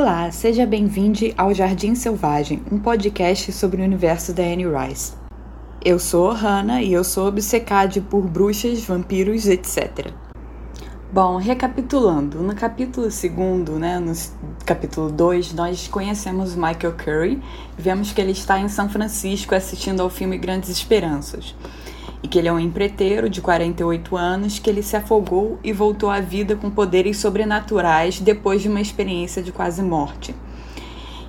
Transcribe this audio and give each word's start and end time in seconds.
Olá, 0.00 0.30
seja 0.30 0.64
bem-vindo 0.64 1.34
ao 1.36 1.52
Jardim 1.52 1.92
Selvagem, 1.96 2.62
um 2.70 2.78
podcast 2.78 3.50
sobre 3.50 3.82
o 3.82 3.84
universo 3.84 4.32
da 4.32 4.44
Anne 4.44 4.64
Rice. 4.64 5.14
Eu 5.84 5.98
sou 5.98 6.30
Hannah 6.30 6.80
e 6.80 6.92
eu 6.92 7.02
sou 7.02 7.26
obcecada 7.26 8.00
por 8.02 8.22
bruxas, 8.22 8.84
vampiros, 8.84 9.48
etc. 9.48 10.12
Bom, 11.12 11.36
recapitulando, 11.38 12.40
no 12.40 12.54
capítulo 12.54 13.08
2, 13.08 13.80
né, 13.80 13.98
no 13.98 14.12
capítulo 14.64 15.10
2, 15.10 15.52
nós 15.54 15.88
conhecemos 15.88 16.54
Michael 16.54 16.94
Curry, 16.96 17.42
vemos 17.76 18.12
que 18.12 18.20
ele 18.20 18.30
está 18.30 18.60
em 18.60 18.68
São 18.68 18.88
Francisco 18.88 19.52
assistindo 19.52 20.00
ao 20.00 20.08
filme 20.08 20.38
Grandes 20.38 20.70
Esperanças, 20.70 21.56
e 22.22 22.28
que 22.28 22.38
ele 22.38 22.48
é 22.48 22.52
um 22.52 22.58
empreiteiro 22.58 23.28
de 23.28 23.40
48 23.40 24.16
anos 24.16 24.58
que 24.58 24.68
ele 24.68 24.82
se 24.82 24.96
afogou 24.96 25.58
e 25.62 25.72
voltou 25.72 26.10
à 26.10 26.20
vida 26.20 26.56
com 26.56 26.70
poderes 26.70 27.18
sobrenaturais 27.18 28.20
depois 28.20 28.62
de 28.62 28.68
uma 28.68 28.80
experiência 28.80 29.42
de 29.42 29.52
quase 29.52 29.82
morte. 29.82 30.34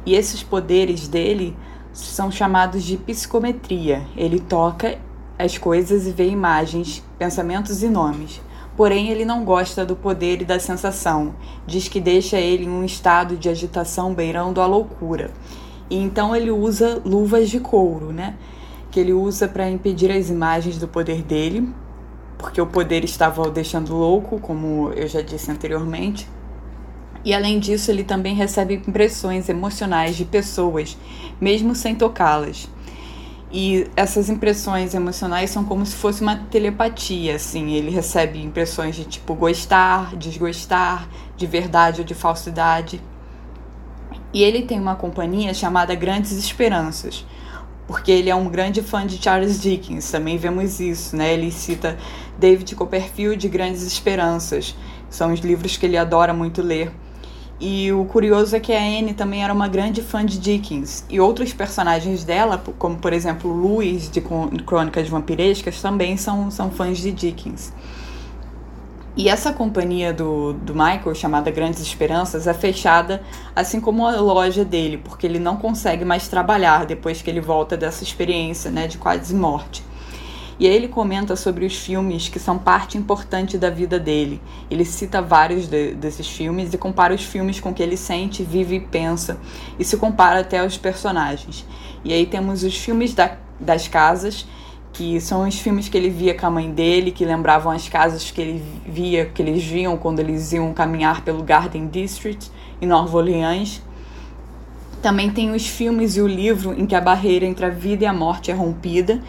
E 0.05 0.15
esses 0.15 0.41
poderes 0.41 1.07
dele 1.07 1.55
são 1.93 2.31
chamados 2.31 2.83
de 2.83 2.97
psicometria. 2.97 4.05
Ele 4.15 4.39
toca 4.39 4.97
as 5.37 5.57
coisas 5.57 6.07
e 6.07 6.11
vê 6.11 6.27
imagens, 6.27 7.03
pensamentos 7.17 7.83
e 7.83 7.89
nomes 7.89 8.41
porém 8.79 9.09
ele 9.09 9.25
não 9.25 9.43
gosta 9.43 9.85
do 9.85 9.93
poder 9.93 10.41
e 10.41 10.45
da 10.45 10.57
sensação. 10.57 11.35
Diz 11.67 11.89
que 11.89 11.99
deixa 11.99 12.37
ele 12.37 12.63
em 12.63 12.69
um 12.69 12.85
estado 12.85 13.35
de 13.35 13.49
agitação 13.49 14.13
beirando 14.13 14.61
a 14.61 14.65
loucura. 14.65 15.31
E 15.89 15.97
então 15.97 16.33
ele 16.33 16.49
usa 16.49 17.01
luvas 17.03 17.49
de 17.49 17.59
couro, 17.59 18.13
né? 18.13 18.35
Que 18.91 18.99
ele 18.99 19.13
usa 19.13 19.47
para 19.47 19.69
impedir 19.69 20.11
as 20.11 20.29
imagens 20.29 20.77
do 20.77 20.87
poder 20.87 21.21
dele, 21.21 21.69
porque 22.37 22.59
o 22.59 22.65
poder 22.65 23.03
estava 23.03 23.41
o 23.41 23.51
deixando 23.51 23.95
louco, 23.95 24.39
como 24.39 24.91
eu 24.93 25.07
já 25.07 25.21
disse 25.21 25.51
anteriormente. 25.51 26.27
E 27.23 27.33
além 27.33 27.59
disso, 27.59 27.91
ele 27.91 28.03
também 28.03 28.33
recebe 28.33 28.75
impressões 28.75 29.49
emocionais 29.49 30.15
de 30.15 30.25
pessoas, 30.25 30.97
mesmo 31.39 31.75
sem 31.75 31.93
tocá-las. 31.93 32.69
E 33.51 33.87
essas 33.95 34.29
impressões 34.29 34.93
emocionais 34.93 35.49
são 35.49 35.65
como 35.65 35.85
se 35.85 35.95
fosse 35.95 36.21
uma 36.21 36.35
telepatia, 36.35 37.35
assim. 37.35 37.71
Ele 37.71 37.89
recebe 37.89 38.41
impressões 38.41 38.95
de 38.95 39.05
tipo 39.05 39.33
gostar, 39.33 40.15
desgostar, 40.15 41.09
de 41.35 41.47
verdade 41.47 42.01
ou 42.01 42.05
de 42.05 42.13
falsidade. 42.13 43.01
E 44.31 44.43
ele 44.43 44.61
tem 44.61 44.79
uma 44.79 44.95
companhia 44.95 45.53
chamada 45.53 45.95
Grandes 45.95 46.31
Esperanças, 46.31 47.25
porque 47.89 48.11
ele 48.11 48.29
é 48.29 48.35
um 48.35 48.47
grande 48.47 48.83
fã 48.83 49.03
de 49.03 49.17
Charles 49.17 49.59
Dickens. 49.59 50.11
Também 50.11 50.37
vemos 50.37 50.79
isso, 50.79 51.15
né? 51.15 51.33
Ele 51.33 51.51
cita 51.51 51.97
David 52.37 52.75
Copperfield 52.75 53.43
e 53.43 53.49
Grandes 53.49 53.81
Esperanças. 53.81 54.75
São 55.09 55.33
os 55.33 55.39
livros 55.39 55.75
que 55.75 55.87
ele 55.87 55.97
adora 55.97 56.31
muito 56.31 56.61
ler. 56.61 56.91
E 57.59 57.91
o 57.91 58.05
curioso 58.05 58.55
é 58.55 58.59
que 58.59 58.71
a 58.73 58.79
Anne 58.79 59.15
também 59.15 59.43
era 59.43 59.51
uma 59.51 59.67
grande 59.67 60.03
fã 60.03 60.23
de 60.23 60.37
Dickens. 60.37 61.03
E 61.09 61.19
outros 61.19 61.51
personagens 61.51 62.23
dela, 62.23 62.63
como 62.77 62.95
por 62.95 63.11
exemplo 63.11 63.51
Louis 63.51 64.07
de 64.07 64.21
Crônicas 64.21 65.09
Vampirescas, 65.09 65.81
também 65.81 66.15
são, 66.15 66.51
são 66.51 66.69
fãs 66.69 66.99
de 66.99 67.11
Dickens. 67.11 67.73
E 69.19 69.27
essa 69.27 69.51
companhia 69.51 70.13
do, 70.13 70.53
do 70.53 70.73
Michael, 70.73 71.13
chamada 71.13 71.51
Grandes 71.51 71.81
Esperanças, 71.81 72.47
é 72.47 72.53
fechada, 72.53 73.21
assim 73.53 73.81
como 73.81 74.07
a 74.07 74.15
loja 74.15 74.63
dele, 74.63 74.95
porque 74.95 75.27
ele 75.27 75.39
não 75.39 75.57
consegue 75.57 76.05
mais 76.05 76.29
trabalhar 76.29 76.85
depois 76.85 77.21
que 77.21 77.29
ele 77.29 77.41
volta 77.41 77.75
dessa 77.75 78.01
experiência 78.01 78.71
né, 78.71 78.87
de 78.87 78.97
quase 78.97 79.35
morte. 79.35 79.83
E 80.57 80.65
aí 80.65 80.73
ele 80.73 80.87
comenta 80.87 81.35
sobre 81.35 81.65
os 81.65 81.75
filmes 81.75 82.29
que 82.29 82.39
são 82.39 82.57
parte 82.57 82.97
importante 82.97 83.57
da 83.57 83.69
vida 83.69 83.99
dele. 83.99 84.41
Ele 84.71 84.85
cita 84.85 85.21
vários 85.21 85.67
de, 85.67 85.95
desses 85.95 86.29
filmes 86.29 86.73
e 86.73 86.77
compara 86.77 87.13
os 87.13 87.25
filmes 87.25 87.59
com 87.59 87.73
que 87.73 87.83
ele 87.83 87.97
sente, 87.97 88.41
vive 88.41 88.77
e 88.77 88.79
pensa, 88.79 89.37
e 89.77 89.83
se 89.83 89.97
compara 89.97 90.39
até 90.39 90.59
aos 90.59 90.77
personagens. 90.77 91.65
E 92.05 92.13
aí 92.13 92.25
temos 92.25 92.63
os 92.63 92.77
filmes 92.77 93.13
da, 93.13 93.35
das 93.59 93.85
casas, 93.85 94.47
que 94.93 95.19
são 95.21 95.47
os 95.47 95.57
filmes 95.59 95.87
que 95.87 95.97
ele 95.97 96.09
via 96.09 96.33
com 96.33 96.45
a 96.45 96.49
mãe 96.49 96.71
dele, 96.71 97.11
que 97.11 97.23
lembravam 97.23 97.71
as 97.71 97.87
casas 97.87 98.31
que 98.31 98.41
ele 98.41 98.63
via, 98.85 99.25
que 99.25 99.41
eles 99.41 99.63
viam 99.63 99.97
quando 99.97 100.19
eles 100.19 100.51
iam 100.51 100.73
caminhar 100.73 101.23
pelo 101.23 101.43
Garden 101.43 101.87
District 101.87 102.51
em 102.81 102.87
Nova 102.87 103.17
Orleans. 103.17 103.81
Também 105.01 105.29
tem 105.29 105.51
os 105.51 105.67
filmes 105.67 106.17
e 106.17 106.21
o 106.21 106.27
livro 106.27 106.73
em 106.77 106.85
que 106.85 106.95
a 106.95 106.99
barreira 106.99 107.45
entre 107.45 107.65
a 107.65 107.69
vida 107.69 108.03
e 108.03 108.07
a 108.07 108.13
morte 108.13 108.51
é 108.51 108.53
rompida 108.53 109.21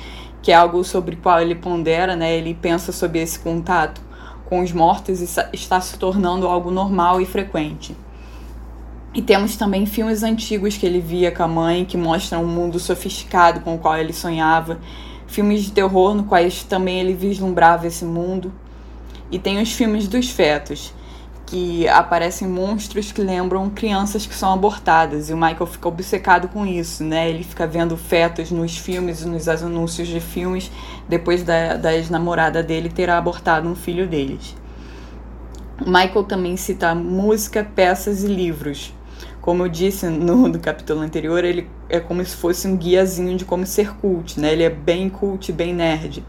que 0.43 0.51
é 0.51 0.55
algo 0.55 0.83
sobre 0.83 1.15
o 1.15 1.19
qual 1.19 1.41
ele 1.41 1.55
pondera, 1.55 2.17
né? 2.17 2.35
Ele 2.37 2.55
pensa 2.55 2.93
sobre 2.93 3.21
esse 3.21 3.39
contato 3.39 4.01
com 4.47 4.61
os 4.61 4.73
mortos 4.73 5.21
e 5.21 5.41
está 5.53 5.81
se 5.81 5.99
tornando 5.99 6.47
algo 6.47 6.71
normal 6.71 7.21
e 7.21 7.27
frequente. 7.27 7.97
E 9.13 9.21
temos 9.21 9.57
também 9.57 9.87
filmes 9.87 10.23
antigos 10.23 10.77
que 10.77 10.87
ele 10.87 11.01
via 11.01 11.31
com 11.31 11.43
a 11.43 11.49
mãe, 11.49 11.85
que 11.85 11.97
mostram 11.97 12.45
um 12.45 12.47
mundo 12.47 12.79
sofisticado 12.79 13.61
com 13.61 13.75
o 13.75 13.79
qual 13.79 13.97
ele 13.99 14.13
sonhava, 14.13 14.79
filmes 15.31 15.63
de 15.63 15.73
terror 15.73 16.15
no 16.15 16.25
quais 16.25 16.65
também 16.65 17.01
ele 17.01 17.15
vislumbrava 17.15 17.87
esse 17.87 18.05
mundo. 18.05 18.53
E 19.31 19.39
tem 19.39 19.63
os 19.63 19.73
filmes 19.73 20.09
dos 20.09 20.29
fetos, 20.29 20.93
que 21.47 21.89
aparecem 21.89 22.49
monstros 22.49 23.13
que 23.13 23.23
lembram 23.23 23.71
crianças 23.71 24.27
que 24.27 24.35
são 24.35 24.53
abortadas. 24.53 25.31
E 25.31 25.33
o 25.33 25.37
Michael 25.37 25.67
fica 25.67 25.89
obcecado 25.89 26.49
com 26.49 26.67
isso, 26.67 27.05
né? 27.05 27.31
Ele 27.31 27.45
fica 27.45 27.67
vendo 27.67 27.97
fetos 27.97 28.51
nos 28.51 28.77
filmes 28.77 29.25
nos 29.25 29.49
anúncios 29.49 30.09
de 30.09 30.21
filmes 30.21 30.71
depois 31.09 31.45
da, 31.45 31.77
da 31.77 31.95
ex-namorada 31.95 32.63
dele 32.63 32.89
ter 32.89 33.09
abortado 33.09 33.69
um 33.69 33.77
filho 33.77 34.09
deles. 34.09 34.57
Michael 35.87 36.25
também 36.25 36.57
cita 36.57 36.95
música, 36.95 37.65
peças 37.65 38.23
e 38.25 38.27
livros. 38.27 38.93
Como 39.41 39.65
eu 39.65 39.69
disse 39.69 40.07
no, 40.07 40.49
no 40.49 40.59
capítulo 40.59 41.01
anterior, 41.01 41.43
ele 41.45 41.67
é 41.89 41.99
como 41.99 42.25
se 42.25 42.37
fosse 42.37 42.69
um 42.69 42.77
guiazinho 42.77 43.37
de 43.39 43.45
como 43.45 43.65
ser 43.65 43.95
cult, 43.97 44.39
né? 44.39 44.53
Ele 44.53 44.63
é 44.63 44.71
bem 44.71 45.09
cult, 45.09 45.51
bem 45.51 45.75
nerd. 45.75 46.23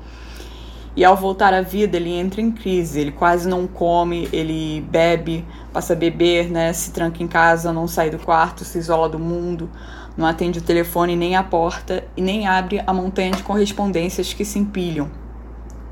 E 0.96 1.04
ao 1.04 1.16
voltar 1.16 1.54
à 1.54 1.62
vida, 1.62 1.98
ele 1.98 2.10
entra 2.10 2.42
em 2.42 2.52
crise, 2.52 3.00
ele 3.00 3.12
quase 3.12 3.48
não 3.48 3.66
come, 3.66 4.28
ele 4.32 4.82
bebe, 4.90 5.46
passa 5.72 5.94
a 5.94 5.96
beber, 5.96 6.50
né? 6.50 6.72
Se 6.74 6.92
tranca 6.92 7.22
em 7.22 7.28
casa, 7.28 7.72
não 7.72 7.88
sai 7.88 8.10
do 8.10 8.20
quarto, 8.20 8.64
se 8.64 8.78
isola 8.78 9.08
do 9.08 9.20
mundo, 9.20 9.70
não 10.18 10.26
atende 10.26 10.60
o 10.60 10.62
telefone 10.62 11.16
nem 11.16 11.36
a 11.36 11.44
porta 11.44 12.04
e 12.16 12.22
nem 12.22 12.48
abre 12.48 12.82
a 12.86 12.94
montanha 12.94 13.32
de 13.32 13.44
correspondências 13.44 14.34
que 14.34 14.44
se 14.44 14.60
empilham, 14.60 15.10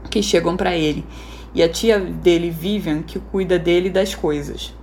que 0.09 0.22
chegam 0.22 0.57
para 0.57 0.75
ele. 0.75 1.06
E 1.53 1.63
a 1.63 1.69
tia 1.69 2.00
dele, 2.00 2.50
Vivian, 2.50 3.01
que 3.01 3.19
cuida 3.19 3.57
dele 3.57 3.90
das 3.90 4.13
coisas. 4.13 4.74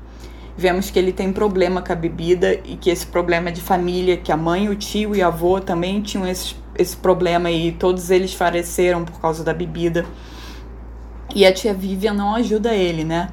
Vemos 0.57 0.91
que 0.91 0.99
ele 0.99 1.13
tem 1.13 1.33
problema 1.33 1.83
com 1.83 1.93
a 1.93 1.97
bebida 1.97 2.55
e 2.65 2.77
que 2.77 2.89
esse 2.89 3.07
problema 3.07 3.51
é 3.51 3.53
de 3.53 3.61
família, 3.61 4.17
que 4.17 4.33
a 4.33 4.37
mãe, 4.37 4.69
o 4.69 4.75
tio 4.75 5.15
e 5.15 5.21
a 5.21 5.27
avô 5.27 5.61
também 5.61 6.01
tinham 6.01 6.27
esses 6.27 6.57
esse 6.79 6.97
problema 6.97 7.51
e 7.51 7.73
todos 7.73 8.11
eles 8.11 8.35
faleceram 8.35 9.05
por 9.05 9.21
causa 9.21 9.43
da 9.43 9.53
bebida. 9.53 10.05
E 11.35 11.45
a 11.45 11.53
tia 11.53 11.75
Vivian 11.75 12.15
não 12.15 12.35
ajuda 12.35 12.75
ele, 12.75 13.05
né? 13.05 13.31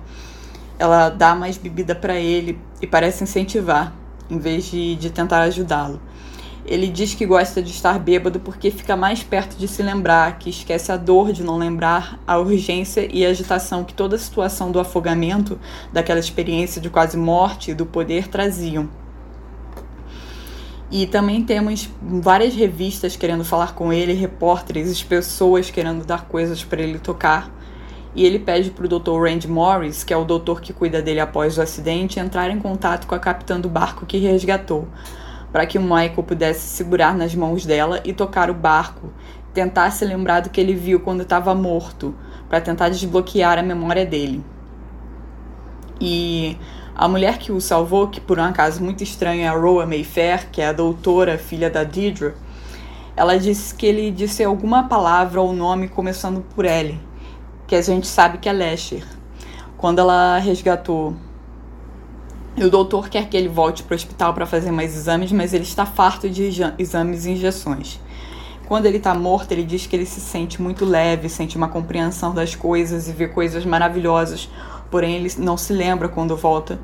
Ela 0.79 1.09
dá 1.09 1.35
mais 1.35 1.57
bebida 1.57 1.94
para 1.94 2.16
ele 2.16 2.59
e 2.81 2.88
parece 2.88 3.23
incentivar, 3.23 3.94
em 4.29 4.38
vez 4.38 4.66
de, 4.66 4.95
de 4.95 5.09
tentar 5.09 5.41
ajudá-lo. 5.41 6.01
Ele 6.66 6.88
diz 6.88 7.13
que 7.13 7.25
gosta 7.25 7.62
de 7.62 7.72
estar 7.72 8.00
bêbado 8.00 8.40
porque 8.40 8.72
fica 8.72 8.96
mais 8.96 9.22
perto 9.22 9.57
de 9.57 9.68
se 9.68 9.84
lembrar, 9.84 10.40
que 10.40 10.50
esquece 10.50 10.91
a 10.91 10.97
dor 10.97 11.34
de 11.34 11.44
não 11.44 11.57
lembrar, 11.57 12.19
a 12.25 12.38
urgência 12.38 13.07
e 13.12 13.25
a 13.25 13.29
agitação 13.29 13.84
que 13.84 13.94
toda 13.94 14.16
a 14.16 14.19
situação 14.19 14.71
do 14.71 14.80
afogamento, 14.80 15.60
daquela 15.92 16.19
experiência 16.19 16.81
de 16.81 16.89
quase 16.89 17.18
morte 17.18 17.71
e 17.71 17.74
do 17.74 17.86
poder 17.86 18.30
traziam. 18.30 18.89
E 20.89 21.07
também 21.07 21.44
temos 21.44 21.89
várias 22.00 22.54
revistas 22.54 23.16
querendo 23.16 23.44
falar 23.44 23.74
com 23.74 23.92
ele, 23.92 24.13
repórteres, 24.13 25.01
pessoas 25.01 25.71
querendo 25.71 26.06
dar 26.06 26.25
coisas 26.25 26.63
para 26.63 26.83
ele 26.83 27.00
tocar. 27.00 27.51
E 28.16 28.24
ele 28.24 28.38
pede 28.38 28.69
para 28.69 28.86
o 28.86 28.88
Dr. 28.88 29.19
Randy 29.19 29.48
Morris, 29.48 30.04
que 30.04 30.13
é 30.13 30.18
o 30.18 30.24
doutor 30.24 30.62
que 30.62 30.71
cuida 30.71 31.01
dele 31.01 31.19
após 31.19 31.57
o 31.57 31.63
acidente, 31.63 32.19
entrar 32.19 32.51
em 32.51 32.59
contato 32.59 33.07
com 33.07 33.16
a 33.16 33.19
capitã 33.19 33.59
do 33.59 33.68
barco 33.68 34.06
que 34.06 34.19
resgatou, 34.19 34.88
para 35.53 35.67
que 35.67 35.77
o 35.77 35.81
Michael 35.81 36.23
pudesse 36.23 36.61
segurar 36.61 37.15
nas 37.15 37.35
mãos 37.35 37.63
dela 37.63 38.01
e 38.03 38.11
tocar 38.11 38.50
o 38.50 38.55
barco, 38.55 39.13
tentar 39.53 39.91
se 39.91 40.03
lembrar 40.03 40.41
do 40.41 40.50
que 40.50 40.59
ele 40.59 40.73
viu 40.73 41.00
quando 41.00 41.21
estava 41.21 41.53
morto, 41.53 42.15
para 42.50 42.59
tentar 42.59 42.89
desbloquear 42.89 43.59
a 43.59 43.63
memória 43.63 44.03
dele. 44.03 44.44
E 46.01 46.57
a 46.95 47.07
mulher 47.07 47.38
que 47.38 47.51
o 47.51 47.61
salvou, 47.61 48.07
que 48.07 48.19
por 48.19 48.39
um 48.39 48.44
acaso 48.44 48.83
muito 48.83 49.03
estranho 49.03 49.44
é 49.44 49.47
a 49.47 49.53
Roa 49.53 49.85
Mayfair, 49.85 50.50
que 50.51 50.59
é 50.59 50.67
a 50.67 50.73
doutora, 50.73 51.38
filha 51.38 51.69
da 51.69 51.83
Deidre, 51.83 52.33
ela 53.15 53.38
disse 53.38 53.75
que 53.75 53.85
ele 53.85 54.09
disse 54.09 54.44
alguma 54.44 54.88
palavra 54.88 55.39
ou 55.39 55.53
nome 55.53 55.88
começando 55.88 56.41
por 56.56 56.65
L, 56.65 56.99
que 57.67 57.75
a 57.75 57.81
gente 57.81 58.07
sabe 58.07 58.39
que 58.39 58.49
é 58.49 58.51
Lesher. 58.51 59.06
Quando 59.77 59.99
ela 59.99 60.39
resgatou. 60.39 61.15
E 62.55 62.63
o 62.63 62.69
doutor 62.69 63.09
quer 63.09 63.27
que 63.27 63.35
ele 63.35 63.47
volte 63.47 63.81
para 63.81 63.94
o 63.94 63.95
hospital 63.95 64.31
para 64.33 64.45
fazer 64.45 64.71
mais 64.71 64.95
exames, 64.95 65.31
mas 65.31 65.53
ele 65.53 65.63
está 65.63 65.88
farto 65.88 66.29
de 66.29 66.51
exames 66.77 67.25
e 67.25 67.31
injeções. 67.31 68.00
Quando 68.67 68.85
ele 68.85 68.97
está 68.97 69.13
morto, 69.15 69.51
ele 69.51 69.63
diz 69.63 69.88
que 69.88 69.95
ele 69.95 70.05
se 70.05 70.21
sente 70.21 70.61
muito 70.61 70.85
leve, 70.85 71.27
sente 71.29 71.57
uma 71.57 71.67
compreensão 71.67 72.33
das 72.33 72.55
coisas 72.55 73.07
e 73.09 73.11
vê 73.11 73.27
coisas 73.27 73.65
maravilhosas, 73.65 74.50
porém 74.91 75.15
ele 75.15 75.31
não 75.39 75.57
se 75.57 75.73
lembra 75.73 76.07
quando 76.07 76.35
volta. 76.38 76.79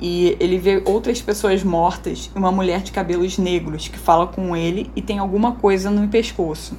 e 0.00 0.36
ele 0.38 0.58
vê 0.58 0.80
outras 0.86 1.20
pessoas 1.20 1.64
mortas 1.64 2.30
e 2.32 2.38
uma 2.38 2.52
mulher 2.52 2.82
de 2.82 2.92
cabelos 2.92 3.36
negros 3.36 3.88
que 3.88 3.98
fala 3.98 4.28
com 4.28 4.56
ele 4.56 4.92
e 4.94 5.02
tem 5.02 5.18
alguma 5.18 5.52
coisa 5.52 5.90
no 5.90 6.06
pescoço. 6.06 6.76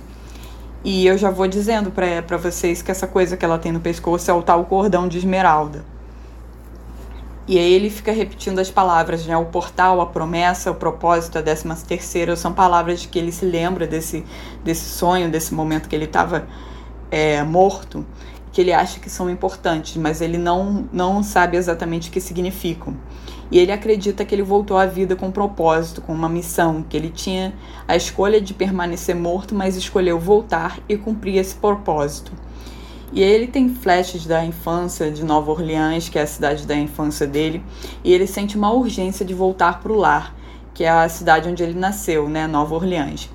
E 0.85 1.05
eu 1.05 1.17
já 1.17 1.29
vou 1.29 1.45
dizendo 1.45 1.91
para 1.91 2.37
vocês 2.37 2.81
que 2.81 2.89
essa 2.89 3.05
coisa 3.05 3.35
que 3.35 3.43
ela 3.43 3.59
tem 3.59 3.73
no 3.73 3.81
pescoço 3.81 4.31
é 4.31 4.33
o 4.33 4.41
tal 4.41 4.63
cordão 4.65 5.07
de 5.07 5.17
esmeralda. 5.17 5.83
E 7.49 7.57
aí 7.57 7.73
ele 7.73 7.89
fica 7.89 8.11
repetindo 8.11 8.59
as 8.59 8.69
palavras, 8.69 9.25
né? 9.25 9.35
O 9.35 9.45
portal, 9.45 9.99
a 10.01 10.05
promessa, 10.05 10.69
o 10.69 10.75
propósito, 10.75 11.39
a 11.39 11.41
décima 11.41 11.75
terceira, 11.75 12.35
são 12.35 12.53
palavras 12.53 13.07
que 13.07 13.17
ele 13.17 13.31
se 13.31 13.43
lembra 13.43 13.87
desse, 13.87 14.23
desse 14.63 14.85
sonho, 14.85 15.31
desse 15.31 15.51
momento 15.51 15.89
que 15.89 15.95
ele 15.95 16.05
estava 16.05 16.47
é, 17.09 17.41
morto 17.41 18.05
que 18.51 18.61
ele 18.61 18.71
acha 18.73 18.99
que 18.99 19.09
são 19.09 19.29
importantes, 19.29 19.95
mas 19.97 20.21
ele 20.21 20.37
não, 20.37 20.87
não 20.91 21.23
sabe 21.23 21.57
exatamente 21.57 22.09
o 22.09 22.11
que 22.11 22.21
significam. 22.21 22.95
E 23.51 23.57
ele 23.57 23.71
acredita 23.71 24.23
que 24.23 24.33
ele 24.35 24.43
voltou 24.43 24.77
à 24.77 24.85
vida 24.85 25.15
com 25.15 25.27
um 25.27 25.31
propósito, 25.31 26.01
com 26.01 26.13
uma 26.13 26.29
missão, 26.29 26.83
que 26.87 26.95
ele 26.95 27.09
tinha 27.09 27.53
a 27.87 27.95
escolha 27.95 28.39
de 28.39 28.53
permanecer 28.53 29.15
morto, 29.15 29.55
mas 29.55 29.75
escolheu 29.75 30.19
voltar 30.19 30.79
e 30.87 30.97
cumprir 30.97 31.37
esse 31.37 31.55
propósito. 31.55 32.31
E 33.11 33.21
ele 33.21 33.47
tem 33.47 33.69
flashes 33.69 34.25
da 34.25 34.45
infância 34.45 35.09
de 35.09 35.23
Nova 35.23 35.51
Orleans, 35.51 36.09
que 36.09 36.19
é 36.19 36.21
a 36.21 36.27
cidade 36.27 36.67
da 36.67 36.75
infância 36.75 37.25
dele, 37.25 37.63
e 38.03 38.13
ele 38.13 38.27
sente 38.27 38.55
uma 38.55 38.71
urgência 38.71 39.25
de 39.25 39.33
voltar 39.33 39.79
para 39.79 39.91
o 39.91 39.95
lar, 39.95 40.35
que 40.73 40.83
é 40.83 40.89
a 40.89 41.09
cidade 41.09 41.49
onde 41.49 41.63
ele 41.63 41.77
nasceu, 41.77 42.29
né, 42.29 42.45
Nova 42.45 42.75
Orleans. 42.75 43.29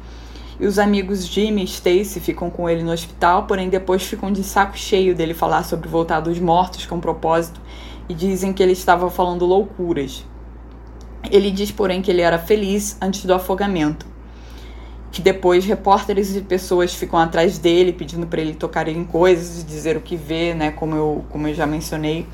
E 0.61 0.67
os 0.67 0.79
amigos 0.79 1.27
Jimmy 1.27 1.63
e 1.63 1.65
Stacy 1.65 2.21
ficam 2.21 2.49
com 2.49 2.69
ele 2.69 2.85
no 2.85 2.93
hospital, 2.93 3.45
porém 3.47 3.69
depois 3.69 4.05
ficam 4.05 4.31
de 4.31 4.45
saco 4.45 4.79
cheio 4.79 5.15
dele 5.15 5.35
falar 5.35 5.65
sobre 5.65 5.89
voltar 5.89 6.21
dos 6.21 6.39
mortos 6.39 6.87
com 6.87 7.01
propósito 7.01 7.61
e 8.09 8.15
dizem 8.15 8.53
que 8.53 8.63
ele 8.63 8.73
estava 8.73 9.11
falando 9.11 9.45
loucuras. 9.45 10.25
Ele 11.31 11.51
diz, 11.51 11.73
porém, 11.73 12.01
que 12.01 12.11
ele 12.11 12.21
era 12.21 12.39
feliz 12.39 12.97
antes 13.01 13.25
do 13.25 13.35
afogamento. 13.35 14.14
Que 15.15 15.23
depois 15.23 15.65
repórteres 15.65 16.35
e 16.35 16.41
pessoas 16.41 16.93
ficam 16.93 17.19
atrás 17.19 17.57
dele 17.57 17.93
pedindo 17.93 18.27
para 18.27 18.41
ele 18.41 18.53
tocar 18.53 18.89
em 18.89 19.05
coisas 19.05 19.63
e 19.63 19.65
dizer 19.65 19.97
o 19.97 20.01
que 20.01 20.17
vê, 20.17 20.53
né, 20.55 20.73
como 20.73 20.97
eu, 20.97 21.25
como 21.31 21.47
eu 21.47 21.55
já 21.55 21.67
mencionei. 21.67 22.27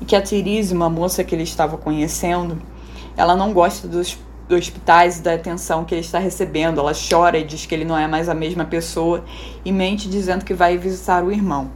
E 0.00 0.04
que 0.04 0.14
a 0.14 0.22
Therese, 0.22 0.72
uma 0.72 0.88
moça 0.88 1.24
que 1.24 1.34
ele 1.34 1.42
estava 1.42 1.76
conhecendo, 1.76 2.56
ela 3.16 3.34
não 3.34 3.52
gosta 3.52 3.88
dos 3.88 4.16
do 4.48 4.56
hospitais 4.56 5.18
e 5.18 5.22
da 5.22 5.34
atenção 5.34 5.84
que 5.84 5.94
ele 5.94 6.02
está 6.02 6.18
recebendo. 6.18 6.80
Ela 6.80 6.92
chora 6.92 7.38
e 7.38 7.44
diz 7.44 7.66
que 7.66 7.74
ele 7.74 7.84
não 7.84 7.96
é 7.96 8.06
mais 8.06 8.28
a 8.28 8.34
mesma 8.34 8.64
pessoa 8.64 9.24
e 9.64 9.72
mente 9.72 10.08
dizendo 10.08 10.44
que 10.44 10.52
vai 10.52 10.76
visitar 10.76 11.24
o 11.24 11.30
irmão. 11.30 11.70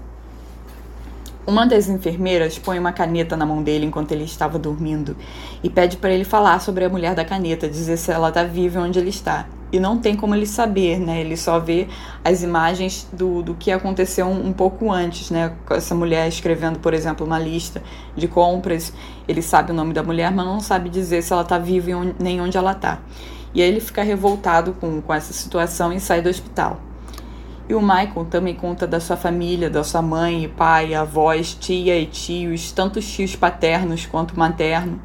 Uma 1.47 1.67
das 1.67 1.89
enfermeiras 1.89 2.59
põe 2.59 2.79
uma 2.79 2.93
caneta 2.93 3.37
na 3.37 3.45
mão 3.45 3.63
dele 3.63 3.87
enquanto 3.87 4.13
ele 4.13 4.25
estava 4.25 4.59
dormindo 4.59 5.17
e 5.63 5.69
pede 5.69 5.97
para 5.99 6.11
ele 6.11 6.25
falar 6.25 6.59
sobre 6.61 6.85
a 6.85 6.89
mulher 6.89 7.15
da 7.15 7.25
caneta, 7.25 7.69
dizer 7.69 7.97
se 7.97 8.11
ela 8.11 8.29
está 8.29 8.45
viva 8.45 8.81
onde 8.81 8.99
ele 8.99 9.11
está 9.11 9.47
e 9.75 9.81
não 9.81 9.99
tem 9.99 10.15
como 10.15 10.37
ele 10.37 10.47
saber, 10.47 11.01
né? 11.01 11.21
Ele 11.21 11.37
só 11.37 11.59
vê 11.59 11.89
as 12.25 12.45
imagens 12.45 13.09
do, 13.13 13.43
do 13.43 13.57
que 13.57 13.73
aconteceu 13.73 14.25
um, 14.25 14.47
um, 14.47 14.53
pouco 14.53 14.89
antes, 14.89 15.33
né? 15.33 15.53
Essa 15.69 15.97
mulher 15.97 16.29
escrevendo, 16.29 16.79
por 16.79 16.95
exemplo, 16.95 17.27
uma 17.27 17.41
lista 17.41 17.83
de 18.15 18.29
compras. 18.29 18.93
Ele 19.27 19.43
sabe 19.43 19.73
o 19.73 19.75
nome 19.75 19.93
da 19.93 20.01
mulher, 20.01 20.31
mas 20.31 20.47
não 20.47 20.61
sabe 20.61 20.89
dizer 20.89 21.23
se 21.23 21.33
ela 21.33 21.43
está 21.43 21.59
viva 21.59 21.91
nem 22.21 22.41
onde 22.41 22.57
ela 22.57 22.71
está. 22.71 23.01
E 23.53 23.61
aí 23.61 23.67
ele 23.67 23.81
fica 23.81 24.05
revoltado 24.05 24.75
com, 24.75 25.03
com 25.03 25.13
essa 25.13 25.33
situação 25.33 25.93
e 25.93 25.99
sai 25.99 26.23
do 26.23 26.29
hospital. 26.29 26.79
E 27.69 27.75
o 27.75 27.81
Michael 27.81 28.27
também 28.31 28.55
conta 28.55 28.87
da 28.87 29.01
sua 29.01 29.17
família, 29.17 29.69
da 29.69 29.83
sua 29.83 30.03
mãe, 30.03 30.49
pai, 30.57 30.95
avós, 30.95 31.53
tia 31.53 31.99
e 31.99 32.07
tios, 32.07 32.71
tanto 32.71 33.01
tios 33.01 33.35
paternos 33.35 34.07
quanto 34.07 34.39
materno 34.39 35.01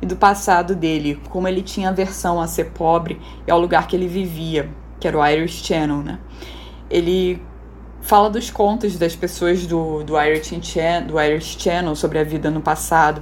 e 0.00 0.06
do 0.06 0.16
passado 0.16 0.74
dele, 0.74 1.20
como 1.28 1.48
ele 1.48 1.62
tinha 1.62 1.88
aversão 1.88 2.40
a 2.40 2.46
ser 2.46 2.70
pobre 2.70 3.20
e 3.46 3.50
ao 3.50 3.60
lugar 3.60 3.86
que 3.86 3.96
ele 3.96 4.06
vivia, 4.06 4.70
que 5.00 5.08
era 5.08 5.18
o 5.18 5.26
Irish 5.26 5.64
Channel, 5.64 5.98
né? 5.98 6.18
Ele 6.88 7.42
fala 8.00 8.30
dos 8.30 8.50
contos 8.50 8.96
das 8.96 9.14
pessoas 9.14 9.66
do, 9.66 10.02
do, 10.02 10.18
Irish, 10.20 10.56
Channel, 10.62 11.08
do 11.08 11.20
Irish 11.20 11.56
Channel 11.58 11.94
sobre 11.94 12.18
a 12.18 12.24
vida 12.24 12.50
no 12.50 12.60
passado. 12.60 13.20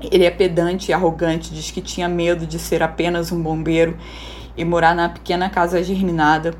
Ele 0.00 0.24
é 0.24 0.30
pedante 0.30 0.90
e 0.90 0.94
arrogante, 0.94 1.52
diz 1.52 1.70
que 1.70 1.80
tinha 1.80 2.08
medo 2.08 2.46
de 2.46 2.58
ser 2.58 2.82
apenas 2.82 3.30
um 3.30 3.42
bombeiro 3.42 3.96
e 4.56 4.64
morar 4.64 4.94
na 4.94 5.08
pequena 5.08 5.50
casa 5.50 5.82
germinada. 5.82 6.54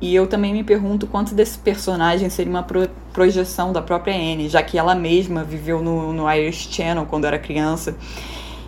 E 0.00 0.14
eu 0.14 0.26
também 0.26 0.52
me 0.52 0.64
pergunto 0.64 1.06
quanto 1.06 1.34
desse 1.34 1.58
personagem 1.58 2.28
seria 2.28 2.50
uma 2.50 2.62
pro 2.62 2.88
projeção 3.12 3.72
da 3.72 3.82
própria 3.82 4.14
Anne, 4.14 4.48
já 4.48 4.62
que 4.62 4.78
ela 4.78 4.94
mesma 4.94 5.44
viveu 5.44 5.82
no, 5.82 6.12
no 6.12 6.32
Irish 6.32 6.68
Channel 6.70 7.06
quando 7.06 7.26
era 7.26 7.38
criança 7.38 7.94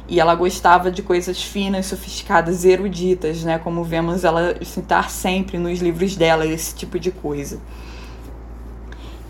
e 0.09 0.21
ela 0.21 0.35
gostava 0.35 0.91
de 0.91 1.03
coisas 1.03 1.43
finas, 1.43 1.87
sofisticadas, 1.87 2.65
eruditas, 2.65 3.43
né? 3.43 3.59
Como 3.59 3.83
vemos 3.83 4.25
ela 4.25 4.55
citar 4.63 5.11
sempre 5.11 5.59
nos 5.59 5.81
livros 5.81 6.15
dela 6.15 6.47
esse 6.47 6.75
tipo 6.75 6.99
de 6.99 7.11
coisa. 7.11 7.59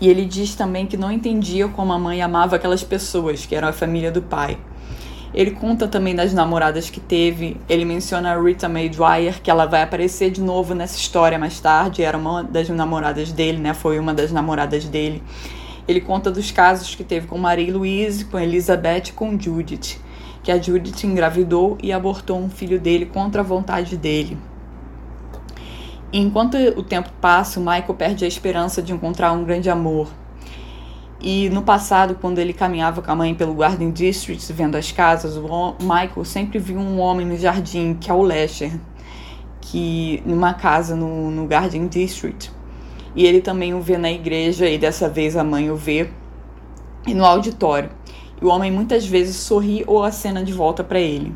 E 0.01 0.09
ele 0.09 0.25
diz 0.25 0.53
também 0.55 0.85
que 0.85 0.97
não 0.97 1.09
entendia 1.11 1.69
como 1.69 1.93
a 1.93 1.99
mãe 1.99 2.21
amava 2.21 2.57
aquelas 2.57 2.83
pessoas, 2.83 3.45
que 3.45 3.55
eram 3.55 3.69
a 3.69 3.73
família 3.73 4.11
do 4.11 4.21
pai. 4.21 4.57
Ele 5.33 5.51
conta 5.51 5.87
também 5.87 6.13
das 6.13 6.33
namoradas 6.33 6.89
que 6.89 6.99
teve. 6.99 7.57
Ele 7.67 7.85
menciona 7.85 8.33
a 8.33 8.41
Rita 8.41 8.67
Mae 8.67 8.89
Dwyer, 8.89 9.41
que 9.41 9.49
ela 9.49 9.65
vai 9.65 9.81
aparecer 9.81 10.29
de 10.29 10.41
novo 10.41 10.73
nessa 10.73 10.97
história 10.97 11.39
mais 11.39 11.59
tarde. 11.59 12.03
Era 12.03 12.17
uma 12.17 12.43
das 12.43 12.67
namoradas 12.67 13.31
dele, 13.31 13.57
né? 13.57 13.73
Foi 13.73 13.97
uma 13.97 14.13
das 14.13 14.31
namoradas 14.31 14.85
dele. 14.85 15.23
Ele 15.87 16.01
conta 16.01 16.31
dos 16.31 16.51
casos 16.51 16.95
que 16.95 17.03
teve 17.03 17.27
com 17.27 17.37
Marie 17.37 17.71
Louise, 17.71 18.25
com 18.25 18.39
Elizabeth 18.39 19.09
e 19.09 19.11
com 19.13 19.39
Judith 19.39 20.04
que 20.45 20.51
a 20.51 20.61
Judith 20.61 21.03
engravidou 21.03 21.75
e 21.81 21.91
abortou 21.91 22.37
um 22.37 22.51
filho 22.51 22.79
dele 22.79 23.07
contra 23.07 23.41
a 23.41 23.43
vontade 23.43 23.97
dele. 23.97 24.37
Enquanto 26.13 26.55
o 26.55 26.83
tempo 26.83 27.09
passa, 27.19 27.59
o 27.59 27.63
Michael 27.63 27.95
perde 27.95 28.23
a 28.23 28.27
esperança 28.27 28.79
de 28.79 28.93
encontrar 28.93 29.31
um 29.31 29.43
grande 29.43 29.71
amor. 29.71 30.07
E 31.19 31.49
no 31.49 31.63
passado, 31.63 32.15
quando 32.21 32.37
ele 32.37 32.53
caminhava 32.53 33.01
com 33.01 33.11
a 33.11 33.15
mãe 33.15 33.33
pelo 33.33 33.55
Garden 33.55 33.89
District, 33.89 34.53
vendo 34.53 34.75
as 34.75 34.91
casas, 34.91 35.35
o 35.35 35.75
Michael 35.81 36.23
sempre 36.23 36.59
viu 36.59 36.77
um 36.77 36.99
homem 36.99 37.25
no 37.25 37.35
jardim, 37.35 37.95
que 37.95 38.11
é 38.11 38.13
o 38.13 38.21
Lesher, 38.21 38.71
que 39.59 40.21
numa 40.27 40.53
casa 40.53 40.95
no, 40.95 41.31
no 41.31 41.47
Garden 41.47 41.87
District. 41.87 42.51
E 43.15 43.25
ele 43.25 43.41
também 43.41 43.73
o 43.73 43.81
vê 43.81 43.97
na 43.97 44.11
igreja, 44.11 44.69
e 44.69 44.77
dessa 44.77 45.09
vez 45.09 45.35
a 45.35 45.43
mãe 45.43 45.71
o 45.71 45.75
vê, 45.75 46.07
e 47.07 47.15
no 47.15 47.25
auditório. 47.25 47.89
E 48.41 48.45
o 48.45 48.49
homem 48.49 48.71
muitas 48.71 49.05
vezes 49.05 49.35
sorri 49.35 49.83
ou 49.87 50.03
acena 50.03 50.43
de 50.43 50.51
volta 50.53 50.83
para 50.83 50.99
ele. 50.99 51.33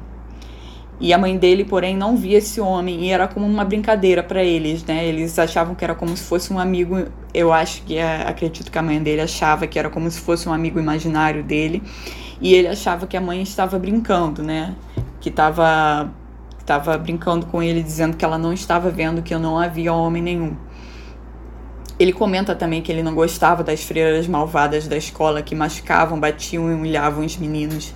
E 1.01 1.13
a 1.13 1.17
mãe 1.17 1.37
dele, 1.37 1.63
porém, 1.63 1.95
não 1.95 2.17
via 2.17 2.39
esse 2.39 2.59
homem 2.59 3.05
e 3.05 3.09
era 3.09 3.25
como 3.25 3.45
uma 3.45 3.63
brincadeira 3.63 4.21
para 4.21 4.43
eles, 4.43 4.83
né? 4.83 5.05
Eles 5.07 5.39
achavam 5.39 5.73
que 5.73 5.83
era 5.83 5.95
como 5.95 6.15
se 6.15 6.23
fosse 6.23 6.51
um 6.51 6.59
amigo. 6.59 7.05
Eu 7.33 7.53
acho 7.53 7.83
que 7.83 7.97
é, 7.97 8.27
acredito 8.27 8.69
que 8.69 8.77
a 8.77 8.81
mãe 8.81 9.01
dele 9.01 9.21
achava 9.21 9.65
que 9.65 9.79
era 9.79 9.89
como 9.89 10.11
se 10.11 10.19
fosse 10.19 10.49
um 10.49 10.53
amigo 10.53 10.77
imaginário 10.77 11.41
dele. 11.41 11.81
E 12.41 12.53
ele 12.53 12.67
achava 12.67 13.07
que 13.07 13.15
a 13.15 13.21
mãe 13.21 13.41
estava 13.41 13.79
brincando, 13.79 14.43
né? 14.43 14.75
Que 15.21 15.29
estava 15.29 16.11
estava 16.59 16.97
brincando 16.97 17.47
com 17.47 17.63
ele, 17.63 17.81
dizendo 17.81 18.15
que 18.15 18.23
ela 18.23 18.37
não 18.37 18.53
estava 18.53 18.91
vendo 18.91 19.23
que 19.23 19.35
não 19.35 19.57
havia 19.57 19.91
homem 19.91 20.21
nenhum. 20.21 20.55
Ele 21.99 22.13
comenta 22.13 22.55
também 22.55 22.81
que 22.81 22.91
ele 22.91 23.03
não 23.03 23.13
gostava 23.13 23.61
das 23.61 23.83
freiras 23.83 24.25
malvadas 24.25 24.87
da 24.87 24.95
escola 24.95 25.41
que 25.41 25.53
machucavam, 25.53 26.17
batiam 26.17 26.71
e 26.71 26.73
humilhavam 26.73 27.25
os 27.25 27.35
meninos. 27.35 27.93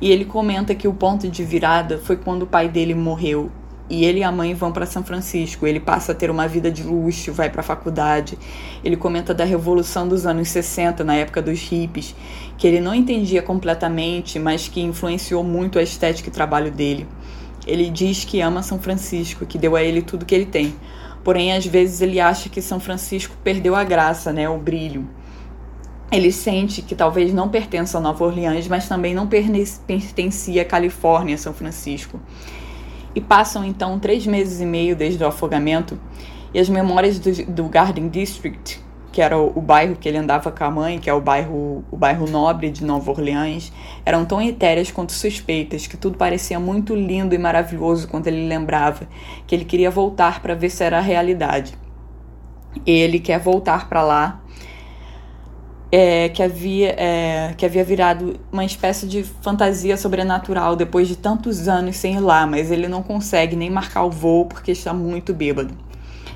E 0.00 0.10
ele 0.10 0.24
comenta 0.24 0.74
que 0.74 0.88
o 0.88 0.94
ponto 0.94 1.28
de 1.28 1.44
virada 1.44 1.98
foi 1.98 2.16
quando 2.16 2.42
o 2.42 2.46
pai 2.46 2.68
dele 2.68 2.94
morreu 2.94 3.50
e 3.90 4.04
ele 4.04 4.20
e 4.20 4.22
a 4.22 4.30
mãe 4.30 4.54
vão 4.54 4.70
para 4.70 4.86
São 4.86 5.02
Francisco. 5.02 5.66
Ele 5.66 5.80
passa 5.80 6.12
a 6.12 6.14
ter 6.14 6.30
uma 6.30 6.46
vida 6.46 6.70
de 6.70 6.82
luxo, 6.82 7.32
vai 7.32 7.48
para 7.48 7.60
a 7.60 7.64
faculdade. 7.64 8.38
Ele 8.84 8.96
comenta 8.96 9.32
da 9.32 9.44
revolução 9.44 10.06
dos 10.06 10.26
anos 10.26 10.48
60, 10.48 11.02
na 11.04 11.14
época 11.14 11.40
dos 11.40 11.60
hippies, 11.60 12.14
que 12.56 12.66
ele 12.66 12.80
não 12.80 12.94
entendia 12.94 13.42
completamente, 13.42 14.38
mas 14.38 14.68
que 14.68 14.80
influenciou 14.80 15.42
muito 15.42 15.78
a 15.78 15.82
estética 15.82 16.28
e 16.28 16.32
trabalho 16.32 16.70
dele. 16.70 17.06
Ele 17.66 17.88
diz 17.90 18.24
que 18.24 18.40
ama 18.40 18.62
São 18.62 18.78
Francisco, 18.78 19.46
que 19.46 19.58
deu 19.58 19.74
a 19.74 19.82
ele 19.82 20.02
tudo 20.02 20.24
que 20.24 20.34
ele 20.34 20.46
tem. 20.46 20.74
Porém, 21.28 21.52
às 21.52 21.66
vezes 21.66 22.00
ele 22.00 22.18
acha 22.18 22.48
que 22.48 22.62
São 22.62 22.80
Francisco 22.80 23.36
perdeu 23.44 23.76
a 23.76 23.84
graça, 23.84 24.32
né, 24.32 24.48
o 24.48 24.56
brilho. 24.56 25.06
Ele 26.10 26.32
sente 26.32 26.80
que 26.80 26.94
talvez 26.94 27.34
não 27.34 27.50
pertença 27.50 27.98
a 27.98 28.00
Nova 28.00 28.24
Orleans, 28.24 28.66
mas 28.66 28.88
também 28.88 29.14
não 29.14 29.28
pertencia 29.28 30.62
à 30.62 30.64
Califórnia, 30.64 31.36
São 31.36 31.52
Francisco. 31.52 32.18
E 33.14 33.20
passam 33.20 33.62
então 33.62 33.98
três 33.98 34.26
meses 34.26 34.62
e 34.62 34.64
meio 34.64 34.96
desde 34.96 35.22
o 35.22 35.26
afogamento, 35.26 36.00
e 36.54 36.58
as 36.58 36.70
memórias 36.70 37.18
do, 37.18 37.30
do 37.44 37.64
Garden 37.64 38.08
District 38.08 38.80
que 39.10 39.22
era 39.22 39.38
o, 39.38 39.60
bairro 39.60 39.96
que 39.96 40.08
ele 40.08 40.18
andava 40.18 40.52
com 40.52 40.64
a 40.64 40.70
mãe, 40.70 40.98
que 40.98 41.08
é 41.08 41.14
o 41.14 41.20
bairro, 41.20 41.84
o 41.90 41.96
bairro 41.96 42.28
nobre 42.28 42.70
de 42.70 42.84
Nova 42.84 43.10
Orleans, 43.10 43.72
eram 44.04 44.24
tão 44.24 44.40
etéreas 44.40 44.90
quanto 44.90 45.12
suspeitas, 45.12 45.86
que 45.86 45.96
tudo 45.96 46.18
parecia 46.18 46.60
muito 46.60 46.94
lindo 46.94 47.34
e 47.34 47.38
maravilhoso 47.38 48.06
quando 48.08 48.26
ele 48.26 48.46
lembrava, 48.46 49.08
que 49.46 49.54
ele 49.54 49.64
queria 49.64 49.90
voltar 49.90 50.40
para 50.40 50.54
ver 50.54 50.70
se 50.70 50.84
era 50.84 51.00
realidade. 51.00 51.74
Ele 52.86 53.18
quer 53.18 53.40
voltar 53.40 53.88
para 53.88 54.02
lá 54.02 54.42
é, 55.90 56.28
que, 56.28 56.42
havia, 56.42 56.94
é, 56.98 57.54
que 57.56 57.64
havia 57.64 57.82
virado 57.82 58.38
uma 58.52 58.64
espécie 58.64 59.06
de 59.06 59.24
fantasia 59.24 59.96
sobrenatural 59.96 60.76
depois 60.76 61.08
de 61.08 61.16
tantos 61.16 61.66
anos 61.66 61.96
sem 61.96 62.14
ir 62.14 62.20
lá, 62.20 62.46
mas 62.46 62.70
ele 62.70 62.88
não 62.88 63.02
consegue 63.02 63.56
nem 63.56 63.70
marcar 63.70 64.04
o 64.04 64.10
voo 64.10 64.46
porque 64.46 64.72
está 64.72 64.92
muito 64.92 65.32
bêbado. 65.32 65.87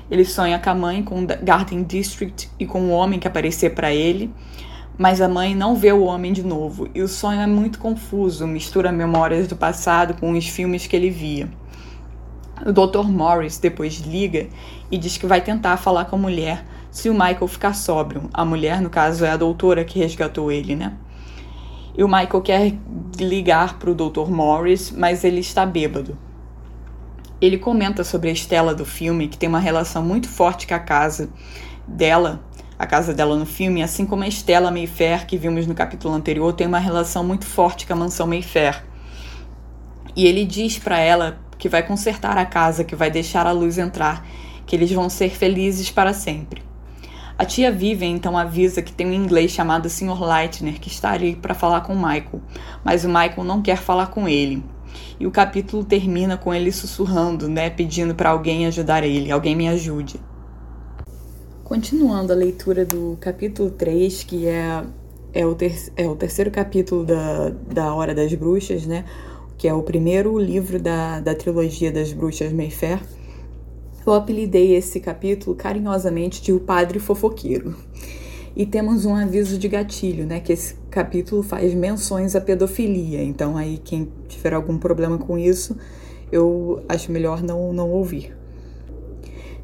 Ele 0.09 0.25
sonha 0.25 0.59
com 0.59 0.69
a 0.69 0.75
mãe, 0.75 1.03
com 1.03 1.23
o 1.23 1.27
Garden 1.27 1.83
District 1.83 2.49
e 2.59 2.65
com 2.65 2.81
o 2.81 2.91
homem 2.91 3.19
que 3.19 3.27
aparecer 3.27 3.73
para 3.73 3.93
ele, 3.93 4.33
mas 4.97 5.21
a 5.21 5.27
mãe 5.27 5.55
não 5.55 5.75
vê 5.75 5.91
o 5.91 6.03
homem 6.03 6.31
de 6.31 6.43
novo 6.43 6.87
e 6.93 7.01
o 7.01 7.07
sonho 7.07 7.41
é 7.41 7.47
muito 7.47 7.79
confuso, 7.79 8.45
mistura 8.45 8.91
memórias 8.91 9.47
do 9.47 9.55
passado 9.55 10.13
com 10.19 10.31
os 10.31 10.47
filmes 10.47 10.85
que 10.85 10.95
ele 10.95 11.09
via. 11.09 11.49
O 12.65 12.71
Dr. 12.71 13.03
Morris 13.09 13.57
depois 13.57 13.99
liga 13.99 14.47
e 14.91 14.97
diz 14.97 15.17
que 15.17 15.25
vai 15.25 15.41
tentar 15.41 15.77
falar 15.77 16.05
com 16.05 16.15
a 16.15 16.19
mulher 16.19 16.63
se 16.91 17.09
o 17.09 17.13
Michael 17.13 17.47
ficar 17.47 17.73
sóbrio. 17.73 18.29
A 18.31 18.45
mulher, 18.45 18.79
no 18.79 18.89
caso, 18.89 19.25
é 19.25 19.31
a 19.31 19.37
doutora 19.37 19.83
que 19.83 19.99
resgatou 19.99 20.51
ele, 20.51 20.75
né? 20.75 20.93
E 21.97 22.03
o 22.03 22.07
Michael 22.07 22.41
quer 22.41 22.73
ligar 23.19 23.79
para 23.79 23.89
o 23.89 23.95
Dr. 23.95 24.29
Morris, 24.29 24.91
mas 24.91 25.23
ele 25.23 25.39
está 25.39 25.65
bêbado. 25.65 26.17
Ele 27.43 27.57
comenta 27.57 28.05
sobre 28.05 28.29
a 28.29 28.31
Estela 28.31 28.73
do 28.73 28.85
filme, 28.85 29.27
que 29.27 29.37
tem 29.37 29.49
uma 29.49 29.59
relação 29.59 30.01
muito 30.01 30.29
forte 30.29 30.65
com 30.65 30.75
a 30.75 30.79
casa 30.79 31.29
dela, 31.85 32.41
a 32.79 32.87
casa 32.87 33.13
dela 33.13 33.35
no 33.35 33.45
filme, 33.45 33.83
assim 33.83 34.05
como 34.05 34.23
a 34.23 34.27
Estela 34.29 34.71
Mayfair, 34.71 35.27
que 35.27 35.37
vimos 35.37 35.67
no 35.67 35.75
capítulo 35.75 36.13
anterior, 36.13 36.53
tem 36.53 36.65
uma 36.65 36.79
relação 36.79 37.21
muito 37.21 37.45
forte 37.45 37.85
com 37.85 37.91
a 37.91 37.95
mansão 37.97 38.25
Mayfair. 38.25 38.81
E 40.15 40.25
ele 40.25 40.45
diz 40.45 40.79
para 40.79 40.97
ela 40.99 41.37
que 41.57 41.67
vai 41.67 41.83
consertar 41.83 42.37
a 42.37 42.45
casa, 42.45 42.85
que 42.85 42.95
vai 42.95 43.11
deixar 43.11 43.45
a 43.45 43.51
luz 43.51 43.77
entrar, 43.77 44.25
que 44.65 44.73
eles 44.73 44.89
vão 44.93 45.09
ser 45.09 45.29
felizes 45.29 45.91
para 45.91 46.13
sempre. 46.13 46.63
A 47.37 47.43
tia 47.43 47.73
Vivian 47.73 48.07
então 48.07 48.37
avisa 48.37 48.81
que 48.81 48.93
tem 48.93 49.07
um 49.07 49.13
inglês 49.13 49.51
chamado 49.51 49.89
Sr. 49.89 50.23
Leitner 50.23 50.79
que 50.79 50.87
está 50.87 51.11
ali 51.11 51.35
para 51.35 51.53
falar 51.53 51.81
com 51.81 51.93
Michael, 51.93 52.41
mas 52.85 53.03
o 53.03 53.09
Michael 53.09 53.43
não 53.43 53.61
quer 53.61 53.79
falar 53.79 54.07
com 54.07 54.29
ele. 54.29 54.63
E 55.19 55.27
o 55.27 55.31
capítulo 55.31 55.83
termina 55.83 56.37
com 56.37 56.53
ele 56.53 56.71
sussurrando, 56.71 57.47
né, 57.47 57.69
pedindo 57.69 58.15
para 58.15 58.29
alguém 58.29 58.65
ajudar 58.65 59.03
ele, 59.03 59.31
alguém 59.31 59.55
me 59.55 59.67
ajude. 59.67 60.19
Continuando 61.63 62.33
a 62.33 62.35
leitura 62.35 62.85
do 62.85 63.17
capítulo 63.19 63.71
3, 63.71 64.23
que 64.23 64.47
é, 64.47 64.83
é, 65.33 65.45
o, 65.45 65.55
ter, 65.55 65.91
é 65.95 66.07
o 66.07 66.15
terceiro 66.15 66.51
capítulo 66.51 67.05
da, 67.05 67.49
da 67.49 67.93
Hora 67.93 68.13
das 68.13 68.33
Bruxas, 68.33 68.85
né? 68.85 69.05
Que 69.57 69.67
é 69.67 69.73
o 69.73 69.81
primeiro 69.81 70.37
livro 70.37 70.79
da, 70.79 71.19
da 71.19 71.33
trilogia 71.33 71.91
das 71.91 72.11
Bruxas 72.11 72.51
Mayfair. 72.51 73.01
Eu 74.05 74.13
apelidei 74.13 74.75
esse 74.75 74.99
capítulo 74.99 75.55
carinhosamente 75.55 76.41
de 76.41 76.51
O 76.51 76.59
Padre 76.59 76.99
Fofoqueiro. 76.99 77.73
E 78.55 78.65
temos 78.65 79.05
um 79.05 79.15
aviso 79.15 79.57
de 79.57 79.67
gatilho, 79.67 80.25
né? 80.25 80.39
Que 80.39 80.53
esse 80.53 80.75
capítulo 80.91 81.41
faz 81.41 81.73
menções 81.73 82.35
à 82.35 82.41
pedofilia. 82.41 83.23
Então, 83.23 83.57
aí, 83.57 83.79
quem 83.83 84.11
tiver 84.27 84.53
algum 84.53 84.77
problema 84.77 85.17
com 85.17 85.37
isso, 85.37 85.75
eu 86.31 86.83
acho 86.87 87.11
melhor 87.11 87.41
não, 87.41 87.73
não 87.73 87.89
ouvir. 87.89 88.35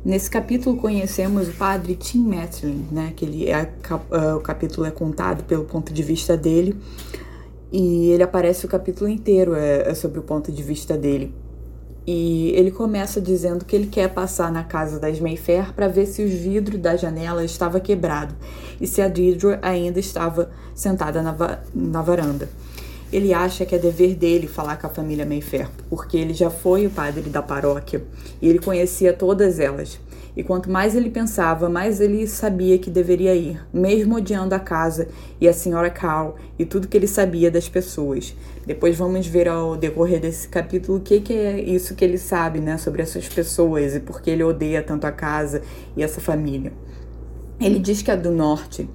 Nesse 0.04 0.30
capítulo 0.30 0.78
conhecemos 0.78 1.50
o 1.50 1.54
padre 1.54 1.94
Tim 1.96 2.24
Matlin, 2.24 2.88
né? 2.92 3.14
Que 3.16 3.26
ele 3.26 3.50
é, 3.50 3.70
uh, 3.92 4.38
o 4.38 4.42
capítulo 4.42 4.88
é 4.88 4.92
contado 4.92 5.44
pelo 5.44 5.66
ponto 5.66 5.94
de 5.94 6.02
vista 6.02 6.38
dele 6.38 6.76
e 7.72 8.10
ele 8.10 8.24
aparece 8.24 8.66
o 8.66 8.70
capítulo 8.70 9.10
inteiro 9.10 9.54
é, 9.54 9.90
é 9.90 9.94
sobre 9.94 10.20
o 10.20 10.24
ponto 10.24 10.52
de 10.52 10.64
vista 10.64 10.98
dele. 10.98 11.34
E 12.08 12.52
ele 12.56 12.72
começa 12.72 13.22
dizendo 13.22 13.66
que 13.66 13.76
ele 13.76 13.88
quer 13.88 14.10
passar 14.10 14.52
na 14.52 14.64
casa 14.64 15.00
das 15.00 15.20
Mayfair 15.20 15.74
para 15.74 15.88
ver 15.88 16.06
se 16.06 16.24
os 16.24 16.32
vidros 16.32 16.80
da 16.80 16.96
janela 16.96 17.44
estava 17.44 17.80
quebrado 17.80 18.34
e 18.82 18.88
se 18.88 19.02
a 19.02 19.08
Deidre 19.08 19.60
ainda 19.62 20.00
estava 20.00 20.50
sentada 20.74 21.22
na, 21.22 21.32
va 21.32 21.60
na 21.74 22.02
varanda. 22.02 22.50
Ele 23.12 23.34
acha 23.34 23.66
que 23.66 23.74
é 23.74 23.78
dever 23.78 24.16
dele 24.16 24.48
falar 24.48 24.78
com 24.78 24.88
a 24.88 24.90
família 24.90 25.26
Mayfair, 25.26 25.68
porque 25.90 26.16
ele 26.16 26.34
já 26.34 26.50
foi 26.50 26.86
o 26.86 26.90
padre 26.92 27.24
da 27.24 27.42
paróquia 27.42 28.04
e 28.42 28.48
ele 28.48 28.60
conhecia 28.60 29.14
todas 29.14 29.60
elas. 29.60 30.00
E 30.36 30.44
quanto 30.44 30.70
mais 30.70 30.96
ele 30.96 31.10
pensava, 31.10 31.70
mais 31.70 32.00
ele 32.00 32.26
sabia 32.28 32.78
que 32.78 32.90
deveria 32.90 33.36
ir, 33.36 33.66
mesmo 33.74 34.16
odiando 34.16 34.54
a 34.56 34.60
casa 34.60 35.08
e 35.42 35.48
a 35.48 35.54
senhora 35.54 35.90
Cal 35.90 36.36
e 36.58 36.66
tudo 36.66 36.88
que 36.88 36.96
ele 36.96 37.08
sabia 37.08 37.50
das 37.50 37.68
pessoas. 37.68 38.36
Depois 38.66 38.96
vamos 38.96 39.26
ver 39.28 39.48
ao 39.48 39.76
decorrer 39.76 40.20
desse 40.20 40.48
capítulo 40.48 41.00
o 41.00 41.02
que, 41.02 41.20
que 41.20 41.34
é 41.34 41.60
isso 41.60 41.96
que 41.96 42.06
ele 42.06 42.18
sabe 42.18 42.60
né, 42.60 42.78
sobre 42.78 43.02
essas 43.02 43.28
pessoas 43.28 43.96
e 43.96 44.00
por 44.00 44.22
que 44.22 44.30
ele 44.30 44.44
odeia 44.44 44.84
tanto 44.84 45.06
a 45.06 45.12
casa 45.12 45.62
e 45.98 46.04
essa 46.04 46.22
família. 46.22 46.72
Ele 47.60 47.80
diz 47.80 48.02
que 48.02 48.12
é 48.12 48.16
do 48.16 48.32
norte 48.32 48.88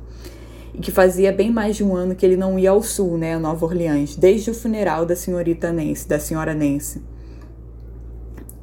e 0.72 0.78
que 0.78 0.90
fazia 0.90 1.32
bem 1.32 1.50
mais 1.50 1.76
de 1.76 1.84
um 1.84 1.94
ano 1.94 2.14
que 2.14 2.24
ele 2.24 2.36
não 2.36 2.58
ia 2.58 2.70
ao 2.70 2.82
sul, 2.82 3.16
né, 3.18 3.34
a 3.34 3.38
Nova 3.38 3.64
Orleans, 3.66 4.16
desde 4.16 4.50
o 4.50 4.54
funeral 4.54 5.04
da 5.04 5.14
senhorita 5.14 5.72
Nancy, 5.72 6.08
da 6.08 6.18
senhora 6.18 6.54
Nancy. 6.54 7.13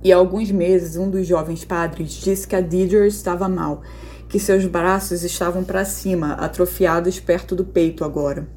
E 0.04 0.12
há 0.12 0.18
alguns 0.18 0.50
meses, 0.50 0.96
um 0.96 1.10
dos 1.10 1.28
jovens 1.28 1.64
padres 1.64 2.14
disse 2.14 2.48
que 2.48 2.56
a 2.56 2.62
Didier 2.62 3.06
estava 3.06 3.48
mal, 3.48 3.84
que 4.28 4.40
seus 4.40 4.66
braços 4.66 5.24
estavam 5.24 5.64
para 5.64 5.86
cima, 5.86 6.34
atrofiados 6.34 7.20
perto 7.20 7.56
do 7.56 7.64
peito 7.64 8.04
agora. 8.04 8.48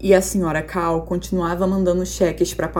E 0.00 0.14
a 0.14 0.22
senhora 0.22 0.62
Cal 0.62 1.02
continuava 1.02 1.66
mandando 1.66 2.06
cheques 2.06 2.54
para 2.54 2.70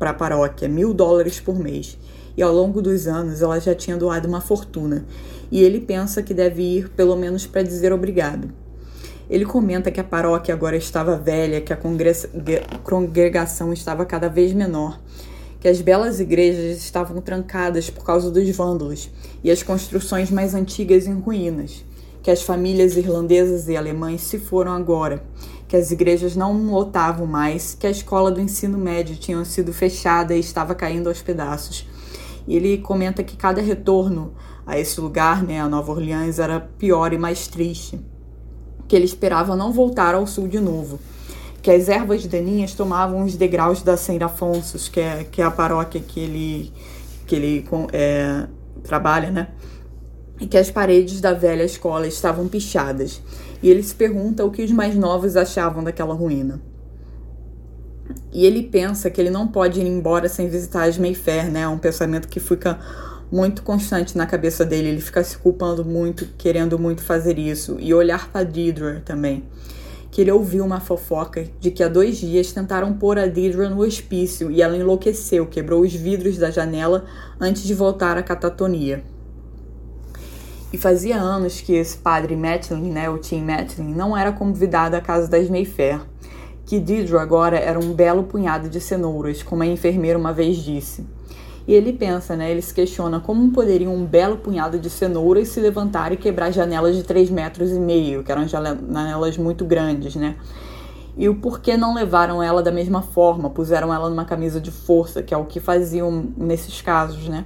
a 0.00 0.12
paróquia, 0.12 0.68
mil 0.68 0.92
dólares 0.92 1.40
por 1.40 1.58
mês. 1.58 1.96
E 2.36 2.42
ao 2.42 2.52
longo 2.52 2.82
dos 2.82 3.06
anos 3.06 3.40
ela 3.40 3.58
já 3.58 3.74
tinha 3.74 3.96
doado 3.96 4.28
uma 4.28 4.42
fortuna. 4.42 5.06
E 5.50 5.62
ele 5.62 5.80
pensa 5.80 6.22
que 6.22 6.34
deve 6.34 6.62
ir 6.62 6.90
pelo 6.90 7.16
menos 7.16 7.46
para 7.46 7.62
dizer 7.62 7.94
obrigado. 7.94 8.50
Ele 9.30 9.46
comenta 9.46 9.90
que 9.90 9.98
a 9.98 10.04
paróquia 10.04 10.52
agora 10.52 10.76
estava 10.76 11.16
velha, 11.16 11.62
que 11.62 11.72
a 11.72 11.78
congregação 12.82 13.72
estava 13.72 14.04
cada 14.04 14.28
vez 14.28 14.52
menor 14.52 15.00
que 15.60 15.68
as 15.68 15.80
belas 15.80 16.20
igrejas 16.20 16.78
estavam 16.78 17.20
trancadas 17.20 17.90
por 17.90 18.04
causa 18.04 18.30
dos 18.30 18.48
vândalos 18.50 19.10
e 19.42 19.50
as 19.50 19.62
construções 19.62 20.30
mais 20.30 20.54
antigas 20.54 21.06
em 21.06 21.18
ruínas, 21.18 21.84
que 22.22 22.30
as 22.30 22.42
famílias 22.42 22.96
irlandesas 22.96 23.68
e 23.68 23.76
alemães 23.76 24.22
se 24.22 24.38
foram 24.38 24.72
agora, 24.72 25.24
que 25.66 25.76
as 25.76 25.90
igrejas 25.90 26.36
não 26.36 26.70
lotavam 26.70 27.26
mais, 27.26 27.74
que 27.74 27.86
a 27.86 27.90
escola 27.90 28.30
do 28.30 28.40
ensino 28.40 28.78
médio 28.78 29.16
tinha 29.16 29.44
sido 29.44 29.72
fechada 29.72 30.34
e 30.34 30.40
estava 30.40 30.74
caindo 30.74 31.08
aos 31.08 31.22
pedaços. 31.22 31.86
E 32.46 32.54
ele 32.56 32.78
comenta 32.78 33.24
que 33.24 33.36
cada 33.36 33.60
retorno 33.60 34.32
a 34.64 34.78
esse 34.78 35.00
lugar, 35.00 35.42
né, 35.42 35.60
a 35.60 35.68
Nova 35.68 35.92
Orleans, 35.92 36.38
era 36.38 36.60
pior 36.60 37.12
e 37.12 37.18
mais 37.18 37.46
triste, 37.46 38.00
que 38.86 38.94
ele 38.94 39.04
esperava 39.04 39.56
não 39.56 39.72
voltar 39.72 40.14
ao 40.14 40.26
sul 40.26 40.46
de 40.46 40.60
novo 40.60 40.98
que 41.66 41.70
as 41.72 41.88
ervas 41.88 42.24
daninhas 42.24 42.74
tomavam 42.74 43.24
os 43.24 43.34
degraus 43.34 43.82
da 43.82 43.96
Saint 43.96 44.22
Afonso, 44.22 44.88
que 44.88 45.00
é, 45.00 45.24
que 45.24 45.42
é 45.42 45.44
a 45.44 45.50
paróquia 45.50 46.00
que 46.00 46.20
ele, 46.20 46.72
que 47.26 47.34
ele 47.34 47.68
é, 47.92 48.46
trabalha, 48.84 49.32
né? 49.32 49.48
E 50.40 50.46
que 50.46 50.56
as 50.56 50.70
paredes 50.70 51.20
da 51.20 51.32
velha 51.32 51.64
escola 51.64 52.06
estavam 52.06 52.46
pichadas. 52.46 53.20
E 53.60 53.68
ele 53.68 53.82
se 53.82 53.96
pergunta 53.96 54.44
o 54.44 54.50
que 54.52 54.62
os 54.62 54.70
mais 54.70 54.94
novos 54.94 55.36
achavam 55.36 55.82
daquela 55.82 56.14
ruína. 56.14 56.62
E 58.32 58.46
ele 58.46 58.62
pensa 58.62 59.10
que 59.10 59.20
ele 59.20 59.30
não 59.30 59.48
pode 59.48 59.80
ir 59.80 59.86
embora 59.88 60.28
sem 60.28 60.48
visitar 60.48 60.84
as 60.84 60.96
Mayfair, 60.96 61.50
né? 61.50 61.62
É 61.62 61.68
um 61.68 61.78
pensamento 61.78 62.28
que 62.28 62.38
fica 62.38 62.78
muito 63.28 63.64
constante 63.64 64.16
na 64.16 64.24
cabeça 64.24 64.64
dele. 64.64 64.90
Ele 64.90 65.00
fica 65.00 65.24
se 65.24 65.36
culpando 65.36 65.84
muito, 65.84 66.28
querendo 66.38 66.78
muito 66.78 67.02
fazer 67.02 67.40
isso. 67.40 67.76
E 67.80 67.92
olhar 67.92 68.30
para 68.30 68.44
Deidre 68.44 69.00
também 69.00 69.42
que 70.16 70.22
ele 70.22 70.32
ouviu 70.32 70.64
uma 70.64 70.80
fofoca 70.80 71.46
de 71.60 71.70
que 71.70 71.82
há 71.82 71.88
dois 71.88 72.16
dias 72.16 72.50
tentaram 72.50 72.94
pôr 72.94 73.18
a 73.18 73.26
Deidre 73.26 73.68
no 73.68 73.82
hospício 73.82 74.50
e 74.50 74.62
ela 74.62 74.74
enlouqueceu, 74.74 75.44
quebrou 75.44 75.82
os 75.82 75.92
vidros 75.92 76.38
da 76.38 76.50
janela 76.50 77.04
antes 77.38 77.64
de 77.64 77.74
voltar 77.74 78.16
à 78.16 78.22
catatonia. 78.22 79.04
E 80.72 80.78
fazia 80.78 81.20
anos 81.20 81.60
que 81.60 81.74
esse 81.74 81.98
padre 81.98 82.34
Matlin, 82.34 82.92
né, 82.92 83.10
o 83.10 83.18
Tim 83.18 83.42
Matlin, 83.42 83.92
não 83.92 84.16
era 84.16 84.32
convidado 84.32 84.96
à 84.96 85.02
casa 85.02 85.28
das 85.28 85.50
Mayfair, 85.50 86.00
que 86.64 86.80
Deidre 86.80 87.18
agora 87.18 87.58
era 87.58 87.78
um 87.78 87.92
belo 87.92 88.22
punhado 88.22 88.70
de 88.70 88.80
cenouras, 88.80 89.42
como 89.42 89.64
a 89.64 89.66
enfermeira 89.66 90.18
uma 90.18 90.32
vez 90.32 90.56
disse. 90.56 91.04
E 91.66 91.74
ele 91.74 91.92
pensa, 91.92 92.36
né? 92.36 92.50
Ele 92.50 92.62
se 92.62 92.72
questiona 92.72 93.18
como 93.18 93.50
poderia 93.50 93.90
um 93.90 94.04
belo 94.04 94.36
punhado 94.36 94.78
de 94.78 94.88
cenouras 94.88 95.48
se 95.48 95.60
levantar 95.60 96.12
e 96.12 96.16
quebrar 96.16 96.52
janelas 96.52 96.94
de 96.94 97.02
3 97.02 97.28
metros 97.30 97.72
e 97.72 97.80
meio, 97.80 98.22
que 98.22 98.30
eram 98.30 98.46
janelas 98.46 99.36
muito 99.36 99.64
grandes, 99.64 100.14
né? 100.14 100.36
E 101.16 101.28
o 101.28 101.34
porquê 101.34 101.76
não 101.76 101.94
levaram 101.94 102.40
ela 102.40 102.62
da 102.62 102.70
mesma 102.70 103.02
forma, 103.02 103.50
puseram 103.50 103.92
ela 103.92 104.08
numa 104.08 104.24
camisa 104.24 104.60
de 104.60 104.70
força, 104.70 105.22
que 105.22 105.34
é 105.34 105.36
o 105.36 105.46
que 105.46 105.58
faziam 105.58 106.28
nesses 106.36 106.80
casos, 106.80 107.28
né? 107.28 107.44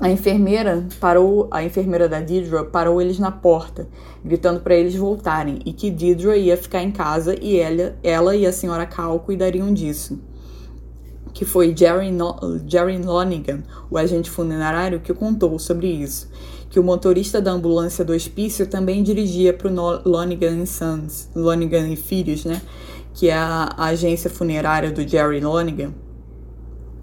A 0.00 0.10
enfermeira 0.10 0.86
parou, 0.98 1.48
a 1.50 1.62
enfermeira 1.62 2.08
da 2.08 2.18
Deidre 2.18 2.64
parou 2.72 3.00
eles 3.00 3.18
na 3.18 3.30
porta, 3.30 3.86
gritando 4.24 4.60
para 4.60 4.74
eles 4.74 4.94
voltarem 4.94 5.58
e 5.66 5.72
que 5.72 5.90
Deidre 5.90 6.38
ia 6.38 6.56
ficar 6.56 6.82
em 6.82 6.90
casa 6.90 7.36
e 7.40 7.58
ela, 7.58 7.94
ela 8.02 8.34
e 8.34 8.46
a 8.46 8.52
senhora 8.52 8.86
Cal 8.86 9.20
cuidariam 9.20 9.72
disso 9.72 10.18
que 11.32 11.44
foi 11.44 11.74
Jerry, 11.76 12.10
no 12.10 12.60
Jerry 12.66 12.98
Lonigan, 12.98 13.62
o 13.90 13.96
agente 13.96 14.30
funerário, 14.30 15.00
que 15.00 15.12
contou 15.14 15.58
sobre 15.58 15.88
isso. 15.88 16.28
que 16.68 16.80
o 16.80 16.82
motorista 16.82 17.38
da 17.38 17.52
ambulância 17.52 18.02
do 18.02 18.14
hospício 18.14 18.66
também 18.66 19.02
dirigia 19.02 19.52
para 19.52 19.68
o 19.68 20.08
Lonigan 20.08 20.64
Sons, 20.64 21.28
Lonigan 21.34 21.86
e 21.88 21.96
Filhos, 21.96 22.46
né? 22.46 22.62
Que 23.12 23.28
é 23.28 23.34
a, 23.34 23.74
agência 23.76 24.30
funerária 24.30 24.90
do 24.90 25.06
Jerry 25.06 25.40
Lonigan. 25.40 25.92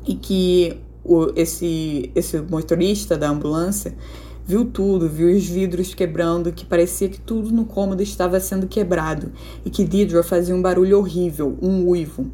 E 0.07 0.15
que 0.15 0.75
o, 1.03 1.31
esse, 1.35 2.11
esse 2.15 2.39
motorista 2.41 3.15
da 3.15 3.29
ambulância 3.29 3.93
viu 4.43 4.65
tudo, 4.65 5.07
viu 5.07 5.29
os 5.29 5.45
vidros 5.45 5.93
quebrando, 5.93 6.51
que 6.51 6.65
parecia 6.65 7.07
que 7.07 7.19
tudo 7.19 7.51
no 7.51 7.65
cômodo 7.65 8.01
estava 8.01 8.39
sendo 8.39 8.65
quebrado 8.65 9.31
e 9.63 9.69
que 9.69 9.83
Deidre 9.83 10.23
fazia 10.23 10.55
um 10.55 10.61
barulho 10.63 10.97
horrível, 10.97 11.55
um 11.61 11.87
uivo. 11.87 12.25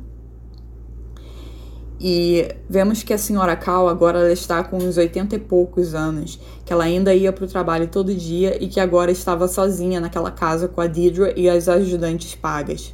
E 1.99 2.49
vemos 2.69 3.03
que 3.03 3.13
a 3.13 3.17
senhora 3.17 3.55
Cal 3.55 3.87
agora 3.87 4.19
ela 4.19 4.31
está 4.31 4.63
com 4.63 4.77
uns 4.77 4.97
80 4.97 5.35
e 5.35 5.39
poucos 5.39 5.95
anos, 5.95 6.39
que 6.65 6.73
ela 6.73 6.83
ainda 6.83 7.13
ia 7.13 7.31
para 7.31 7.45
o 7.45 7.47
trabalho 7.47 7.87
todo 7.87 8.13
dia 8.13 8.61
e 8.61 8.67
que 8.67 8.79
agora 8.79 9.11
estava 9.11 9.47
sozinha 9.47 10.01
naquela 10.01 10.29
casa 10.29 10.67
com 10.67 10.81
a 10.81 10.87
Deidre 10.87 11.33
e 11.37 11.49
as 11.49 11.69
ajudantes 11.69 12.35
pagas. 12.35 12.93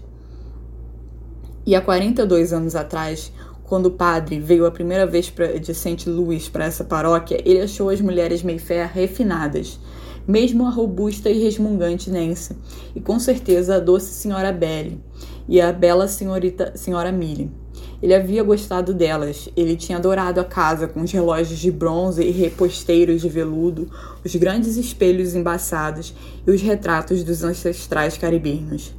E 1.66 1.76
há 1.76 1.82
42 1.82 2.54
anos 2.54 2.76
atrás, 2.76 3.32
quando 3.64 3.88
o 3.88 3.92
padre 3.92 4.40
veio 4.40 4.66
a 4.66 4.72
primeira 4.72 5.08
vez 5.08 5.30
pra, 5.30 5.48
de 5.58 5.74
St. 5.74 6.10
Louis 6.10 6.48
para 6.48 6.66
essa 6.66 6.84
paróquia, 6.84 7.42
ele 7.44 7.62
achou 7.62 7.90
as 7.90 8.02
mulheres 8.02 8.44
Mayfair 8.44 8.92
refinadas, 8.94 9.80
mesmo 10.28 10.66
a 10.68 10.70
robusta 10.70 11.30
e 11.30 11.42
resmungante 11.42 12.12
Nancy, 12.12 12.56
e 12.96 13.02
com 13.02 13.18
certeza 13.18 13.76
a 13.76 13.80
doce 13.80 14.14
senhora 14.14 14.52
Belle 14.52 15.00
e 15.48 15.60
a 15.60 15.72
bela 15.72 16.08
senhorita 16.08 16.74
senhora 16.76 17.12
Millie. 17.12 17.61
Ele 18.02 18.16
havia 18.16 18.42
gostado 18.42 18.94
delas, 18.94 19.48
ele 19.56 19.76
tinha 19.76 19.98
adorado 19.98 20.40
a 20.40 20.44
casa 20.44 20.88
com 20.88 21.02
os 21.02 21.12
relógios 21.12 21.60
de 21.60 21.72
bronze 21.72 22.24
e 22.24 22.32
reposteiros 22.32 23.22
de 23.22 23.30
veludo, 23.30 23.92
os 24.26 24.36
grandes 24.36 24.76
espelhos 24.76 25.36
embaçados 25.36 26.14
e 26.46 26.50
os 26.50 26.62
retratos 26.62 27.24
dos 27.24 27.44
ancestrais 27.44 28.18
caribenhos. 28.18 28.96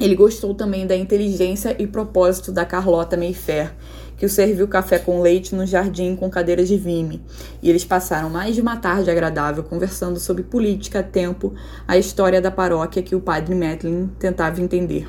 Ele 0.00 0.16
gostou 0.16 0.54
também 0.54 0.86
da 0.86 0.96
inteligência 0.96 1.76
e 1.78 1.86
propósito 1.86 2.50
da 2.50 2.64
Carlota 2.64 3.16
Mayfair, 3.16 3.74
que 4.16 4.26
o 4.26 4.30
serviu 4.30 4.66
café 4.66 4.98
com 4.98 5.20
leite 5.20 5.54
no 5.54 5.66
jardim 5.66 6.16
com 6.16 6.30
cadeiras 6.30 6.68
de 6.68 6.76
vime, 6.76 7.22
e 7.62 7.68
eles 7.68 7.84
passaram 7.84 8.30
mais 8.30 8.54
de 8.54 8.60
uma 8.60 8.76
tarde 8.76 9.10
agradável 9.10 9.62
conversando 9.62 10.18
sobre 10.18 10.42
política, 10.42 11.02
tempo, 11.02 11.52
a 11.86 11.98
história 11.98 12.40
da 12.40 12.50
paróquia 12.50 13.02
que 13.02 13.14
o 13.14 13.20
padre 13.20 13.54
Madeline 13.54 14.10
tentava 14.18 14.60
entender. 14.60 15.06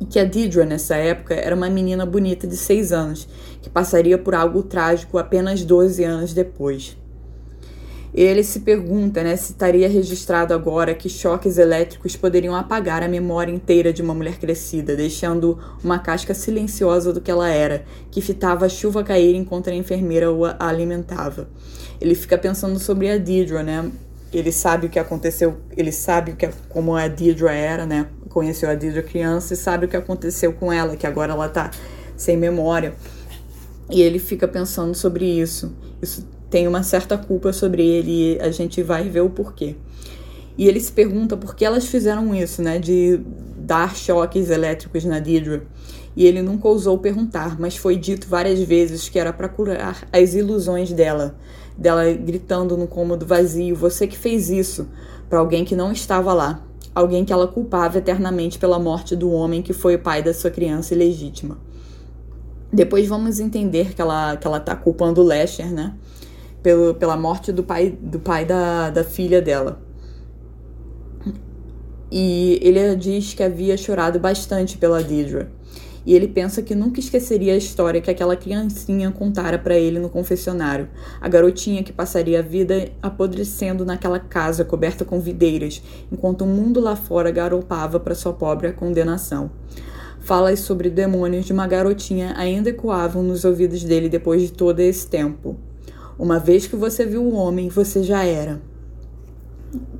E 0.00 0.04
que 0.04 0.18
a 0.18 0.24
Deidre, 0.24 0.64
nessa 0.64 0.96
época, 0.96 1.34
era 1.34 1.54
uma 1.54 1.70
menina 1.70 2.04
bonita 2.04 2.46
de 2.46 2.56
seis 2.56 2.92
anos, 2.92 3.28
que 3.62 3.70
passaria 3.70 4.18
por 4.18 4.34
algo 4.34 4.62
trágico 4.62 5.18
apenas 5.18 5.64
12 5.64 6.04
anos 6.04 6.34
depois. 6.34 6.96
Ele 8.14 8.44
se 8.44 8.60
pergunta 8.60 9.24
né, 9.24 9.34
se 9.34 9.50
estaria 9.50 9.88
registrado 9.88 10.54
agora 10.54 10.94
que 10.94 11.08
choques 11.08 11.58
elétricos 11.58 12.14
poderiam 12.14 12.54
apagar 12.54 13.02
a 13.02 13.08
memória 13.08 13.50
inteira 13.50 13.92
de 13.92 14.02
uma 14.02 14.14
mulher 14.14 14.38
crescida, 14.38 14.94
deixando 14.94 15.58
uma 15.82 15.98
casca 15.98 16.32
silenciosa 16.32 17.12
do 17.12 17.20
que 17.20 17.28
ela 17.28 17.48
era, 17.48 17.84
que 18.12 18.20
fitava 18.20 18.66
a 18.66 18.68
chuva 18.68 19.02
cair 19.02 19.34
enquanto 19.34 19.68
a 19.68 19.74
enfermeira 19.74 20.30
o 20.30 20.44
alimentava. 20.60 21.48
Ele 22.00 22.14
fica 22.14 22.38
pensando 22.38 22.78
sobre 22.78 23.10
a 23.10 23.18
Deidre, 23.18 23.64
né? 23.64 23.90
Ele 24.34 24.50
sabe 24.50 24.86
o 24.86 24.90
que 24.90 24.98
aconteceu, 24.98 25.56
ele 25.76 25.92
sabe 25.92 26.32
o 26.32 26.36
que, 26.36 26.48
como 26.68 26.96
a 26.96 27.06
Deidre 27.06 27.46
era, 27.46 27.86
né? 27.86 28.08
Conheceu 28.28 28.68
a 28.68 28.74
Deidre 28.74 29.02
criança 29.02 29.54
e 29.54 29.56
sabe 29.56 29.86
o 29.86 29.88
que 29.88 29.96
aconteceu 29.96 30.52
com 30.52 30.72
ela, 30.72 30.96
que 30.96 31.06
agora 31.06 31.32
ela 31.32 31.48
tá 31.48 31.70
sem 32.16 32.36
memória. 32.36 32.94
E 33.88 34.02
ele 34.02 34.18
fica 34.18 34.48
pensando 34.48 34.92
sobre 34.94 35.24
isso. 35.24 35.72
Isso 36.02 36.26
tem 36.50 36.66
uma 36.66 36.82
certa 36.82 37.16
culpa 37.16 37.52
sobre 37.52 37.86
ele 37.86 38.34
e 38.34 38.40
a 38.40 38.50
gente 38.50 38.82
vai 38.82 39.08
ver 39.08 39.20
o 39.20 39.30
porquê. 39.30 39.76
E 40.56 40.68
ele 40.68 40.80
se 40.80 40.90
pergunta 40.90 41.36
por 41.36 41.54
que 41.54 41.64
elas 41.64 41.86
fizeram 41.86 42.34
isso, 42.34 42.62
né, 42.62 42.78
de 42.78 43.20
dar 43.56 43.94
choques 43.94 44.50
elétricos 44.50 45.04
na 45.04 45.18
Deidre. 45.18 45.62
E 46.16 46.26
ele 46.26 46.42
nunca 46.42 46.68
ousou 46.68 46.96
perguntar, 46.98 47.58
mas 47.58 47.76
foi 47.76 47.96
dito 47.96 48.28
várias 48.28 48.60
vezes 48.60 49.08
que 49.08 49.18
era 49.18 49.32
para 49.32 49.48
curar 49.48 50.06
as 50.12 50.34
ilusões 50.34 50.92
dela, 50.92 51.36
dela 51.76 52.12
gritando 52.12 52.76
no 52.76 52.86
cômodo 52.86 53.26
vazio: 53.26 53.74
"Você 53.76 54.06
que 54.06 54.16
fez 54.16 54.50
isso", 54.50 54.88
para 55.28 55.38
alguém 55.38 55.64
que 55.64 55.76
não 55.76 55.92
estava 55.92 56.32
lá, 56.32 56.62
alguém 56.94 57.24
que 57.24 57.32
ela 57.32 57.48
culpava 57.48 57.98
eternamente 57.98 58.58
pela 58.58 58.78
morte 58.78 59.16
do 59.16 59.30
homem 59.30 59.62
que 59.62 59.72
foi 59.72 59.96
o 59.96 59.98
pai 59.98 60.22
da 60.22 60.32
sua 60.32 60.50
criança 60.50 60.94
ilegítima. 60.94 61.58
Depois 62.72 63.06
vamos 63.06 63.38
entender 63.38 63.94
que 63.94 64.02
ela 64.02 64.36
que 64.36 64.46
ela 64.46 64.60
tá 64.60 64.74
culpando 64.74 65.20
o 65.20 65.24
Lesher, 65.24 65.72
né? 65.72 65.94
pelo, 66.64 66.94
pela 66.94 67.14
morte 67.14 67.52
do 67.52 67.62
pai, 67.62 67.90
do 68.00 68.18
pai 68.18 68.46
da, 68.46 68.88
da 68.88 69.04
filha 69.04 69.42
dela. 69.42 69.78
E 72.10 72.58
ele 72.62 72.96
diz 72.96 73.34
que 73.34 73.42
havia 73.42 73.76
chorado 73.76 74.18
bastante 74.18 74.78
pela 74.78 75.02
Deidre. 75.02 75.46
E 76.06 76.14
ele 76.14 76.28
pensa 76.28 76.62
que 76.62 76.74
nunca 76.74 77.00
esqueceria 77.00 77.54
a 77.54 77.56
história 77.56 78.00
que 78.00 78.10
aquela 78.10 78.36
criancinha 78.36 79.10
contara 79.10 79.58
para 79.58 79.76
ele 79.76 79.98
no 79.98 80.10
confessionário. 80.10 80.88
A 81.20 81.28
garotinha 81.28 81.82
que 81.82 81.92
passaria 81.92 82.40
a 82.40 82.42
vida 82.42 82.90
apodrecendo 83.00 83.84
naquela 83.84 84.18
casa 84.18 84.64
coberta 84.64 85.04
com 85.04 85.18
videiras, 85.18 85.82
enquanto 86.12 86.42
o 86.42 86.46
mundo 86.46 86.80
lá 86.80 86.94
fora 86.94 87.30
garopava 87.30 87.98
para 87.98 88.14
sua 88.14 88.32
pobre 88.32 88.72
condenação. 88.72 89.50
Falas 90.20 90.60
sobre 90.60 90.88
demônios 90.88 91.44
de 91.44 91.52
uma 91.52 91.66
garotinha 91.66 92.32
ainda 92.36 92.70
ecoavam 92.70 93.22
nos 93.22 93.44
ouvidos 93.44 93.84
dele 93.84 94.08
depois 94.08 94.40
de 94.40 94.52
todo 94.52 94.80
esse 94.80 95.06
tempo. 95.06 95.56
Uma 96.18 96.38
vez 96.38 96.66
que 96.66 96.76
você 96.76 97.04
viu 97.04 97.22
o 97.22 97.34
homem, 97.34 97.68
você 97.68 98.02
já 98.02 98.24
era. 98.24 98.60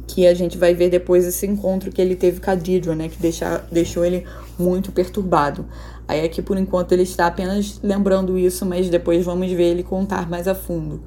Que 0.07 0.27
a 0.27 0.33
gente 0.33 0.57
vai 0.57 0.75
ver 0.75 0.89
depois 0.89 1.27
esse 1.27 1.47
encontro 1.47 1.91
que 1.91 2.01
ele 2.01 2.17
teve 2.17 2.41
com 2.41 2.51
a 2.51 2.55
Deidre, 2.55 2.95
né? 2.95 3.09
Que 3.09 3.21
deixa, 3.21 3.65
deixou 3.71 4.05
ele 4.05 4.25
muito 4.59 4.93
perturbado. 4.93 5.67
Aí 6.07 6.25
aqui, 6.25 6.43
por 6.43 6.59
enquanto, 6.59 6.93
ele 6.93 7.03
está 7.03 7.27
apenas 7.27 7.81
lembrando 7.83 8.39
isso, 8.39 8.67
mas 8.67 8.89
depois 8.89 9.25
vamos 9.25 9.51
ver 9.51 9.71
ele 9.71 9.83
contar 9.83 10.29
mais 10.29 10.47
a 10.47 10.55
fundo. 10.55 11.03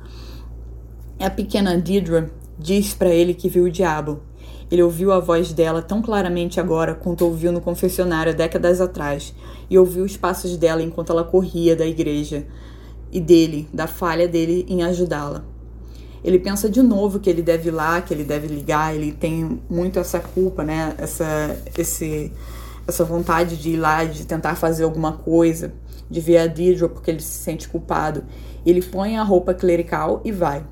A 1.19 1.29
pequena 1.29 1.77
Deidre 1.77 2.29
diz 2.57 2.93
para 2.93 3.09
ele 3.09 3.33
que 3.33 3.49
viu 3.49 3.65
o 3.65 3.71
diabo. 3.71 4.21
Ele 4.69 4.83
ouviu 4.83 5.11
a 5.11 5.19
voz 5.19 5.53
dela 5.53 5.81
tão 5.81 6.01
claramente 6.01 6.59
agora 6.59 6.93
quanto 6.93 7.25
ouviu 7.25 7.51
no 7.51 7.61
confessionário 7.61 8.35
décadas 8.35 8.81
atrás, 8.81 9.33
e 9.69 9.77
ouviu 9.77 10.03
os 10.03 10.17
passos 10.17 10.57
dela 10.57 10.81
enquanto 10.81 11.11
ela 11.11 11.23
corria 11.23 11.75
da 11.75 11.85
igreja 11.85 12.45
e 13.11 13.19
dele, 13.19 13.69
da 13.73 13.87
falha 13.87 14.27
dele 14.27 14.65
em 14.67 14.83
ajudá-la. 14.83 15.45
Ele 16.23 16.39
pensa 16.39 16.69
de 16.69 16.81
novo 16.81 17.19
que 17.19 17.29
ele 17.29 17.41
deve 17.41 17.69
ir 17.69 17.71
lá, 17.71 18.01
que 18.01 18.13
ele 18.13 18.23
deve 18.23 18.47
ligar, 18.47 18.93
ele 18.93 19.11
tem 19.11 19.61
muito 19.69 19.99
essa 19.99 20.19
culpa, 20.19 20.63
né? 20.63 20.93
Essa, 20.97 21.57
esse, 21.77 22.33
essa 22.87 23.03
vontade 23.03 23.57
de 23.57 23.71
ir 23.71 23.77
lá, 23.77 24.03
de 24.05 24.25
tentar 24.25 24.55
fazer 24.55 24.83
alguma 24.83 25.11
coisa, 25.11 25.73
de 26.09 26.21
ver 26.21 26.37
a 26.37 26.47
Deidre 26.47 26.87
porque 26.87 27.11
ele 27.11 27.21
se 27.21 27.37
sente 27.39 27.67
culpado. 27.67 28.23
Ele 28.65 28.81
põe 28.81 29.17
a 29.17 29.23
roupa 29.23 29.53
clerical 29.53 30.21
e 30.23 30.31
vai. 30.31 30.65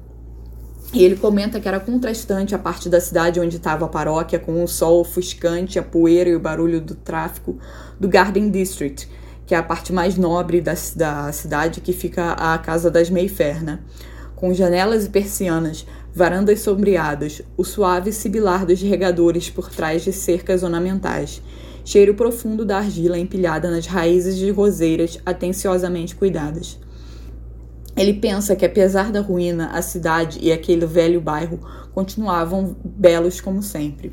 E 0.93 1.03
ele 1.03 1.17
comenta 1.17 1.59
que 1.59 1.67
era 1.67 1.79
contrastante 1.79 2.55
a 2.55 2.59
parte 2.59 2.87
da 2.87 3.01
cidade 3.01 3.39
onde 3.39 3.57
estava 3.57 3.85
a 3.85 3.89
paróquia, 3.89 4.39
com 4.39 4.63
o 4.63 4.67
sol 4.67 5.01
ofuscante, 5.01 5.77
a 5.77 5.83
poeira 5.83 6.29
e 6.29 6.35
o 6.35 6.39
barulho 6.39 6.79
do 6.79 6.95
tráfico, 6.95 7.57
do 7.99 8.07
Garden 8.07 8.49
District, 8.49 9.09
que 9.45 9.53
é 9.53 9.57
a 9.57 9.63
parte 9.63 9.91
mais 9.91 10.15
nobre 10.15 10.61
da, 10.61 10.73
da 10.95 11.31
cidade, 11.33 11.81
que 11.81 11.91
fica 11.91 12.31
a 12.33 12.57
Casa 12.57 12.89
das 12.89 13.09
Mayfair, 13.09 13.63
né? 13.63 13.79
Com 14.35 14.53
janelas 14.53 15.05
e 15.05 15.09
persianas, 15.09 15.85
varandas 16.13 16.61
sombreadas, 16.61 17.41
o 17.57 17.63
suave 17.65 18.13
sibilar 18.13 18.65
dos 18.65 18.81
regadores 18.81 19.49
por 19.49 19.69
trás 19.69 20.01
de 20.01 20.13
cercas 20.13 20.63
ornamentais, 20.63 21.41
cheiro 21.85 22.15
profundo 22.15 22.65
da 22.65 22.79
argila 22.79 23.17
empilhada 23.17 23.69
nas 23.71 23.85
raízes 23.85 24.35
de 24.35 24.49
roseiras 24.49 25.19
atenciosamente 25.25 26.15
cuidadas. 26.15 26.79
Ele 27.95 28.15
pensa 28.15 28.55
que, 28.55 28.65
apesar 28.65 29.11
da 29.11 29.21
ruína, 29.21 29.67
a 29.67 29.81
cidade 29.81 30.39
e 30.41 30.51
aquele 30.51 30.85
velho 30.85 31.21
bairro 31.21 31.59
continuavam 31.93 32.75
belos 32.83 33.39
como 33.39 33.63
sempre. 33.63 34.11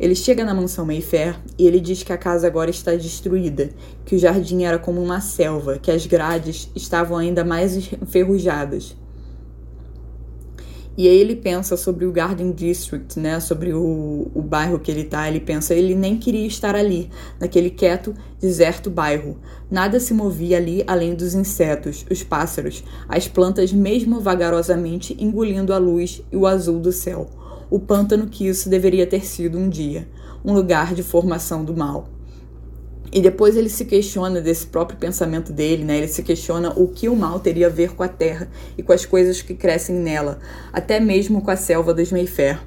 Ele 0.00 0.14
chega 0.14 0.42
na 0.44 0.54
mansão 0.54 0.86
Mayfair 0.86 1.38
e 1.58 1.66
ele 1.66 1.78
diz 1.78 2.02
que 2.02 2.12
a 2.12 2.16
casa 2.16 2.46
agora 2.46 2.70
está 2.70 2.92
destruída, 2.96 3.68
que 4.06 4.16
o 4.16 4.18
jardim 4.18 4.64
era 4.64 4.78
como 4.78 5.00
uma 5.00 5.20
selva, 5.20 5.78
que 5.78 5.90
as 5.90 6.06
grades 6.06 6.70
estavam 6.74 7.18
ainda 7.18 7.44
mais 7.44 7.76
enferrujadas. 7.92 8.96
E 11.00 11.08
aí 11.08 11.16
ele 11.16 11.34
pensa 11.34 11.78
sobre 11.78 12.04
o 12.04 12.12
Garden 12.12 12.52
District, 12.52 13.18
né, 13.18 13.40
sobre 13.40 13.72
o, 13.72 14.30
o 14.34 14.42
bairro 14.42 14.78
que 14.78 14.90
ele 14.90 15.04
tá. 15.04 15.26
Ele 15.26 15.40
pensa, 15.40 15.74
ele 15.74 15.94
nem 15.94 16.18
queria 16.18 16.46
estar 16.46 16.76
ali, 16.76 17.08
naquele 17.40 17.70
quieto, 17.70 18.14
deserto 18.38 18.90
bairro. 18.90 19.38
Nada 19.70 19.98
se 19.98 20.12
movia 20.12 20.58
ali 20.58 20.84
além 20.86 21.14
dos 21.14 21.32
insetos, 21.32 22.04
os 22.10 22.22
pássaros, 22.22 22.84
as 23.08 23.26
plantas 23.26 23.72
mesmo 23.72 24.20
vagarosamente 24.20 25.16
engolindo 25.18 25.72
a 25.72 25.78
luz 25.78 26.20
e 26.30 26.36
o 26.36 26.46
azul 26.46 26.78
do 26.78 26.92
céu 26.92 27.30
o 27.70 27.78
pântano 27.78 28.26
que 28.26 28.46
isso 28.48 28.68
deveria 28.68 29.06
ter 29.06 29.24
sido 29.24 29.56
um 29.56 29.68
dia, 29.68 30.08
um 30.44 30.52
lugar 30.52 30.92
de 30.92 31.04
formação 31.04 31.64
do 31.64 31.74
mal. 31.74 32.08
E 33.12 33.20
depois 33.20 33.56
ele 33.56 33.68
se 33.68 33.84
questiona 33.84 34.40
desse 34.40 34.66
próprio 34.66 34.96
pensamento 34.96 35.52
dele, 35.52 35.82
né? 35.82 35.98
Ele 35.98 36.08
se 36.08 36.22
questiona 36.22 36.72
o 36.76 36.86
que 36.86 37.08
o 37.08 37.16
mal 37.16 37.40
teria 37.40 37.66
a 37.66 37.70
ver 37.70 37.92
com 37.94 38.04
a 38.04 38.08
terra 38.08 38.48
e 38.78 38.82
com 38.82 38.92
as 38.92 39.04
coisas 39.04 39.42
que 39.42 39.52
crescem 39.52 39.96
nela, 39.96 40.38
até 40.72 41.00
mesmo 41.00 41.42
com 41.42 41.50
a 41.50 41.56
selva 41.56 41.92
dos 41.92 42.12
Mayfair. 42.12 42.60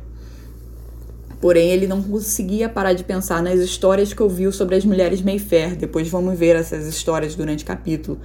Porém, 1.39 1.71
ele 1.71 1.87
não 1.87 2.01
conseguia 2.01 2.67
parar 2.67 2.93
de 2.93 3.03
pensar 3.03 3.41
nas 3.41 3.59
histórias 3.59 4.13
que 4.13 4.23
ouviu 4.23 4.51
sobre 4.51 4.75
as 4.75 4.85
mulheres 4.85 5.21
Mayfair. 5.21 5.75
Depois 5.75 6.09
vamos 6.09 6.37
ver 6.37 6.55
essas 6.55 6.87
histórias 6.87 7.35
durante 7.35 7.63
o 7.63 7.67
capítulo. 7.67 8.19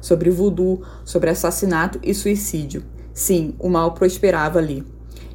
Sobre 0.00 0.30
voodoo, 0.30 0.82
sobre 1.04 1.30
assassinato 1.30 1.98
e 2.02 2.14
suicídio. 2.14 2.82
Sim, 3.12 3.54
o 3.58 3.68
mal 3.68 3.92
prosperava 3.92 4.58
ali. 4.58 4.84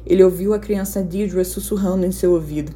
Ele 0.06 0.24
ouviu 0.24 0.54
a 0.54 0.58
criança 0.58 1.02
Deirdre 1.02 1.44
sussurrando 1.44 2.06
em 2.06 2.12
seu 2.12 2.32
ouvido 2.32 2.72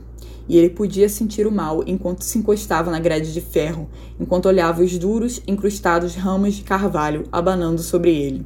e 0.49 0.57
ele 0.57 0.71
podia 0.71 1.09
sentir 1.09 1.47
o 1.47 1.53
mal 1.53 1.83
enquanto 1.87 2.23
se 2.23 2.39
encostava 2.39 2.91
na 2.91 2.99
grade 2.99 3.33
de 3.33 3.41
ferro, 3.41 3.89
enquanto 4.19 4.47
olhava 4.47 4.83
os 4.83 4.99
duros, 4.99 5.43
incrustados 5.47 6.15
ramos 6.15 6.55
de 6.55 6.63
carvalho 6.63 7.25
abanando 7.31 7.83
sobre 7.83 8.15
ele. 8.15 8.45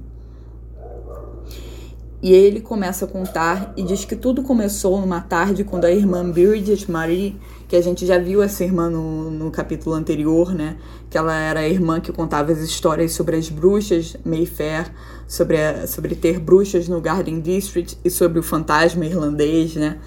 E 2.24 2.32
ele 2.32 2.58
começa 2.58 3.04
a 3.04 3.08
contar 3.08 3.74
e 3.76 3.82
diz 3.82 4.06
que 4.06 4.16
tudo 4.16 4.42
começou 4.42 4.98
numa 4.98 5.20
tarde 5.20 5.62
quando 5.62 5.84
a 5.84 5.90
irmã 5.90 6.26
Bridget 6.30 6.90
Marie, 6.90 7.38
que 7.68 7.76
a 7.76 7.82
gente 7.82 8.06
já 8.06 8.18
viu 8.18 8.42
essa 8.42 8.64
irmã 8.64 8.88
no, 8.88 9.30
no 9.30 9.50
capítulo 9.50 9.94
anterior, 9.94 10.54
né? 10.54 10.78
Que 11.10 11.18
ela 11.18 11.38
era 11.38 11.60
a 11.60 11.68
irmã 11.68 12.00
que 12.00 12.10
contava 12.10 12.50
as 12.50 12.60
histórias 12.60 13.12
sobre 13.12 13.36
as 13.36 13.50
bruxas 13.50 14.16
Mayfair, 14.24 14.90
sobre, 15.28 15.58
a, 15.58 15.86
sobre 15.86 16.14
ter 16.14 16.40
bruxas 16.40 16.88
no 16.88 16.98
Garden 16.98 17.42
District 17.42 17.98
e 18.02 18.08
sobre 18.08 18.38
o 18.38 18.42
fantasma 18.42 19.04
irlandês, 19.04 19.74
né? 19.74 19.98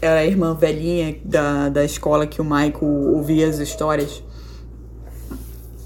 Era 0.00 0.20
a 0.20 0.26
irmã 0.26 0.54
velhinha 0.54 1.16
da, 1.24 1.68
da 1.68 1.84
escola 1.84 2.26
que 2.26 2.40
o 2.40 2.44
Michael 2.44 3.14
ouvia 3.14 3.48
as 3.48 3.58
histórias. 3.58 4.22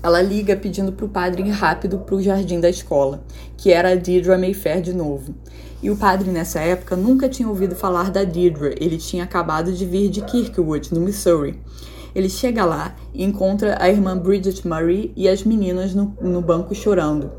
Ela 0.02 0.22
liga 0.22 0.56
pedindo 0.56 0.92
pro 0.92 1.08
padre 1.08 1.42
ir 1.42 1.50
rápido 1.50 1.98
pro 1.98 2.22
jardim 2.22 2.58
da 2.58 2.70
escola, 2.70 3.22
que 3.56 3.70
era 3.70 3.92
a 3.92 3.94
Deidre 3.94 4.36
Mayfair 4.36 4.80
de 4.80 4.94
novo. 4.94 5.34
E 5.82 5.90
o 5.90 5.96
padre, 5.96 6.30
nessa 6.30 6.60
época, 6.60 6.96
nunca 6.96 7.28
tinha 7.28 7.48
ouvido 7.48 7.74
falar 7.74 8.10
da 8.10 8.24
Deidre, 8.24 8.74
ele 8.80 8.96
tinha 8.96 9.24
acabado 9.24 9.72
de 9.72 9.84
vir 9.84 10.08
de 10.08 10.22
Kirkwood, 10.22 10.94
no 10.94 11.00
Missouri. 11.00 11.60
Ele 12.14 12.28
chega 12.28 12.64
lá 12.64 12.96
e 13.14 13.24
encontra 13.24 13.76
a 13.80 13.88
irmã 13.88 14.16
Bridget 14.16 14.66
Marie 14.66 15.12
e 15.14 15.28
as 15.28 15.44
meninas 15.44 15.94
no, 15.94 16.16
no 16.20 16.40
banco 16.40 16.74
chorando. 16.74 17.30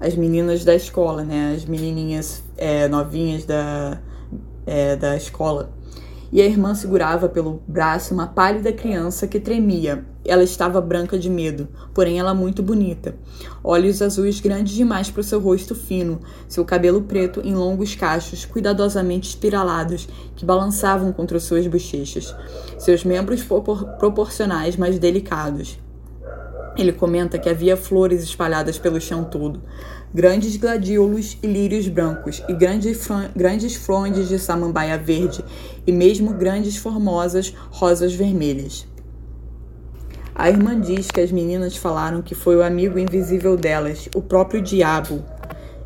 As 0.00 0.14
meninas 0.14 0.64
da 0.64 0.74
escola, 0.74 1.22
né? 1.22 1.54
As 1.54 1.64
menininhas 1.64 2.42
é, 2.56 2.88
novinhas 2.88 3.44
da, 3.44 4.00
é, 4.66 4.96
da 4.96 5.16
escola 5.16 5.70
e 6.32 6.40
a 6.40 6.46
irmã 6.46 6.74
segurava 6.74 7.28
pelo 7.28 7.62
braço 7.66 8.14
uma 8.14 8.26
pálida 8.26 8.72
criança 8.72 9.26
que 9.26 9.40
tremia. 9.40 10.04
Ela 10.24 10.44
estava 10.44 10.80
branca 10.80 11.18
de 11.18 11.30
medo, 11.30 11.68
porém 11.92 12.18
ela 12.18 12.34
muito 12.34 12.62
bonita. 12.62 13.16
Olhos 13.64 14.00
azuis 14.00 14.38
grandes 14.38 14.74
demais 14.74 15.10
para 15.10 15.20
o 15.20 15.24
seu 15.24 15.40
rosto 15.40 15.74
fino, 15.74 16.20
seu 16.46 16.64
cabelo 16.64 17.02
preto 17.02 17.40
em 17.42 17.54
longos 17.54 17.94
cachos, 17.94 18.44
cuidadosamente 18.44 19.30
espiralados, 19.30 20.08
que 20.36 20.44
balançavam 20.44 21.12
contra 21.12 21.40
suas 21.40 21.66
bochechas. 21.66 22.34
Seus 22.78 23.04
membros 23.04 23.42
propor 23.42 23.84
proporcionais, 23.98 24.76
mas 24.76 24.98
delicados. 24.98 25.78
Ele 26.76 26.92
comenta 26.92 27.38
que 27.38 27.48
havia 27.48 27.76
flores 27.76 28.22
espalhadas 28.22 28.78
pelo 28.78 29.00
chão 29.00 29.24
todo, 29.24 29.60
grandes 30.12 30.56
gladiolos 30.56 31.38
e 31.42 31.46
lírios 31.46 31.86
brancos, 31.88 32.42
e 32.48 32.52
grandes, 32.52 33.06
grandes 33.34 33.76
frondes 33.76 34.28
de 34.28 34.38
samambaia 34.38 34.98
verde, 34.98 35.44
e 35.86 35.92
mesmo 35.92 36.34
grandes 36.34 36.76
formosas 36.76 37.54
rosas 37.70 38.12
vermelhas. 38.12 38.86
A 40.34 40.48
irmã 40.48 40.78
diz 40.80 41.10
que 41.10 41.20
as 41.20 41.30
meninas 41.30 41.76
falaram 41.76 42.22
que 42.22 42.34
foi 42.34 42.56
o 42.56 42.62
amigo 42.62 42.98
invisível 42.98 43.56
delas, 43.56 44.08
o 44.14 44.22
próprio 44.22 44.60
diabo. 44.60 45.22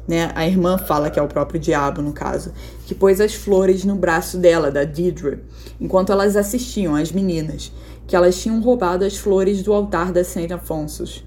Né? 0.06 0.30
A 0.34 0.46
irmã 0.46 0.78
fala 0.78 1.10
que 1.10 1.18
é 1.18 1.22
o 1.22 1.28
próprio 1.28 1.58
diabo, 1.58 2.00
no 2.00 2.12
caso, 2.12 2.52
que 2.86 2.94
pôs 2.94 3.20
as 3.20 3.34
flores 3.34 3.84
no 3.84 3.96
braço 3.96 4.38
dela, 4.38 4.70
da 4.70 4.84
Deidre, 4.84 5.40
enquanto 5.80 6.12
elas 6.12 6.36
assistiam, 6.36 6.94
as 6.94 7.10
meninas, 7.10 7.72
que 8.06 8.14
elas 8.14 8.40
tinham 8.40 8.60
roubado 8.60 9.04
as 9.04 9.16
flores 9.16 9.62
do 9.62 9.72
altar 9.72 10.12
da 10.12 10.22
Saint 10.22 10.50
Afonso, 10.52 11.24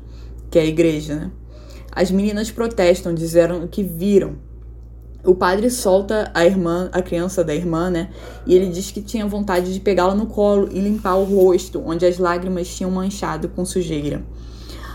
que 0.49 0.57
é 0.57 0.61
a 0.61 0.65
igreja, 0.65 1.15
né? 1.15 1.31
As 1.97 2.11
meninas 2.11 2.51
protestam, 2.51 3.11
dizendo 3.11 3.67
que 3.67 3.81
viram. 3.81 4.35
O 5.25 5.33
padre 5.33 5.67
solta 5.71 6.29
a 6.31 6.45
irmã, 6.45 6.89
a 6.91 7.01
criança 7.01 7.43
da 7.43 7.55
irmã, 7.55 7.89
né? 7.89 8.11
E 8.45 8.53
ele 8.53 8.67
diz 8.67 8.91
que 8.91 9.01
tinha 9.01 9.25
vontade 9.25 9.73
de 9.73 9.79
pegá-la 9.79 10.13
no 10.13 10.27
colo 10.27 10.69
e 10.71 10.79
limpar 10.79 11.15
o 11.15 11.23
rosto, 11.23 11.81
onde 11.83 12.05
as 12.05 12.19
lágrimas 12.19 12.67
tinham 12.67 12.91
manchado 12.91 13.49
com 13.49 13.65
sujeira. 13.65 14.23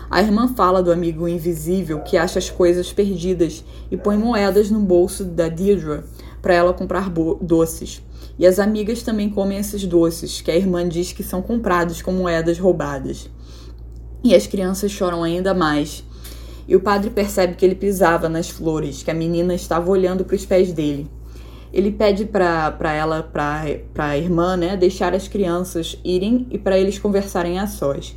A 0.09 0.21
irmã 0.21 0.53
fala 0.55 0.81
do 0.81 0.93
amigo 0.93 1.27
invisível 1.27 1.99
que 1.99 2.15
acha 2.15 2.39
as 2.39 2.49
coisas 2.49 2.93
perdidas 2.93 3.65
e 3.91 3.97
põe 3.97 4.17
moedas 4.17 4.71
no 4.71 4.79
bolso 4.79 5.25
da 5.25 5.49
Deirdre 5.49 6.05
para 6.41 6.53
ela 6.53 6.71
comprar 6.71 7.09
doces. 7.41 8.01
E 8.39 8.47
as 8.47 8.59
amigas 8.59 9.03
também 9.03 9.29
comem 9.29 9.57
esses 9.57 9.85
doces, 9.85 10.39
que 10.39 10.49
a 10.49 10.55
irmã 10.55 10.87
diz 10.87 11.11
que 11.11 11.21
são 11.21 11.41
comprados 11.41 12.01
com 12.01 12.13
moedas 12.13 12.57
roubadas. 12.57 13.29
E 14.23 14.33
as 14.33 14.47
crianças 14.47 14.89
choram 14.89 15.21
ainda 15.21 15.53
mais 15.53 16.05
e 16.67 16.75
o 16.75 16.79
padre 16.79 17.09
percebe 17.09 17.55
que 17.55 17.65
ele 17.65 17.75
pisava 17.75 18.29
nas 18.29 18.49
flores, 18.49 19.03
que 19.03 19.11
a 19.11 19.13
menina 19.13 19.53
estava 19.53 19.89
olhando 19.89 20.23
para 20.23 20.35
os 20.35 20.45
pés 20.45 20.71
dele. 20.71 21.09
Ele 21.73 21.91
pede 21.91 22.25
para 22.25 22.93
ela, 22.93 23.23
para 23.23 23.65
a 23.97 24.17
irmã, 24.17 24.55
né, 24.55 24.77
deixar 24.77 25.13
as 25.13 25.27
crianças 25.27 25.99
irem 26.03 26.47
e 26.51 26.57
para 26.57 26.77
eles 26.77 26.99
conversarem 26.99 27.59
a 27.59 27.67
sós. 27.67 28.15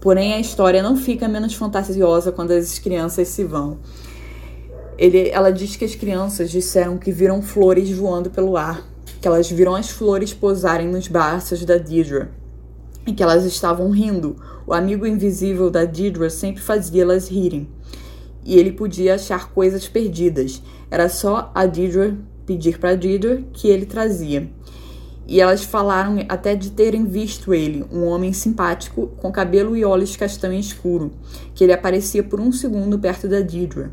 Porém, 0.00 0.34
a 0.34 0.40
história 0.40 0.82
não 0.82 0.96
fica 0.96 1.26
menos 1.26 1.54
fantasiosa 1.54 2.30
quando 2.30 2.50
as 2.50 2.78
crianças 2.78 3.28
se 3.28 3.44
vão. 3.44 3.78
Ele, 4.98 5.30
ela 5.30 5.50
diz 5.50 5.74
que 5.74 5.84
as 5.84 5.94
crianças 5.94 6.50
disseram 6.50 6.98
que 6.98 7.10
viram 7.10 7.40
flores 7.40 7.90
voando 7.90 8.30
pelo 8.30 8.56
ar, 8.56 8.86
que 9.20 9.26
elas 9.26 9.50
viram 9.50 9.74
as 9.74 9.88
flores 9.88 10.34
posarem 10.34 10.88
nos 10.88 11.08
braços 11.08 11.64
da 11.64 11.78
Deidre 11.78 12.41
e 13.06 13.12
que 13.12 13.22
elas 13.22 13.44
estavam 13.44 13.90
rindo. 13.90 14.36
O 14.66 14.72
amigo 14.72 15.06
invisível 15.06 15.70
da 15.70 15.84
Deidre 15.84 16.30
sempre 16.30 16.62
fazia 16.62 17.02
elas 17.02 17.28
rirem. 17.28 17.68
E 18.44 18.58
ele 18.58 18.72
podia 18.72 19.14
achar 19.14 19.50
coisas 19.50 19.88
perdidas. 19.88 20.62
Era 20.90 21.08
só 21.08 21.50
a 21.54 21.66
Deidre 21.66 22.16
pedir 22.46 22.78
para 22.78 22.94
Deidre 22.94 23.46
que 23.52 23.68
ele 23.68 23.86
trazia. 23.86 24.50
E 25.26 25.40
elas 25.40 25.62
falaram 25.62 26.16
até 26.28 26.54
de 26.54 26.70
terem 26.70 27.04
visto 27.04 27.54
ele, 27.54 27.84
um 27.92 28.04
homem 28.06 28.32
simpático, 28.32 29.06
com 29.16 29.30
cabelo 29.30 29.76
e 29.76 29.84
olhos 29.84 30.16
castanho 30.16 30.58
escuro, 30.58 31.12
que 31.54 31.62
ele 31.62 31.72
aparecia 31.72 32.22
por 32.22 32.40
um 32.40 32.50
segundo 32.50 32.98
perto 32.98 33.28
da 33.28 33.40
Deidre. 33.40 33.90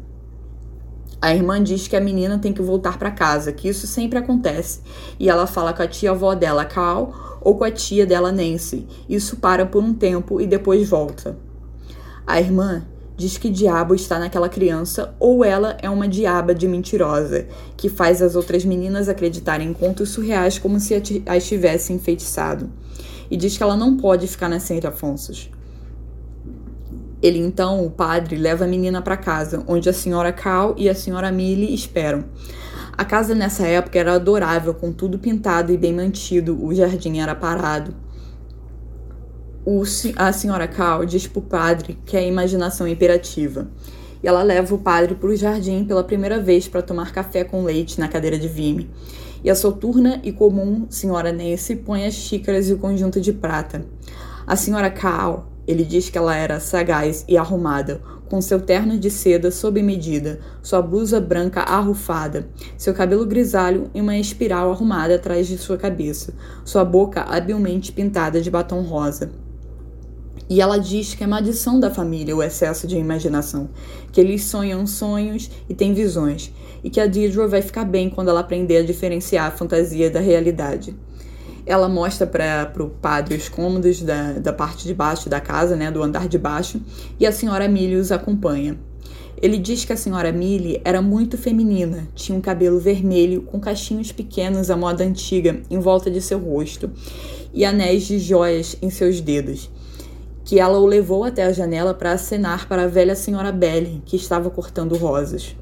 A 1.21 1.36
irmã 1.36 1.62
diz 1.62 1.88
que 1.88 1.97
a 1.97 2.01
menina 2.01 2.39
tem 2.39 2.53
que 2.53 2.62
voltar 2.62 2.97
para 2.97 3.12
casa, 3.12 3.51
que 3.51 3.67
isso 3.67 3.86
sempre 3.86 4.17
acontece, 4.17 4.79
e 5.19 5.29
ela 5.29 5.45
fala 5.45 5.73
com 5.73 5.84
a 5.84 5.88
tia-avó 5.88 6.34
dela, 6.34 6.63
Cal, 6.63 7.39
ou 7.41 7.58
com 7.58 7.65
a 7.65 7.71
tia 7.71 8.05
dela, 8.05 8.32
Nancy. 8.32 8.88
Isso 9.08 9.36
para 9.38 9.65
por 9.65 9.84
um 9.84 9.93
tempo 9.93 10.39
e 10.39 10.47
depois 10.47 10.88
volta. 10.88 11.38
A 12.25 12.39
irmã 12.39 12.86
diz 13.17 13.38
que 13.38 13.49
diabo 13.49 13.93
está 13.93 14.17
naquela 14.17 14.47
criança 14.47 15.13
ou 15.19 15.43
ela 15.43 15.77
é 15.82 15.89
uma 15.89 16.08
diaba 16.08 16.55
de 16.55 16.69
mentirosa, 16.69 17.47
que 17.75 17.89
faz 17.89 18.21
as 18.21 18.34
outras 18.34 18.63
meninas 18.63 19.10
acreditarem 19.10 19.67
em 19.67 19.73
contos 19.73 20.10
surreais 20.10 20.58
como 20.58 20.79
se 20.79 20.93
as 21.25 21.45
tivesse 21.45 21.91
enfeitiçado. 21.91 22.69
E 23.29 23.36
diz 23.36 23.58
que 23.58 23.63
ela 23.63 23.75
não 23.75 23.97
pode 23.97 24.25
ficar 24.25 24.47
na 24.47 24.60
Saint 24.60 24.86
Afonso. 24.86 25.34
Ele 27.21 27.39
então, 27.39 27.86
o 27.86 27.89
padre, 27.89 28.38
leva 28.38 28.63
a 28.63 28.67
menina 28.67 29.01
para 29.01 29.17
casa, 29.17 29.63
onde 29.67 29.89
a 29.89 29.93
senhora 29.93 30.32
Cal 30.32 30.73
e 30.77 30.88
a 30.88 30.95
senhora 30.95 31.32
Millie 31.32 31.73
esperam. 31.73 32.23
A 32.97 33.05
casa 33.05 33.34
nessa 33.34 33.65
época 33.65 33.97
era 33.97 34.13
adorável, 34.13 34.73
com 34.73 34.91
tudo 34.91 35.19
pintado 35.19 35.71
e 35.71 35.77
bem 35.77 35.93
mantido, 35.93 36.62
o 36.62 36.73
jardim 36.73 37.19
era 37.19 37.36
parado. 37.36 37.93
O, 39.65 39.84
a 40.15 40.32
senhora 40.32 40.67
Cal 40.67 41.05
diz 41.05 41.27
para 41.27 41.39
o 41.39 41.43
padre 41.43 41.97
que 42.05 42.17
é 42.17 42.21
a 42.21 42.27
imaginação 42.27 42.88
imperativa. 42.88 43.69
E 44.21 44.27
ela 44.27 44.43
leva 44.43 44.73
o 44.75 44.79
padre 44.79 45.15
para 45.15 45.29
o 45.29 45.36
jardim 45.36 45.86
pela 45.86 46.03
primeira 46.03 46.39
vez 46.39 46.67
para 46.67 46.82
tomar 46.82 47.12
café 47.12 47.43
com 47.43 47.63
leite 47.63 47.99
na 47.99 48.08
cadeira 48.08 48.38
de 48.38 48.47
vime. 48.47 48.89
E 49.43 49.49
a 49.49 49.55
soturna 49.55 50.19
e 50.23 50.32
comum 50.34 50.88
senhora 50.89 51.32
Nancy 51.32 51.75
põe 51.77 52.05
as 52.05 52.13
xícaras 52.13 52.69
e 52.69 52.73
o 52.73 52.77
conjunto 52.77 53.21
de 53.21 53.32
prata. 53.32 53.86
A 54.45 54.55
senhora 54.55 54.89
Cal, 54.89 55.49
ele 55.69 55.84
diz 55.84 56.10
que 56.10 56.17
ela 56.17 56.36
era 56.36 56.60
sagaz 56.60 57.23
e 57.27 57.38
arrumada, 57.38 58.01
com 58.27 58.41
seu 58.41 58.60
terno 58.60 58.97
de 58.97 59.12
seda 59.12 59.51
sob 59.51 59.79
medida, 59.84 60.39
sua 60.63 60.82
blusa 60.82 61.21
branca 61.21 61.62
arrufada, 61.62 62.47
seu 62.75 62.91
cabelo 62.91 63.23
grisalho 63.23 63.88
e 63.93 64.01
uma 64.01 64.17
espiral 64.17 64.71
arrumada 64.71 65.13
atrás 65.13 65.47
de 65.47 65.60
sua 65.60 65.77
cabeça, 65.77 66.34
sua 66.65 66.84
boca 66.84 67.21
habilmente 67.21 67.91
pintada 67.91 68.41
de 68.41 68.49
batom 68.49 68.82
rosa. 68.82 69.29
E 70.49 70.60
ela 70.60 70.79
diz 70.79 71.13
que 71.13 71.23
é 71.23 71.27
maldição 71.27 71.79
da 71.79 71.91
família 71.91 72.36
o 72.36 72.41
excesso 72.41 72.88
de 72.88 72.97
imaginação, 72.97 73.69
que 74.12 74.19
eles 74.19 74.45
sonham 74.45 74.88
sonhos 74.88 75.51
e 75.69 75.75
têm 75.75 75.93
visões, 75.93 76.51
e 76.84 76.89
que 76.89 76.99
a 76.99 77.05
Deidre 77.05 77.45
vai 77.45 77.62
ficar 77.62 77.86
bem 77.86 78.10
quando 78.10 78.29
ela 78.29 78.39
aprender 78.39 78.77
a 78.77 78.84
diferenciar 78.84 79.45
a 79.45 79.55
fantasia 79.55 80.10
da 80.10 80.19
realidade. 80.19 80.97
Ela 81.69 81.88
mostra 81.88 82.25
para 82.25 82.73
o 82.79 82.89
padre 82.89 83.36
os 83.36 83.47
cômodos 83.47 84.01
da, 84.01 84.34
da 84.34 84.51
parte 84.51 84.88
de 84.88 84.93
baixo 84.93 85.29
da 85.29 85.39
casa, 85.39 85.75
né, 85.75 85.91
do 85.91 86.01
andar 86.01 86.27
de 86.27 86.36
baixo, 86.36 86.82
e 87.19 87.27
a 87.27 87.32
senhora 87.32 87.67
Millie 87.67 87.97
os 87.97 88.12
acompanha. 88.12 88.75
Ele 89.39 89.55
diz 89.55 89.86
que 89.86 89.93
a 89.93 89.97
senhora 89.97 90.32
Millie 90.32 90.82
era 90.84 90.99
muito 90.99 91.38
feminina, 91.38 92.08
tinha 92.15 92.36
um 92.36 92.41
cabelo 92.41 92.79
vermelho 92.79 93.43
com 93.43 93.60
cachinhos 93.60 94.12
pequenos 94.12 94.71
à 94.71 94.75
moda 94.75 95.03
antiga 95.03 95.62
em 95.69 95.79
volta 95.79 96.10
de 96.10 96.19
seu 96.21 96.39
rosto 96.39 96.89
e 97.53 97.63
anéis 97.63 98.08
de 98.08 98.17
joias 98.17 98.75
em 98.82 98.89
seus 98.89 99.21
dedos, 99.21 99.69
que 100.43 100.60
ela 100.60 100.79
o 100.79 100.88
levou 100.88 101.23
até 101.23 101.43
a 101.43 101.53
janela 101.53 101.93
para 101.93 102.13
acenar 102.13 102.67
para 102.67 102.86
a 102.86 102.88
velha 102.88 103.15
senhora 103.15 103.51
Belly, 103.51 104.01
que 104.08 104.15
estava 104.15 104.49
cortando 104.49 104.97
rosas. 104.97 105.55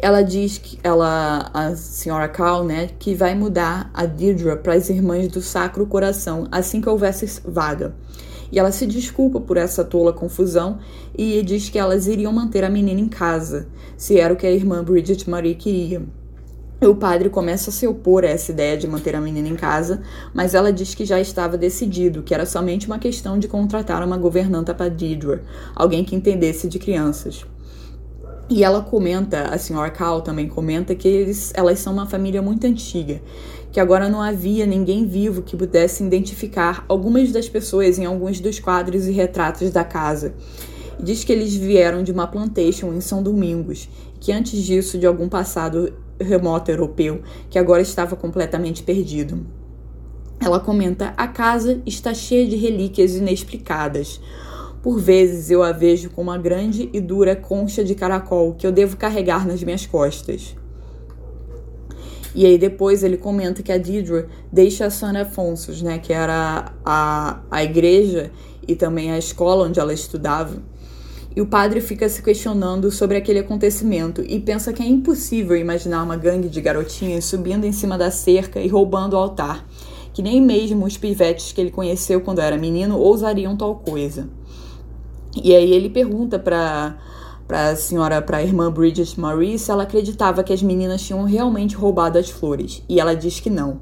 Ela 0.00 0.22
diz 0.22 0.58
que 0.58 0.78
ela, 0.82 1.50
a 1.52 1.74
senhora 1.74 2.28
Cal, 2.28 2.64
né, 2.64 2.90
que 2.98 3.14
vai 3.14 3.34
mudar 3.34 3.90
a 3.92 4.06
Deirdre 4.06 4.56
para 4.56 4.74
as 4.74 4.88
irmãs 4.88 5.26
do 5.26 5.42
Sacro 5.42 5.84
Coração 5.86 6.46
assim 6.52 6.80
que 6.80 6.88
houvesse 6.88 7.40
vaga. 7.44 7.94
E 8.50 8.58
ela 8.58 8.70
se 8.70 8.86
desculpa 8.86 9.40
por 9.40 9.56
essa 9.56 9.84
tola 9.84 10.12
confusão 10.12 10.78
e 11.16 11.42
diz 11.42 11.68
que 11.68 11.78
elas 11.78 12.06
iriam 12.06 12.32
manter 12.32 12.62
a 12.64 12.70
menina 12.70 13.00
em 13.00 13.08
casa, 13.08 13.66
se 13.96 14.18
era 14.18 14.32
o 14.32 14.36
que 14.36 14.46
a 14.46 14.52
irmã 14.52 14.84
Bridget 14.84 15.28
Marie 15.28 15.56
queria. 15.56 16.02
O 16.80 16.94
padre 16.94 17.28
começa 17.28 17.70
a 17.70 17.72
se 17.72 17.88
opor 17.88 18.24
a 18.24 18.28
essa 18.28 18.52
ideia 18.52 18.76
de 18.76 18.86
manter 18.86 19.16
a 19.16 19.20
menina 19.20 19.48
em 19.48 19.56
casa, 19.56 20.00
mas 20.32 20.54
ela 20.54 20.72
diz 20.72 20.94
que 20.94 21.04
já 21.04 21.20
estava 21.20 21.58
decidido, 21.58 22.22
que 22.22 22.32
era 22.32 22.46
somente 22.46 22.86
uma 22.86 23.00
questão 23.00 23.36
de 23.36 23.48
contratar 23.48 24.00
uma 24.04 24.16
governanta 24.16 24.72
para 24.72 24.88
Deirdre, 24.88 25.40
alguém 25.74 26.04
que 26.04 26.14
entendesse 26.14 26.68
de 26.68 26.78
crianças. 26.78 27.44
E 28.50 28.64
ela 28.64 28.80
comenta, 28.80 29.42
a 29.42 29.58
senhora 29.58 29.90
Cal 29.90 30.22
também 30.22 30.48
comenta 30.48 30.94
que 30.94 31.06
eles, 31.06 31.52
elas 31.54 31.80
são 31.80 31.92
uma 31.92 32.06
família 32.06 32.40
muito 32.40 32.66
antiga, 32.66 33.20
que 33.70 33.78
agora 33.78 34.08
não 34.08 34.22
havia 34.22 34.64
ninguém 34.64 35.06
vivo 35.06 35.42
que 35.42 35.54
pudesse 35.54 36.02
identificar 36.02 36.82
algumas 36.88 37.30
das 37.30 37.46
pessoas 37.46 37.98
em 37.98 38.06
alguns 38.06 38.40
dos 38.40 38.58
quadros 38.58 39.06
e 39.06 39.12
retratos 39.12 39.70
da 39.70 39.84
casa. 39.84 40.34
Diz 40.98 41.24
que 41.24 41.32
eles 41.32 41.54
vieram 41.54 42.02
de 42.02 42.10
uma 42.10 42.26
plantation 42.26 42.94
em 42.94 43.02
São 43.02 43.22
Domingos, 43.22 43.86
que 44.18 44.32
antes 44.32 44.62
disso 44.64 44.98
de 44.98 45.06
algum 45.06 45.28
passado 45.28 45.92
remoto 46.18 46.70
europeu, 46.70 47.20
que 47.50 47.58
agora 47.58 47.82
estava 47.82 48.16
completamente 48.16 48.82
perdido. 48.82 49.46
Ela 50.40 50.58
comenta: 50.58 51.12
a 51.16 51.28
casa 51.28 51.82
está 51.84 52.14
cheia 52.14 52.46
de 52.46 52.56
relíquias 52.56 53.14
inexplicadas. 53.14 54.20
Por 54.82 55.00
vezes 55.00 55.50
eu 55.50 55.62
a 55.62 55.72
vejo 55.72 56.10
com 56.10 56.22
uma 56.22 56.38
grande 56.38 56.88
e 56.92 57.00
dura 57.00 57.34
concha 57.34 57.84
de 57.84 57.94
caracol 57.94 58.54
que 58.54 58.66
eu 58.66 58.72
devo 58.72 58.96
carregar 58.96 59.46
nas 59.46 59.62
minhas 59.62 59.86
costas. 59.86 60.54
E 62.34 62.46
aí 62.46 62.56
depois 62.56 63.02
ele 63.02 63.16
comenta 63.16 63.62
que 63.62 63.72
a 63.72 63.78
Deidre 63.78 64.26
deixa 64.52 64.86
a 64.86 64.90
San 64.90 65.18
Afonso, 65.18 65.72
né, 65.84 65.98
que 65.98 66.12
era 66.12 66.72
a, 66.84 67.40
a 67.50 67.64
igreja 67.64 68.30
e 68.66 68.76
também 68.76 69.10
a 69.10 69.18
escola 69.18 69.66
onde 69.66 69.80
ela 69.80 69.92
estudava. 69.92 70.62
E 71.34 71.40
o 71.40 71.46
padre 71.46 71.80
fica 71.80 72.08
se 72.08 72.22
questionando 72.22 72.90
sobre 72.90 73.16
aquele 73.16 73.40
acontecimento 73.40 74.22
e 74.26 74.38
pensa 74.40 74.72
que 74.72 74.82
é 74.82 74.86
impossível 74.86 75.56
imaginar 75.56 76.02
uma 76.02 76.16
gangue 76.16 76.48
de 76.48 76.60
garotinhas 76.60 77.24
subindo 77.24 77.64
em 77.64 77.72
cima 77.72 77.98
da 77.98 78.10
cerca 78.10 78.60
e 78.60 78.68
roubando 78.68 79.14
o 79.14 79.16
altar, 79.16 79.66
que 80.12 80.22
nem 80.22 80.40
mesmo 80.40 80.84
os 80.84 80.96
pivetes 80.96 81.52
que 81.52 81.60
ele 81.60 81.70
conheceu 81.70 82.20
quando 82.20 82.40
era 82.40 82.56
menino 82.56 82.98
ousariam 82.98 83.56
tal 83.56 83.76
coisa. 83.76 84.28
E 85.42 85.54
aí 85.54 85.72
ele 85.72 85.88
pergunta 85.90 86.38
para 86.38 86.96
para 87.48 87.70
a 87.70 87.76
senhora, 87.76 88.20
para 88.20 88.36
a 88.36 88.42
irmã 88.42 88.70
Bridget 88.70 89.18
Marie, 89.18 89.58
se 89.58 89.70
ela 89.70 89.84
acreditava 89.84 90.44
que 90.44 90.52
as 90.52 90.62
meninas 90.62 91.00
tinham 91.00 91.24
realmente 91.24 91.74
roubado 91.74 92.18
as 92.18 92.28
flores, 92.28 92.82
e 92.86 93.00
ela 93.00 93.16
diz 93.16 93.40
que 93.40 93.48
não. 93.48 93.80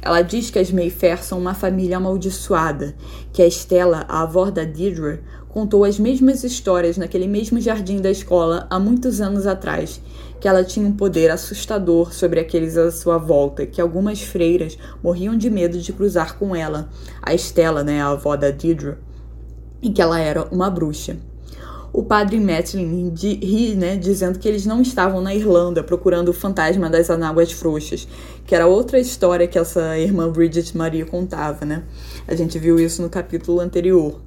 Ela 0.00 0.22
diz 0.22 0.48
que 0.48 0.58
as 0.58 0.72
Mayfair 0.72 1.22
são 1.22 1.38
uma 1.38 1.52
família 1.52 1.98
amaldiçoada, 1.98 2.96
que 3.30 3.42
a 3.42 3.46
Estela, 3.46 4.06
a 4.08 4.22
avó 4.22 4.50
da 4.50 4.64
Deirdre, 4.64 5.20
contou 5.46 5.84
as 5.84 5.98
mesmas 5.98 6.42
histórias 6.42 6.96
naquele 6.96 7.28
mesmo 7.28 7.60
jardim 7.60 8.00
da 8.00 8.10
escola 8.10 8.66
há 8.70 8.80
muitos 8.80 9.20
anos 9.20 9.46
atrás, 9.46 10.00
que 10.40 10.48
ela 10.48 10.64
tinha 10.64 10.88
um 10.88 10.96
poder 10.96 11.30
assustador 11.30 12.14
sobre 12.14 12.40
aqueles 12.40 12.78
à 12.78 12.90
sua 12.90 13.18
volta, 13.18 13.66
que 13.66 13.80
algumas 13.80 14.22
freiras 14.22 14.78
morriam 15.02 15.36
de 15.36 15.50
medo 15.50 15.78
de 15.78 15.92
cruzar 15.92 16.38
com 16.38 16.56
ela, 16.56 16.88
a 17.20 17.34
Estela, 17.34 17.84
né, 17.84 18.00
a 18.00 18.08
avó 18.08 18.34
da 18.36 18.50
Deirdre 18.50 18.96
e 19.82 19.90
que 19.90 20.00
ela 20.00 20.18
era 20.20 20.44
uma 20.52 20.70
bruxa. 20.70 21.16
O 21.92 22.02
padre 22.02 22.40
Matlin 22.40 23.12
ri, 23.14 23.74
né, 23.74 23.96
dizendo 23.96 24.38
que 24.38 24.48
eles 24.48 24.64
não 24.64 24.80
estavam 24.80 25.20
na 25.20 25.34
Irlanda 25.34 25.82
procurando 25.82 26.30
o 26.30 26.32
fantasma 26.32 26.88
das 26.88 27.10
anáguas 27.10 27.52
frouxas, 27.52 28.08
que 28.46 28.54
era 28.54 28.66
outra 28.66 28.98
história 28.98 29.46
que 29.46 29.58
essa 29.58 29.98
irmã 29.98 30.30
Bridget 30.30 30.74
Maria 30.74 31.04
contava, 31.04 31.66
né? 31.66 31.82
A 32.26 32.34
gente 32.34 32.58
viu 32.58 32.80
isso 32.80 33.02
no 33.02 33.10
capítulo 33.10 33.60
anterior. 33.60 34.18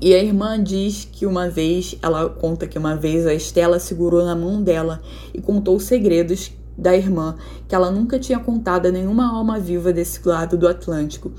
E 0.00 0.14
a 0.14 0.22
irmã 0.22 0.62
diz 0.62 1.06
que 1.10 1.26
uma 1.26 1.50
vez, 1.50 1.96
ela 2.00 2.30
conta 2.30 2.66
que 2.66 2.78
uma 2.78 2.96
vez 2.96 3.26
a 3.26 3.34
Estela 3.34 3.78
segurou 3.78 4.24
na 4.24 4.34
mão 4.34 4.62
dela 4.62 5.02
e 5.34 5.42
contou 5.42 5.78
segredos 5.78 6.52
da 6.76 6.96
irmã 6.96 7.36
que 7.66 7.74
ela 7.74 7.90
nunca 7.90 8.18
tinha 8.18 8.38
contado 8.38 8.86
a 8.86 8.90
nenhuma 8.90 9.30
alma 9.30 9.58
viva 9.58 9.92
desse 9.92 10.26
lado 10.26 10.56
do 10.56 10.68
Atlântico 10.68 11.32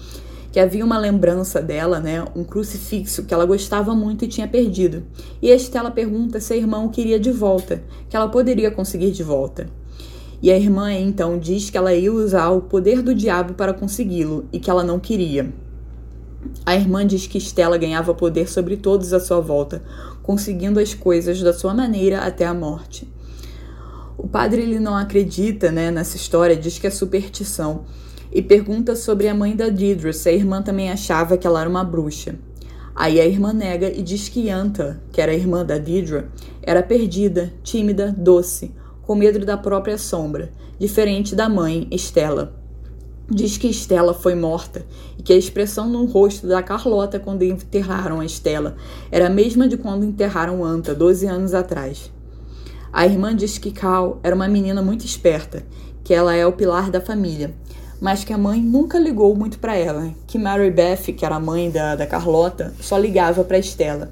que 0.51 0.59
havia 0.59 0.83
uma 0.83 0.97
lembrança 0.97 1.61
dela, 1.61 1.99
né, 1.99 2.25
um 2.35 2.43
crucifixo 2.43 3.23
que 3.23 3.33
ela 3.33 3.45
gostava 3.45 3.93
muito 3.93 4.25
e 4.25 4.27
tinha 4.27 4.47
perdido. 4.47 5.03
E 5.41 5.49
Estela 5.49 5.91
pergunta 5.91 6.39
se 6.39 6.53
a 6.53 6.57
irmã 6.57 6.79
o 6.79 6.89
queria 6.89 7.19
de 7.19 7.31
volta, 7.31 7.83
que 8.09 8.15
ela 8.15 8.29
poderia 8.29 8.71
conseguir 8.71 9.11
de 9.11 9.23
volta. 9.23 9.67
E 10.41 10.51
a 10.51 10.57
irmã 10.57 10.91
então 10.93 11.37
diz 11.37 11.69
que 11.69 11.77
ela 11.77 11.93
ia 11.93 12.11
usar 12.11 12.49
o 12.49 12.61
poder 12.61 13.01
do 13.01 13.13
diabo 13.13 13.53
para 13.53 13.73
consegui-lo 13.73 14.45
e 14.51 14.59
que 14.59 14.69
ela 14.69 14.83
não 14.83 14.99
queria. 14.99 15.53
A 16.65 16.75
irmã 16.75 17.05
diz 17.05 17.27
que 17.27 17.37
Estela 17.37 17.77
ganhava 17.77 18.13
poder 18.13 18.49
sobre 18.49 18.77
todos 18.77 19.13
à 19.13 19.19
sua 19.19 19.41
volta, 19.41 19.83
conseguindo 20.23 20.79
as 20.79 20.93
coisas 20.93 21.41
da 21.41 21.53
sua 21.53 21.73
maneira 21.73 22.19
até 22.19 22.45
a 22.45 22.53
morte. 22.53 23.07
O 24.17 24.27
padre 24.27 24.61
ele 24.61 24.79
não 24.79 24.95
acredita 24.95 25.71
né, 25.71 25.91
nessa 25.91 26.15
história, 26.15 26.55
diz 26.55 26.79
que 26.79 26.87
é 26.87 26.89
superstição 26.89 27.85
e 28.31 28.41
pergunta 28.41 28.95
sobre 28.95 29.27
a 29.27 29.33
mãe 29.33 29.55
da 29.55 29.69
Deirdre 29.69 30.13
se 30.13 30.29
a 30.29 30.33
irmã 30.33 30.61
também 30.61 30.91
achava 30.91 31.37
que 31.37 31.47
ela 31.47 31.61
era 31.61 31.69
uma 31.69 31.83
bruxa. 31.83 32.35
Aí 32.95 33.19
a 33.19 33.25
irmã 33.25 33.53
nega 33.53 33.89
e 33.89 34.01
diz 34.01 34.29
que 34.29 34.47
Yanta, 34.47 35.01
que 35.11 35.21
era 35.21 35.31
a 35.31 35.35
irmã 35.35 35.65
da 35.65 35.77
Deirdre, 35.77 36.25
era 36.61 36.83
perdida, 36.83 37.51
tímida, 37.63 38.13
doce, 38.15 38.71
com 39.01 39.15
medo 39.15 39.43
da 39.45 39.57
própria 39.57 39.97
sombra, 39.97 40.51
diferente 40.77 41.35
da 41.35 41.49
mãe, 41.49 41.87
Estela. 41.91 42.55
Diz 43.31 43.57
que 43.57 43.67
Estela 43.67 44.13
foi 44.13 44.35
morta 44.35 44.85
e 45.17 45.23
que 45.23 45.33
a 45.33 45.37
expressão 45.37 45.87
no 45.87 46.05
rosto 46.05 46.47
da 46.47 46.61
Carlota 46.61 47.19
quando 47.19 47.43
enterraram 47.43 48.19
a 48.19 48.25
Estela 48.25 48.75
era 49.11 49.27
a 49.27 49.29
mesma 49.29 49.67
de 49.67 49.77
quando 49.77 50.03
enterraram 50.03 50.63
Anta, 50.63 50.93
12 50.93 51.27
anos 51.27 51.53
atrás. 51.53 52.11
A 52.91 53.05
irmã 53.05 53.35
diz 53.35 53.57
que 53.59 53.71
Cal 53.71 54.19
era 54.23 54.35
uma 54.35 54.47
menina 54.47 54.81
muito 54.81 55.05
esperta, 55.05 55.63
que 56.03 56.13
ela 56.13 56.35
é 56.35 56.45
o 56.45 56.53
pilar 56.53 56.89
da 56.89 56.99
família 56.99 57.53
mas 58.01 58.23
que 58.23 58.31
a 58.31 58.37
mãe 58.37 58.61
nunca 58.61 58.97
ligou 58.97 59.35
muito 59.35 59.59
para 59.59 59.75
ela, 59.75 60.13
que 60.25 60.37
Mary 60.37 60.71
Beth, 60.71 61.13
que 61.15 61.25
era 61.25 61.35
a 61.35 61.39
mãe 61.39 61.69
da, 61.69 61.95
da 61.95 62.07
Carlota, 62.07 62.73
só 62.79 62.97
ligava 62.97 63.43
para 63.43 63.57
Estela. 63.57 64.11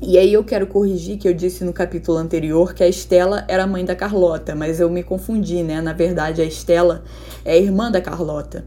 E 0.00 0.18
aí 0.18 0.32
eu 0.32 0.42
quero 0.42 0.66
corrigir 0.66 1.16
que 1.16 1.28
eu 1.28 1.32
disse 1.32 1.62
no 1.62 1.72
capítulo 1.72 2.18
anterior 2.18 2.74
que 2.74 2.82
a 2.82 2.88
Estela 2.88 3.44
era 3.46 3.62
a 3.62 3.66
mãe 3.68 3.84
da 3.84 3.94
Carlota, 3.94 4.52
mas 4.52 4.80
eu 4.80 4.90
me 4.90 5.04
confundi, 5.04 5.62
né? 5.62 5.80
Na 5.80 5.92
verdade, 5.92 6.42
a 6.42 6.44
Estela 6.44 7.04
é 7.44 7.52
a 7.52 7.56
irmã 7.56 7.88
da 7.88 8.00
Carlota. 8.00 8.66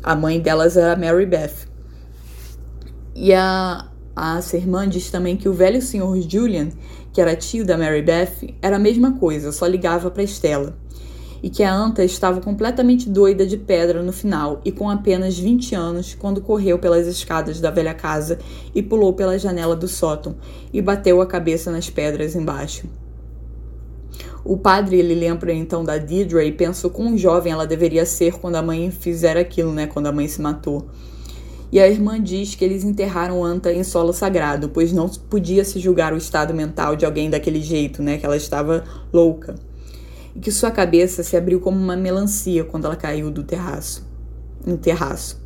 A 0.00 0.14
mãe 0.14 0.38
delas 0.38 0.76
era 0.76 0.92
a 0.92 0.96
Mary 0.96 1.26
Beth. 1.26 1.68
E 3.16 3.34
a, 3.34 3.88
a 4.14 4.40
irmã 4.54 4.88
diz 4.88 5.10
também 5.10 5.36
que 5.36 5.48
o 5.48 5.52
velho 5.52 5.82
senhor 5.82 6.16
Julian, 6.20 6.68
que 7.12 7.20
era 7.20 7.34
tio 7.34 7.66
da 7.66 7.76
Mary 7.76 8.02
Beth, 8.02 8.54
era 8.62 8.76
a 8.76 8.78
mesma 8.78 9.18
coisa, 9.18 9.50
só 9.50 9.66
ligava 9.66 10.08
para 10.08 10.22
Estela 10.22 10.76
e 11.42 11.48
que 11.48 11.62
a 11.62 11.72
anta 11.72 12.04
estava 12.04 12.40
completamente 12.40 13.08
doida 13.08 13.46
de 13.46 13.56
pedra 13.56 14.02
no 14.02 14.12
final 14.12 14.60
e 14.64 14.70
com 14.70 14.90
apenas 14.90 15.38
20 15.38 15.74
anos 15.74 16.14
quando 16.14 16.40
correu 16.40 16.78
pelas 16.78 17.06
escadas 17.06 17.60
da 17.60 17.70
velha 17.70 17.94
casa 17.94 18.38
e 18.74 18.82
pulou 18.82 19.12
pela 19.12 19.38
janela 19.38 19.74
do 19.74 19.88
sótão 19.88 20.36
e 20.72 20.82
bateu 20.82 21.20
a 21.20 21.26
cabeça 21.26 21.70
nas 21.70 21.88
pedras 21.88 22.34
embaixo. 22.34 22.86
O 24.42 24.56
padre 24.56 24.98
ele 24.98 25.14
lembra 25.14 25.52
então 25.52 25.84
da 25.84 25.98
Deidre 25.98 26.46
e 26.46 26.52
pensa 26.52 26.88
quão 26.88 27.16
jovem 27.16 27.52
ela 27.52 27.66
deveria 27.66 28.06
ser 28.06 28.38
quando 28.38 28.56
a 28.56 28.62
mãe 28.62 28.90
fizer 28.90 29.36
aquilo, 29.36 29.72
né, 29.72 29.86
quando 29.86 30.06
a 30.06 30.12
mãe 30.12 30.26
se 30.26 30.40
matou. 30.40 30.86
E 31.70 31.78
a 31.78 31.86
irmã 31.86 32.20
diz 32.20 32.54
que 32.54 32.64
eles 32.64 32.82
enterraram 32.82 33.44
Anta 33.44 33.70
em 33.70 33.84
solo 33.84 34.12
sagrado, 34.12 34.70
pois 34.70 34.92
não 34.92 35.08
podia 35.08 35.64
se 35.64 35.78
julgar 35.78 36.12
o 36.12 36.16
estado 36.16 36.52
mental 36.52 36.96
de 36.96 37.04
alguém 37.04 37.30
daquele 37.30 37.60
jeito, 37.60 38.02
né, 38.02 38.16
que 38.16 38.26
ela 38.26 38.36
estava 38.36 38.82
louca 39.12 39.54
e 40.34 40.40
que 40.40 40.52
sua 40.52 40.70
cabeça 40.70 41.22
se 41.22 41.36
abriu 41.36 41.60
como 41.60 41.78
uma 41.78 41.96
melancia 41.96 42.64
quando 42.64 42.84
ela 42.84 42.96
caiu 42.96 43.30
do 43.30 43.42
terraço, 43.42 44.06
no 44.64 44.76
terraço. 44.76 45.40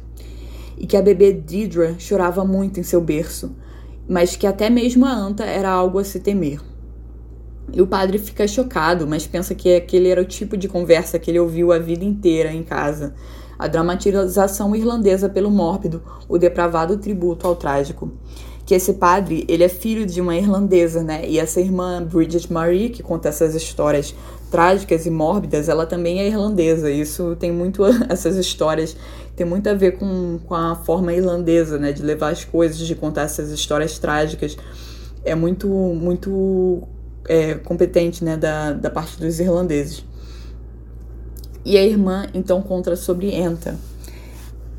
E 0.77 0.87
que 0.87 0.97
a 0.97 1.03
bebê 1.03 1.33
Deidre 1.33 1.95
chorava 1.99 2.45
muito 2.45 2.81
em 2.81 2.83
seu 2.83 3.01
berço, 3.01 3.55
mas 4.09 4.37
que 4.37 4.47
até 4.47 4.69
mesmo 4.69 5.07
a 5.07 5.13
anta 5.13 5.45
era 5.45 5.71
algo 5.71 5.99
a 5.99 6.05
se 6.05 6.21
temer. 6.21 6.61
E 7.73 7.81
o 7.81 7.87
padre 7.87 8.19
fica 8.19 8.47
chocado, 8.47 9.07
mas 9.07 9.27
pensa 9.27 9.55
que 9.55 9.75
aquele 9.75 10.09
era 10.09 10.21
o 10.21 10.27
tipo 10.27 10.57
de 10.57 10.69
conversa 10.69 11.19
que 11.19 11.31
ele 11.31 11.39
ouviu 11.39 11.73
a 11.73 11.79
vida 11.79 12.05
inteira 12.05 12.53
em 12.53 12.63
casa. 12.63 13.15
A 13.59 13.67
dramatização 13.67 14.75
irlandesa 14.77 15.29
pelo 15.29 15.51
mórbido, 15.51 16.03
o 16.29 16.37
depravado 16.37 16.99
tributo 16.99 17.47
ao 17.47 17.57
trágico. 17.57 18.13
Que 18.67 18.75
esse 18.75 18.95
padre, 18.95 19.45
ele 19.49 19.63
é 19.63 19.69
filho 19.69 20.07
de 20.07 20.21
uma 20.21 20.37
irlandesa, 20.37 21.03
né? 21.03 21.27
E 21.27 21.39
essa 21.39 21.61
irmã 21.61 22.03
Bridget 22.03 22.53
Marie, 22.53 22.91
que 22.91 23.03
conta 23.03 23.29
essas 23.29 23.55
histórias 23.55 24.15
trágicas 24.51 25.07
e 25.07 25.11
mórbidas, 25.11 25.69
ela 25.69 25.87
também 25.87 26.21
é 26.21 26.27
irlandesa. 26.27 26.91
Isso 26.91 27.37
tem 27.39 27.53
muito 27.53 27.83
essas 28.09 28.37
histórias 28.37 28.97
tem 29.37 29.45
muito 29.45 29.69
a 29.69 29.75
ver 29.75 29.99
com, 29.99 30.39
com 30.47 30.55
a 30.55 30.77
forma 30.77 31.13
irlandesa, 31.13 31.79
né, 31.79 31.93
de 31.93 32.03
levar 32.03 32.31
as 32.31 32.45
coisas, 32.45 32.79
de 32.79 32.95
contar 32.95 33.23
essas 33.23 33.51
histórias 33.51 33.99
trágicas. 33.99 34.57
É 35.25 35.35
muito 35.35 35.69
muito 35.69 36.83
é, 37.27 37.55
competente, 37.55 38.25
né, 38.25 38.37
da, 38.37 38.73
da 38.73 38.91
parte 38.91 39.19
dos 39.19 39.41
irlandeses. 39.41 40.05
E 41.65 41.77
a 41.77 41.85
irmã 41.85 42.27
então 42.35 42.63
conta 42.63 42.95
sobre 42.95 43.35
Enta, 43.35 43.77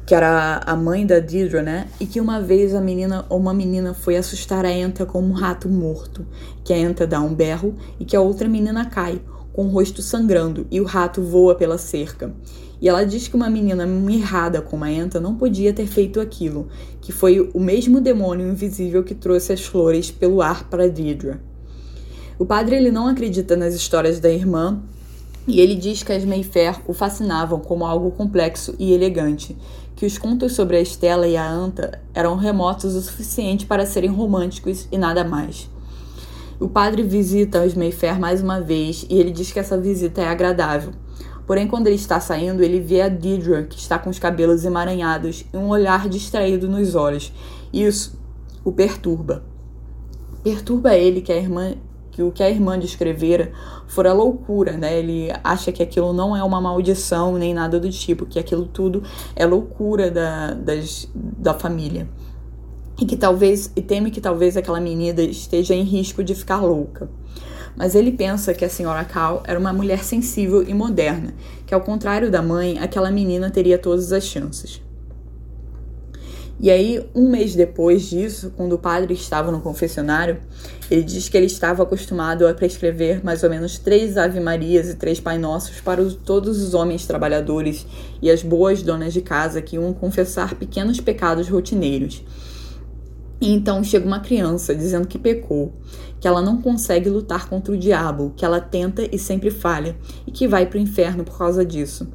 que 0.06 0.14
era 0.14 0.62
a 0.66 0.76
mãe 0.76 1.06
da 1.06 1.20
Deirdre, 1.20 1.64
né? 1.64 1.88
E 2.00 2.06
que 2.06 2.22
uma 2.22 2.40
vez 2.40 2.76
a 2.76 2.80
menina 2.80 3.26
ou 3.28 3.40
uma 3.40 3.56
menina 3.56 3.96
foi 3.96 4.16
assustar 4.16 4.64
a 4.64 4.72
Enta 4.72 5.04
com 5.04 5.20
um 5.20 5.32
rato 5.32 5.68
morto, 5.68 6.26
que 6.64 6.72
a 6.72 6.78
Enta 6.78 7.08
dá 7.08 7.20
um 7.20 7.34
berro 7.34 7.74
e 8.00 8.06
que 8.06 8.16
a 8.16 8.22
outra 8.22 8.48
menina 8.48 8.86
cai, 8.86 9.20
com 9.56 9.68
o 9.68 9.70
rosto 9.70 10.02
sangrando, 10.02 10.68
e 10.70 10.82
o 10.82 10.84
rato 10.84 11.22
voa 11.22 11.56
pela 11.56 11.78
cerca. 11.78 12.36
E 12.82 12.90
ela 12.90 13.06
diz 13.06 13.30
que 13.30 13.38
uma 13.38 13.50
menina 13.50 13.86
mirrada 13.86 14.62
como 14.62 14.84
a 14.84 14.92
Enta 14.92 15.18
não 15.18 15.36
podia 15.36 15.72
ter 15.72 15.88
feito 15.88 16.20
aquilo, 16.20 16.68
que 17.00 17.14
foi 17.14 17.50
o 17.54 17.60
mesmo 17.62 18.02
demônio 18.02 18.50
invisível 18.52 19.02
que 19.02 19.16
trouxe 19.16 19.54
as 19.54 19.62
flores 19.62 20.12
pelo 20.12 20.42
ar 20.42 20.70
para 20.70 20.90
Deirdre. 20.90 21.38
O 22.38 22.46
padre 22.46 22.76
ele 22.76 22.92
não 22.92 23.08
acredita 23.08 23.56
nas 23.56 23.74
histórias 23.74 24.20
da 24.20 24.30
irmã 24.30 24.84
e 25.48 25.62
ele 25.62 25.76
diz 25.76 26.04
que 26.04 26.12
as 26.12 26.26
Mayfair 26.26 26.82
o 26.86 26.94
fascinavam 26.94 27.62
como 27.62 27.86
algo 27.86 28.12
complexo 28.12 28.76
e 28.78 28.92
elegante, 28.92 29.56
que 29.96 30.06
os 30.06 30.18
contos 30.18 30.52
sobre 30.52 30.76
a 30.76 30.82
Estela 30.82 31.30
e 31.30 31.38
a 31.38 31.50
Anta 31.50 32.02
eram 32.14 32.36
remotos 32.36 32.94
o 32.94 33.02
suficiente 33.02 33.66
para 33.66 33.86
serem 33.86 34.10
românticos 34.10 34.86
e 34.92 34.98
nada 34.98 35.24
mais. 35.24 35.70
O 36.60 36.70
padre 36.70 37.04
visita 37.04 37.64
os 37.64 37.74
Mayfair 37.74 38.20
mais 38.20 38.42
uma 38.42 38.62
vez 38.62 39.06
e 39.10 39.20
ele 39.20 39.32
diz 39.32 39.52
que 39.52 39.60
essa 39.60 39.78
visita 39.78 40.22
é 40.22 40.28
agradável. 40.28 40.94
Porém, 41.46 41.68
quando 41.68 41.88
ele 41.88 41.96
está 41.96 42.20
saindo, 42.20 42.64
ele 42.64 42.80
vê 42.80 43.02
a 43.02 43.10
Deidre, 43.10 43.68
que 43.68 43.78
está 43.78 44.00
com 44.00 44.10
os 44.10 44.18
cabelos 44.18 44.66
emaranhados 44.66 45.46
e 45.54 45.58
um 45.58 45.70
olhar 45.70 46.10
distraído 46.10 46.68
nos 46.68 46.96
olhos. 46.96 47.32
Isso 47.72 48.18
o 48.64 48.72
perturba. 48.72 49.44
Perturba 50.44 50.96
ele 50.96 51.22
que 51.22 51.32
a 51.32 51.38
irmã 51.38 51.76
que 52.16 52.24
o 52.24 52.32
que 52.32 52.42
a 52.42 52.50
irmã 52.50 52.80
descrevera 52.80 53.52
fora 53.88 54.14
loucura, 54.14 54.78
né? 54.78 54.98
Ele 54.98 55.30
acha 55.44 55.70
que 55.70 55.84
aquilo 55.84 56.14
não 56.14 56.34
é 56.34 56.42
uma 56.42 56.62
maldição 56.62 57.38
nem 57.38 57.54
nada 57.54 57.78
do 57.78 57.90
tipo, 57.90 58.26
que 58.26 58.40
aquilo 58.40 58.66
tudo 58.66 59.04
é 59.36 59.46
loucura 59.46 60.10
da, 60.10 60.54
das, 60.54 61.10
da 61.14 61.54
família. 61.54 62.08
E 63.00 63.06
que 63.06 63.18
talvez, 63.18 63.72
e 63.76 63.82
teme 63.82 64.12
que 64.12 64.22
talvez 64.22 64.56
aquela 64.56 64.80
menina 64.80 65.22
esteja 65.22 65.74
em 65.74 65.84
risco 65.84 66.24
de 66.24 66.34
ficar 66.34 66.62
louca. 66.62 67.10
Mas 67.76 67.94
ele 67.94 68.12
pensa 68.12 68.54
que 68.54 68.64
a 68.64 68.70
senhora 68.70 69.04
Cal 69.04 69.44
era 69.46 69.60
uma 69.60 69.74
mulher 69.74 70.04
sensível 70.04 70.64
e 70.64 70.74
moderna, 70.74 71.34
que 71.66 71.74
ao 71.74 71.82
contrário 71.82 72.32
da 72.32 72.42
mãe, 72.42 72.80
aquela 72.80 73.12
menina 73.12 73.50
teria 73.52 73.78
todas 73.78 74.14
as 74.14 74.24
chances. 74.24 74.82
E 76.58 76.72
aí, 76.72 77.06
um 77.14 77.30
mês 77.30 77.54
depois 77.54 78.04
disso, 78.04 78.54
quando 78.56 78.74
o 78.74 78.78
padre 78.78 79.14
estava 79.14 79.52
no 79.52 79.60
confessionário, 79.60 80.38
ele 80.90 81.04
diz 81.04 81.28
que 81.28 81.36
ele 81.36 81.48
estava 81.48 81.84
acostumado 81.84 82.48
a 82.48 82.54
prescrever 82.54 83.22
mais 83.26 83.44
ou 83.44 83.50
menos 83.50 83.78
três 83.78 84.16
Ave-Marias 84.16 84.90
e 84.90 84.96
três 84.96 85.20
Pai 85.20 85.38
Nossos 85.38 85.82
para 85.82 86.02
os, 86.02 86.16
todos 86.16 86.64
os 86.64 86.74
homens 86.74 87.06
trabalhadores 87.06 87.86
e 88.22 88.32
as 88.32 88.42
boas 88.42 88.82
donas 88.82 89.12
de 89.12 89.22
casa 89.22 89.62
que 89.62 89.76
iam 89.76 89.94
confessar 89.94 90.56
pequenos 90.56 91.02
pecados 91.02 91.50
rotineiros. 91.50 92.24
E 93.40 93.54
então 93.54 93.84
chega 93.84 94.06
uma 94.06 94.20
criança 94.20 94.74
dizendo 94.74 95.08
que 95.08 95.20
pecou, 95.20 95.74
que 96.20 96.28
ela 96.28 96.42
não 96.42 96.62
consegue 96.62 97.10
lutar 97.10 97.50
contra 97.50 97.74
o 97.74 97.78
diabo, 97.78 98.34
que 98.36 98.46
ela 98.46 98.62
tenta 98.62 99.08
e 99.12 99.20
sempre 99.20 99.52
falha, 99.52 99.96
e 100.26 100.32
que 100.32 100.48
vai 100.48 100.66
para 100.66 100.78
o 100.78 100.82
inferno 100.82 101.24
por 101.24 101.38
causa 101.38 101.66
disso. 101.66 102.08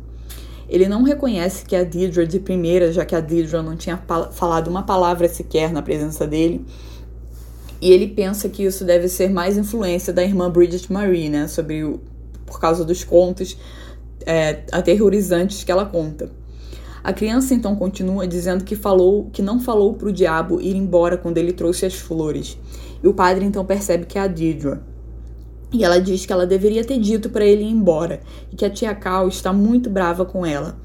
Ele 0.68 0.88
não 0.88 1.02
reconhece 1.02 1.64
que 1.64 1.74
a 1.74 1.82
Deidre 1.82 2.26
de 2.26 2.38
primeira, 2.38 2.92
já 2.92 3.04
que 3.04 3.14
a 3.14 3.20
Deidre 3.20 3.56
não 3.56 3.76
tinha 3.76 4.00
falado 4.30 4.68
uma 4.68 4.84
palavra 4.84 5.28
sequer 5.28 5.72
na 5.72 5.82
presença 5.82 6.26
dele. 6.26 6.64
E 7.80 7.90
ele 7.90 8.06
pensa 8.06 8.48
que 8.48 8.62
isso 8.62 8.84
deve 8.84 9.08
ser 9.08 9.30
mais 9.30 9.58
influência 9.58 10.12
da 10.12 10.22
irmã 10.22 10.50
Bridget 10.50 10.92
Marie, 10.92 11.28
né? 11.28 11.48
Sobre 11.48 11.82
o, 11.82 12.00
por 12.46 12.60
causa 12.60 12.84
dos 12.84 13.02
contos 13.02 13.56
é, 14.24 14.62
aterrorizantes 14.70 15.64
que 15.64 15.72
ela 15.72 15.84
conta. 15.84 16.30
A 17.02 17.12
criança 17.12 17.54
então 17.54 17.74
continua 17.74 18.26
dizendo 18.26 18.64
que 18.64 18.76
falou, 18.76 19.30
que 19.32 19.40
não 19.40 19.58
falou 19.58 19.94
para 19.94 20.08
o 20.08 20.12
diabo 20.12 20.60
ir 20.60 20.76
embora 20.76 21.16
quando 21.16 21.38
ele 21.38 21.52
trouxe 21.52 21.86
as 21.86 21.94
flores. 21.94 22.58
E 23.02 23.08
o 23.08 23.14
padre 23.14 23.44
então 23.44 23.64
percebe 23.64 24.04
que 24.04 24.18
é 24.18 24.22
a 24.22 24.26
Deidre. 24.26 24.78
E 25.72 25.84
ela 25.84 26.00
diz 26.00 26.26
que 26.26 26.32
ela 26.32 26.46
deveria 26.46 26.84
ter 26.84 26.98
dito 26.98 27.30
para 27.30 27.44
ele 27.44 27.62
ir 27.62 27.70
embora 27.70 28.20
e 28.52 28.56
que 28.56 28.64
a 28.64 28.70
tia 28.70 28.94
Cal 28.94 29.28
está 29.28 29.52
muito 29.52 29.88
brava 29.88 30.24
com 30.24 30.44
ela, 30.44 30.76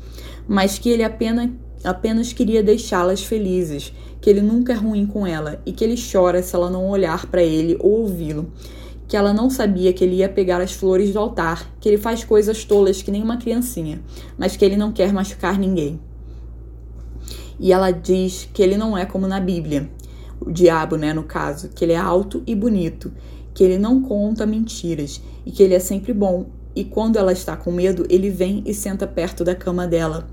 mas 0.47 0.77
que 0.77 0.89
ele 0.89 1.03
apenas, 1.03 1.49
apenas 1.83 2.31
queria 2.31 2.61
deixá-las 2.61 3.23
felizes, 3.23 3.91
que 4.21 4.29
ele 4.29 4.41
nunca 4.41 4.73
é 4.73 4.75
ruim 4.75 5.07
com 5.07 5.25
ela 5.25 5.59
e 5.65 5.71
que 5.71 5.83
ele 5.83 5.95
chora 5.95 6.41
se 6.43 6.55
ela 6.55 6.69
não 6.69 6.87
olhar 6.87 7.25
para 7.25 7.43
ele 7.43 7.75
ou 7.79 8.01
ouvi-lo. 8.01 8.51
Que 9.07 9.15
ela 9.15 9.33
não 9.33 9.49
sabia 9.49 9.93
que 9.93 10.03
ele 10.03 10.17
ia 10.17 10.29
pegar 10.29 10.61
as 10.61 10.71
flores 10.71 11.13
do 11.13 11.19
altar, 11.19 11.71
que 11.79 11.87
ele 11.87 11.97
faz 11.97 12.23
coisas 12.23 12.65
tolas 12.65 13.01
que 13.01 13.11
nem 13.11 13.21
uma 13.21 13.37
criancinha, 13.37 14.01
mas 14.37 14.57
que 14.57 14.65
ele 14.65 14.75
não 14.75 14.91
quer 14.91 15.13
machucar 15.13 15.59
ninguém. 15.59 15.99
E 17.59 17.71
ela 17.71 17.91
diz 17.91 18.49
que 18.53 18.61
ele 18.61 18.77
não 18.77 18.97
é 18.97 19.05
como 19.05 19.27
na 19.27 19.39
Bíblia, 19.39 19.89
o 20.39 20.51
diabo, 20.51 20.97
né, 20.97 21.13
no 21.13 21.23
caso, 21.23 21.69
que 21.69 21.85
ele 21.85 21.93
é 21.93 21.97
alto 21.97 22.43
e 22.45 22.53
bonito 22.53 23.11
que 23.55 23.63
ele 23.63 23.79
não 23.79 24.01
conta 24.01 24.45
mentiras 24.45 25.21
e 25.45 25.49
que 25.49 25.63
ele 25.63 25.73
é 25.73 25.79
sempre 25.79 26.13
bom. 26.13 26.47
E 26.75 26.83
quando 26.83 27.15
ela 27.15 27.31
está 27.31 27.55
com 27.55 27.71
medo, 27.71 28.05
ele 28.09 28.29
vem 28.29 28.61
e 28.65 28.73
senta 28.73 29.07
perto 29.07 29.45
da 29.45 29.55
cama 29.55 29.87
dela 29.87 30.27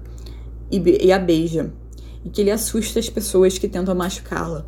e, 0.71 0.83
e 1.07 1.13
a 1.13 1.19
beija, 1.21 1.73
e 2.25 2.29
que 2.29 2.41
ele 2.41 2.51
assusta 2.51 2.99
as 2.99 3.09
pessoas 3.09 3.57
que 3.57 3.69
tentam 3.69 3.95
machucá-la. 3.95 4.67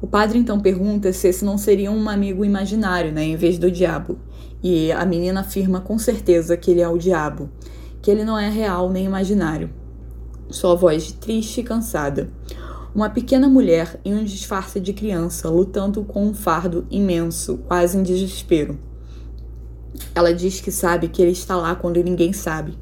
O 0.00 0.06
padre 0.06 0.38
então 0.38 0.60
pergunta 0.60 1.12
se 1.12 1.28
esse 1.28 1.44
não 1.44 1.56
seria 1.56 1.90
um 1.90 2.08
amigo 2.08 2.44
imaginário, 2.44 3.12
né, 3.12 3.24
em 3.24 3.36
vez 3.36 3.58
do 3.58 3.70
diabo. 3.70 4.18
E 4.62 4.92
a 4.92 5.04
menina 5.04 5.40
afirma 5.40 5.80
com 5.80 5.98
certeza 5.98 6.56
que 6.56 6.70
ele 6.70 6.80
é 6.80 6.88
o 6.88 6.98
diabo, 6.98 7.50
que 8.02 8.10
ele 8.10 8.24
não 8.24 8.38
é 8.38 8.48
real 8.50 8.90
nem 8.90 9.04
imaginário. 9.04 9.70
Sua 10.50 10.74
voz 10.74 11.12
triste 11.12 11.60
e 11.60 11.64
cansada 11.64 12.30
uma 12.96 13.10
pequena 13.10 13.46
mulher 13.46 14.00
em 14.06 14.14
um 14.14 14.24
disfarce 14.24 14.80
de 14.80 14.94
criança 14.94 15.50
lutando 15.50 16.02
com 16.02 16.26
um 16.26 16.32
fardo 16.32 16.86
imenso, 16.90 17.58
quase 17.68 17.98
em 17.98 18.02
desespero. 18.02 18.78
Ela 20.14 20.32
diz 20.32 20.62
que 20.62 20.72
sabe 20.72 21.08
que 21.08 21.20
ele 21.20 21.32
está 21.32 21.54
lá 21.56 21.74
quando 21.74 22.02
ninguém 22.02 22.32
sabe. 22.32 22.72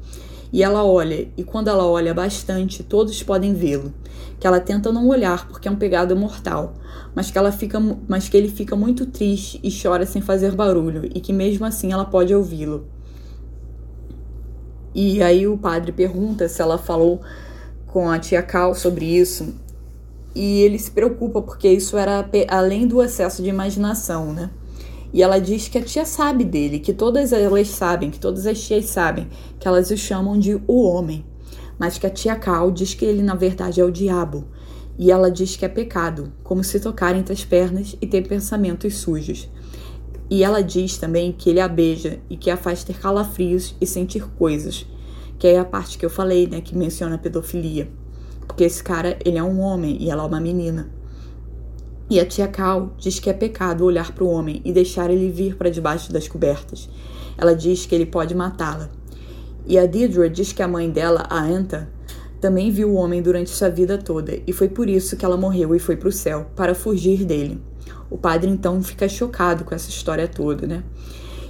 E 0.55 0.63
ela 0.63 0.85
olha, 0.85 1.27
e 1.35 1.43
quando 1.43 1.67
ela 1.67 1.85
olha 1.85 2.13
bastante, 2.13 2.81
todos 2.81 3.21
podem 3.21 3.53
vê-lo. 3.53 3.93
Que 4.39 4.47
ela 4.47 4.61
tenta 4.61 4.89
não 4.89 5.09
olhar 5.09 5.49
porque 5.49 5.67
é 5.67 5.71
um 5.71 5.75
pegado 5.75 6.15
mortal, 6.15 6.75
mas 7.13 7.29
que, 7.29 7.37
ela 7.37 7.51
fica, 7.51 7.77
mas 8.07 8.29
que 8.29 8.37
ele 8.37 8.47
fica 8.47 8.73
muito 8.73 9.05
triste 9.05 9.59
e 9.61 9.69
chora 9.69 10.05
sem 10.05 10.21
fazer 10.21 10.55
barulho, 10.55 11.09
e 11.13 11.19
que 11.19 11.33
mesmo 11.33 11.65
assim 11.65 11.91
ela 11.91 12.05
pode 12.05 12.33
ouvi-lo. 12.33 12.87
E 14.93 15.21
aí 15.21 15.45
o 15.45 15.57
padre 15.57 15.91
pergunta 15.91 16.47
se 16.47 16.61
ela 16.61 16.77
falou 16.77 17.19
com 17.87 18.09
a 18.09 18.17
tia 18.17 18.41
Cal 18.41 18.73
sobre 18.73 19.03
isso, 19.03 19.55
e 20.33 20.61
ele 20.61 20.79
se 20.79 20.89
preocupa 20.89 21.41
porque 21.41 21.67
isso 21.67 21.97
era 21.97 22.25
além 22.47 22.87
do 22.87 23.03
excesso 23.03 23.43
de 23.43 23.49
imaginação, 23.49 24.31
né? 24.31 24.49
E 25.15 25.23
ela 25.23 25.39
diz 25.39 25.69
que 25.69 25.77
a 25.77 25.81
tia 25.81 26.03
sabe 26.03 26.43
dele, 26.43 26.77
que 26.77 26.91
todas 26.91 27.31
elas 27.31 27.69
sabem, 27.69 28.11
que 28.11 28.19
todas 28.19 28.45
as 28.45 28.61
tias 28.61 28.83
sabem, 28.87 29.29
que 29.57 29.65
elas 29.65 29.89
o 29.89 29.95
chamam 29.95 30.37
de 30.37 30.61
o 30.67 30.83
homem. 30.83 31.25
Mas 31.79 31.97
que 31.97 32.05
a 32.05 32.09
tia 32.09 32.35
Cal 32.35 32.69
diz 32.69 32.93
que 32.93 33.05
ele 33.05 33.23
na 33.23 33.33
verdade 33.33 33.79
é 33.79 33.85
o 33.85 33.89
diabo. 33.89 34.43
E 34.99 35.09
ela 35.09 35.31
diz 35.31 35.55
que 35.55 35.63
é 35.63 35.69
pecado, 35.69 36.33
como 36.43 36.65
se 36.65 36.81
tocar 36.81 37.15
entre 37.15 37.31
as 37.31 37.45
pernas 37.45 37.95
e 38.01 38.05
ter 38.05 38.27
pensamentos 38.27 38.97
sujos. 38.97 39.49
E 40.29 40.43
ela 40.43 40.61
diz 40.61 40.97
também 40.97 41.31
que 41.31 41.49
ele 41.49 41.61
a 41.61 41.67
beija 41.69 42.19
e 42.29 42.35
que 42.35 42.51
a 42.51 42.57
faz 42.57 42.83
ter 42.83 42.99
calafrios 42.99 43.73
e 43.79 43.87
sentir 43.87 44.27
coisas, 44.31 44.85
que 45.39 45.47
é 45.47 45.57
a 45.57 45.63
parte 45.63 45.97
que 45.97 46.05
eu 46.05 46.09
falei, 46.09 46.45
né, 46.45 46.59
que 46.59 46.75
menciona 46.75 47.15
a 47.15 47.19
pedofilia. 47.19 47.89
Porque 48.45 48.65
esse 48.65 48.83
cara, 48.83 49.17
ele 49.23 49.37
é 49.37 49.43
um 49.43 49.61
homem 49.61 49.95
e 49.97 50.11
ela 50.11 50.23
é 50.23 50.27
uma 50.27 50.41
menina. 50.41 50.94
E 52.07 52.19
a 52.19 52.25
tia 52.25 52.47
Cal 52.47 52.93
diz 52.97 53.19
que 53.19 53.29
é 53.29 53.33
pecado 53.33 53.83
olhar 53.83 54.11
para 54.11 54.23
o 54.23 54.29
homem 54.29 54.61
e 54.63 54.71
deixar 54.71 55.09
ele 55.09 55.31
vir 55.31 55.55
para 55.55 55.71
debaixo 55.71 56.13
das 56.13 56.27
cobertas. 56.27 56.87
Ela 57.35 57.55
diz 57.55 57.85
que 57.85 57.95
ele 57.95 58.05
pode 58.05 58.35
matá-la. 58.35 58.89
E 59.65 59.79
a 59.79 59.87
Deidre 59.87 60.29
diz 60.29 60.53
que 60.53 60.61
a 60.61 60.67
mãe 60.67 60.89
dela, 60.89 61.25
a 61.27 61.41
Anta, 61.41 61.89
também 62.39 62.69
viu 62.69 62.91
o 62.91 62.93
homem 62.95 63.23
durante 63.23 63.49
sua 63.49 63.69
vida 63.69 63.97
toda 63.97 64.37
e 64.45 64.53
foi 64.53 64.69
por 64.69 64.87
isso 64.87 65.17
que 65.17 65.25
ela 65.25 65.35
morreu 65.35 65.73
e 65.73 65.79
foi 65.79 65.95
para 65.95 66.09
o 66.09 66.11
céu, 66.11 66.45
para 66.55 66.75
fugir 66.75 67.25
dele. 67.25 67.59
O 68.07 68.19
padre 68.19 68.51
então 68.51 68.83
fica 68.83 69.09
chocado 69.09 69.63
com 69.63 69.73
essa 69.73 69.89
história 69.89 70.27
toda, 70.27 70.67
né? 70.67 70.83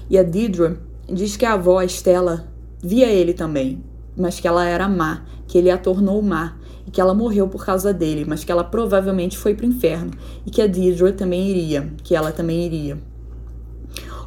E 0.10 0.18
a 0.18 0.24
Deidre 0.24 0.78
diz 1.12 1.36
que 1.36 1.46
a 1.46 1.54
avó, 1.54 1.82
Estela, 1.82 2.48
via 2.82 3.08
ele 3.08 3.34
também, 3.34 3.84
mas 4.16 4.40
que 4.40 4.48
ela 4.48 4.66
era 4.66 4.88
má, 4.88 5.26
que 5.48 5.58
ele 5.58 5.70
a 5.70 5.78
tornou 5.78 6.22
má 6.22 6.56
e 6.86 6.92
que 6.92 7.02
ela 7.02 7.14
morreu 7.14 7.48
por 7.48 7.66
causa 7.66 7.94
dele, 7.94 8.26
mas 8.28 8.44
que 8.44 8.52
ela 8.52 8.64
provavelmente 8.64 9.38
foi 9.38 9.54
para 9.54 9.66
o 9.66 9.70
inferno 9.70 10.12
e 10.46 10.52
que 10.52 10.62
a 10.62 10.68
Deidre 10.68 11.14
também 11.14 11.50
iria, 11.50 11.92
que 12.04 12.16
ela 12.16 12.32
também 12.32 12.66
iria. 12.66 12.98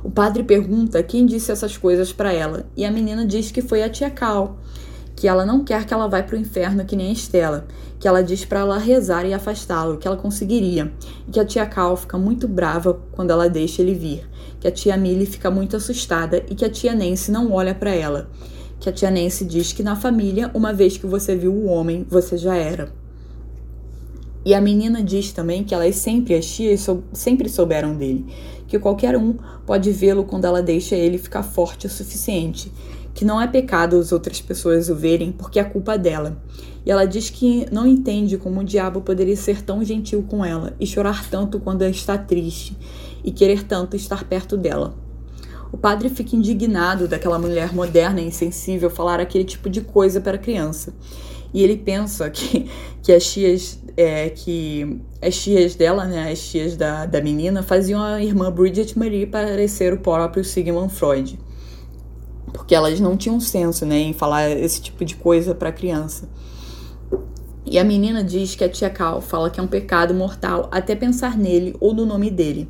O 0.02 0.10
padre 0.10 0.42
pergunta 0.42 1.02
quem 1.02 1.26
disse 1.26 1.50
essas 1.50 1.76
coisas 1.76 2.12
para 2.12 2.32
ela 2.32 2.66
e 2.76 2.84
a 2.84 2.90
menina 2.90 3.26
diz 3.26 3.50
que 3.50 3.60
foi 3.60 3.82
a 3.82 3.88
tia 3.88 4.10
Cal, 4.10 4.56
que 5.16 5.26
ela 5.26 5.44
não 5.44 5.64
quer 5.64 5.84
que 5.84 5.92
ela 5.92 6.06
vá 6.06 6.22
para 6.22 6.36
o 6.36 6.38
inferno 6.38 6.84
que 6.84 6.94
nem 6.94 7.08
a 7.08 7.12
Estela, 7.12 7.66
que 7.98 8.06
ela 8.06 8.22
diz 8.22 8.44
para 8.44 8.60
ela 8.60 8.78
rezar 8.78 9.26
e 9.26 9.34
afastá-lo, 9.34 9.98
que 9.98 10.06
ela 10.06 10.16
conseguiria, 10.16 10.92
e 11.26 11.32
que 11.32 11.40
a 11.40 11.44
tia 11.44 11.66
Cal 11.66 11.96
fica 11.96 12.16
muito 12.16 12.46
brava 12.46 13.00
quando 13.10 13.32
ela 13.32 13.48
deixa 13.48 13.82
ele 13.82 13.94
vir, 13.94 14.28
que 14.60 14.68
a 14.68 14.70
tia 14.70 14.96
Millie 14.96 15.26
fica 15.26 15.50
muito 15.50 15.76
assustada 15.76 16.44
e 16.48 16.54
que 16.54 16.64
a 16.64 16.70
tia 16.70 16.94
Nancy 16.94 17.32
não 17.32 17.52
olha 17.52 17.74
para 17.74 17.90
ela, 17.90 18.30
que 18.80 18.88
a 18.88 18.92
tia 18.92 19.10
Nancy 19.10 19.44
diz 19.44 19.72
que 19.72 19.82
na 19.82 19.96
família, 19.96 20.50
uma 20.54 20.72
vez 20.72 20.96
que 20.96 21.06
você 21.06 21.34
viu 21.34 21.52
o 21.52 21.66
homem, 21.66 22.06
você 22.08 22.36
já 22.36 22.56
era. 22.56 22.92
E 24.44 24.54
a 24.54 24.60
menina 24.60 25.02
diz 25.02 25.32
também 25.32 25.64
que 25.64 25.74
elas 25.74 25.96
sempre, 25.96 26.34
as 26.34 26.46
tias, 26.46 26.86
sempre 27.12 27.48
souberam 27.48 27.96
dele, 27.96 28.24
que 28.66 28.78
qualquer 28.78 29.16
um 29.16 29.34
pode 29.66 29.90
vê-lo 29.90 30.24
quando 30.24 30.44
ela 30.44 30.62
deixa 30.62 30.94
ele 30.94 31.18
ficar 31.18 31.42
forte 31.42 31.86
o 31.86 31.90
suficiente, 31.90 32.72
que 33.14 33.24
não 33.24 33.40
é 33.40 33.46
pecado 33.46 33.98
as 33.98 34.12
outras 34.12 34.40
pessoas 34.40 34.88
o 34.88 34.94
verem 34.94 35.32
porque 35.32 35.58
é 35.58 35.64
culpa 35.64 35.98
dela. 35.98 36.40
E 36.86 36.90
ela 36.90 37.04
diz 37.04 37.28
que 37.28 37.66
não 37.72 37.86
entende 37.86 38.38
como 38.38 38.60
o 38.60 38.64
diabo 38.64 39.00
poderia 39.00 39.36
ser 39.36 39.60
tão 39.60 39.84
gentil 39.84 40.24
com 40.26 40.44
ela 40.44 40.72
e 40.78 40.86
chorar 40.86 41.28
tanto 41.28 41.58
quando 41.58 41.82
está 41.82 42.16
triste 42.16 42.76
e 43.24 43.32
querer 43.32 43.64
tanto 43.64 43.96
estar 43.96 44.24
perto 44.24 44.56
dela. 44.56 45.07
O 45.72 45.76
padre 45.76 46.08
fica 46.08 46.34
indignado 46.34 47.06
daquela 47.06 47.38
mulher 47.38 47.74
moderna 47.74 48.20
e 48.20 48.26
insensível 48.26 48.88
falar 48.90 49.20
aquele 49.20 49.44
tipo 49.44 49.68
de 49.68 49.80
coisa 49.80 50.20
para 50.20 50.36
a 50.36 50.38
criança. 50.38 50.94
E 51.52 51.62
ele 51.62 51.76
pensa 51.76 52.28
que, 52.30 52.70
que 53.02 53.12
as 53.12 53.24
tias 53.24 53.78
é, 53.96 54.30
que 54.30 55.00
as 55.20 55.36
tias 55.36 55.74
dela, 55.74 56.04
né, 56.04 56.30
as 56.30 56.40
tias 56.40 56.76
da, 56.76 57.04
da 57.04 57.20
menina, 57.20 57.62
faziam 57.62 58.00
a 58.00 58.22
irmã 58.22 58.50
Bridget 58.50 58.98
Marie 58.98 59.26
parecer 59.26 59.92
o 59.92 59.98
próprio 59.98 60.44
Sigmund 60.44 60.92
Freud 60.92 61.38
porque 62.52 62.74
elas 62.74 62.98
não 63.00 63.16
tinham 63.16 63.38
senso, 63.40 63.86
né, 63.86 63.98
em 63.98 64.12
falar 64.12 64.50
esse 64.50 64.80
tipo 64.80 65.04
de 65.04 65.16
coisa 65.16 65.54
para 65.54 65.72
criança. 65.72 66.28
E 67.64 67.78
a 67.78 67.84
menina 67.84 68.24
diz 68.24 68.54
que 68.54 68.64
a 68.64 68.68
tia 68.68 68.88
Cal 68.88 69.20
fala 69.20 69.50
que 69.50 69.60
é 69.60 69.62
um 69.62 69.66
pecado 69.66 70.14
mortal 70.14 70.68
até 70.70 70.94
pensar 70.94 71.36
nele 71.36 71.76
ou 71.80 71.92
no 71.92 72.06
nome 72.06 72.30
dele. 72.30 72.68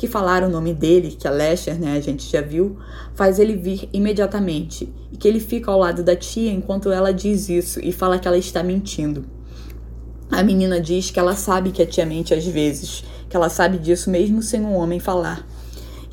Que 0.00 0.08
falar 0.08 0.42
o 0.42 0.48
nome 0.48 0.72
dele, 0.72 1.10
que 1.10 1.28
é 1.28 1.30
Lester, 1.30 1.78
né, 1.78 1.94
a 1.94 2.00
gente 2.00 2.26
já 2.26 2.40
viu, 2.40 2.78
faz 3.12 3.38
ele 3.38 3.54
vir 3.54 3.86
imediatamente. 3.92 4.90
E 5.12 5.16
que 5.18 5.28
ele 5.28 5.38
fica 5.38 5.70
ao 5.70 5.78
lado 5.78 6.02
da 6.02 6.16
tia 6.16 6.50
enquanto 6.50 6.90
ela 6.90 7.12
diz 7.12 7.50
isso 7.50 7.78
e 7.82 7.92
fala 7.92 8.18
que 8.18 8.26
ela 8.26 8.38
está 8.38 8.62
mentindo. 8.62 9.26
A 10.30 10.42
menina 10.42 10.80
diz 10.80 11.10
que 11.10 11.20
ela 11.20 11.36
sabe 11.36 11.70
que 11.70 11.82
a 11.82 11.86
tia 11.86 12.06
mente 12.06 12.32
às 12.32 12.46
vezes, 12.46 13.04
que 13.28 13.36
ela 13.36 13.50
sabe 13.50 13.76
disso 13.76 14.08
mesmo 14.08 14.42
sem 14.42 14.62
um 14.62 14.72
homem 14.72 14.98
falar. 14.98 15.46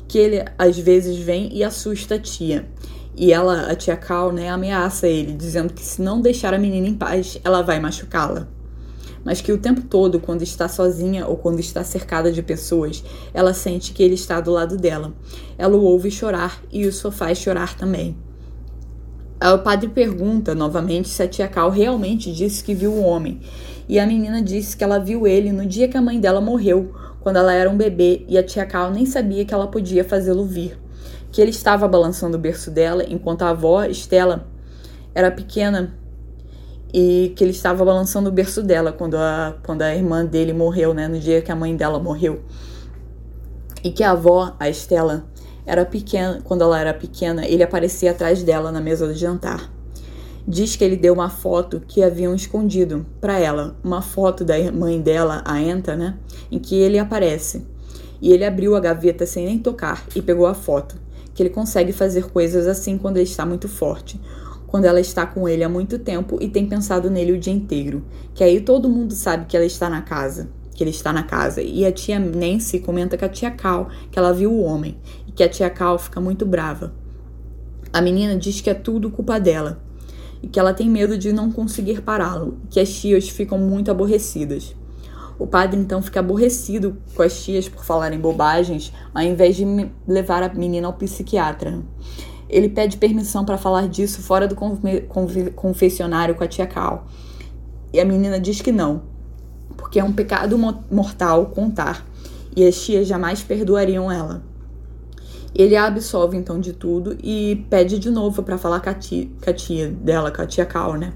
Que 0.06 0.18
ele 0.18 0.44
às 0.58 0.78
vezes 0.78 1.16
vem 1.16 1.48
e 1.56 1.64
assusta 1.64 2.16
a 2.16 2.18
tia 2.18 2.68
e 3.16 3.32
ela, 3.32 3.70
a 3.70 3.74
tia 3.74 3.96
Cal, 3.96 4.30
né, 4.30 4.50
ameaça 4.50 5.08
ele, 5.08 5.32
dizendo 5.32 5.72
que 5.72 5.82
se 5.82 6.02
não 6.02 6.20
deixar 6.20 6.52
a 6.52 6.58
menina 6.58 6.86
em 6.86 6.94
paz, 6.94 7.40
ela 7.42 7.62
vai 7.62 7.80
machucá-la. 7.80 8.57
Mas 9.24 9.40
que 9.40 9.52
o 9.52 9.58
tempo 9.58 9.82
todo, 9.82 10.20
quando 10.20 10.42
está 10.42 10.68
sozinha 10.68 11.26
ou 11.26 11.36
quando 11.36 11.60
está 11.60 11.84
cercada 11.84 12.32
de 12.32 12.42
pessoas, 12.42 13.04
ela 13.34 13.52
sente 13.52 13.92
que 13.92 14.02
ele 14.02 14.14
está 14.14 14.40
do 14.40 14.50
lado 14.50 14.76
dela. 14.76 15.12
Ela 15.56 15.76
o 15.76 15.82
ouve 15.82 16.10
chorar 16.10 16.62
e 16.72 16.82
isso 16.82 17.10
faz 17.10 17.38
chorar 17.38 17.76
também. 17.76 18.16
O 19.42 19.58
padre 19.58 19.88
pergunta 19.88 20.54
novamente 20.54 21.08
se 21.08 21.22
a 21.22 21.28
tia 21.28 21.46
Cal 21.46 21.70
realmente 21.70 22.32
disse 22.32 22.62
que 22.64 22.74
viu 22.74 22.92
o 22.92 23.02
homem. 23.02 23.40
E 23.88 23.98
a 23.98 24.06
menina 24.06 24.42
disse 24.42 24.76
que 24.76 24.82
ela 24.82 24.98
viu 24.98 25.26
ele 25.26 25.52
no 25.52 25.64
dia 25.64 25.88
que 25.88 25.96
a 25.96 26.02
mãe 26.02 26.18
dela 26.18 26.40
morreu, 26.40 26.92
quando 27.20 27.36
ela 27.36 27.52
era 27.52 27.70
um 27.70 27.76
bebê, 27.76 28.24
e 28.28 28.36
a 28.36 28.42
tia 28.42 28.66
Cal 28.66 28.90
nem 28.90 29.06
sabia 29.06 29.44
que 29.44 29.54
ela 29.54 29.68
podia 29.68 30.04
fazê-lo 30.04 30.44
vir 30.44 30.78
que 31.30 31.40
ele 31.40 31.50
estava 31.50 31.86
balançando 31.86 32.36
o 32.36 32.40
berço 32.40 32.70
dela 32.70 33.04
enquanto 33.08 33.42
a 33.42 33.50
avó, 33.50 33.84
Estela, 33.84 34.46
era 35.14 35.30
pequena 35.30 35.97
e 36.92 37.32
que 37.36 37.44
ele 37.44 37.50
estava 37.50 37.84
balançando 37.84 38.28
o 38.28 38.32
berço 38.32 38.62
dela 38.62 38.92
quando 38.92 39.16
a, 39.16 39.56
quando 39.64 39.82
a 39.82 39.94
irmã 39.94 40.24
dele 40.24 40.52
morreu, 40.52 40.94
né, 40.94 41.06
no 41.08 41.18
dia 41.18 41.42
que 41.42 41.52
a 41.52 41.56
mãe 41.56 41.76
dela 41.76 41.98
morreu. 41.98 42.40
E 43.84 43.90
que 43.90 44.02
a 44.02 44.12
avó, 44.12 44.54
a 44.58 44.68
Estela, 44.68 45.26
era 45.66 45.84
pequena, 45.84 46.40
quando 46.42 46.62
ela 46.62 46.80
era 46.80 46.94
pequena, 46.94 47.46
ele 47.46 47.62
aparecia 47.62 48.10
atrás 48.10 48.42
dela 48.42 48.72
na 48.72 48.80
mesa 48.80 49.06
do 49.06 49.14
jantar. 49.14 49.70
Diz 50.46 50.76
que 50.76 50.82
ele 50.82 50.96
deu 50.96 51.12
uma 51.12 51.28
foto 51.28 51.82
que 51.86 52.02
haviam 52.02 52.34
escondido 52.34 53.04
para 53.20 53.38
ela, 53.38 53.76
uma 53.84 54.00
foto 54.00 54.44
da 54.44 54.54
mãe 54.72 55.00
dela, 55.00 55.42
a 55.44 55.60
Enta, 55.60 55.94
né, 55.94 56.16
em 56.50 56.58
que 56.58 56.74
ele 56.74 56.98
aparece. 56.98 57.66
E 58.20 58.32
ele 58.32 58.44
abriu 58.44 58.74
a 58.74 58.80
gaveta 58.80 59.26
sem 59.26 59.44
nem 59.44 59.58
tocar 59.58 60.04
e 60.16 60.22
pegou 60.22 60.46
a 60.46 60.54
foto 60.54 60.96
que 61.38 61.42
ele 61.44 61.50
consegue 61.50 61.92
fazer 61.92 62.24
coisas 62.30 62.66
assim 62.66 62.98
quando 62.98 63.16
ele 63.16 63.28
está 63.28 63.46
muito 63.46 63.68
forte, 63.68 64.20
quando 64.68 64.84
ela 64.84 65.00
está 65.00 65.26
com 65.26 65.48
ele 65.48 65.64
há 65.64 65.68
muito 65.68 65.98
tempo 65.98 66.38
e 66.40 66.48
tem 66.48 66.66
pensado 66.66 67.10
nele 67.10 67.32
o 67.32 67.38
dia 67.38 67.52
inteiro, 67.52 68.04
que 68.34 68.44
aí 68.44 68.60
todo 68.60 68.88
mundo 68.88 69.14
sabe 69.14 69.46
que 69.46 69.56
ela 69.56 69.66
está 69.66 69.88
na 69.88 70.02
casa, 70.02 70.50
que 70.74 70.84
ele 70.84 70.90
está 70.90 71.12
na 71.12 71.22
casa. 71.22 71.62
E 71.62 71.84
a 71.84 71.90
tia 71.90 72.20
Nancy 72.20 72.78
comenta 72.78 73.18
com 73.18 73.24
a 73.24 73.28
tia 73.28 73.50
Cal 73.50 73.88
que 74.10 74.18
ela 74.18 74.32
viu 74.32 74.52
o 74.52 74.62
homem 74.62 74.96
e 75.26 75.32
que 75.32 75.42
a 75.42 75.48
tia 75.48 75.70
Cal 75.70 75.98
fica 75.98 76.20
muito 76.20 76.44
brava. 76.44 76.92
A 77.90 78.02
menina 78.02 78.36
diz 78.36 78.60
que 78.60 78.68
é 78.68 78.74
tudo 78.74 79.10
culpa 79.10 79.40
dela 79.40 79.82
e 80.42 80.46
que 80.46 80.60
ela 80.60 80.74
tem 80.74 80.88
medo 80.88 81.16
de 81.16 81.32
não 81.32 81.50
conseguir 81.50 82.02
pará-lo, 82.02 82.58
que 82.70 82.78
as 82.78 82.92
tias 82.92 83.28
ficam 83.28 83.58
muito 83.58 83.90
aborrecidas. 83.90 84.76
O 85.38 85.46
padre 85.46 85.80
então 85.80 86.02
fica 86.02 86.20
aborrecido 86.20 86.98
com 87.14 87.22
as 87.22 87.42
tias 87.42 87.68
por 87.68 87.84
falarem 87.84 88.18
bobagens, 88.18 88.92
ao 89.14 89.22
invés 89.22 89.56
de 89.56 89.64
levar 90.06 90.42
a 90.42 90.52
menina 90.52 90.88
ao 90.88 90.92
psiquiatra. 90.92 91.80
Ele 92.48 92.68
pede 92.68 92.96
permissão 92.96 93.44
para 93.44 93.58
falar 93.58 93.88
disso 93.88 94.22
fora 94.22 94.48
do 94.48 94.56
confessionário 95.54 96.34
com 96.34 96.44
a 96.44 96.48
tia 96.48 96.66
Cal. 96.66 97.06
E 97.92 98.00
a 98.00 98.04
menina 98.04 98.40
diz 98.40 98.60
que 98.60 98.72
não, 98.72 99.02
porque 99.76 100.00
é 100.00 100.04
um 100.04 100.12
pecado 100.12 100.56
mortal 100.90 101.46
contar, 101.46 102.06
e 102.56 102.66
as 102.66 102.80
tias 102.80 103.06
jamais 103.06 103.42
perdoariam 103.42 104.10
ela. 104.10 104.42
Ele 105.54 105.76
a 105.76 105.86
absolve 105.86 106.36
então 106.36 106.60
de 106.60 106.72
tudo 106.72 107.16
e 107.22 107.66
pede 107.70 107.98
de 107.98 108.10
novo 108.10 108.42
para 108.42 108.58
falar 108.58 108.80
com 108.80 108.90
a, 108.90 108.94
tia, 108.94 109.28
com 109.42 109.50
a 109.50 109.52
tia 109.52 109.88
dela, 109.88 110.30
com 110.30 110.42
a 110.42 110.46
tia 110.46 110.66
Cal, 110.66 110.94
né? 110.94 111.14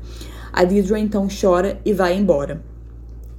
A 0.53 0.65
Deidre 0.65 0.99
então 1.01 1.29
chora 1.29 1.81
e 1.85 1.93
vai 1.93 2.17
embora. 2.17 2.63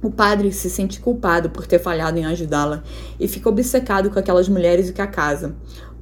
O 0.02 0.10
padre 0.10 0.52
se 0.52 0.68
sente 0.68 1.00
culpado 1.00 1.48
por 1.50 1.66
ter 1.66 1.78
falhado 1.78 2.18
em 2.18 2.26
ajudá-la 2.26 2.82
e 3.18 3.26
fica 3.26 3.48
obcecado 3.48 4.10
com 4.10 4.18
aquelas 4.18 4.48
mulheres 4.48 4.88
e 4.88 4.92
com 4.92 5.02
a 5.02 5.06
casa. 5.06 5.54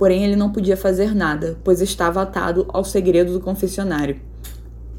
Porém, 0.02 0.24
ele 0.24 0.34
não 0.34 0.50
podia 0.50 0.76
fazer 0.76 1.14
nada, 1.14 1.56
pois 1.62 1.80
estava 1.80 2.22
atado 2.22 2.66
ao 2.70 2.82
segredo 2.84 3.32
do 3.32 3.38
confessionário. 3.38 4.16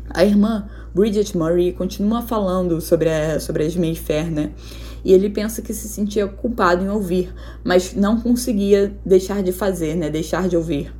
A 0.10 0.24
irmã, 0.24 0.70
Bridget 0.96 1.38
Murray, 1.38 1.74
continua 1.74 2.22
falando 2.22 2.80
sobre, 2.80 3.10
a, 3.10 3.38
sobre 3.38 3.66
as 3.66 3.76
Mayfair, 3.76 4.32
né? 4.32 4.52
E 5.04 5.12
ele 5.12 5.30
pensa 5.30 5.62
que 5.62 5.74
se 5.74 5.90
sentia 5.90 6.26
culpado 6.26 6.86
em 6.86 6.90
ouvir, 6.90 7.34
mas 7.66 7.94
não 7.94 8.22
conseguia 8.22 8.96
deixar 9.06 9.44
de 9.44 9.52
fazer, 9.52 9.94
né? 9.94 10.10
Deixar 10.10 10.48
de 10.48 10.56
ouvir. 10.56 10.94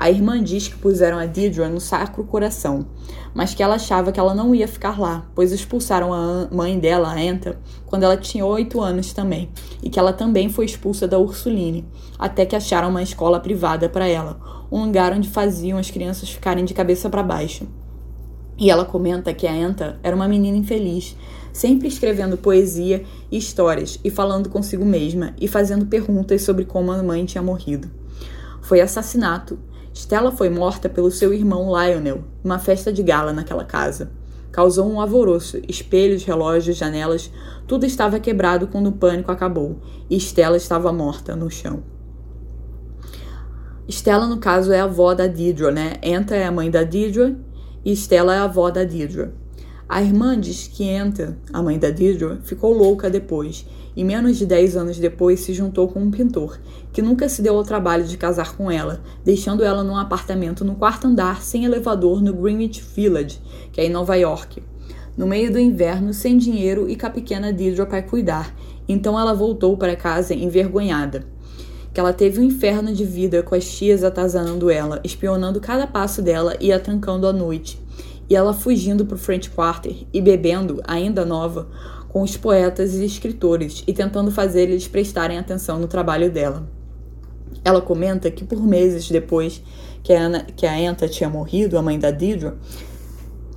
A 0.00 0.08
irmã 0.08 0.42
diz 0.42 0.66
que 0.66 0.78
puseram 0.78 1.18
a 1.18 1.26
Deidre 1.26 1.68
no 1.68 1.78
Sacro 1.78 2.24
Coração, 2.24 2.86
mas 3.34 3.52
que 3.52 3.62
ela 3.62 3.74
achava 3.74 4.10
que 4.10 4.18
ela 4.18 4.34
não 4.34 4.54
ia 4.54 4.66
ficar 4.66 4.98
lá, 4.98 5.26
pois 5.34 5.52
expulsaram 5.52 6.14
a 6.14 6.48
mãe 6.50 6.78
dela, 6.78 7.12
a 7.12 7.22
Enta, 7.22 7.60
quando 7.84 8.04
ela 8.04 8.16
tinha 8.16 8.46
oito 8.46 8.80
anos 8.80 9.12
também, 9.12 9.50
e 9.82 9.90
que 9.90 9.98
ela 9.98 10.14
também 10.14 10.48
foi 10.48 10.64
expulsa 10.64 11.06
da 11.06 11.18
Ursuline, 11.18 11.86
até 12.18 12.46
que 12.46 12.56
acharam 12.56 12.88
uma 12.88 13.02
escola 13.02 13.38
privada 13.40 13.90
para 13.90 14.08
ela, 14.08 14.40
um 14.72 14.86
lugar 14.86 15.12
onde 15.12 15.28
faziam 15.28 15.78
as 15.78 15.90
crianças 15.90 16.30
ficarem 16.30 16.64
de 16.64 16.72
cabeça 16.72 17.10
para 17.10 17.22
baixo. 17.22 17.68
E 18.56 18.70
ela 18.70 18.86
comenta 18.86 19.34
que 19.34 19.46
a 19.46 19.54
Enta 19.54 20.00
era 20.02 20.16
uma 20.16 20.26
menina 20.26 20.56
infeliz, 20.56 21.14
sempre 21.52 21.88
escrevendo 21.88 22.38
poesia 22.38 23.04
e 23.30 23.36
histórias 23.36 24.00
e 24.02 24.08
falando 24.08 24.48
consigo 24.48 24.86
mesma 24.86 25.34
e 25.38 25.46
fazendo 25.46 25.84
perguntas 25.84 26.40
sobre 26.40 26.64
como 26.64 26.90
a 26.90 27.02
mãe 27.02 27.26
tinha 27.26 27.42
morrido. 27.42 27.90
Foi 28.62 28.80
assassinato 28.80 29.58
Stella 30.00 30.32
foi 30.32 30.48
morta 30.48 30.88
pelo 30.88 31.10
seu 31.10 31.30
irmão 31.30 31.66
Lionel, 31.66 32.24
numa 32.42 32.58
festa 32.58 32.90
de 32.90 33.02
gala 33.02 33.34
naquela 33.34 33.66
casa. 33.66 34.10
Causou 34.50 34.90
um 34.90 34.98
alvoroço, 34.98 35.60
espelhos, 35.68 36.24
relógios, 36.24 36.78
janelas, 36.78 37.30
tudo 37.66 37.84
estava 37.84 38.18
quebrado 38.18 38.66
quando 38.66 38.86
o 38.86 38.92
pânico 38.92 39.30
acabou 39.30 39.78
e 40.08 40.16
Stella 40.16 40.56
estava 40.56 40.90
morta 40.90 41.36
no 41.36 41.50
chão. 41.50 41.82
Stella, 43.86 44.26
no 44.26 44.38
caso, 44.38 44.72
é 44.72 44.80
a 44.80 44.84
avó 44.84 45.12
da 45.12 45.26
Deidre, 45.26 45.70
né? 45.70 45.92
Enta 46.02 46.34
é 46.34 46.46
a 46.46 46.50
mãe 46.50 46.70
da 46.70 46.82
Deidre 46.82 47.36
e 47.84 47.92
Stella 47.92 48.34
é 48.34 48.38
a 48.38 48.44
avó 48.44 48.70
da 48.70 48.84
Deidre. 48.84 49.28
A 49.86 50.02
irmã 50.02 50.40
diz 50.40 50.66
que 50.66 50.84
Enta, 50.84 51.36
a 51.52 51.62
mãe 51.62 51.78
da 51.78 51.90
Deirdre, 51.90 52.38
ficou 52.42 52.72
louca 52.72 53.10
depois 53.10 53.66
e 54.00 54.04
menos 54.04 54.38
de 54.38 54.46
10 54.46 54.78
anos 54.78 54.98
depois 54.98 55.40
se 55.40 55.52
juntou 55.52 55.86
com 55.86 56.00
um 56.00 56.10
pintor, 56.10 56.58
que 56.90 57.02
nunca 57.02 57.28
se 57.28 57.42
deu 57.42 57.54
ao 57.58 57.64
trabalho 57.64 58.02
de 58.04 58.16
casar 58.16 58.56
com 58.56 58.70
ela, 58.70 59.02
deixando 59.22 59.62
ela 59.62 59.84
num 59.84 59.94
apartamento 59.94 60.64
no 60.64 60.74
quarto 60.74 61.06
andar 61.06 61.42
sem 61.42 61.66
elevador 61.66 62.22
no 62.22 62.32
Greenwich 62.32 62.82
Village, 62.96 63.42
que 63.70 63.78
é 63.78 63.84
em 63.84 63.90
Nova 63.90 64.16
York. 64.16 64.62
No 65.18 65.26
meio 65.26 65.52
do 65.52 65.58
inverno, 65.58 66.14
sem 66.14 66.38
dinheiro 66.38 66.88
e 66.88 66.96
com 66.96 67.08
a 67.08 67.10
pequena 67.10 67.52
Deirdre 67.52 67.84
para 67.84 68.00
cuidar, 68.00 68.56
então 68.88 69.20
ela 69.20 69.34
voltou 69.34 69.76
para 69.76 69.94
casa 69.94 70.32
envergonhada. 70.32 71.26
Que 71.92 72.00
ela 72.00 72.14
teve 72.14 72.40
um 72.40 72.44
inferno 72.44 72.94
de 72.94 73.04
vida 73.04 73.42
com 73.42 73.54
as 73.54 73.70
tias 73.70 74.02
atazanando 74.02 74.70
ela, 74.70 74.98
espionando 75.04 75.60
cada 75.60 75.86
passo 75.86 76.22
dela 76.22 76.56
e 76.58 76.72
a 76.72 76.80
trancando 76.80 77.26
à 77.26 77.34
noite. 77.34 77.78
E 78.30 78.34
ela 78.34 78.54
fugindo 78.54 79.04
para 79.04 79.16
o 79.16 79.18
French 79.18 79.50
Quarter 79.50 80.06
e 80.10 80.22
bebendo, 80.22 80.80
ainda 80.86 81.26
nova, 81.26 81.68
com 82.10 82.22
os 82.22 82.36
poetas 82.36 82.94
e 82.94 83.04
escritores 83.04 83.84
e 83.86 83.92
tentando 83.92 84.30
fazer 84.32 84.62
eles 84.62 84.88
prestarem 84.88 85.38
atenção 85.38 85.78
no 85.78 85.86
trabalho 85.86 86.30
dela. 86.30 86.68
Ela 87.64 87.80
comenta 87.80 88.30
que 88.30 88.44
por 88.44 88.60
meses 88.62 89.08
depois 89.08 89.62
que 90.02 90.12
a, 90.12 90.20
Ana, 90.20 90.44
que 90.44 90.66
a 90.66 90.78
Enta 90.78 91.08
tinha 91.08 91.30
morrido, 91.30 91.78
a 91.78 91.82
mãe 91.82 91.98
da 91.98 92.10
Deirdre, 92.10 92.54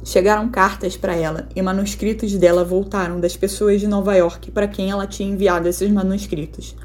chegaram 0.03 0.49
cartas 0.49 0.95
para 0.95 1.15
ela 1.15 1.47
e 1.55 1.61
manuscritos 1.61 2.35
dela 2.37 2.63
voltaram 2.63 3.19
das 3.19 3.35
pessoas 3.35 3.79
de 3.79 3.87
Nova 3.87 4.13
York 4.15 4.51
para 4.51 4.67
quem 4.67 4.91
ela 4.91 5.07
tinha 5.07 5.31
enviado 5.31 5.67
esses 5.67 5.89
manuscritos. 5.89 6.75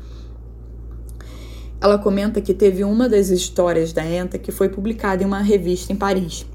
Ela 1.80 1.98
comenta 1.98 2.40
que 2.40 2.54
teve 2.54 2.82
uma 2.82 3.08
das 3.08 3.28
histórias 3.28 3.92
da 3.92 4.04
Enta 4.04 4.38
que 4.38 4.50
foi 4.50 4.70
publicada 4.70 5.22
em 5.22 5.26
uma 5.26 5.40
revista 5.40 5.92
em 5.92 5.96
Paris, 5.96 6.46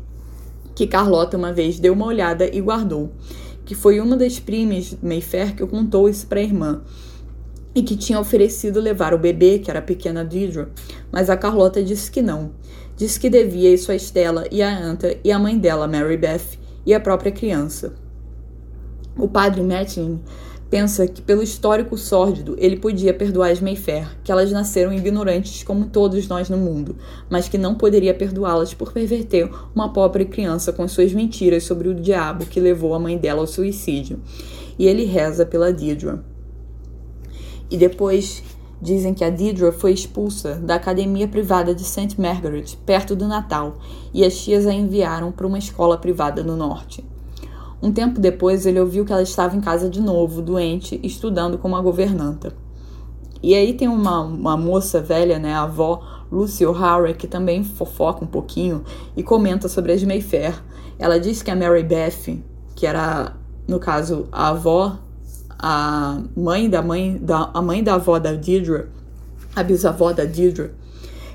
que 0.74 0.88
Carlota 0.88 1.38
uma 1.38 1.53
vez 1.53 1.80
deu 1.80 1.93
uma 1.93 2.07
olhada 2.07 2.49
e 2.51 2.59
guardou 2.59 3.11
que 3.66 3.76
foi 3.76 3.99
uma 3.99 4.16
das 4.18 4.39
primas 4.39 4.95
Mayfair 5.01 5.55
que 5.55 5.66
contou 5.66 6.09
isso 6.09 6.28
para 6.28 6.39
a 6.39 6.43
irmã 6.43 6.82
e 7.76 7.82
que 7.82 7.95
tinha 7.95 8.20
oferecido 8.20 8.80
levar 8.80 9.14
o 9.14 9.18
bebê, 9.18 9.59
que 9.59 9.70
era 9.70 9.80
a 9.80 9.84
pequena 9.84 10.24
Deirdre, 10.24 10.68
mas 11.11 11.30
a 11.30 11.38
Carlota 11.38 11.84
disse 11.84 12.11
que 12.11 12.22
não. 12.22 12.51
Disse 12.95 13.20
que 13.20 13.30
devia 13.30 13.74
isso 13.74 13.91
a 13.91 13.95
Estela 13.95 14.45
e 14.51 14.61
a 14.61 14.78
Anta 14.78 15.18
e 15.24 15.32
a 15.32 15.39
mãe 15.39 15.57
dela, 15.57 15.88
Mary 15.88 16.18
Beth, 16.18 16.59
e 16.86 16.93
a 16.93 16.99
própria 16.99 17.32
criança. 17.32 17.93
O 19.18 19.28
padre 19.28 19.61
Matlin 19.61 20.20
pensa 20.74 21.06
que, 21.06 21.22
pelo 21.22 21.44
histórico 21.44 21.96
sórdido, 21.96 22.56
ele 22.58 22.78
podia 22.78 23.14
perdoar 23.14 23.52
as 23.52 23.62
Mayfair, 23.62 24.10
que 24.24 24.32
elas 24.32 24.52
nasceram 24.52 24.92
ignorantes 24.92 25.62
como 25.62 25.86
todos 25.86 26.28
nós 26.28 26.50
no 26.50 26.58
mundo, 26.58 26.96
mas 27.30 27.48
que 27.48 27.60
não 27.60 27.76
poderia 27.76 28.12
perdoá-las 28.12 28.74
por 28.74 28.92
perverter 28.92 29.48
uma 29.76 29.94
pobre 29.94 30.26
criança 30.26 30.74
com 30.74 30.88
suas 30.88 31.14
mentiras 31.14 31.64
sobre 31.64 31.90
o 31.90 31.94
diabo 31.94 32.48
que 32.48 32.60
levou 32.60 32.96
a 32.96 33.00
mãe 33.00 33.20
dela 33.20 33.42
ao 33.42 33.46
suicídio. 33.46 34.20
E 34.80 34.88
ele 34.88 35.06
reza 35.06 35.46
pela 35.46 35.72
Deirdre. 35.72 36.18
E 37.70 37.78
depois 37.78 38.42
dizem 38.82 39.14
que 39.14 39.24
a 39.24 39.30
Deirdre 39.30 39.72
foi 39.72 39.92
expulsa 39.92 40.56
da 40.56 40.74
academia 40.74 41.28
privada 41.28 41.76
de 41.76 41.84
St. 41.84 42.20
Margaret, 42.20 42.76
perto 42.84 43.16
do 43.16 43.28
Natal, 43.28 43.78
e 44.12 44.26
as 44.26 44.36
tias 44.44 44.66
a 44.66 44.74
enviaram 44.74 45.32
para 45.32 45.46
uma 45.46 45.60
escola 45.60 46.00
privada 46.00 46.42
no 46.42 46.58
norte. 46.58 47.12
Um 47.84 47.92
tempo 47.92 48.18
depois, 48.18 48.66
ele 48.66 48.80
ouviu 48.80 49.04
que 49.04 49.12
ela 49.12 49.22
estava 49.22 49.58
em 49.58 49.60
casa 49.60 49.90
de 49.90 50.00
novo, 50.00 50.42
doente, 50.42 50.98
estudando 51.04 51.58
com 51.58 51.68
uma 51.68 51.82
governanta. 51.82 52.54
E 53.44 53.54
aí 53.54 53.74
tem 53.74 53.90
uma, 53.90 54.22
uma 54.22 54.56
moça 54.56 55.02
velha, 55.02 55.38
né, 55.38 55.54
a 55.54 55.64
avó 55.64 56.02
Lucy 56.32 56.66
O'Hara, 56.66 57.14
que 57.14 57.28
também 57.28 57.62
fofoca 57.62 58.24
um 58.24 58.28
pouquinho 58.28 58.86
e 59.18 59.22
comenta 59.22 59.68
sobre 59.68 59.92
as 59.92 60.02
Mayfair. 60.02 60.64
Ela 60.98 61.20
diz 61.20 61.44
que 61.44 61.52
a 61.52 61.56
Mary 61.58 61.84
Beth, 61.84 62.40
que 62.74 62.88
era, 62.88 63.34
no 63.68 63.80
caso, 63.80 64.30
a 64.32 64.48
avó, 64.48 64.98
a 65.60 66.22
mãe 66.38 66.70
da 66.70 66.82
mãe 66.82 67.18
da, 67.22 67.52
a 67.54 67.62
mãe 67.62 67.84
da 67.84 67.96
avó 67.96 68.18
da 68.18 68.32
Deirdre, 68.32 68.86
a 69.54 69.62
bisavó 69.62 70.14
da 70.14 70.24
Deirdre, 70.24 70.72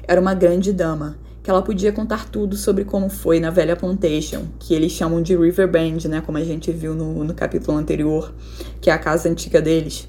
era 0.04 0.18
uma 0.18 0.32
grande 0.32 0.72
dama 0.72 1.18
que 1.48 1.50
ela 1.50 1.62
podia 1.62 1.90
contar 1.90 2.28
tudo 2.28 2.58
sobre 2.58 2.84
como 2.84 3.08
foi 3.08 3.40
na 3.40 3.48
velha 3.48 3.74
plantation, 3.74 4.42
que 4.58 4.74
eles 4.74 4.92
chamam 4.92 5.22
de 5.22 5.34
Riverbend, 5.34 6.06
né, 6.06 6.20
como 6.20 6.36
a 6.36 6.44
gente 6.44 6.70
viu 6.70 6.94
no, 6.94 7.24
no 7.24 7.32
capítulo 7.32 7.78
anterior, 7.78 8.34
que 8.82 8.90
é 8.90 8.92
a 8.92 8.98
casa 8.98 9.30
antiga 9.30 9.58
deles. 9.62 10.06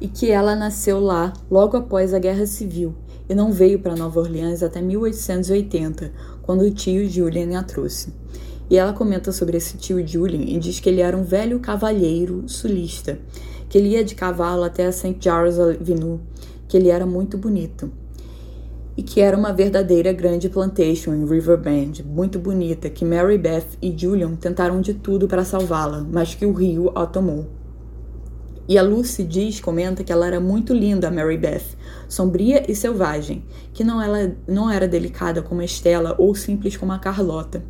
E 0.00 0.08
que 0.08 0.30
ela 0.30 0.56
nasceu 0.56 0.98
lá 0.98 1.34
logo 1.50 1.76
após 1.76 2.14
a 2.14 2.18
Guerra 2.18 2.46
Civil 2.46 2.94
e 3.28 3.34
não 3.34 3.52
veio 3.52 3.80
para 3.80 3.94
Nova 3.94 4.18
Orleans 4.18 4.62
até 4.62 4.80
1880, 4.80 6.10
quando 6.40 6.62
o 6.62 6.70
tio 6.70 7.06
Julian 7.06 7.58
a 7.58 7.62
trouxe. 7.62 8.10
E 8.70 8.78
ela 8.78 8.94
comenta 8.94 9.30
sobre 9.30 9.58
esse 9.58 9.76
tio 9.76 10.08
Julian 10.08 10.40
e 10.40 10.58
diz 10.58 10.80
que 10.80 10.88
ele 10.88 11.02
era 11.02 11.18
um 11.18 11.22
velho 11.22 11.60
cavalheiro 11.60 12.44
sulista, 12.48 13.18
que 13.68 13.76
ele 13.76 13.90
ia 13.90 14.02
de 14.02 14.14
cavalo 14.14 14.62
até 14.62 14.86
a 14.86 14.90
St. 14.90 15.18
Charles 15.20 15.58
Avenue, 15.58 16.18
que 16.66 16.78
ele 16.78 16.88
era 16.88 17.04
muito 17.04 17.36
bonito 17.36 17.92
e 18.98 19.02
que 19.04 19.20
era 19.20 19.36
uma 19.36 19.52
verdadeira 19.52 20.12
grande 20.12 20.48
plantation 20.48 21.14
em 21.14 21.24
Riverbend, 21.24 22.02
muito 22.02 22.36
bonita, 22.36 22.90
que 22.90 23.04
Mary 23.04 23.38
Beth 23.38 23.78
e 23.80 23.96
Julian 23.96 24.34
tentaram 24.34 24.80
de 24.80 24.92
tudo 24.92 25.28
para 25.28 25.44
salvá-la, 25.44 26.04
mas 26.10 26.34
que 26.34 26.44
o 26.44 26.52
rio 26.52 26.90
a 26.96 27.06
tomou. 27.06 27.46
E 28.68 28.76
a 28.76 28.82
Lucy 28.82 29.22
diz, 29.22 29.60
comenta 29.60 30.02
que 30.02 30.10
ela 30.10 30.26
era 30.26 30.40
muito 30.40 30.74
linda, 30.74 31.12
Mary 31.12 31.38
Beth, 31.38 31.62
sombria 32.08 32.68
e 32.68 32.74
selvagem, 32.74 33.44
que 33.72 33.84
não, 33.84 34.02
ela, 34.02 34.32
não 34.48 34.68
era 34.68 34.88
delicada 34.88 35.42
como 35.42 35.62
Estela 35.62 36.16
ou 36.18 36.34
simples 36.34 36.76
como 36.76 36.90
a 36.90 36.98
Carlota. 36.98 37.62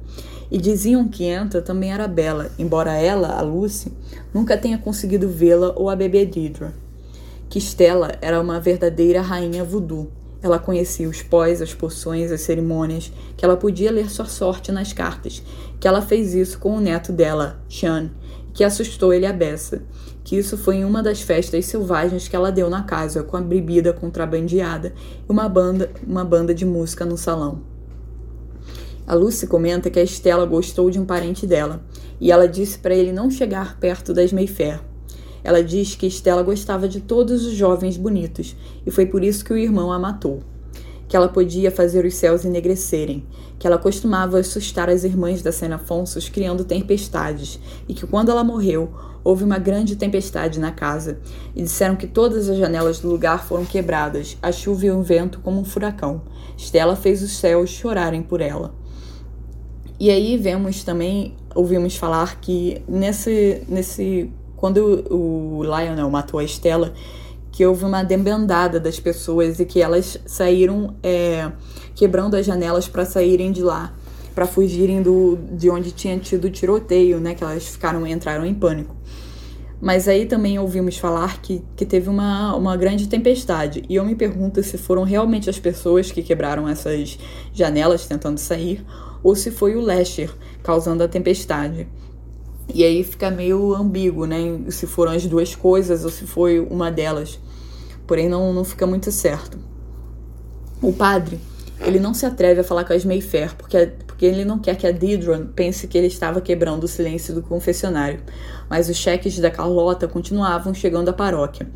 E 0.50 0.56
diziam 0.56 1.06
que 1.08 1.24
Enta 1.24 1.60
também 1.60 1.92
era 1.92 2.08
bela, 2.08 2.50
embora 2.58 2.94
ela, 2.94 3.38
a 3.38 3.42
Lucy, 3.42 3.92
nunca 4.32 4.56
tenha 4.56 4.78
conseguido 4.78 5.28
vê-la 5.28 5.74
ou 5.76 5.90
a 5.90 5.94
bebê 5.94 6.24
Deidre. 6.24 6.68
Que 7.50 7.58
Estela 7.58 8.16
era 8.22 8.40
uma 8.40 8.58
verdadeira 8.58 9.20
rainha 9.20 9.62
voodoo, 9.62 10.10
ela 10.42 10.58
conhecia 10.58 11.08
os 11.08 11.22
pós, 11.22 11.60
as 11.60 11.74
poções, 11.74 12.30
as 12.30 12.42
cerimônias, 12.42 13.12
que 13.36 13.44
ela 13.44 13.56
podia 13.56 13.90
ler 13.90 14.10
sua 14.10 14.26
sorte 14.26 14.70
nas 14.70 14.92
cartas, 14.92 15.42
que 15.80 15.88
ela 15.88 16.00
fez 16.00 16.34
isso 16.34 16.58
com 16.58 16.76
o 16.76 16.80
neto 16.80 17.12
dela, 17.12 17.60
Sean, 17.68 18.10
que 18.54 18.62
assustou 18.62 19.12
ele 19.12 19.26
a 19.26 19.32
beça, 19.32 19.82
que 20.22 20.36
isso 20.36 20.56
foi 20.56 20.76
em 20.76 20.84
uma 20.84 21.02
das 21.02 21.22
festas 21.22 21.64
selvagens 21.66 22.28
que 22.28 22.36
ela 22.36 22.52
deu 22.52 22.68
na 22.68 22.82
casa, 22.82 23.22
com 23.22 23.36
a 23.36 23.40
bebida 23.40 23.92
contrabandeada 23.92 24.92
e 25.28 25.32
uma 25.32 25.48
banda, 25.48 25.90
uma 26.06 26.24
banda 26.24 26.54
de 26.54 26.64
música 26.64 27.04
no 27.04 27.16
salão. 27.16 27.62
A 29.06 29.14
Lucy 29.14 29.46
comenta 29.46 29.88
que 29.88 29.98
a 29.98 30.02
Estela 30.02 30.44
gostou 30.44 30.90
de 30.90 31.00
um 31.00 31.06
parente 31.06 31.46
dela, 31.46 31.80
e 32.20 32.30
ela 32.30 32.46
disse 32.46 32.78
para 32.78 32.94
ele 32.94 33.10
não 33.10 33.30
chegar 33.30 33.78
perto 33.80 34.12
das 34.12 34.32
Mayfair, 34.32 34.80
ela 35.48 35.64
diz 35.64 35.94
que 35.94 36.06
Estela 36.06 36.42
gostava 36.42 36.86
de 36.86 37.00
todos 37.00 37.46
os 37.46 37.54
jovens 37.54 37.96
bonitos 37.96 38.54
e 38.84 38.90
foi 38.90 39.06
por 39.06 39.24
isso 39.24 39.42
que 39.42 39.50
o 39.50 39.56
irmão 39.56 39.90
a 39.90 39.98
matou. 39.98 40.40
Que 41.08 41.16
ela 41.16 41.26
podia 41.26 41.70
fazer 41.70 42.04
os 42.04 42.16
céus 42.16 42.44
enegrecerem, 42.44 43.24
que 43.58 43.66
ela 43.66 43.78
costumava 43.78 44.38
assustar 44.38 44.90
as 44.90 45.04
irmãs 45.04 45.40
da 45.40 45.50
Sena 45.50 45.76
Afonso 45.76 46.20
criando 46.30 46.66
tempestades 46.66 47.58
e 47.88 47.94
que 47.94 48.06
quando 48.06 48.30
ela 48.30 48.44
morreu 48.44 48.92
houve 49.24 49.42
uma 49.42 49.58
grande 49.58 49.96
tempestade 49.96 50.60
na 50.60 50.70
casa 50.70 51.18
e 51.56 51.62
disseram 51.62 51.96
que 51.96 52.06
todas 52.06 52.46
as 52.50 52.58
janelas 52.58 53.00
do 53.00 53.08
lugar 53.08 53.46
foram 53.46 53.64
quebradas, 53.64 54.36
a 54.42 54.52
chuva 54.52 54.84
e 54.84 54.90
o 54.90 55.02
vento 55.02 55.40
como 55.40 55.58
um 55.58 55.64
furacão. 55.64 56.20
Estela 56.58 56.94
fez 56.94 57.22
os 57.22 57.38
céus 57.38 57.70
chorarem 57.70 58.20
por 58.20 58.42
ela. 58.42 58.74
E 59.98 60.10
aí 60.10 60.36
vemos 60.36 60.84
também, 60.84 61.34
ouvimos 61.54 61.96
falar 61.96 62.38
que 62.38 62.82
nesse, 62.86 63.62
nesse 63.66 64.30
quando 64.58 65.04
o 65.08 65.62
Lionel 65.62 66.10
matou 66.10 66.38
a 66.38 66.44
Estela, 66.44 66.92
que 67.50 67.64
houve 67.64 67.84
uma 67.84 68.02
debandada 68.02 68.78
das 68.78 69.00
pessoas 69.00 69.58
e 69.58 69.64
que 69.64 69.80
elas 69.80 70.18
saíram 70.26 70.94
é, 71.02 71.50
quebrando 71.94 72.34
as 72.34 72.44
janelas 72.44 72.86
para 72.86 73.06
saírem 73.06 73.52
de 73.52 73.62
lá, 73.62 73.94
para 74.34 74.46
fugirem 74.46 75.00
do, 75.00 75.38
de 75.52 75.70
onde 75.70 75.92
tinha 75.92 76.18
tido 76.18 76.50
tiroteio, 76.50 77.18
né? 77.20 77.34
Que 77.34 77.42
elas 77.42 77.66
ficaram 77.66 78.06
entraram 78.06 78.44
em 78.44 78.54
pânico. 78.54 78.94
Mas 79.80 80.08
aí 80.08 80.26
também 80.26 80.58
ouvimos 80.58 80.98
falar 80.98 81.40
que, 81.40 81.62
que 81.76 81.86
teve 81.86 82.08
uma, 82.08 82.54
uma 82.56 82.76
grande 82.76 83.08
tempestade. 83.08 83.84
E 83.88 83.94
eu 83.94 84.04
me 84.04 84.16
pergunto 84.16 84.60
se 84.62 84.76
foram 84.76 85.04
realmente 85.04 85.48
as 85.48 85.58
pessoas 85.58 86.10
que 86.10 86.20
quebraram 86.20 86.68
essas 86.68 87.16
janelas 87.52 88.06
tentando 88.06 88.38
sair, 88.38 88.84
ou 89.22 89.36
se 89.36 89.52
foi 89.52 89.76
o 89.76 89.80
Lester 89.80 90.32
causando 90.64 91.04
a 91.04 91.08
tempestade. 91.08 91.86
E 92.72 92.84
aí 92.84 93.02
fica 93.02 93.30
meio 93.30 93.74
ambíguo, 93.74 94.26
né? 94.26 94.36
Se 94.68 94.86
foram 94.86 95.12
as 95.12 95.24
duas 95.24 95.54
coisas 95.54 96.04
ou 96.04 96.10
se 96.10 96.26
foi 96.26 96.60
uma 96.60 96.90
delas. 96.90 97.40
Porém, 98.06 98.28
não, 98.28 98.52
não 98.52 98.64
fica 98.64 98.86
muito 98.86 99.10
certo. 99.10 99.58
O 100.80 100.92
padre, 100.92 101.40
ele 101.80 101.98
não 101.98 102.12
se 102.12 102.26
atreve 102.26 102.60
a 102.60 102.64
falar 102.64 102.84
com 102.84 102.92
as 102.92 103.04
Mayfair, 103.04 103.54
porque, 103.56 103.92
porque 104.06 104.26
ele 104.26 104.44
não 104.44 104.58
quer 104.58 104.76
que 104.76 104.86
a 104.86 104.92
Didron 104.92 105.46
pense 105.46 105.86
que 105.86 105.96
ele 105.96 106.06
estava 106.06 106.40
quebrando 106.40 106.84
o 106.84 106.88
silêncio 106.88 107.34
do 107.34 107.42
confessionário. 107.42 108.20
Mas 108.68 108.88
os 108.88 108.96
cheques 108.96 109.38
da 109.38 109.50
Carlota 109.50 110.06
continuavam 110.06 110.74
chegando 110.74 111.08
à 111.08 111.12
paróquia. 111.12 111.66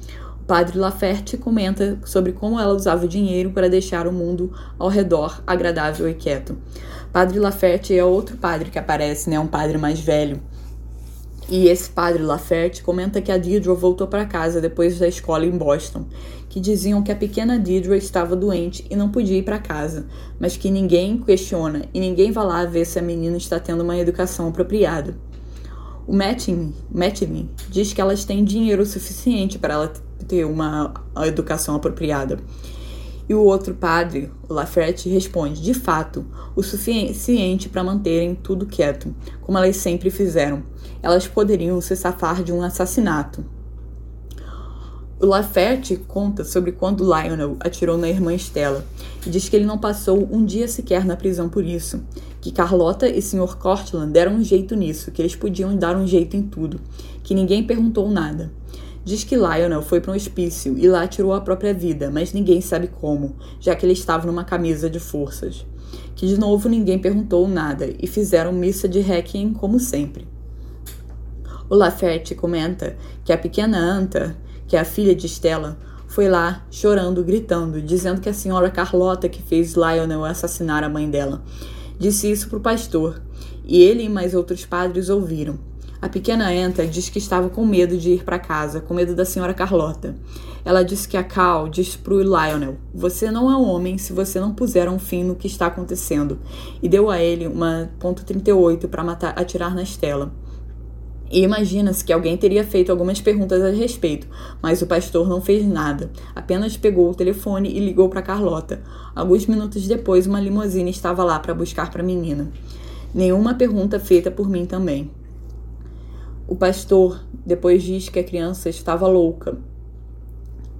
O 0.42 0.44
padre 0.44 0.78
Laferte 0.78 1.36
comenta 1.36 1.98
sobre 2.04 2.32
como 2.32 2.60
ela 2.60 2.74
usava 2.74 3.06
o 3.06 3.08
dinheiro 3.08 3.50
para 3.50 3.70
deixar 3.70 4.06
o 4.06 4.12
mundo 4.12 4.52
ao 4.78 4.88
redor 4.88 5.42
agradável 5.46 6.08
e 6.08 6.14
quieto. 6.14 6.58
Padre 7.12 7.38
Laferte 7.38 7.96
é 7.96 8.04
outro 8.04 8.36
padre 8.36 8.70
que 8.70 8.78
aparece, 8.78 9.30
né? 9.30 9.38
Um 9.38 9.46
padre 9.46 9.78
mais 9.78 10.00
velho 10.00 10.40
E 11.52 11.68
esse 11.68 11.90
padre 11.90 12.22
Laferte 12.22 12.82
comenta 12.82 13.20
que 13.20 13.30
a 13.30 13.36
Deidre 13.36 13.68
voltou 13.74 14.06
para 14.06 14.24
casa 14.24 14.58
depois 14.58 14.98
da 14.98 15.06
escola 15.06 15.44
em 15.44 15.50
Boston, 15.50 16.06
que 16.48 16.58
diziam 16.58 17.02
que 17.02 17.12
a 17.12 17.14
pequena 17.14 17.58
Deidre 17.58 17.94
estava 17.98 18.34
doente 18.34 18.86
e 18.88 18.96
não 18.96 19.10
podia 19.10 19.36
ir 19.36 19.42
para 19.42 19.58
casa, 19.58 20.06
mas 20.40 20.56
que 20.56 20.70
ninguém 20.70 21.18
questiona 21.18 21.82
e 21.92 22.00
ninguém 22.00 22.32
vai 22.32 22.46
lá 22.46 22.64
ver 22.64 22.86
se 22.86 22.98
a 22.98 23.02
menina 23.02 23.36
está 23.36 23.60
tendo 23.60 23.82
uma 23.82 23.98
educação 23.98 24.48
apropriada. 24.48 25.14
O 26.06 26.16
Matting, 26.16 26.72
diz 27.68 27.92
que 27.92 28.00
elas 28.00 28.24
têm 28.24 28.42
dinheiro 28.42 28.86
suficiente 28.86 29.58
para 29.58 29.74
ela 29.74 29.92
ter 30.26 30.46
uma 30.46 30.94
educação 31.26 31.74
apropriada. 31.74 32.38
E 33.32 33.34
o 33.34 33.42
outro 33.42 33.72
padre, 33.72 34.30
o 34.46 34.52
Lafayette, 34.52 35.08
responde: 35.08 35.62
de 35.62 35.72
fato, 35.72 36.26
o 36.54 36.62
suficiente 36.62 37.66
para 37.66 37.82
manterem 37.82 38.34
tudo 38.34 38.66
quieto, 38.66 39.14
como 39.40 39.56
elas 39.56 39.78
sempre 39.78 40.10
fizeram. 40.10 40.62
Elas 41.02 41.26
poderiam 41.26 41.80
se 41.80 41.96
safar 41.96 42.42
de 42.42 42.52
um 42.52 42.60
assassinato. 42.60 43.42
O 45.18 45.24
Lafayette 45.24 45.96
conta 45.96 46.44
sobre 46.44 46.72
quando 46.72 47.04
Lionel 47.04 47.56
atirou 47.58 47.96
na 47.96 48.06
irmã 48.06 48.34
Stella 48.34 48.84
e 49.26 49.30
diz 49.30 49.48
que 49.48 49.56
ele 49.56 49.64
não 49.64 49.78
passou 49.78 50.28
um 50.30 50.44
dia 50.44 50.68
sequer 50.68 51.06
na 51.06 51.16
prisão 51.16 51.48
por 51.48 51.64
isso, 51.64 52.02
que 52.38 52.52
Carlota 52.52 53.08
e 53.08 53.22
Sr. 53.22 53.56
Cortland 53.56 54.12
deram 54.12 54.34
um 54.34 54.44
jeito 54.44 54.76
nisso, 54.76 55.10
que 55.10 55.22
eles 55.22 55.34
podiam 55.34 55.74
dar 55.74 55.96
um 55.96 56.06
jeito 56.06 56.36
em 56.36 56.42
tudo, 56.42 56.78
que 57.22 57.34
ninguém 57.34 57.64
perguntou 57.64 58.10
nada. 58.10 58.52
Diz 59.04 59.24
que 59.24 59.34
Lionel 59.34 59.82
foi 59.82 60.00
para 60.00 60.12
um 60.12 60.14
hospício 60.14 60.78
e 60.78 60.86
lá 60.86 61.06
tirou 61.08 61.32
a 61.32 61.40
própria 61.40 61.74
vida, 61.74 62.08
mas 62.10 62.32
ninguém 62.32 62.60
sabe 62.60 62.86
como, 62.86 63.34
já 63.58 63.74
que 63.74 63.84
ele 63.84 63.94
estava 63.94 64.26
numa 64.26 64.44
camisa 64.44 64.88
de 64.88 65.00
forças. 65.00 65.66
Que 66.14 66.26
de 66.26 66.38
novo 66.38 66.68
ninguém 66.68 66.98
perguntou 66.98 67.48
nada 67.48 67.92
e 67.98 68.06
fizeram 68.06 68.52
missa 68.52 68.88
de 68.88 69.00
Requiem 69.00 69.52
como 69.52 69.80
sempre. 69.80 70.28
O 71.68 71.74
Lafayette 71.74 72.34
comenta 72.34 72.96
que 73.24 73.32
a 73.32 73.38
pequena 73.38 73.78
Anta, 73.78 74.36
que 74.68 74.76
é 74.76 74.80
a 74.80 74.84
filha 74.84 75.14
de 75.14 75.26
Stella, 75.26 75.76
foi 76.06 76.28
lá 76.28 76.64
chorando, 76.70 77.24
gritando, 77.24 77.80
dizendo 77.80 78.20
que 78.20 78.28
a 78.28 78.34
senhora 78.34 78.70
Carlota 78.70 79.28
que 79.28 79.42
fez 79.42 79.74
Lionel 79.74 80.24
assassinar 80.24 80.84
a 80.84 80.88
mãe 80.88 81.10
dela. 81.10 81.42
Disse 81.98 82.30
isso 82.30 82.48
para 82.48 82.58
o 82.58 82.62
pastor, 82.62 83.20
e 83.64 83.82
ele 83.82 84.04
e 84.04 84.08
mais 84.08 84.34
outros 84.34 84.64
padres 84.64 85.08
ouviram. 85.08 85.71
A 86.02 86.08
pequena 86.08 86.52
Enta 86.52 86.84
diz 86.84 87.08
que 87.08 87.18
estava 87.18 87.48
com 87.48 87.64
medo 87.64 87.96
de 87.96 88.10
ir 88.10 88.24
para 88.24 88.36
casa, 88.36 88.80
com 88.80 88.92
medo 88.92 89.14
da 89.14 89.24
senhora 89.24 89.54
Carlota. 89.54 90.16
Ela 90.64 90.82
disse 90.82 91.06
que 91.06 91.16
a 91.16 91.22
Cal 91.22 91.68
disse 91.68 91.96
para 91.96 92.12
o 92.12 92.20
Lionel: 92.20 92.74
Você 92.92 93.30
não 93.30 93.48
é 93.48 93.54
homem 93.56 93.96
se 93.96 94.12
você 94.12 94.40
não 94.40 94.52
puser 94.52 94.88
um 94.88 94.98
fim 94.98 95.22
no 95.22 95.36
que 95.36 95.46
está 95.46 95.66
acontecendo. 95.66 96.40
E 96.82 96.88
deu 96.88 97.08
a 97.08 97.20
ele 97.20 97.46
uma 97.46 97.88
.38 98.00 98.88
para 98.88 99.04
matar, 99.04 99.38
atirar 99.38 99.76
na 99.76 99.84
Estela. 99.84 100.32
E 101.30 101.40
imagina-se 101.44 102.04
que 102.04 102.12
alguém 102.12 102.36
teria 102.36 102.64
feito 102.64 102.90
algumas 102.90 103.20
perguntas 103.20 103.62
a 103.62 103.70
respeito, 103.70 104.26
mas 104.60 104.82
o 104.82 104.88
pastor 104.88 105.28
não 105.28 105.40
fez 105.40 105.64
nada. 105.64 106.10
Apenas 106.34 106.76
pegou 106.76 107.12
o 107.12 107.14
telefone 107.14 107.70
e 107.70 107.78
ligou 107.78 108.08
para 108.08 108.22
Carlota. 108.22 108.82
Alguns 109.14 109.46
minutos 109.46 109.86
depois, 109.86 110.26
uma 110.26 110.40
limusine 110.40 110.90
estava 110.90 111.22
lá 111.22 111.38
para 111.38 111.54
buscar 111.54 111.92
para 111.92 112.02
a 112.02 112.04
menina. 112.04 112.50
Nenhuma 113.14 113.54
pergunta 113.54 114.00
feita 114.00 114.32
por 114.32 114.50
mim 114.50 114.66
também. 114.66 115.08
O 116.52 116.54
pastor 116.54 117.24
depois 117.46 117.82
diz 117.82 118.10
que 118.10 118.18
a 118.18 118.22
criança 118.22 118.68
estava 118.68 119.08
louca. 119.08 119.56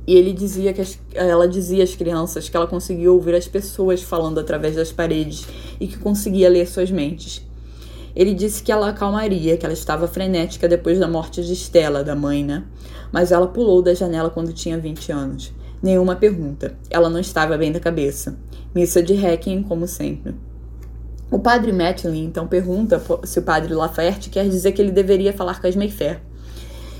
E 0.06 0.14
ele 0.14 0.34
dizia 0.34 0.70
que 0.70 0.82
as, 0.82 0.98
ela 1.14 1.48
dizia 1.48 1.82
às 1.82 1.96
crianças 1.96 2.46
que 2.46 2.54
ela 2.54 2.66
conseguia 2.66 3.10
ouvir 3.10 3.34
as 3.34 3.48
pessoas 3.48 4.02
falando 4.02 4.38
através 4.38 4.76
das 4.76 4.92
paredes 4.92 5.48
e 5.80 5.86
que 5.86 5.96
conseguia 5.96 6.50
ler 6.50 6.68
suas 6.68 6.90
mentes. 6.90 7.42
Ele 8.14 8.34
disse 8.34 8.62
que 8.62 8.70
ela 8.70 8.90
acalmaria, 8.90 9.56
que 9.56 9.64
ela 9.64 9.72
estava 9.72 10.06
frenética 10.06 10.68
depois 10.68 10.98
da 10.98 11.08
morte 11.08 11.42
de 11.42 11.54
Estela, 11.54 12.04
da 12.04 12.14
mãe, 12.14 12.44
né? 12.44 12.64
Mas 13.10 13.32
ela 13.32 13.46
pulou 13.46 13.80
da 13.80 13.94
janela 13.94 14.28
quando 14.28 14.52
tinha 14.52 14.76
20 14.76 15.10
anos. 15.10 15.54
Nenhuma 15.82 16.16
pergunta. 16.16 16.76
Ela 16.90 17.08
não 17.08 17.18
estava 17.18 17.56
bem 17.56 17.72
da 17.72 17.80
cabeça. 17.80 18.36
Missa 18.74 19.02
de 19.02 19.14
Requiem, 19.14 19.62
como 19.62 19.88
sempre. 19.88 20.34
O 21.32 21.38
padre 21.38 21.72
Matlin 21.72 22.26
então 22.26 22.46
pergunta 22.46 23.02
se 23.24 23.38
o 23.38 23.42
padre 23.42 23.72
Lafayette 23.72 24.28
quer 24.28 24.46
dizer 24.46 24.72
que 24.72 24.82
ele 24.82 24.90
deveria 24.90 25.32
falar 25.32 25.62
com 25.62 25.66
as 25.66 25.74
Mayfair. 25.74 26.20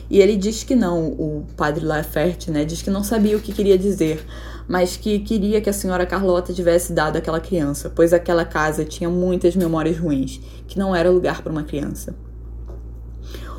E 0.08 0.20
ele 0.20 0.38
diz 0.38 0.64
que 0.64 0.74
não, 0.74 1.08
o 1.08 1.44
padre 1.54 1.84
Lafayette, 1.84 2.50
né, 2.50 2.64
diz 2.64 2.80
que 2.80 2.88
não 2.88 3.04
sabia 3.04 3.36
o 3.36 3.40
que 3.40 3.52
queria 3.52 3.76
dizer, 3.76 4.26
mas 4.66 4.96
que 4.96 5.18
queria 5.18 5.60
que 5.60 5.68
a 5.68 5.72
senhora 5.72 6.06
Carlota 6.06 6.50
tivesse 6.50 6.94
dado 6.94 7.18
aquela 7.18 7.40
criança, 7.40 7.92
pois 7.94 8.14
aquela 8.14 8.46
casa 8.46 8.86
tinha 8.86 9.10
muitas 9.10 9.54
memórias 9.54 9.98
ruins, 9.98 10.40
que 10.66 10.78
não 10.78 10.96
era 10.96 11.10
lugar 11.10 11.42
para 11.42 11.52
uma 11.52 11.64
criança. 11.64 12.14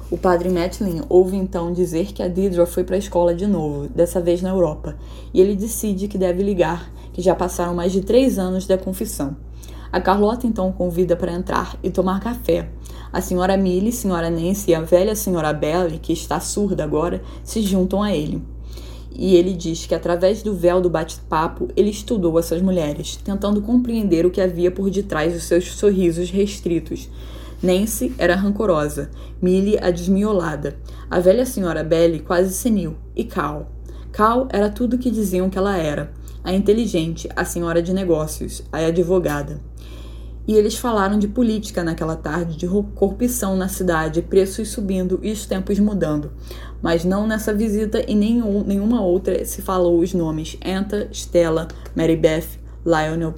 O 0.09 0.17
padre 0.17 0.49
Matlin 0.49 1.03
ouve 1.07 1.38
então 1.38 1.71
dizer 1.71 2.13
que 2.13 2.24
a 2.24 2.28
Deidre 2.28 2.65
foi 2.65 2.84
para 2.84 2.95
a 2.95 2.99
escola 2.99 3.36
de 3.36 3.45
novo, 3.45 3.88
dessa 3.89 4.19
vez 4.19 4.41
na 4.41 4.49
Europa, 4.49 4.95
e 5.32 5.39
ele 5.39 5.55
decide 5.55 6.07
que 6.07 6.17
deve 6.17 6.41
ligar, 6.41 6.91
que 7.13 7.21
já 7.21 7.36
passaram 7.36 7.76
mais 7.76 7.91
de 7.91 8.01
três 8.01 8.39
anos 8.39 8.65
da 8.65 8.76
confissão. 8.76 9.38
A 9.93 10.01
Carlota 10.01 10.47
então 10.47 10.71
convida 10.71 11.15
para 11.15 11.31
entrar 11.31 11.77
e 11.83 11.91
tomar 11.91 12.19
café. 12.19 12.67
A 13.11 13.21
senhora 13.21 13.55
Millie, 13.55 13.91
senhora 13.91 14.27
Nancy 14.27 14.71
e 14.71 14.73
a 14.73 14.81
velha 14.81 15.15
senhora 15.15 15.53
Belle, 15.53 15.99
que 15.99 16.11
está 16.11 16.39
surda 16.39 16.83
agora, 16.83 17.21
se 17.43 17.61
juntam 17.61 18.01
a 18.01 18.11
ele. 18.11 18.41
E 19.13 19.35
ele 19.35 19.53
diz 19.53 19.85
que 19.85 19.93
através 19.93 20.41
do 20.41 20.55
véu 20.55 20.81
do 20.81 20.89
bate-papo 20.89 21.67
ele 21.75 21.91
estudou 21.91 22.39
essas 22.39 22.59
mulheres, 22.59 23.17
tentando 23.17 23.61
compreender 23.61 24.25
o 24.25 24.31
que 24.31 24.41
havia 24.41 24.71
por 24.71 24.89
detrás 24.89 25.31
dos 25.31 25.43
seus 25.43 25.71
sorrisos 25.73 26.31
restritos. 26.31 27.07
Nancy 27.61 28.15
era 28.17 28.35
rancorosa, 28.35 29.11
Millie 29.39 29.77
a 29.79 29.91
desmiolada, 29.91 30.75
a 31.07 31.19
velha 31.19 31.45
senhora 31.45 31.83
Belle 31.83 32.19
quase 32.21 32.51
senil, 32.55 32.95
e 33.15 33.25
Cal. 33.25 33.71
Cal 34.11 34.47
era 34.51 34.71
tudo 34.71 34.95
o 34.95 34.99
que 34.99 35.11
diziam 35.11 35.51
que 35.51 35.57
ela 35.59 35.77
era, 35.77 36.11
a 36.43 36.51
inteligente, 36.51 37.29
a 37.35 37.45
senhora 37.45 37.79
de 37.79 37.93
negócios, 37.93 38.63
a 38.71 38.79
advogada. 38.79 39.61
E 40.45 40.55
eles 40.55 40.75
falaram 40.75 41.17
de 41.17 41.27
política 41.27 41.83
naquela 41.83 42.17
tarde, 42.17 42.57
de 42.57 42.67
corrupção 42.67 43.55
na 43.55 43.69
cidade, 43.69 44.21
preços 44.21 44.69
subindo 44.69 45.19
e 45.23 45.31
os 45.31 45.45
tempos 45.45 45.79
mudando. 45.79 46.33
Mas 46.81 47.05
não 47.05 47.25
nessa 47.25 47.53
visita 47.53 48.03
e 48.05 48.13
nenhum, 48.13 48.61
nenhuma 48.61 49.01
outra 49.01 49.45
se 49.45 49.61
falou 49.61 49.99
os 49.99 50.13
nomes 50.13 50.57
Enta, 50.61 51.07
Stella, 51.13 51.69
Mary 51.95 52.17
Beth, 52.17 52.59
Lionel. 52.85 53.35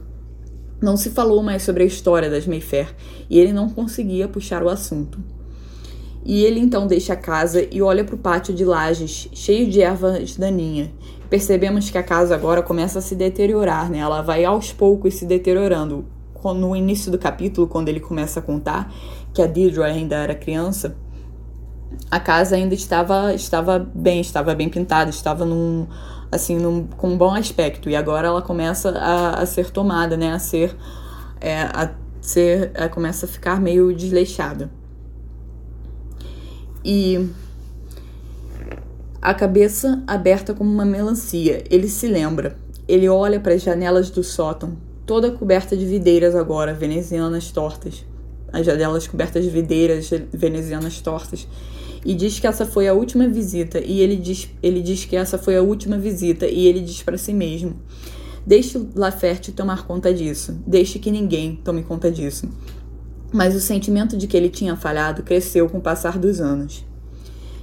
Não 0.82 0.98
se 0.98 1.12
falou 1.12 1.44
mais 1.44 1.62
sobre 1.62 1.84
a 1.84 1.86
história 1.86 2.30
das 2.30 2.48
Mayfair 2.48 2.96
e 3.30 3.40
ele 3.40 3.54
não 3.54 3.70
conseguia 3.70 4.28
puxar 4.28 4.64
o 4.64 4.70
assunto. 4.70 5.20
E 6.24 6.44
ele 6.44 6.60
então 6.60 6.88
deixa 6.88 7.14
a 7.14 7.16
casa 7.16 7.68
e 7.72 7.84
olha 7.84 8.04
para 8.04 8.16
o 8.16 8.18
pátio 8.18 8.52
de 8.52 8.66
lajes, 8.66 9.30
cheio 9.32 9.70
de 9.70 9.80
ervas 9.80 10.36
daninhas. 10.36 10.90
Percebemos 11.30 11.92
que 11.92 12.00
a 12.00 12.04
casa 12.04 12.34
agora 12.34 12.64
começa 12.64 12.98
a 12.98 13.02
se 13.02 13.14
deteriorar, 13.14 13.92
né? 13.92 14.00
Ela 14.00 14.24
vai 14.24 14.44
aos 14.44 14.74
poucos 14.74 15.14
se 15.14 15.26
deteriorando 15.26 16.15
no 16.54 16.76
início 16.76 17.12
do 17.12 17.18
capítulo, 17.18 17.68
quando 17.68 17.90
ele 17.90 18.00
começa 18.00 18.40
a 18.40 18.44
contar 18.44 18.94
que 19.34 19.42
a 19.42 19.48
Deidre 19.48 19.84
ainda 19.84 20.16
era 20.16 20.36
criança, 20.36 20.96
a 22.10 22.20
casa 22.20 22.56
ainda 22.56 22.74
estava 22.74 23.34
estava 23.34 23.80
bem, 23.80 24.22
estava 24.22 24.54
bem 24.54 24.70
pintada, 24.70 25.10
estava 25.10 25.46
num 25.46 25.88
assim 26.32 26.58
num, 26.58 26.88
com 26.88 27.10
um 27.10 27.18
bom 27.18 27.34
aspecto 27.34 27.90
e 27.90 27.96
agora 27.96 28.28
ela 28.28 28.42
começa 28.42 28.90
a, 28.90 29.42
a 29.42 29.46
ser 29.46 29.72
tomada, 29.72 30.18
né, 30.18 30.34
a 30.34 30.40
ser 30.40 30.76
é, 31.40 31.62
a 31.62 31.92
ser 32.22 32.72
começa 32.92 33.26
a 33.26 33.30
ficar 33.30 33.62
meio 33.62 33.96
desleixada 33.96 34.70
e 36.86 37.30
a 39.20 39.34
cabeça 39.34 40.04
aberta 40.06 40.54
como 40.54 40.72
uma 40.72 40.86
melancia. 40.86 41.64
Ele 41.72 41.90
se 41.90 42.08
lembra. 42.08 42.56
Ele 42.88 43.10
olha 43.10 43.40
para 43.40 43.56
as 43.56 43.64
janelas 43.64 44.12
do 44.12 44.24
sótão, 44.24 44.78
toda 45.06 45.32
coberta 45.32 45.76
de 45.78 45.86
videiras 45.86 46.36
agora, 46.36 46.74
venezianas 46.74 47.52
tortas. 47.52 48.06
As 48.52 48.66
janelas 48.66 49.08
cobertas 49.08 49.44
de 49.44 49.50
videiras 49.50 50.10
venezianas 50.32 51.02
tortas. 51.02 51.48
E 52.06 52.14
diz 52.14 52.40
que 52.40 52.48
essa 52.48 52.66
foi 52.66 52.88
a 52.88 52.94
última 52.94 53.28
visita. 53.28 53.80
E 53.80 54.00
ele 54.00 54.16
diz, 54.16 54.50
ele 54.62 54.82
diz 54.82 55.06
que 55.06 55.16
essa 55.16 55.38
foi 55.38 55.58
a 55.58 55.62
última 55.62 55.98
visita. 55.98 56.46
E 56.46 56.68
ele 56.68 56.82
diz 56.82 57.02
para 57.02 57.18
si 57.18 57.34
mesmo: 57.34 57.76
Deixe 58.46 58.80
Laferte 58.96 59.52
tomar 59.52 59.86
conta 59.88 60.14
disso. 60.14 60.58
Deixe 60.66 61.00
que 61.00 61.10
ninguém 61.10 61.60
tome 61.64 61.84
conta 61.84 62.12
disso. 62.12 62.48
Mas 63.34 63.56
o 63.56 63.60
sentimento 63.60 64.16
de 64.16 64.28
que 64.28 64.38
ele 64.38 64.50
tinha 64.50 64.76
falhado 64.76 65.24
cresceu 65.24 65.68
com 65.68 65.80
o 65.80 65.82
passar 65.82 66.18
dos 66.20 66.40
anos. 66.40 66.86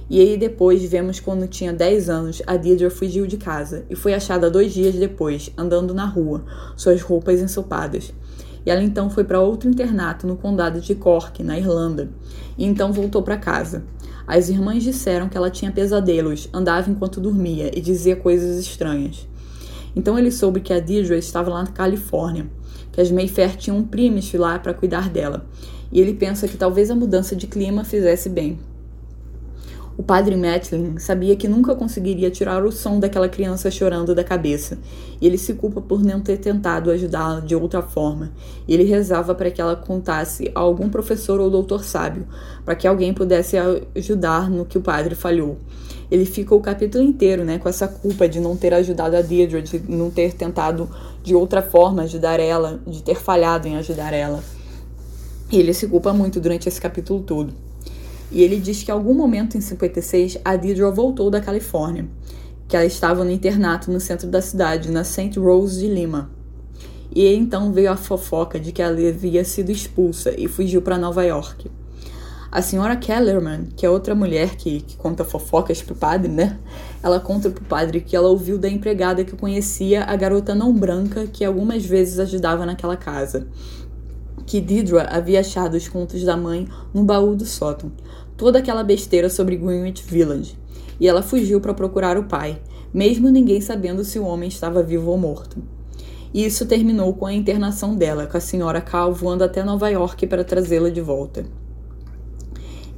E 0.09 0.19
aí 0.19 0.37
depois 0.37 0.83
vemos 0.83 1.19
quando 1.19 1.47
tinha 1.47 1.71
10 1.71 2.09
anos, 2.09 2.41
a 2.45 2.57
Deirdre 2.57 2.89
fugiu 2.89 3.25
de 3.25 3.37
casa 3.37 3.85
e 3.89 3.95
foi 3.95 4.13
achada 4.13 4.51
dois 4.51 4.73
dias 4.73 4.93
depois, 4.95 5.49
andando 5.57 5.93
na 5.93 6.05
rua, 6.05 6.43
suas 6.75 7.01
roupas 7.01 7.39
ensopadas. 7.39 8.13
E 8.65 8.69
ela 8.69 8.83
então 8.83 9.09
foi 9.09 9.23
para 9.23 9.39
outro 9.39 9.69
internato 9.69 10.27
no 10.27 10.35
condado 10.35 10.79
de 10.79 10.95
Cork, 10.95 11.41
na 11.41 11.57
Irlanda, 11.57 12.09
e 12.57 12.65
então 12.65 12.91
voltou 12.91 13.21
para 13.21 13.37
casa. 13.37 13.83
As 14.27 14.49
irmãs 14.49 14.83
disseram 14.83 15.27
que 15.27 15.37
ela 15.37 15.49
tinha 15.49 15.71
pesadelos, 15.71 16.49
andava 16.53 16.89
enquanto 16.89 17.19
dormia 17.19 17.71
e 17.77 17.81
dizia 17.81 18.15
coisas 18.15 18.57
estranhas. 18.57 19.27
Então 19.95 20.17
ele 20.17 20.31
soube 20.31 20.61
que 20.61 20.73
a 20.73 20.79
Deirdre 20.79 21.17
estava 21.17 21.49
lá 21.49 21.63
na 21.63 21.71
Califórnia, 21.71 22.47
que 22.91 23.01
as 23.01 23.11
Mayfair 23.11 23.55
tinham 23.57 23.77
um 23.77 23.83
primes 23.83 24.33
lá 24.33 24.57
para 24.59 24.73
cuidar 24.73 25.09
dela, 25.09 25.45
e 25.91 25.99
ele 25.99 26.13
pensa 26.13 26.47
que 26.47 26.57
talvez 26.57 26.89
a 26.89 26.95
mudança 26.95 27.35
de 27.35 27.47
clima 27.47 27.83
fizesse 27.83 28.29
bem. 28.29 28.59
O 29.95 30.01
padre 30.01 30.35
Matlin 30.35 30.97
sabia 30.97 31.35
que 31.35 31.47
nunca 31.47 31.75
conseguiria 31.75 32.31
tirar 32.31 32.65
o 32.65 32.71
som 32.71 32.99
daquela 32.99 33.29
criança 33.29 33.69
chorando 33.69 34.15
da 34.15 34.23
cabeça, 34.23 34.79
e 35.21 35.27
ele 35.27 35.37
se 35.37 35.53
culpa 35.53 35.79
por 35.81 36.03
não 36.03 36.19
ter 36.19 36.37
tentado 36.37 36.89
ajudá-la 36.89 37.41
de 37.41 37.55
outra 37.55 37.83
forma. 37.83 38.31
Ele 38.67 38.83
rezava 38.83 39.35
para 39.35 39.51
que 39.51 39.61
ela 39.61 39.75
contasse 39.75 40.51
a 40.55 40.59
algum 40.59 40.89
professor 40.89 41.39
ou 41.39 41.47
doutor 41.47 41.83
sábio, 41.83 42.25
para 42.65 42.75
que 42.75 42.87
alguém 42.87 43.13
pudesse 43.13 43.55
ajudar 43.95 44.49
no 44.49 44.65
que 44.65 44.79
o 44.79 44.81
padre 44.81 45.13
falhou. 45.13 45.57
Ele 46.09 46.25
fica 46.25 46.55
o 46.55 46.59
capítulo 46.59 47.03
inteiro, 47.03 47.43
né, 47.43 47.59
com 47.59 47.69
essa 47.69 47.87
culpa 47.87 48.27
de 48.27 48.39
não 48.39 48.57
ter 48.57 48.73
ajudado 48.73 49.15
a 49.15 49.21
Deirdre, 49.21 49.61
de 49.61 49.79
não 49.87 50.09
ter 50.09 50.33
tentado 50.33 50.89
de 51.21 51.35
outra 51.35 51.61
forma 51.61 52.01
ajudar 52.01 52.39
ela, 52.39 52.79
de 52.87 53.03
ter 53.03 53.15
falhado 53.15 53.67
em 53.67 53.77
ajudar 53.77 54.11
ela. 54.11 54.43
E 55.51 55.59
ele 55.59 55.71
se 55.71 55.87
culpa 55.87 56.11
muito 56.11 56.39
durante 56.39 56.67
esse 56.67 56.81
capítulo 56.81 57.21
todo. 57.21 57.53
E 58.33 58.41
ele 58.41 58.59
diz 58.59 58.81
que 58.81 58.89
em 58.89 58.93
algum 58.93 59.13
momento 59.13 59.55
em 59.55 59.61
56 59.61 60.39
a 60.43 60.55
Deidre 60.55 60.83
voltou 60.91 61.29
da 61.29 61.39
Califórnia, 61.39 62.07
que 62.67 62.75
ela 62.75 62.85
estava 62.85 63.23
no 63.23 63.29
internato 63.29 63.91
no 63.91 63.99
centro 63.99 64.27
da 64.27 64.41
cidade, 64.41 64.89
na 64.89 65.03
St. 65.03 65.37
Rose 65.37 65.79
de 65.79 65.87
Lima. 65.87 66.31
E 67.15 67.27
então 67.27 67.71
veio 67.71 67.91
a 67.91 67.95
fofoca 67.95 68.59
de 68.59 68.71
que 68.71 68.81
ela 68.81 68.97
havia 69.07 69.45
sido 69.45 69.71
expulsa 69.71 70.33
e 70.35 70.47
fugiu 70.47 70.81
para 70.81 70.97
Nova 70.97 71.23
York. 71.23 71.69
A 72.51 72.61
senhora 72.61 72.95
Kellerman, 72.95 73.67
que 73.75 73.85
é 73.85 73.89
outra 73.89 74.15
mulher 74.15 74.55
que, 74.55 74.81
que 74.81 74.97
conta 74.97 75.23
fofocas 75.23 75.83
pro 75.83 75.93
padre, 75.93 76.31
né? 76.31 76.57
Ela 77.03 77.19
conta 77.19 77.51
pro 77.51 77.63
padre 77.63 78.01
que 78.01 78.15
ela 78.15 78.29
ouviu 78.29 78.57
da 78.57 78.69
empregada 78.69 79.23
que 79.23 79.35
conhecia 79.35 80.03
a 80.05 80.15
garota 80.15 80.55
não 80.55 80.73
branca 80.73 81.27
que 81.27 81.45
algumas 81.45 81.85
vezes 81.85 82.19
ajudava 82.19 82.65
naquela 82.65 82.97
casa. 82.97 83.47
Que 84.45 84.59
Didra 84.59 85.07
havia 85.09 85.39
achado 85.39 85.75
os 85.75 85.87
contos 85.87 86.23
da 86.23 86.37
mãe 86.37 86.67
no 86.93 87.03
baú 87.03 87.35
do 87.35 87.45
sótão, 87.45 87.91
toda 88.37 88.59
aquela 88.59 88.83
besteira 88.83 89.29
sobre 89.29 89.55
Greenwich 89.55 90.03
Village, 90.03 90.57
e 90.99 91.07
ela 91.07 91.21
fugiu 91.21 91.59
para 91.59 91.73
procurar 91.73 92.17
o 92.17 92.25
pai, 92.25 92.61
mesmo 92.93 93.29
ninguém 93.29 93.59
sabendo 93.61 94.03
se 94.03 94.19
o 94.19 94.25
homem 94.25 94.49
estava 94.49 94.83
vivo 94.83 95.09
ou 95.09 95.17
morto. 95.17 95.57
E 96.33 96.43
isso 96.45 96.65
terminou 96.65 97.13
com 97.13 97.25
a 97.25 97.33
internação 97.33 97.95
dela, 97.95 98.25
com 98.25 98.37
a 98.37 98.41
senhora 98.41 98.81
Cal 98.81 99.13
voando 99.13 99.43
até 99.43 99.63
Nova 99.63 99.89
York 99.89 100.25
para 100.27 100.43
trazê-la 100.43 100.89
de 100.89 101.01
volta. 101.01 101.45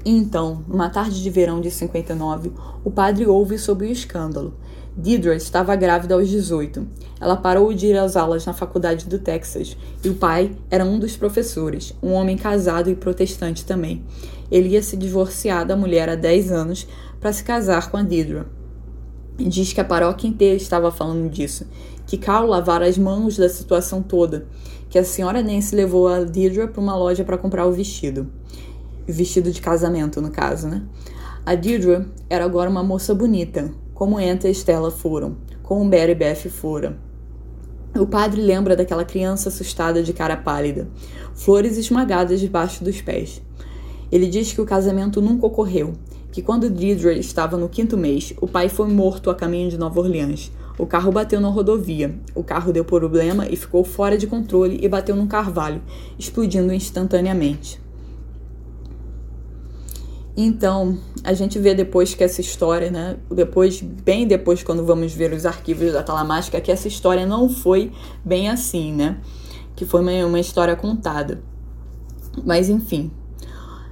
Então, 0.05 0.63
numa 0.67 0.89
tarde 0.89 1.21
de 1.21 1.29
verão 1.29 1.59
de 1.59 1.71
59, 1.71 2.51
o 2.83 2.91
padre 2.91 3.25
ouve 3.25 3.57
sobre 3.57 3.87
o 3.87 3.91
escândalo. 3.91 4.53
Deidre 4.95 5.35
estava 5.35 5.75
grávida 5.75 6.15
aos 6.15 6.29
18. 6.29 6.87
Ela 7.19 7.35
parou 7.35 7.73
de 7.73 7.87
ir 7.87 7.97
às 7.97 8.15
aulas 8.15 8.45
na 8.45 8.53
faculdade 8.53 9.07
do 9.07 9.19
Texas 9.19 9.75
e 10.01 10.07
o 10.07 10.15
pai 10.15 10.55
era 10.71 10.85
um 10.85 10.97
dos 10.97 11.17
professores, 11.17 11.93
um 12.01 12.13
homem 12.13 12.37
casado 12.37 12.89
e 12.89 12.95
protestante 12.95 13.65
também. 13.65 14.05
Ele 14.51 14.69
ia 14.69 14.83
se 14.83 14.95
divorciar 14.95 15.65
da 15.65 15.75
mulher 15.75 16.09
há 16.09 16.15
10 16.15 16.51
anos 16.51 16.87
para 17.19 17.33
se 17.33 17.43
casar 17.43 17.89
com 17.89 17.97
a 17.97 18.03
Deidre. 18.03 18.43
Diz 19.37 19.73
que 19.73 19.81
a 19.81 19.85
paróquia 19.85 20.27
inteira 20.27 20.55
estava 20.55 20.91
falando 20.91 21.29
disso, 21.29 21.67
que 22.05 22.17
Carl 22.17 22.47
lavara 22.47 22.87
as 22.87 22.97
mãos 22.97 23.37
da 23.37 23.49
situação 23.49 24.01
toda, 24.01 24.47
que 24.89 24.97
a 24.97 25.03
senhora 25.03 25.43
Nancy 25.43 25.75
levou 25.75 26.07
a 26.07 26.23
Deidre 26.23 26.67
para 26.67 26.81
uma 26.81 26.95
loja 26.95 27.23
para 27.23 27.37
comprar 27.37 27.65
o 27.65 27.71
vestido. 27.73 28.31
Vestido 29.07 29.51
de 29.51 29.61
casamento, 29.61 30.21
no 30.21 30.31
caso, 30.31 30.67
né? 30.67 30.83
A 31.45 31.53
Deirdre 31.53 32.07
era 32.27 32.43
agora 32.43 32.67
uma 32.67 32.81
moça 32.81 33.13
bonita, 33.13 33.71
como 33.93 34.19
Enta 34.19 34.47
e 34.47 34.51
Stella 34.51 34.89
foram, 34.89 35.37
como 35.61 35.85
Mary 35.85 36.15
Beth 36.15 36.49
fora. 36.49 36.97
O 37.95 38.07
padre 38.07 38.41
lembra 38.41 38.75
daquela 38.75 39.05
criança 39.05 39.49
assustada 39.49 40.01
de 40.01 40.11
cara 40.11 40.35
pálida, 40.35 40.87
flores 41.35 41.77
esmagadas 41.77 42.39
debaixo 42.39 42.83
dos 42.83 42.99
pés. 42.99 43.43
Ele 44.11 44.27
diz 44.27 44.53
que 44.53 44.61
o 44.61 44.65
casamento 44.65 45.21
nunca 45.21 45.45
ocorreu, 45.45 45.93
que 46.31 46.41
quando 46.41 46.69
Deirdre 46.69 47.19
estava 47.19 47.57
no 47.57 47.69
quinto 47.69 47.97
mês, 47.97 48.33
o 48.41 48.47
pai 48.47 48.69
foi 48.69 48.87
morto 48.89 49.29
a 49.29 49.35
caminho 49.35 49.69
de 49.69 49.77
Nova 49.77 49.99
Orleans. 49.99 50.51
O 50.77 50.85
carro 50.85 51.11
bateu 51.11 51.39
na 51.39 51.47
rodovia. 51.47 52.13
O 52.35 52.43
carro 52.43 52.73
deu 52.73 52.83
problema 52.83 53.47
e 53.49 53.55
ficou 53.55 53.83
fora 53.83 54.17
de 54.17 54.27
controle 54.27 54.77
e 54.81 54.89
bateu 54.89 55.15
num 55.15 55.27
carvalho, 55.27 55.81
explodindo 56.19 56.73
instantaneamente. 56.73 57.79
Então, 60.37 60.97
a 61.23 61.33
gente 61.33 61.57
vê 61.57 61.73
depois 61.73 62.13
que 62.13 62.21
essa 62.21 62.41
história, 62.41 62.91
né? 62.91 63.15
Depois, 63.31 63.81
bem 63.81 64.27
depois, 64.27 64.61
quando 64.61 64.85
vamos 64.85 65.13
ver 65.13 65.31
os 65.31 65.45
arquivos 65.45 65.93
da 65.93 66.03
Talamática, 66.03 66.59
que 66.59 66.71
essa 66.71 66.89
história 66.89 67.25
não 67.25 67.47
foi 67.47 67.93
bem 68.23 68.49
assim, 68.49 68.91
né? 68.91 69.17
Que 69.73 69.85
foi 69.85 70.01
uma, 70.01 70.25
uma 70.25 70.39
história 70.39 70.75
contada. 70.75 71.41
Mas 72.43 72.67
enfim. 72.67 73.09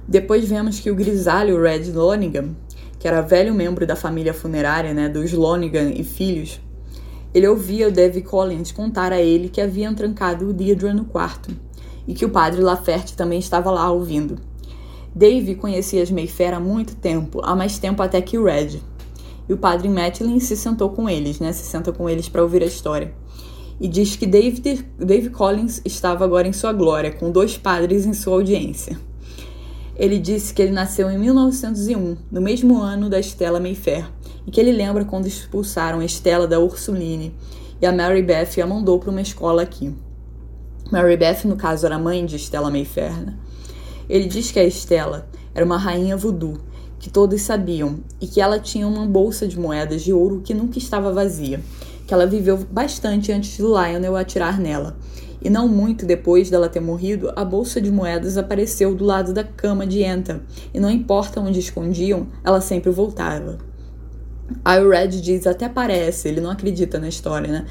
Depois 0.06 0.46
vemos 0.46 0.80
que 0.80 0.90
o 0.90 0.94
grisalho 0.94 1.60
Red 1.60 1.90
Lonigan, 1.92 2.50
que 2.98 3.08
era 3.08 3.22
velho 3.22 3.54
membro 3.54 3.86
da 3.86 3.96
família 3.96 4.34
funerária, 4.34 4.92
né? 4.92 5.08
Dos 5.08 5.32
Lonigan 5.32 5.90
e 5.90 6.04
filhos, 6.04 6.60
ele 7.34 7.48
ouvia 7.48 7.88
o 7.88 7.92
Davy 7.92 8.22
Collins 8.22 8.70
contar 8.70 9.12
a 9.12 9.20
ele 9.20 9.48
que 9.48 9.60
haviam 9.60 9.94
trancado 9.94 10.48
o 10.48 10.52
Deirdre 10.52 10.92
no 10.92 11.04
quarto 11.04 11.50
e 12.06 12.14
que 12.14 12.24
o 12.24 12.30
padre 12.30 12.60
Laferte 12.60 13.16
também 13.16 13.38
estava 13.38 13.70
lá 13.70 13.90
ouvindo. 13.90 14.38
Dave 15.14 15.54
conhecia 15.54 16.02
as 16.02 16.10
Mayfair 16.10 16.54
há 16.54 16.60
muito 16.60 16.94
tempo, 16.96 17.40
há 17.42 17.56
mais 17.56 17.78
tempo 17.78 18.02
até 18.02 18.20
que 18.20 18.36
o 18.36 18.44
Red. 18.44 18.80
E 19.48 19.52
o 19.52 19.56
padre 19.56 19.88
Matlin 19.88 20.38
se 20.40 20.56
sentou 20.56 20.90
com 20.90 21.08
eles, 21.08 21.40
né? 21.40 21.52
Se 21.52 21.64
senta 21.64 21.92
com 21.92 22.08
eles 22.08 22.28
para 22.28 22.42
ouvir 22.42 22.62
a 22.62 22.66
história. 22.66 23.14
E 23.80 23.88
diz 23.88 24.16
que 24.16 24.26
Dave, 24.26 24.84
Dave 24.98 25.30
Collins 25.30 25.82
estava 25.84 26.24
agora 26.24 26.48
em 26.48 26.52
sua 26.52 26.72
glória, 26.72 27.10
com 27.10 27.30
dois 27.30 27.56
padres 27.56 28.06
em 28.06 28.12
sua 28.12 28.34
audiência. 28.34 28.98
Ele 29.96 30.18
disse 30.18 30.52
que 30.52 30.60
ele 30.60 30.72
nasceu 30.72 31.08
em 31.08 31.18
1901, 31.18 32.16
no 32.30 32.40
mesmo 32.40 32.80
ano 32.80 33.08
da 33.08 33.20
Estela 33.20 33.60
Mayfair, 33.60 34.10
e 34.46 34.50
que 34.50 34.60
ele 34.60 34.72
lembra 34.72 35.04
quando 35.04 35.26
expulsaram 35.26 36.00
a 36.00 36.04
Estela 36.04 36.48
da 36.48 36.58
Ursuline 36.58 37.32
e 37.80 37.86
a 37.86 37.92
Mary 37.92 38.22
Beth 38.22 38.60
a 38.62 38.66
mandou 38.66 38.98
para 38.98 39.10
uma 39.10 39.20
escola 39.20 39.62
aqui. 39.62 39.94
Mary 40.90 41.16
Beth, 41.16 41.44
no 41.44 41.56
caso, 41.56 41.86
era 41.86 41.98
mãe 41.98 42.26
de 42.26 42.36
Estela 42.36 42.70
Mayfair, 42.70 43.24
né? 43.24 43.34
Ele 44.08 44.26
diz 44.26 44.50
que 44.50 44.58
a 44.58 44.64
Estela 44.64 45.28
era 45.54 45.64
uma 45.64 45.78
rainha 45.78 46.16
voodoo, 46.16 46.58
que 46.98 47.08
todos 47.08 47.40
sabiam, 47.42 48.00
e 48.20 48.26
que 48.26 48.40
ela 48.40 48.58
tinha 48.58 48.88
uma 48.88 49.06
bolsa 49.06 49.46
de 49.46 49.58
moedas 49.58 50.02
de 50.02 50.12
ouro 50.12 50.40
que 50.44 50.54
nunca 50.54 50.78
estava 50.78 51.12
vazia, 51.12 51.62
que 52.06 52.12
ela 52.12 52.26
viveu 52.26 52.58
bastante 52.70 53.30
antes 53.30 53.56
de 53.56 53.62
Lionel 53.62 54.16
atirar 54.16 54.58
nela. 54.58 54.96
E 55.44 55.50
não 55.50 55.68
muito 55.68 56.06
depois 56.06 56.48
dela 56.48 56.70
ter 56.70 56.80
morrido, 56.80 57.30
a 57.36 57.44
bolsa 57.44 57.78
de 57.78 57.92
moedas 57.92 58.38
apareceu 58.38 58.94
do 58.94 59.04
lado 59.04 59.34
da 59.34 59.44
cama 59.44 59.86
de 59.86 60.02
Enta, 60.02 60.40
e 60.72 60.80
não 60.80 60.90
importa 60.90 61.38
onde 61.38 61.60
escondiam, 61.60 62.28
ela 62.42 62.62
sempre 62.62 62.90
voltava. 62.90 63.58
Aí 64.64 64.82
o 64.82 64.88
Red 64.88 65.08
diz 65.08 65.46
até 65.46 65.68
parece, 65.68 66.28
ele 66.28 66.40
não 66.40 66.50
acredita 66.50 66.98
na 66.98 67.08
história, 67.08 67.52
né? 67.52 67.66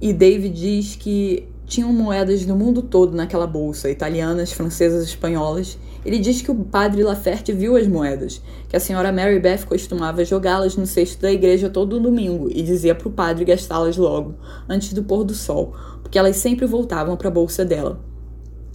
E 0.00 0.12
David 0.12 0.54
diz 0.54 0.96
que 0.96 1.48
tinham 1.68 1.92
moedas 1.92 2.44
do 2.44 2.56
mundo 2.56 2.82
todo 2.82 3.14
naquela 3.14 3.46
bolsa, 3.46 3.90
italianas, 3.90 4.50
francesas, 4.50 5.04
espanholas. 5.04 5.78
Ele 6.04 6.18
diz 6.18 6.40
que 6.40 6.50
o 6.50 6.54
padre 6.54 7.02
Laferte 7.02 7.52
viu 7.52 7.76
as 7.76 7.86
moedas, 7.86 8.40
que 8.68 8.76
a 8.76 8.80
senhora 8.80 9.12
Mary 9.12 9.38
Beth 9.38 9.66
costumava 9.66 10.24
jogá-las 10.24 10.76
no 10.76 10.86
cesto 10.86 11.20
da 11.20 11.30
igreja 11.30 11.68
todo 11.68 12.00
domingo 12.00 12.48
e 12.50 12.62
dizia 12.62 12.94
para 12.94 13.08
o 13.08 13.12
padre 13.12 13.44
gastá-las 13.44 13.96
logo, 13.96 14.34
antes 14.68 14.92
do 14.92 15.02
pôr 15.02 15.24
do 15.24 15.34
sol, 15.34 15.74
porque 16.08 16.18
elas 16.18 16.36
sempre 16.36 16.64
voltavam 16.64 17.18
para 17.18 17.28
a 17.28 17.30
bolsa 17.30 17.66
dela. 17.66 18.00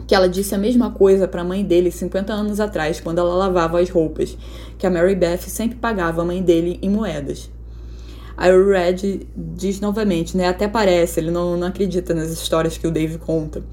Que 0.05 0.13
ela 0.13 0.29
disse 0.29 0.53
a 0.53 0.57
mesma 0.57 0.91
coisa 0.91 1.27
para 1.27 1.41
a 1.41 1.43
mãe 1.43 1.65
dele 1.65 1.89
50 1.89 2.31
anos 2.31 2.59
atrás, 2.59 2.99
quando 2.99 3.17
ela 3.17 3.33
lavava 3.33 3.79
as 3.79 3.89
roupas, 3.89 4.37
que 4.77 4.85
a 4.85 4.89
Mary 4.89 5.15
Beth 5.15 5.39
sempre 5.39 5.75
pagava 5.77 6.21
a 6.21 6.25
mãe 6.25 6.43
dele 6.43 6.77
em 6.79 6.91
moedas. 6.91 7.49
Aí 8.37 8.55
o 8.55 8.69
Red 8.69 9.25
diz 9.35 9.79
novamente, 9.79 10.37
né? 10.37 10.47
Até 10.47 10.67
parece, 10.67 11.19
ele 11.19 11.31
não, 11.31 11.57
não 11.57 11.67
acredita 11.67 12.13
nas 12.13 12.29
histórias 12.29 12.77
que 12.77 12.85
o 12.85 12.91
Dave 12.91 13.17
conta. 13.17 13.63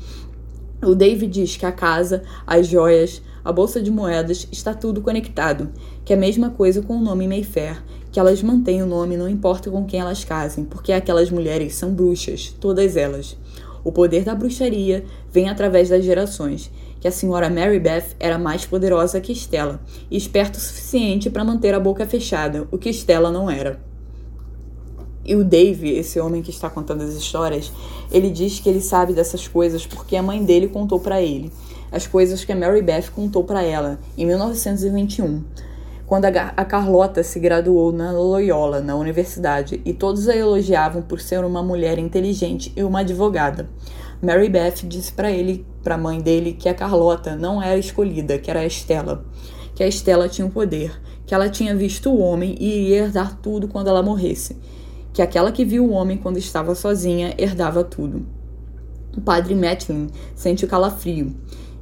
O 0.83 0.95
Dave 0.95 1.27
diz 1.27 1.59
que 1.59 1.67
a 1.67 1.73
casa, 1.73 2.23
as 2.47 2.67
joias, 2.67 3.21
a 3.45 3.53
bolsa 3.53 3.83
de 3.83 3.91
moedas, 3.91 4.49
está 4.51 4.73
tudo 4.73 5.03
conectado, 5.03 5.69
que 6.03 6.15
é 6.15 6.17
a 6.17 6.19
mesma 6.19 6.49
coisa 6.49 6.81
com 6.81 6.97
o 6.97 7.03
nome 7.03 7.29
Mayfair, 7.29 7.83
que 8.13 8.19
elas 8.19 8.43
mantêm 8.43 8.83
o 8.83 8.87
nome 8.87 9.17
não 9.17 9.29
importa 9.29 9.71
com 9.71 9.85
quem 9.85 10.01
elas 10.01 10.25
casem, 10.25 10.65
porque 10.65 10.93
aquelas 10.93 11.31
mulheres 11.31 11.75
são 11.75 11.93
bruxas, 11.93 12.55
todas 12.61 12.97
elas. 12.97 13.37
O 13.85 13.93
poder 13.93 14.25
da 14.25 14.35
bruxaria 14.35 15.05
vem 15.33 15.49
através 15.49 15.89
das 15.89 16.05
gerações, 16.05 16.71
que 17.01 17.09
a 17.09 17.13
senhora 17.13 17.49
Mary 17.49 17.81
Beth 17.81 18.15
era 18.19 18.39
mais 18.39 18.67
poderosa 18.67 19.21
que 19.21 19.33
Stella 19.33 19.81
e 20.11 20.17
esperta 20.17 20.59
o 20.59 20.61
suficiente 20.61 21.31
para 21.31 21.45
manter 21.45 21.75
a 21.75 21.81
boca 21.81 22.07
fechada, 22.07 22.69
o 22.71 22.77
que 22.77 22.91
Stella 22.91 23.31
não 23.31 23.51
era. 23.51 23.81
E 25.25 25.35
o 25.37 25.45
Dave, 25.45 25.91
esse 25.91 26.19
homem 26.19 26.43
que 26.43 26.51
está 26.51 26.69
contando 26.69 27.03
as 27.03 27.15
histórias, 27.15 27.73
ele 28.11 28.31
diz 28.31 28.59
que 28.59 28.69
ele 28.69 28.81
sabe 28.81 29.13
dessas 29.13 29.47
coisas 29.47 29.87
porque 29.87 30.17
a 30.17 30.23
mãe 30.23 30.45
dele 30.45 30.69
contou 30.69 30.99
para 30.99 31.23
ele. 31.23 31.53
As 31.93 32.07
coisas 32.07 32.45
que 32.45 32.53
a 32.53 32.57
Mary 32.57 32.83
Beth 32.83 33.11
contou 33.15 33.45
para 33.45 33.63
ela 33.63 33.99
em 34.17 34.27
1921, 34.27 35.43
quando 36.11 36.25
a, 36.25 36.65
Carlota 36.65 37.23
se 37.23 37.39
graduou 37.39 37.93
na 37.93 38.11
Loyola, 38.11 38.81
na 38.81 38.97
universidade, 38.97 39.81
e 39.85 39.93
todos 39.93 40.29
a 40.29 40.35
elogiavam 40.35 41.03
por 41.03 41.21
ser 41.21 41.45
uma 41.45 41.63
mulher 41.63 42.01
inteligente 42.01 42.73
e 42.75 42.83
uma 42.83 43.03
advogada. 43.03 43.71
Mary 44.21 44.49
Beth 44.49 44.83
disse 44.89 45.13
para 45.13 45.31
ele, 45.31 45.65
para 45.85 45.95
a 45.95 45.99
mãe 45.99 46.21
dele, 46.21 46.53
que 46.53 46.69
a 46.69 46.75
Carlota 46.75 47.37
não 47.37 47.63
era 47.63 47.79
escolhida, 47.79 48.41
que 48.41 48.51
era 48.51 48.59
a 48.59 48.67
Estela, 48.67 49.25
que 49.73 49.85
a 49.85 49.87
Estela 49.87 50.29
tinha 50.29 50.49
o 50.49 50.51
poder, 50.51 51.01
que 51.25 51.33
ela 51.33 51.49
tinha 51.49 51.77
visto 51.77 52.11
o 52.11 52.19
homem 52.19 52.57
e 52.59 52.87
iria 52.87 53.05
herdar 53.05 53.39
tudo 53.41 53.69
quando 53.69 53.87
ela 53.87 54.03
morresse, 54.03 54.57
que 55.13 55.23
aquela 55.23 55.53
que 55.53 55.65
viu 55.65 55.85
o 55.85 55.93
homem 55.93 56.19
quando 56.19 56.39
estava 56.39 56.75
sozinha 56.75 57.37
herdava 57.39 57.85
tudo. 57.85 58.27
O 59.17 59.21
padre 59.21 59.55
Matlin 59.55 60.09
sente 60.35 60.65
o 60.65 60.69
calafrio. 60.69 61.37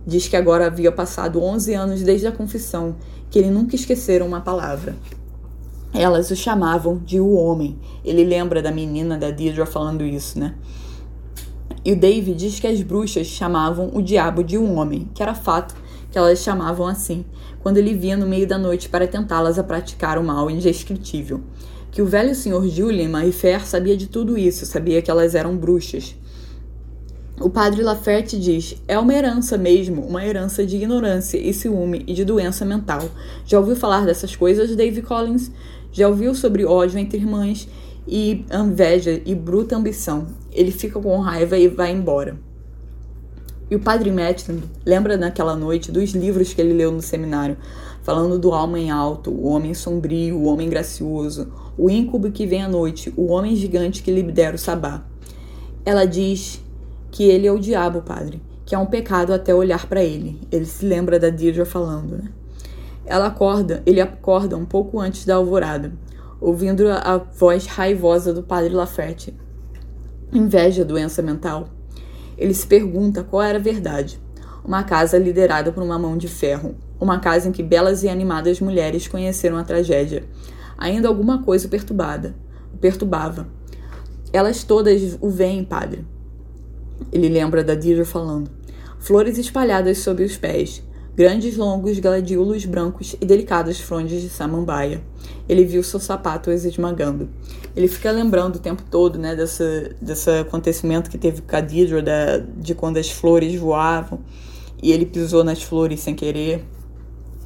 Diz 0.07 0.29
que 0.29 0.37
agora 0.37 0.66
havia 0.66 0.93
passado 0.93 1.43
11 1.43 1.74
anos 1.74 2.03
desde 2.03 2.26
a 2.26 2.33
confissão, 2.33 2.97
que 3.31 3.39
ele 3.39 3.51
nunca 3.51 3.74
esqueceram 3.74 4.26
uma 4.26 4.41
palavra. 4.41 4.97
Elas 5.93 6.31
o 6.31 6.37
chamavam 6.37 6.99
de 6.99 7.18
o 7.18 7.33
homem. 7.33 7.79
Ele 8.05 8.24
lembra 8.24 8.61
da 8.61 8.70
menina 8.70 9.16
da 9.16 9.31
Deidre 9.31 9.64
falando 9.66 10.05
isso, 10.05 10.39
né? 10.39 10.55
E 11.85 11.93
o 11.93 11.97
Dave 11.97 12.35
diz 12.35 12.61
que 12.61 12.66
as 12.66 12.83
bruxas 12.83 13.26
chamavam 13.26 13.91
o 13.95 14.03
diabo 14.03 14.43
de 14.43 14.59
um 14.59 14.76
homem, 14.76 15.09
que 15.14 15.22
era 15.22 15.35
fato 15.35 15.74
que 16.11 16.18
elas 16.18 16.41
chamavam 16.41 16.87
assim, 16.87 17.24
quando 17.61 17.76
ele 17.79 17.95
via 17.95 18.16
no 18.16 18.26
meio 18.26 18.47
da 18.47 18.59
noite 18.59 18.89
para 18.89 19.07
tentá-las 19.07 19.59
a 19.59 19.64
praticar 19.64 20.18
o 20.18 20.24
mal 20.24 20.51
indescritível. 20.51 21.41
Que 21.91 22.03
o 22.03 22.07
velho 22.07 22.35
senhor 22.35 22.66
Julian 22.68 23.09
Marifer 23.09 23.66
sabia 23.66 23.97
de 23.97 24.07
tudo 24.07 24.37
isso, 24.37 24.66
sabia 24.66 25.03
que 25.03 25.11
elas 25.11 25.35
eram 25.35 25.57
bruxas. 25.57 26.14
O 27.41 27.49
padre 27.49 27.82
Laferte 27.82 28.36
diz: 28.36 28.74
é 28.89 28.99
uma 28.99 29.14
herança 29.14 29.57
mesmo, 29.57 30.03
uma 30.03 30.26
herança 30.26 30.66
de 30.66 30.74
ignorância 30.74 31.39
e 31.39 31.55
ciúme 31.55 32.03
e 32.05 32.12
de 32.12 32.24
doença 32.24 32.64
mental. 32.64 33.09
Já 33.47 33.61
ouviu 33.61 33.76
falar 33.76 34.05
dessas 34.05 34.34
coisas, 34.34 34.74
Dave 34.74 35.03
Collins? 35.03 35.51
Já 35.93 36.09
ouviu 36.09 36.34
sobre 36.34 36.64
ódio 36.64 36.99
entre 36.99 37.18
irmãs 37.18 37.68
e 38.09 38.45
inveja 38.53 39.22
e 39.24 39.36
bruta 39.36 39.76
ambição? 39.76 40.26
Ele 40.51 40.72
fica 40.72 40.99
com 40.99 41.16
raiva 41.20 41.57
e 41.57 41.68
vai 41.68 41.93
embora. 41.93 42.36
E 43.70 43.76
o 43.76 43.80
padre 43.80 44.11
Maitland 44.11 44.64
lembra 44.84 45.16
naquela 45.16 45.55
noite 45.55 45.93
dos 45.93 46.11
livros 46.11 46.53
que 46.53 46.61
ele 46.61 46.72
leu 46.72 46.91
no 46.91 47.03
seminário, 47.03 47.57
falando 48.03 48.36
do 48.39 48.49
homem 48.49 48.91
alto, 48.91 49.30
o 49.30 49.47
homem 49.47 49.74
sombrio, 49.74 50.39
o 50.39 50.47
homem 50.47 50.68
gracioso, 50.68 51.53
o 51.76 51.89
íncube 51.89 52.32
que 52.32 52.47
vem 52.47 52.62
à 52.62 52.68
noite, 52.68 53.12
o 53.16 53.26
homem 53.26 53.55
gigante 53.55 54.03
que 54.03 54.11
lidera 54.11 54.57
o 54.57 54.59
sabá. 54.59 55.05
Ela 55.84 56.05
diz 56.05 56.61
que 57.11 57.25
ele 57.25 57.47
é 57.47 57.53
o 57.53 57.59
diabo, 57.59 58.03
padre, 58.03 58.43
que 58.65 58.75
é 58.75 58.79
um 58.79 58.87
pecado 58.87 59.33
até 59.33 59.55
olhar 59.55 59.87
para 59.87 60.03
ele. 60.03 60.41
Ele 60.51 60.65
se 60.65 60.85
lembra 60.85 61.19
da 61.19 61.31
Deirdre 61.31 61.65
falando, 61.65 62.19
né? 62.19 62.29
Ela 63.07 63.29
acorda, 63.29 63.83
ele 63.87 64.01
acorda 64.01 64.57
um 64.57 64.67
pouco 64.67 65.01
antes 65.01 65.25
da 65.25 65.37
alvorada, 65.37 65.93
ouvindo 66.41 66.89
a, 66.89 66.99
a 66.99 67.17
voz 67.17 67.65
raivosa 67.65 68.35
do 68.35 68.43
padre 68.43 68.75
Laferte. 68.75 69.35
Inveja, 70.31 70.85
doença 70.85 71.23
mental. 71.23 71.71
Ele 72.37 72.53
se 72.53 72.67
pergunta 72.67 73.25
qual 73.25 73.43
era 73.43 73.59
a 73.59 73.63
verdade. 73.63 74.21
Uma 74.63 74.83
casa 74.85 75.17
liderada 75.17 75.73
por 75.73 75.83
uma 75.83 75.99
mão 75.99 76.19
de 76.19 76.29
ferro. 76.29 76.75
Uma 77.01 77.19
casa 77.19 77.49
em 77.49 77.53
que 77.53 77.63
belas 77.63 78.03
e 78.03 78.09
animadas 78.09 78.61
mulheres 78.61 79.09
conheceram 79.09 79.57
a 79.57 79.65
tragédia. 79.65 80.25
Ainda 80.77 81.09
alguma 81.09 81.43
coisa 81.43 81.67
perturbada. 81.67 82.37
O 82.75 82.77
perturbava. 82.77 83.49
Elas 84.31 84.63
todas 84.63 85.17
o 85.21 85.31
veem, 85.31 85.65
padre. 85.65 86.07
Ele 87.13 87.29
lembra 87.29 87.63
da 87.65 87.75
Deirdre 87.75 88.05
falando. 88.05 88.51
Flores 88.99 89.39
espalhadas 89.39 89.99
sob 89.99 90.25
os 90.25 90.37
pés 90.37 90.83
grandes 91.19 91.57
longos 91.57 91.99
gladiolos 91.99 92.65
brancos 92.65 93.17
e 93.21 93.27
delicadas 93.27 93.81
frondes 93.81 94.23
de 94.23 94.29
samambaia. 94.29 95.03
Ele 95.49 95.65
viu 95.65 95.83
seu 95.83 95.99
sapato 95.99 96.49
esmagando. 96.49 97.29
Ele 97.75 97.89
fica 97.89 98.13
lembrando 98.13 98.55
o 98.55 98.59
tempo 98.61 98.85
todo, 98.89 99.19
né, 99.19 99.35
dessa, 99.35 99.91
desse 100.01 100.31
acontecimento 100.31 101.11
que 101.11 101.19
teve 101.19 101.43
com 101.43 101.57
a 101.57 101.61
Deidre, 101.61 102.03
da, 102.03 102.37
de 102.37 102.73
quando 102.73 102.99
as 102.99 103.11
flores 103.11 103.53
voavam 103.57 104.21
e 104.81 104.93
ele 104.93 105.05
pisou 105.05 105.43
nas 105.43 105.61
flores 105.61 105.99
sem 105.99 106.15
querer. 106.15 106.65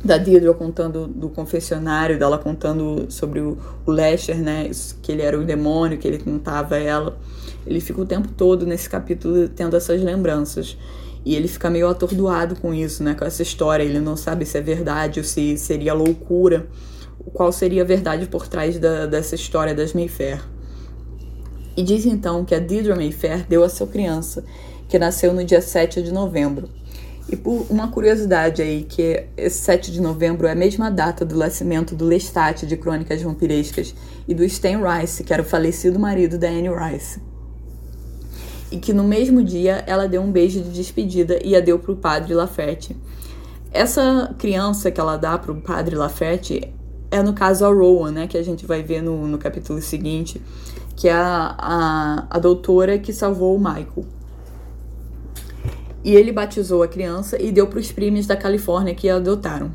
Da 0.05 0.19
Deidre 0.19 0.53
contando 0.53 1.07
do 1.07 1.31
confessionário, 1.31 2.19
dela 2.19 2.37
contando 2.37 3.07
sobre 3.11 3.41
o, 3.41 3.57
o 3.87 3.91
Lester, 3.91 4.37
né, 4.37 4.71
que 5.01 5.11
ele 5.11 5.23
era 5.23 5.41
o 5.41 5.45
demônio, 5.45 5.97
que 5.97 6.07
ele 6.07 6.19
tentava 6.19 6.77
ela. 6.77 7.19
Ele 7.67 7.81
fica 7.81 8.01
o 8.01 8.07
tempo 8.07 8.29
todo 8.29 8.67
nesse 8.67 8.89
capítulo 8.89 9.49
tendo 9.49 9.77
essas 9.77 10.03
lembranças. 10.03 10.77
E 11.25 11.37
ele 11.37 11.47
fica 11.47 11.71
meio 11.71 11.89
atordoado 11.89 12.57
com 12.57 12.75
isso, 12.75 13.03
né? 13.03 13.15
Com 13.15 13.25
essa 13.25 13.43
história. 13.43 13.85
Ele 13.85 14.01
não 14.01 14.17
sabe 14.17 14.45
se 14.45 14.59
é 14.59 14.61
verdade 14.61 15.21
ou 15.21 15.25
se 15.25 15.57
seria 15.57 15.95
loucura. 15.95 16.67
Qual 17.33 17.53
seria 17.53 17.83
a 17.83 17.85
verdade 17.85 18.27
por 18.27 18.49
trás 18.49 18.79
da, 18.79 19.07
dessa 19.07 19.37
história 19.37 19.75
das 19.75 19.93
Mayfair. 19.93 20.43
E 21.77 21.83
diz 21.83 22.05
então 22.05 22.45
que 22.45 22.55
a 22.55 22.59
Deirdre 22.59 22.95
Mayfair 22.95 23.47
deu 23.49 23.63
a 23.63 23.69
sua 23.69 23.87
criança, 23.87 24.45
que 24.89 24.99
nasceu 24.99 25.33
no 25.33 25.45
dia 25.45 25.63
7 25.63 26.03
de 26.03 26.13
novembro. 26.13 26.69
E 27.31 27.37
por 27.37 27.65
uma 27.71 27.89
curiosidade 27.89 28.61
aí, 28.61 28.83
que 28.83 29.25
esse 29.37 29.59
7 29.63 29.93
de 29.93 30.01
novembro 30.01 30.49
é 30.49 30.53
a 30.53 30.57
mesma 30.57 30.91
data 30.91 31.25
do 31.25 31.37
nascimento 31.37 31.95
do 31.95 32.05
Lestat 32.05 32.67
de 32.67 32.77
Crônicas 32.77 33.23
Vampirescas 33.23 33.95
e 34.27 34.35
do 34.35 34.45
Stan 34.45 34.81
Rice, 34.83 35.23
que 35.23 35.33
era 35.33 35.41
o 35.41 35.47
falecido 35.47 35.99
marido 35.99 36.37
da 36.37 36.49
Anne 36.49 36.69
Rice 36.69 37.32
e 38.73 38.79
que 38.79 38.93
no 38.93 39.05
mesmo 39.05 39.45
dia 39.45 39.85
ela 39.87 40.09
deu 40.09 40.23
um 40.23 40.33
beijo 40.33 40.63
de 40.63 40.71
despedida 40.71 41.39
e 41.45 41.55
a 41.55 41.61
deu 41.61 41.79
para 41.79 41.93
o 41.93 41.97
padre 41.97 42.35
Laferte. 42.35 42.97
Essa 43.71 44.35
criança 44.39 44.91
que 44.91 44.99
ela 44.99 45.17
dá 45.17 45.37
para 45.37 45.53
o 45.53 45.61
padre 45.61 45.95
Laferte 45.95 46.73
é 47.11 47.23
no 47.23 47.35
caso 47.35 47.67
a 47.67 47.69
Rowan, 47.69 48.11
né, 48.11 48.27
que 48.27 48.39
a 48.39 48.43
gente 48.43 48.65
vai 48.65 48.83
ver 48.83 49.03
no, 49.03 49.27
no 49.29 49.37
capítulo 49.37 49.81
seguinte, 49.83 50.41
que 50.97 51.07
é 51.09 51.13
a, 51.13 51.55
a, 51.59 52.27
a 52.31 52.39
doutora 52.39 52.99
que 52.99 53.13
salvou 53.13 53.55
o 53.55 53.59
Michael. 53.59 54.07
E 56.03 56.17
ele 56.17 56.33
batizou 56.33 56.83
a 56.83 56.89
criança 56.89 57.41
e 57.41 57.53
deu 57.53 57.67
para 57.67 57.79
os 57.79 57.93
primos 57.93 58.27
da 58.27 58.37
Califórnia 58.37 58.95
que 58.95 59.09
a 59.09 59.17
adotaram. 59.17 59.71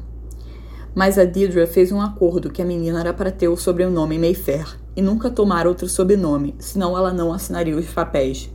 Mas 0.96 1.20
a 1.20 1.24
Deidre 1.24 1.68
fez 1.68 1.92
um 1.92 2.02
acordo 2.02 2.50
que 2.50 2.62
a 2.62 2.66
menina 2.66 3.00
era 3.00 3.14
para 3.14 3.32
ter 3.32 3.48
o 3.48 3.56
sobrenome 3.56 4.18
Mayfair 4.18 4.78
e 4.96 5.02
nunca 5.02 5.30
tomar 5.30 5.68
outro 5.68 5.88
sobrenome, 5.88 6.56
senão 6.58 6.98
ela 6.98 7.14
não 7.14 7.32
assinaria 7.32 7.78
os 7.78 7.86
papéis. 7.86 8.50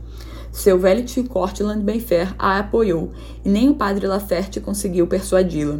Seu 0.53 0.77
velho 0.77 1.03
tio 1.03 1.27
Cortland 1.27 1.83
Mayfair 1.83 2.35
a 2.37 2.59
apoiou, 2.59 3.11
e 3.43 3.49
nem 3.49 3.69
o 3.69 3.73
padre 3.73 4.05
Laferte 4.05 4.61
conseguiu 4.61 5.07
persuadi-la. 5.07 5.79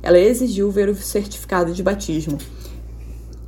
Ela 0.00 0.16
exigiu 0.16 0.70
ver 0.70 0.88
o 0.88 0.94
certificado 0.94 1.74
de 1.74 1.82
batismo. 1.82 2.38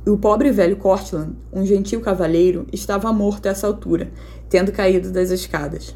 E 0.05 0.09
o 0.09 0.17
pobre 0.17 0.51
velho 0.51 0.75
Cortland, 0.75 1.33
um 1.51 1.65
gentil 1.65 2.01
cavalheiro, 2.01 2.67
estava 2.73 3.11
morto 3.13 3.45
a 3.45 3.51
essa 3.51 3.65
altura, 3.65 4.11
tendo 4.49 4.73
caído 4.73 5.11
das 5.11 5.31
escadas. 5.31 5.95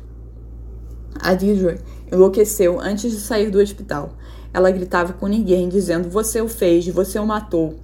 A 1.20 1.34
Deirdre 1.34 1.82
enlouqueceu 2.10 2.80
antes 2.80 3.12
de 3.12 3.20
sair 3.20 3.52
do 3.52 3.60
hospital. 3.60 4.14
Ela 4.54 4.72
gritava 4.72 5.12
com 5.12 5.28
ninguém, 5.28 5.68
dizendo: 5.68 6.10
Você 6.10 6.40
o 6.40 6.48
fez, 6.48 6.88
você 6.88 7.20
o 7.20 7.28
matou. 7.28 7.76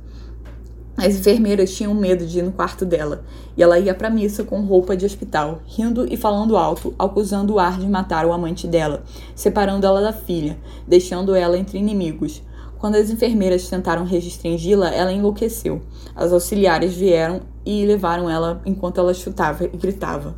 As 0.97 1.13
enfermeiras 1.15 1.73
tinham 1.73 1.93
medo 1.93 2.25
de 2.25 2.39
ir 2.39 2.41
no 2.41 2.53
quarto 2.53 2.85
dela, 2.85 3.25
e 3.57 3.61
ela 3.61 3.77
ia 3.77 3.93
para 3.93 4.09
missa 4.09 4.45
com 4.45 4.61
roupa 4.61 4.95
de 4.95 5.05
hospital, 5.05 5.61
rindo 5.65 6.05
e 6.11 6.15
falando 6.15 6.55
alto, 6.55 6.95
acusando 6.97 7.55
o 7.55 7.59
ar 7.59 7.77
de 7.77 7.87
matar 7.87 8.25
o 8.25 8.31
amante 8.31 8.65
dela, 8.65 9.03
separando 9.35 9.85
ela 9.85 10.01
da 10.01 10.13
filha, 10.13 10.57
deixando 10.87 11.35
ela 11.35 11.57
entre 11.57 11.77
inimigos. 11.77 12.41
Quando 12.79 12.95
as 12.95 13.09
enfermeiras 13.09 13.67
tentaram 13.67 14.05
restringi-la, 14.05 14.93
ela 14.93 15.11
enlouqueceu. 15.11 15.81
As 16.15 16.31
auxiliares 16.31 16.93
vieram 16.93 17.41
e 17.65 17.85
levaram 17.85 18.29
ela 18.29 18.61
enquanto 18.65 18.99
ela 18.99 19.13
chutava 19.13 19.65
e 19.65 19.77
gritava. 19.77 20.35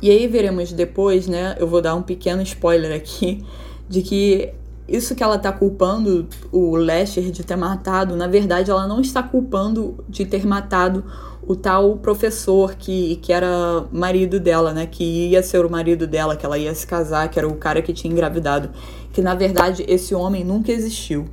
E 0.00 0.10
aí 0.10 0.28
veremos 0.28 0.72
depois, 0.72 1.26
né? 1.26 1.56
Eu 1.58 1.66
vou 1.66 1.80
dar 1.80 1.94
um 1.94 2.02
pequeno 2.02 2.42
spoiler 2.42 2.94
aqui 2.94 3.44
de 3.88 4.02
que 4.02 4.52
isso 4.88 5.14
que 5.14 5.22
ela 5.22 5.38
tá 5.38 5.52
culpando 5.52 6.28
o 6.52 6.76
Lester 6.76 7.30
de 7.30 7.42
ter 7.42 7.56
matado, 7.56 8.14
na 8.14 8.28
verdade 8.28 8.70
ela 8.70 8.86
não 8.86 9.00
está 9.00 9.22
culpando 9.22 10.04
de 10.08 10.24
ter 10.24 10.46
matado 10.46 11.04
o 11.46 11.54
tal 11.54 11.96
professor 11.96 12.74
que, 12.74 13.16
que 13.16 13.32
era 13.32 13.84
marido 13.92 14.40
dela, 14.40 14.72
né? 14.72 14.86
Que 14.86 15.28
ia 15.28 15.42
ser 15.42 15.64
o 15.64 15.70
marido 15.70 16.06
dela, 16.06 16.36
que 16.36 16.44
ela 16.44 16.58
ia 16.58 16.74
se 16.74 16.86
casar, 16.86 17.28
que 17.28 17.38
era 17.38 17.48
o 17.48 17.56
cara 17.56 17.80
que 17.82 17.92
tinha 17.92 18.12
engravidado. 18.12 18.70
Que 19.12 19.22
na 19.22 19.34
verdade 19.34 19.84
esse 19.88 20.14
homem 20.14 20.44
nunca 20.44 20.72
existiu. 20.72 21.26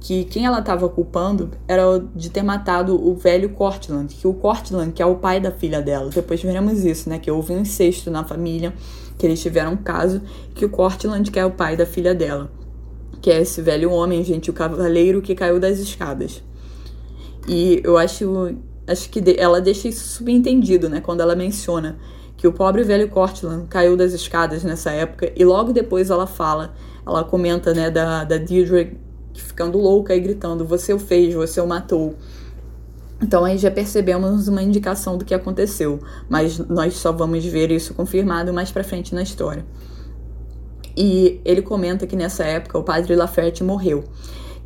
Que 0.00 0.24
quem 0.24 0.46
ela 0.46 0.58
estava 0.58 0.88
culpando 0.88 1.50
era 1.68 2.02
de 2.14 2.28
ter 2.28 2.42
matado 2.42 2.94
o 2.94 3.14
velho 3.14 3.50
Cortland, 3.50 4.12
que 4.12 4.26
o 4.26 4.34
Cortland, 4.34 4.92
que 4.92 5.00
é 5.00 5.06
o 5.06 5.16
pai 5.16 5.40
da 5.40 5.52
filha 5.52 5.80
dela. 5.80 6.10
Depois 6.10 6.42
veremos 6.42 6.84
isso, 6.84 7.08
né? 7.08 7.20
Que 7.20 7.30
houve 7.30 7.52
um 7.52 7.60
incesto 7.60 8.10
na 8.10 8.24
família, 8.24 8.74
que 9.16 9.24
eles 9.24 9.40
tiveram 9.40 9.74
um 9.74 9.76
caso, 9.76 10.20
que 10.56 10.64
o 10.64 10.68
Cortland, 10.68 11.30
que 11.30 11.38
é 11.38 11.46
o 11.46 11.52
pai 11.52 11.76
da 11.76 11.86
filha 11.86 12.12
dela 12.12 12.50
que 13.22 13.30
é 13.30 13.40
esse 13.40 13.62
velho 13.62 13.90
homem, 13.90 14.22
gente, 14.24 14.50
o 14.50 14.52
cavaleiro 14.52 15.22
que 15.22 15.34
caiu 15.34 15.58
das 15.58 15.78
escadas. 15.78 16.42
E 17.48 17.80
eu 17.84 17.96
acho, 17.96 18.56
acho 18.86 19.08
que 19.08 19.22
ela 19.38 19.60
deixa 19.60 19.88
isso 19.88 20.06
subentendido, 20.08 20.88
né, 20.88 21.00
quando 21.00 21.20
ela 21.20 21.34
menciona 21.34 21.96
que 22.36 22.48
o 22.48 22.52
pobre 22.52 22.82
velho 22.82 23.08
Cortland 23.08 23.68
caiu 23.68 23.96
das 23.96 24.12
escadas 24.12 24.64
nessa 24.64 24.90
época 24.90 25.32
e 25.36 25.44
logo 25.44 25.72
depois 25.72 26.10
ela 26.10 26.26
fala, 26.26 26.74
ela 27.06 27.22
comenta, 27.22 27.72
né, 27.72 27.88
da, 27.88 28.24
da 28.24 28.36
Deirdre 28.36 28.98
ficando 29.32 29.78
louca 29.78 30.14
e 30.14 30.20
gritando: 30.20 30.64
Você 30.64 30.92
o 30.92 30.98
fez, 30.98 31.32
você 31.34 31.60
o 31.60 31.66
matou. 31.66 32.16
Então 33.22 33.44
aí 33.44 33.56
já 33.56 33.70
percebemos 33.70 34.48
uma 34.48 34.60
indicação 34.60 35.16
do 35.16 35.24
que 35.24 35.32
aconteceu, 35.32 36.00
mas 36.28 36.58
nós 36.58 36.94
só 36.94 37.12
vamos 37.12 37.44
ver 37.44 37.70
isso 37.70 37.94
confirmado 37.94 38.52
mais 38.52 38.72
para 38.72 38.82
frente 38.82 39.14
na 39.14 39.22
história. 39.22 39.64
E 40.96 41.40
ele 41.44 41.62
comenta 41.62 42.06
que 42.06 42.16
nessa 42.16 42.44
época 42.44 42.78
o 42.78 42.82
padre 42.82 43.14
Laferte 43.16 43.64
morreu, 43.64 44.04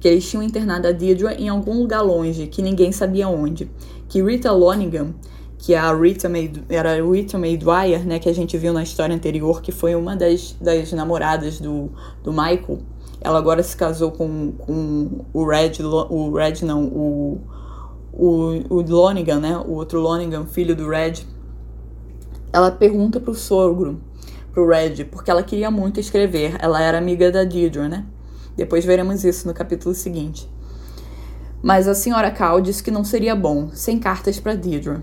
que 0.00 0.08
eles 0.08 0.28
tinham 0.28 0.42
internado 0.42 0.88
a 0.88 0.92
Deirdre 0.92 1.34
em 1.34 1.48
algum 1.48 1.78
lugar 1.78 2.02
longe, 2.02 2.46
que 2.46 2.62
ninguém 2.62 2.92
sabia 2.92 3.28
onde. 3.28 3.70
Que 4.08 4.22
Rita 4.22 4.52
Loningham, 4.52 5.14
que 5.58 5.74
é 5.74 5.78
a 5.78 5.94
Rita 5.94 6.28
May, 6.28 6.52
era 6.68 6.92
a 6.92 7.02
Rita 7.02 7.38
May 7.38 7.56
Dwyer, 7.56 8.06
né, 8.06 8.18
que 8.18 8.28
a 8.28 8.34
gente 8.34 8.56
viu 8.58 8.72
na 8.72 8.82
história 8.82 9.14
anterior, 9.14 9.62
que 9.62 9.72
foi 9.72 9.94
uma 9.94 10.16
das, 10.16 10.56
das 10.60 10.92
namoradas 10.92 11.60
do, 11.60 11.90
do 12.22 12.32
Michael, 12.32 12.80
ela 13.20 13.38
agora 13.38 13.62
se 13.62 13.76
casou 13.76 14.12
com, 14.12 14.52
com 14.52 15.24
o 15.32 15.44
Red, 15.44 15.82
o 15.82 16.32
Red 16.32 16.64
não, 16.64 16.84
o, 16.84 17.40
o, 18.12 18.74
o 18.74 18.82
Lonigan, 18.82 19.40
né, 19.40 19.56
o 19.56 19.72
outro 19.72 20.00
Lonigan, 20.00 20.46
filho 20.46 20.76
do 20.76 20.88
Red. 20.88 21.24
Ela 22.52 22.70
pergunta 22.70 23.18
pro 23.18 23.34
sogro, 23.34 24.00
pro 24.56 24.66
Red, 24.66 25.04
porque 25.10 25.30
ela 25.30 25.42
queria 25.42 25.70
muito 25.70 26.00
escrever, 26.00 26.56
ela 26.60 26.80
era 26.80 26.96
amiga 26.96 27.30
da 27.30 27.44
Deirdre, 27.44 27.90
né? 27.90 28.06
Depois 28.56 28.86
veremos 28.86 29.22
isso 29.22 29.46
no 29.46 29.52
capítulo 29.52 29.94
seguinte. 29.94 30.50
Mas 31.62 31.86
a 31.86 31.94
senhora 31.94 32.30
Cal 32.30 32.58
disse 32.62 32.82
que 32.82 32.90
não 32.90 33.04
seria 33.04 33.36
bom, 33.36 33.68
sem 33.74 33.98
cartas 33.98 34.40
para 34.40 34.54
Deirdre. 34.54 35.02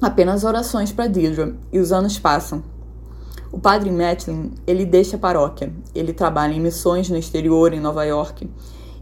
Apenas 0.00 0.42
orações 0.42 0.90
para 0.90 1.06
Deirdre, 1.06 1.54
e 1.70 1.78
os 1.78 1.92
anos 1.92 2.18
passam. 2.18 2.64
O 3.52 3.60
padre 3.60 3.90
Matlin, 3.90 4.54
ele 4.66 4.86
deixa 4.86 5.16
a 5.16 5.20
paróquia. 5.20 5.70
Ele 5.94 6.14
trabalha 6.14 6.54
em 6.54 6.60
missões 6.60 7.10
no 7.10 7.18
exterior, 7.18 7.74
em 7.74 7.80
Nova 7.80 8.04
York. 8.04 8.48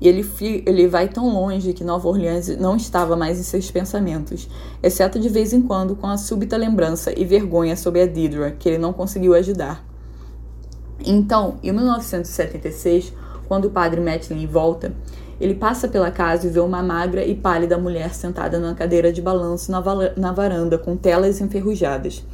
E 0.01 0.09
ele, 0.09 0.27
ele 0.67 0.89
vai 0.89 1.09
tão 1.09 1.33
longe 1.33 1.73
que 1.73 1.85
Nova 1.85 2.09
Orleans 2.09 2.49
não 2.59 2.77
estava 2.77 3.17
mais 3.17 3.39
em 3.39 3.43
seus 3.43 3.71
pensamentos, 3.71 4.49
exceto 4.83 5.19
de 5.19 5.29
vez 5.29 5.53
em 5.53 5.63
quando 5.63 5.97
com 5.97 6.07
a 6.07 6.17
súbita 6.17 6.57
lembrança 6.57 7.13
e 7.19 7.25
vergonha 7.25 7.77
sobre 7.77 8.03
a 8.03 8.07
Deirdre, 8.07 8.53
que 8.59 8.69
ele 8.69 8.79
não 8.79 8.93
conseguiu 8.93 9.35
ajudar. 9.35 9.85
Então, 11.05 11.57
em 11.63 11.73
1976, 11.73 13.13
quando 13.47 13.67
o 13.67 13.71
padre 13.71 14.01
Matlin 14.01 14.47
volta, 14.47 14.93
ele 15.41 15.55
passa 15.55 15.89
pela 15.89 16.11
casa 16.11 16.47
e 16.47 16.51
vê 16.51 16.61
uma 16.61 16.83
magra 16.83 17.25
e 17.25 17.35
pálida 17.35 17.77
mulher 17.77 18.15
sentada 18.15 18.59
na 18.59 18.75
cadeira 18.75 19.13
de 19.13 19.21
balanço 19.21 19.71
na 19.71 20.33
varanda 20.33 20.79
com 20.79 20.97
telas 20.97 21.41
enferrujadas. 21.41 22.25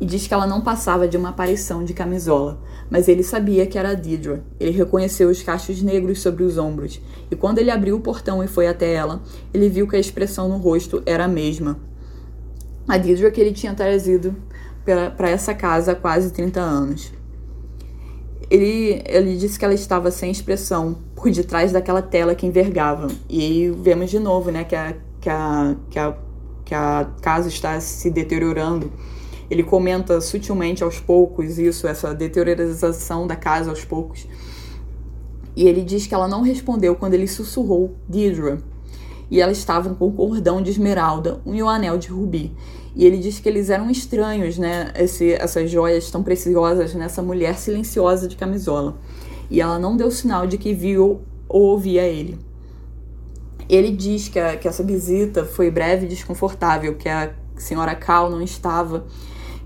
E 0.00 0.06
diz 0.06 0.26
que 0.26 0.34
ela 0.34 0.46
não 0.46 0.60
passava 0.60 1.08
de 1.08 1.16
uma 1.16 1.30
aparição 1.30 1.84
de 1.84 1.92
camisola, 1.92 2.60
mas 2.88 3.08
ele 3.08 3.22
sabia 3.22 3.66
que 3.66 3.76
era 3.76 3.94
Deidre. 3.94 4.42
Ele 4.60 4.70
reconheceu 4.70 5.28
os 5.28 5.42
cachos 5.42 5.82
negros 5.82 6.20
sobre 6.20 6.44
os 6.44 6.56
ombros, 6.56 7.00
e 7.30 7.36
quando 7.36 7.58
ele 7.58 7.70
abriu 7.70 7.96
o 7.96 8.00
portão 8.00 8.42
e 8.42 8.46
foi 8.46 8.68
até 8.68 8.92
ela, 8.92 9.20
ele 9.52 9.68
viu 9.68 9.88
que 9.88 9.96
a 9.96 10.00
expressão 10.00 10.48
no 10.48 10.56
rosto 10.56 11.02
era 11.04 11.24
a 11.24 11.28
mesma. 11.28 11.78
A 12.86 12.96
Deidre 12.96 13.30
que 13.30 13.40
ele 13.40 13.52
tinha 13.52 13.74
trazido 13.74 14.34
para 15.16 15.28
essa 15.28 15.52
casa 15.52 15.92
há 15.92 15.94
quase 15.94 16.32
30 16.32 16.60
anos. 16.60 17.12
Ele, 18.50 19.02
ele 19.04 19.36
disse 19.36 19.58
que 19.58 19.64
ela 19.64 19.74
estava 19.74 20.10
sem 20.10 20.30
expressão 20.30 20.96
por 21.14 21.30
detrás 21.30 21.72
daquela 21.72 22.00
tela 22.00 22.34
que 22.34 22.46
envergava. 22.46 23.08
E 23.28 23.70
vemos 23.82 24.10
de 24.10 24.18
novo, 24.18 24.50
né, 24.50 24.64
que 24.64 24.74
a, 24.74 24.94
que 25.20 25.28
a, 25.28 25.76
que 25.90 25.98
a, 25.98 26.16
que 26.64 26.74
a 26.74 27.06
casa 27.20 27.48
está 27.48 27.78
se 27.80 28.10
deteriorando. 28.10 28.90
Ele 29.50 29.62
comenta 29.62 30.20
sutilmente 30.20 30.84
aos 30.84 31.00
poucos 31.00 31.58
isso, 31.58 31.86
essa 31.86 32.14
deteriorização 32.14 33.26
da 33.26 33.36
casa 33.36 33.70
aos 33.70 33.84
poucos. 33.84 34.26
E 35.56 35.66
ele 35.66 35.82
diz 35.82 36.06
que 36.06 36.14
ela 36.14 36.28
não 36.28 36.42
respondeu 36.42 36.94
quando 36.94 37.14
ele 37.14 37.26
sussurrou 37.26 37.94
Deidre. 38.08 38.58
E 39.30 39.40
elas 39.40 39.58
estavam 39.58 39.94
com 39.94 40.06
o 40.06 40.12
cordão 40.12 40.62
de 40.62 40.70
esmeralda 40.70 41.40
e 41.44 41.62
o 41.62 41.68
anel 41.68 41.98
de 41.98 42.08
rubi. 42.08 42.54
E 42.94 43.04
ele 43.04 43.18
diz 43.18 43.38
que 43.38 43.48
eles 43.48 43.70
eram 43.70 43.90
estranhos, 43.90 44.58
né? 44.58 44.92
Esse, 44.96 45.32
essas 45.32 45.70
joias 45.70 46.10
tão 46.10 46.22
preciosas 46.22 46.94
nessa 46.94 47.22
mulher 47.22 47.56
silenciosa 47.56 48.26
de 48.26 48.36
camisola. 48.36 48.96
E 49.50 49.60
ela 49.60 49.78
não 49.78 49.96
deu 49.96 50.10
sinal 50.10 50.46
de 50.46 50.58
que 50.58 50.72
viu 50.72 51.20
ou 51.48 51.62
ouvia 51.62 52.02
ele. 52.02 52.38
Ele 53.68 53.90
diz 53.90 54.28
que, 54.28 54.38
a, 54.38 54.56
que 54.56 54.66
essa 54.66 54.82
visita 54.82 55.44
foi 55.44 55.70
breve 55.70 56.06
e 56.06 56.08
desconfortável, 56.08 56.94
que 56.94 57.08
a 57.08 57.32
senhora 57.56 57.94
Cal 57.94 58.30
não 58.30 58.40
estava, 58.40 59.06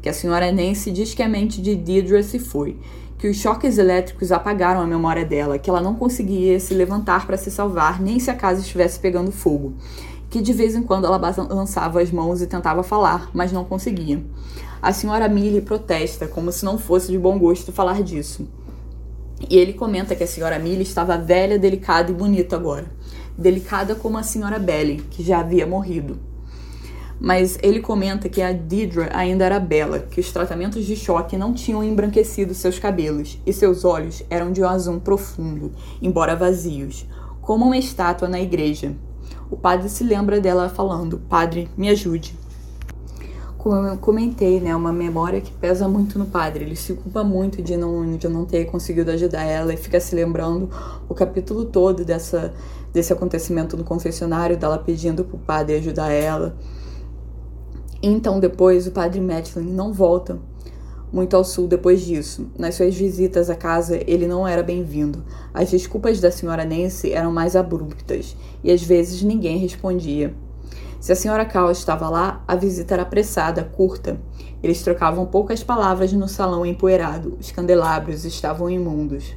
que 0.02 0.08
a 0.08 0.12
senhora 0.12 0.52
Nancy 0.52 0.90
diz 0.90 1.14
que 1.14 1.22
a 1.22 1.28
mente 1.28 1.62
de 1.62 1.74
Deidre 1.74 2.22
se 2.22 2.38
foi, 2.38 2.76
que 3.16 3.28
os 3.28 3.36
choques 3.36 3.78
elétricos 3.78 4.32
apagaram 4.32 4.80
a 4.80 4.86
memória 4.86 5.24
dela, 5.24 5.58
que 5.58 5.70
ela 5.70 5.80
não 5.80 5.94
conseguia 5.94 6.58
se 6.60 6.74
levantar 6.74 7.26
para 7.26 7.38
se 7.38 7.50
salvar, 7.50 8.02
nem 8.02 8.18
se 8.18 8.30
a 8.30 8.34
casa 8.34 8.60
estivesse 8.60 8.98
pegando 8.98 9.32
fogo 9.32 9.74
que 10.32 10.40
de 10.40 10.54
vez 10.54 10.74
em 10.74 10.82
quando 10.82 11.04
ela 11.04 11.20
lançava 11.50 12.00
as 12.00 12.10
mãos 12.10 12.40
e 12.40 12.46
tentava 12.46 12.82
falar, 12.82 13.30
mas 13.34 13.52
não 13.52 13.66
conseguia. 13.66 14.24
A 14.80 14.90
senhora 14.90 15.28
Millie 15.28 15.60
protesta, 15.60 16.26
como 16.26 16.50
se 16.50 16.64
não 16.64 16.78
fosse 16.78 17.12
de 17.12 17.18
bom 17.18 17.38
gosto 17.38 17.70
falar 17.70 18.02
disso. 18.02 18.48
E 19.50 19.58
ele 19.58 19.74
comenta 19.74 20.16
que 20.16 20.24
a 20.24 20.26
senhora 20.26 20.58
Millie 20.58 20.84
estava 20.84 21.18
velha, 21.18 21.58
delicada 21.58 22.10
e 22.10 22.14
bonita 22.14 22.56
agora. 22.56 22.86
Delicada 23.36 23.94
como 23.94 24.16
a 24.16 24.22
senhora 24.22 24.58
Belly, 24.58 25.02
que 25.10 25.22
já 25.22 25.40
havia 25.40 25.66
morrido. 25.66 26.18
Mas 27.24 27.56
ele 27.62 27.78
comenta 27.78 28.28
que 28.28 28.42
a 28.42 28.52
Deidre 28.52 29.06
ainda 29.12 29.44
era 29.44 29.60
bela, 29.60 30.00
que 30.00 30.18
os 30.18 30.32
tratamentos 30.32 30.84
de 30.84 30.96
choque 30.96 31.36
não 31.36 31.54
tinham 31.54 31.84
embranquecido 31.84 32.52
seus 32.52 32.80
cabelos 32.80 33.38
e 33.46 33.52
seus 33.52 33.84
olhos 33.84 34.24
eram 34.28 34.50
de 34.50 34.60
um 34.60 34.66
azul 34.66 34.98
profundo, 34.98 35.70
embora 36.02 36.34
vazios, 36.34 37.06
como 37.40 37.66
uma 37.66 37.76
estátua 37.76 38.26
na 38.26 38.40
igreja, 38.40 38.96
o 39.52 39.56
padre 39.56 39.88
se 39.88 40.02
lembra 40.02 40.40
dela 40.40 40.68
falando: 40.68 41.18
Padre, 41.28 41.68
me 41.76 41.88
ajude. 41.90 42.34
Como 43.56 43.76
eu 43.86 43.98
comentei, 43.98 44.58
né, 44.58 44.74
uma 44.74 44.92
memória 44.92 45.40
que 45.40 45.52
pesa 45.52 45.86
muito 45.86 46.18
no 46.18 46.26
padre. 46.26 46.64
Ele 46.64 46.74
se 46.74 46.94
culpa 46.94 47.22
muito 47.22 47.62
de 47.62 47.76
não, 47.76 48.16
de 48.16 48.28
não 48.28 48.44
ter 48.44 48.64
conseguido 48.64 49.12
ajudar 49.12 49.44
ela 49.44 49.72
e 49.72 49.76
fica 49.76 50.00
se 50.00 50.16
lembrando 50.16 50.68
o 51.08 51.14
capítulo 51.14 51.66
todo 51.66 52.04
dessa, 52.04 52.52
desse 52.92 53.12
acontecimento 53.12 53.76
no 53.76 53.84
confessionário, 53.84 54.56
dela 54.56 54.78
pedindo 54.78 55.22
pro 55.22 55.38
padre 55.38 55.76
ajudar 55.76 56.10
ela. 56.10 56.56
Então, 58.02 58.40
depois, 58.40 58.86
o 58.86 58.90
padre 58.90 59.20
Madeline 59.20 59.70
não 59.70 59.92
volta 59.92 60.38
muito 61.12 61.36
ao 61.36 61.44
sul 61.44 61.68
depois 61.68 62.00
disso. 62.00 62.50
Nas 62.58 62.74
suas 62.74 62.96
visitas 62.96 63.50
à 63.50 63.54
casa, 63.54 64.00
ele 64.06 64.26
não 64.26 64.48
era 64.48 64.62
bem-vindo. 64.62 65.22
As 65.52 65.70
desculpas 65.70 66.20
da 66.20 66.30
senhora 66.30 66.64
Nancy 66.64 67.12
eram 67.12 67.30
mais 67.30 67.54
abruptas 67.54 68.34
e 68.64 68.72
às 68.72 68.82
vezes 68.82 69.22
ninguém 69.22 69.58
respondia. 69.58 70.34
Se 70.98 71.12
a 71.12 71.16
senhora 71.16 71.44
Cal 71.44 71.70
estava 71.70 72.08
lá, 72.08 72.42
a 72.48 72.56
visita 72.56 72.94
era 72.94 73.02
apressada, 73.02 73.62
curta. 73.62 74.20
Eles 74.62 74.82
trocavam 74.82 75.26
poucas 75.26 75.62
palavras 75.62 76.12
no 76.12 76.28
salão 76.28 76.64
empoeirado. 76.64 77.36
Os 77.38 77.50
candelabros 77.50 78.24
estavam 78.24 78.70
imundos. 78.70 79.34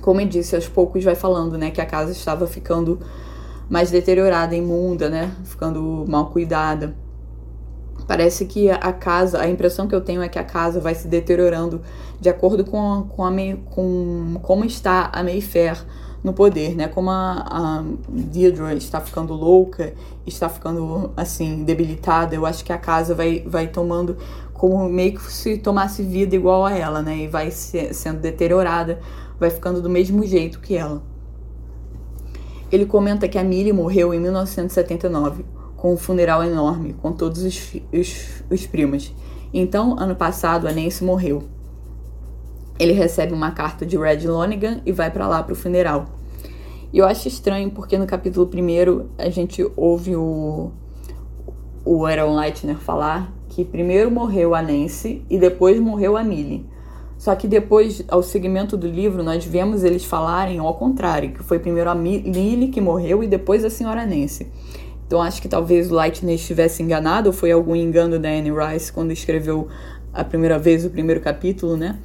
Como 0.00 0.20
eu 0.20 0.28
disse, 0.28 0.54
aos 0.54 0.68
poucos 0.68 1.02
vai 1.02 1.14
falando, 1.14 1.58
né, 1.58 1.70
que 1.70 1.80
a 1.80 1.86
casa 1.86 2.12
estava 2.12 2.46
ficando 2.46 3.00
mais 3.68 3.90
deteriorada, 3.90 4.54
imunda, 4.54 5.08
né, 5.08 5.34
ficando 5.44 6.04
mal 6.06 6.30
cuidada. 6.30 6.94
Parece 8.10 8.44
que 8.44 8.68
a 8.68 8.92
casa, 8.92 9.40
a 9.40 9.48
impressão 9.48 9.86
que 9.86 9.94
eu 9.94 10.00
tenho 10.00 10.20
é 10.20 10.28
que 10.28 10.36
a 10.36 10.42
casa 10.42 10.80
vai 10.80 10.96
se 10.96 11.06
deteriorando 11.06 11.80
de 12.20 12.28
acordo 12.28 12.64
com, 12.64 13.04
com, 13.08 13.24
a, 13.24 13.30
com 13.66 14.34
como 14.42 14.64
está 14.64 15.10
a 15.12 15.22
Mayfair 15.22 15.80
no 16.20 16.32
poder, 16.32 16.74
né? 16.74 16.88
Como 16.88 17.08
a, 17.08 17.46
a 17.48 17.84
Deirdre 18.08 18.76
está 18.76 19.00
ficando 19.00 19.32
louca, 19.32 19.94
está 20.26 20.48
ficando 20.48 21.12
assim 21.16 21.62
debilitada, 21.62 22.34
eu 22.34 22.44
acho 22.44 22.64
que 22.64 22.72
a 22.72 22.78
casa 22.78 23.14
vai, 23.14 23.44
vai 23.46 23.68
tomando 23.68 24.16
como 24.52 24.88
meio 24.88 25.14
que 25.14 25.32
se 25.32 25.56
tomasse 25.58 26.02
vida 26.02 26.34
igual 26.34 26.66
a 26.66 26.72
ela, 26.76 27.02
né? 27.02 27.16
E 27.16 27.28
vai 27.28 27.52
se, 27.52 27.94
sendo 27.94 28.18
deteriorada, 28.18 28.98
vai 29.38 29.50
ficando 29.50 29.80
do 29.80 29.88
mesmo 29.88 30.26
jeito 30.26 30.58
que 30.58 30.74
ela. 30.74 31.00
Ele 32.72 32.86
comenta 32.86 33.28
que 33.28 33.38
a 33.38 33.44
Millie 33.44 33.72
morreu 33.72 34.12
em 34.12 34.18
1979 34.18 35.59
com 35.80 35.94
um 35.94 35.96
funeral 35.96 36.44
enorme, 36.44 36.92
com 36.92 37.10
todos 37.10 37.42
os, 37.42 37.74
os, 37.92 38.44
os 38.50 38.66
primos. 38.66 39.12
Então, 39.52 39.98
ano 39.98 40.14
passado, 40.14 40.68
a 40.68 40.72
Nancy 40.72 41.02
morreu. 41.02 41.44
Ele 42.78 42.92
recebe 42.92 43.32
uma 43.32 43.50
carta 43.50 43.84
de 43.84 43.96
Red 43.96 44.26
Lonigan 44.26 44.80
e 44.84 44.92
vai 44.92 45.10
para 45.10 45.26
lá 45.26 45.42
para 45.42 45.54
o 45.54 45.56
funeral. 45.56 46.06
E 46.92 46.98
eu 46.98 47.06
acho 47.06 47.28
estranho 47.28 47.70
porque 47.70 47.96
no 47.96 48.06
capítulo 48.06 48.48
1 48.52 49.06
a 49.18 49.30
gente 49.30 49.66
ouve 49.76 50.14
o, 50.14 50.70
o 51.84 52.04
Aaron 52.04 52.36
Leitner 52.36 52.76
falar 52.76 53.32
que 53.48 53.64
primeiro 53.64 54.10
morreu 54.10 54.54
a 54.54 54.62
Nancy 54.62 55.24
e 55.30 55.38
depois 55.38 55.80
morreu 55.80 56.16
a 56.16 56.22
Millie. 56.22 56.66
Só 57.16 57.34
que 57.34 57.46
depois, 57.46 58.02
ao 58.08 58.22
segmento 58.22 58.76
do 58.76 58.86
livro, 58.86 59.22
nós 59.22 59.44
vemos 59.44 59.84
eles 59.84 60.04
falarem 60.04 60.58
ao 60.58 60.74
contrário, 60.74 61.32
que 61.32 61.42
foi 61.42 61.58
primeiro 61.58 61.90
a 61.90 61.94
Millie 61.94 62.68
que 62.68 62.80
morreu 62.80 63.22
e 63.22 63.26
depois 63.26 63.64
a 63.64 63.70
senhora 63.70 64.06
Nancy. 64.06 64.46
Então 65.10 65.20
acho 65.20 65.42
que 65.42 65.48
talvez 65.48 65.90
o 65.90 65.94
Lightning 65.96 66.34
estivesse 66.34 66.84
enganado, 66.84 67.30
ou 67.30 67.32
foi 67.32 67.50
algum 67.50 67.74
engano 67.74 68.16
da 68.16 68.28
Anne 68.28 68.52
Rice 68.52 68.92
quando 68.92 69.10
escreveu 69.10 69.66
a 70.14 70.22
primeira 70.22 70.56
vez 70.56 70.84
o 70.84 70.90
primeiro 70.90 71.20
capítulo, 71.20 71.76
né? 71.76 71.98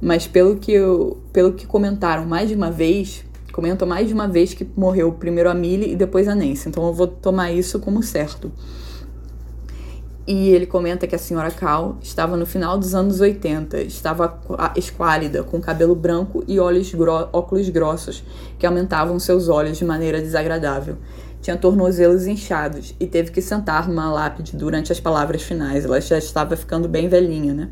Mas 0.00 0.28
pelo 0.28 0.54
que, 0.54 0.70
eu, 0.70 1.20
pelo 1.32 1.54
que 1.54 1.66
comentaram 1.66 2.24
mais 2.24 2.48
de 2.48 2.54
uma 2.54 2.70
vez, 2.70 3.24
comentam 3.52 3.88
mais 3.88 4.06
de 4.06 4.14
uma 4.14 4.28
vez 4.28 4.54
que 4.54 4.64
morreu 4.76 5.10
primeiro 5.10 5.50
a 5.50 5.54
Millie 5.54 5.90
e 5.90 5.96
depois 5.96 6.28
a 6.28 6.36
Nancy. 6.36 6.68
Então 6.68 6.86
eu 6.86 6.92
vou 6.92 7.08
tomar 7.08 7.50
isso 7.50 7.80
como 7.80 8.00
certo. 8.00 8.52
E 10.24 10.50
ele 10.50 10.66
comenta 10.66 11.04
que 11.08 11.16
a 11.16 11.18
senhora 11.18 11.50
Cal 11.50 11.98
estava 12.00 12.36
no 12.36 12.46
final 12.46 12.78
dos 12.78 12.94
anos 12.94 13.20
80, 13.20 13.82
estava 13.82 14.40
esquálida, 14.76 15.42
com 15.42 15.60
cabelo 15.60 15.96
branco 15.96 16.44
e 16.46 16.60
olhos 16.60 16.94
gro 16.94 17.28
óculos 17.32 17.68
grossos 17.70 18.22
que 18.56 18.64
aumentavam 18.64 19.18
seus 19.18 19.48
olhos 19.48 19.78
de 19.78 19.84
maneira 19.84 20.20
desagradável. 20.20 20.96
Tinha 21.42 21.56
tornozelos 21.58 22.26
inchados 22.26 22.94
e 22.98 23.06
teve 23.06 23.30
que 23.30 23.42
sentar 23.42 23.86
numa 23.86 24.10
lápide 24.10 24.56
durante 24.56 24.90
as 24.92 25.00
palavras 25.00 25.42
finais. 25.42 25.84
Ela 25.84 26.00
já 26.00 26.16
estava 26.16 26.56
ficando 26.56 26.88
bem 26.88 27.08
velhinha, 27.08 27.52
né? 27.52 27.68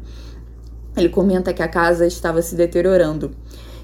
Ele 0.94 1.08
comenta 1.08 1.54
que 1.54 1.62
a 1.62 1.68
casa 1.68 2.06
estava 2.06 2.42
se 2.42 2.54
deteriorando 2.54 3.30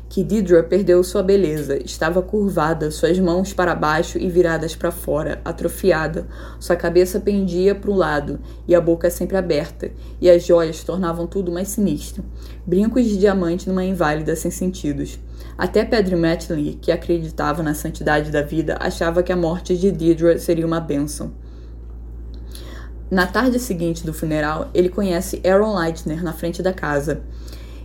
que 0.08 0.22
Didra 0.22 0.62
perdeu 0.62 1.02
sua 1.02 1.22
beleza, 1.22 1.76
estava 1.84 2.22
curvada, 2.22 2.90
suas 2.90 3.18
mãos 3.18 3.52
para 3.52 3.74
baixo 3.74 4.18
e 4.18 4.30
viradas 4.30 4.74
para 4.74 4.90
fora, 4.90 5.40
atrofiada. 5.44 6.26
Sua 6.60 6.76
cabeça 6.76 7.20
pendia 7.20 7.74
para 7.74 7.90
o 7.90 7.94
lado 7.94 8.38
e 8.66 8.74
a 8.74 8.80
boca 8.80 9.10
sempre 9.10 9.36
aberta, 9.36 9.90
e 10.20 10.30
as 10.30 10.44
joias 10.44 10.82
tornavam 10.84 11.26
tudo 11.26 11.52
mais 11.52 11.68
sinistro. 11.68 12.24
Brincos 12.64 13.04
de 13.04 13.18
diamante 13.18 13.68
numa 13.68 13.84
inválida 13.84 14.34
sem 14.36 14.50
sentidos. 14.50 15.18
Até 15.58 15.84
Pedro 15.84 16.18
Matley, 16.18 16.78
que 16.80 16.92
acreditava 16.92 17.62
na 17.62 17.74
santidade 17.74 18.30
da 18.30 18.42
vida, 18.42 18.76
achava 18.78 19.22
que 19.22 19.32
a 19.32 19.36
morte 19.36 19.76
de 19.76 19.90
Didra 19.90 20.38
seria 20.38 20.66
uma 20.66 20.80
bênção. 20.80 21.32
Na 23.10 23.26
tarde 23.26 23.58
seguinte 23.58 24.04
do 24.04 24.12
funeral, 24.12 24.68
ele 24.74 24.88
conhece 24.88 25.40
Aaron 25.46 25.78
Leitner 25.78 26.22
na 26.22 26.32
frente 26.32 26.62
da 26.62 26.72
casa. 26.72 27.22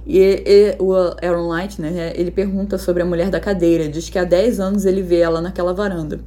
E, 0.05 0.43
e, 0.45 0.76
o 0.80 0.93
Aaron 0.95 1.47
Leitner, 1.47 1.91
né, 1.91 2.13
ele 2.15 2.32
pergunta 2.32 2.78
sobre 2.78 3.03
a 3.03 3.05
mulher 3.05 3.30
da 3.30 3.39
cadeira, 3.39 3.88
diz 3.88 4.09
que 4.09 4.17
há 4.17 4.24
10 4.24 4.59
anos 4.59 4.86
ele 4.86 5.01
vê 5.01 5.19
ela 5.19 5.39
naquela 5.39 5.74
varanda. 5.74 6.19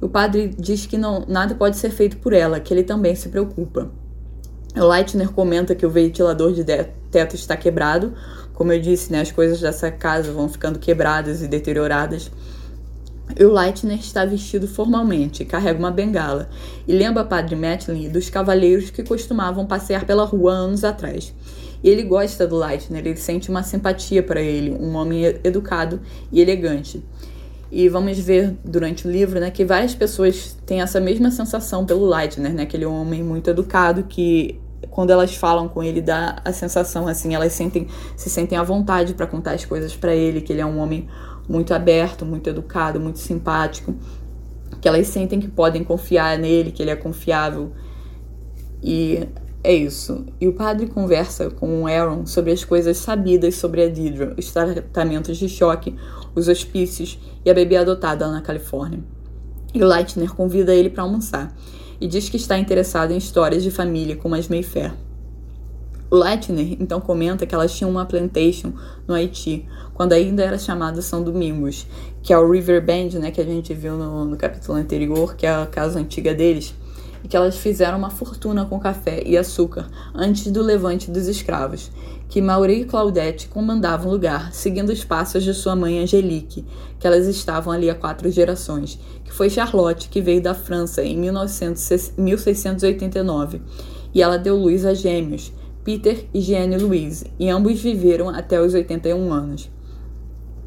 O 0.00 0.08
padre 0.08 0.54
diz 0.56 0.86
que 0.86 0.96
não, 0.96 1.24
nada 1.26 1.54
pode 1.54 1.76
ser 1.76 1.90
feito 1.90 2.18
por 2.18 2.32
ela, 2.32 2.60
que 2.60 2.72
ele 2.72 2.84
também 2.84 3.14
se 3.14 3.28
preocupa. 3.28 3.90
O 4.76 4.86
Leitner 4.86 5.30
comenta 5.32 5.74
que 5.74 5.86
o 5.86 5.90
ventilador 5.90 6.52
de 6.52 6.62
teto 7.10 7.34
está 7.34 7.56
quebrado. 7.56 8.12
Como 8.56 8.72
eu 8.72 8.80
disse, 8.80 9.12
né, 9.12 9.20
as 9.20 9.30
coisas 9.30 9.60
dessa 9.60 9.90
casa 9.90 10.32
vão 10.32 10.48
ficando 10.48 10.78
quebradas 10.78 11.42
e 11.42 11.46
deterioradas. 11.46 12.30
E 13.38 13.44
o 13.44 13.52
Leitner 13.52 13.98
está 13.98 14.24
vestido 14.24 14.66
formalmente, 14.66 15.44
carrega 15.44 15.78
uma 15.78 15.90
bengala 15.90 16.48
e 16.88 16.92
lembra 16.92 17.22
Padre 17.22 17.54
Matlin 17.54 18.08
dos 18.08 18.30
cavaleiros 18.30 18.88
que 18.88 19.02
costumavam 19.02 19.66
passear 19.66 20.06
pela 20.06 20.24
rua 20.24 20.52
anos 20.52 20.84
atrás. 20.84 21.34
Ele 21.84 22.02
gosta 22.02 22.46
do 22.46 22.56
Leitner, 22.56 23.06
ele 23.06 23.16
sente 23.16 23.50
uma 23.50 23.62
simpatia 23.62 24.22
para 24.22 24.40
ele, 24.40 24.70
um 24.70 24.94
homem 24.94 25.24
educado 25.44 26.00
e 26.32 26.40
elegante. 26.40 27.04
E 27.70 27.88
vamos 27.90 28.18
ver 28.18 28.56
durante 28.64 29.06
o 29.06 29.10
livro 29.10 29.38
né, 29.38 29.50
que 29.50 29.66
várias 29.66 29.94
pessoas 29.94 30.56
têm 30.64 30.80
essa 30.80 30.98
mesma 30.98 31.30
sensação 31.30 31.84
pelo 31.84 32.08
Leitner, 32.08 32.54
né, 32.54 32.62
aquele 32.62 32.86
homem 32.86 33.22
muito 33.22 33.50
educado 33.50 34.04
que 34.04 34.58
quando 34.96 35.10
elas 35.10 35.34
falam 35.36 35.68
com 35.68 35.82
ele 35.82 36.00
dá 36.00 36.40
a 36.42 36.54
sensação 36.54 37.06
assim, 37.06 37.34
elas 37.34 37.52
sentem 37.52 37.86
se 38.16 38.30
sentem 38.30 38.56
à 38.56 38.62
vontade 38.62 39.12
para 39.12 39.26
contar 39.26 39.52
as 39.52 39.62
coisas 39.62 39.94
para 39.94 40.14
ele, 40.14 40.40
que 40.40 40.50
ele 40.50 40.62
é 40.62 40.64
um 40.64 40.78
homem 40.78 41.06
muito 41.46 41.74
aberto, 41.74 42.24
muito 42.24 42.48
educado, 42.48 42.98
muito 42.98 43.18
simpático, 43.18 43.94
que 44.80 44.88
elas 44.88 45.06
sentem 45.08 45.38
que 45.38 45.48
podem 45.48 45.84
confiar 45.84 46.38
nele, 46.38 46.72
que 46.72 46.82
ele 46.82 46.90
é 46.90 46.96
confiável. 46.96 47.72
E 48.82 49.28
é 49.62 49.74
isso. 49.74 50.24
E 50.40 50.48
o 50.48 50.54
padre 50.54 50.86
conversa 50.86 51.50
com 51.50 51.82
o 51.82 51.86
Aaron 51.86 52.24
sobre 52.24 52.50
as 52.50 52.64
coisas 52.64 52.96
sabidas 52.96 53.56
sobre 53.56 53.84
a 53.84 53.88
Deidre, 53.90 54.32
os 54.38 54.50
tratamentos 54.50 55.36
de 55.36 55.46
choque, 55.46 55.94
os 56.34 56.48
hospícios 56.48 57.18
e 57.44 57.50
a 57.50 57.52
bebê 57.52 57.76
adotada 57.76 58.26
lá 58.26 58.32
na 58.32 58.40
Califórnia. 58.40 59.00
E 59.74 59.84
o 59.84 59.86
Leitner 59.86 60.32
convida 60.32 60.74
ele 60.74 60.88
para 60.88 61.02
almoçar 61.02 61.54
e 62.00 62.06
diz 62.06 62.28
que 62.28 62.36
está 62.36 62.58
interessado 62.58 63.12
em 63.12 63.16
histórias 63.16 63.62
de 63.62 63.70
família 63.70 64.16
como 64.16 64.34
as 64.34 64.48
Mayfair. 64.48 64.92
Leitner 66.10 66.76
então 66.80 67.00
comenta 67.00 67.46
que 67.46 67.54
elas 67.54 67.76
tinham 67.76 67.90
uma 67.90 68.06
plantation 68.06 68.72
no 69.08 69.14
Haiti, 69.14 69.66
quando 69.92 70.12
ainda 70.12 70.44
era 70.44 70.58
chamada 70.58 71.02
São 71.02 71.22
Domingos, 71.22 71.86
que 72.22 72.32
é 72.32 72.38
o 72.38 72.50
River 72.50 72.84
Bend, 72.84 73.18
né, 73.18 73.30
que 73.30 73.40
a 73.40 73.44
gente 73.44 73.74
viu 73.74 73.96
no, 73.96 74.24
no 74.24 74.36
capítulo 74.36 74.78
anterior, 74.78 75.34
que 75.34 75.46
é 75.46 75.54
a 75.54 75.66
casa 75.66 75.98
antiga 75.98 76.32
deles 76.32 76.74
e 77.24 77.28
que 77.28 77.36
elas 77.36 77.56
fizeram 77.56 77.98
uma 77.98 78.10
fortuna 78.10 78.64
com 78.64 78.78
café 78.78 79.20
e 79.26 79.36
açúcar 79.36 79.88
antes 80.14 80.50
do 80.50 80.62
levante 80.62 81.10
dos 81.10 81.26
escravos, 81.26 81.90
que 82.28 82.42
Mauri 82.42 82.80
e 82.80 82.84
Claudette 82.84 83.48
comandavam 83.48 84.08
o 84.08 84.12
lugar, 84.12 84.52
seguindo 84.52 84.90
os 84.90 85.04
passos 85.04 85.44
de 85.44 85.54
sua 85.54 85.76
mãe 85.76 85.98
Angelique, 85.98 86.64
que 86.98 87.06
elas 87.06 87.26
estavam 87.26 87.72
ali 87.72 87.88
há 87.88 87.94
quatro 87.94 88.30
gerações, 88.30 88.98
que 89.24 89.32
foi 89.32 89.48
Charlotte, 89.48 90.08
que 90.08 90.20
veio 90.20 90.42
da 90.42 90.54
França 90.54 91.02
em 91.04 91.16
1900, 91.16 92.12
1689, 92.16 93.60
e 94.14 94.22
ela 94.22 94.38
deu 94.38 94.56
luz 94.56 94.84
a 94.84 94.94
gêmeos, 94.94 95.52
Peter 95.84 96.26
e 96.34 96.40
Jeanne 96.40 96.78
Louise, 96.78 97.26
e 97.38 97.48
ambos 97.48 97.80
viveram 97.80 98.28
até 98.28 98.60
os 98.60 98.74
81 98.74 99.32
anos 99.32 99.76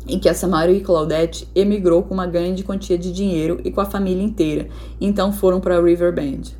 em 0.09 0.19
que 0.19 0.27
essa 0.27 0.47
Marie 0.47 0.81
Claudette 0.81 1.47
emigrou 1.53 2.03
com 2.03 2.13
uma 2.13 2.25
grande 2.25 2.63
quantia 2.63 2.97
de 2.97 3.11
dinheiro 3.11 3.59
e 3.63 3.71
com 3.71 3.79
a 3.79 3.85
família 3.85 4.23
inteira, 4.23 4.67
então 4.99 5.31
foram 5.31 5.59
para 5.59 5.81
Riverbend. 5.81 6.57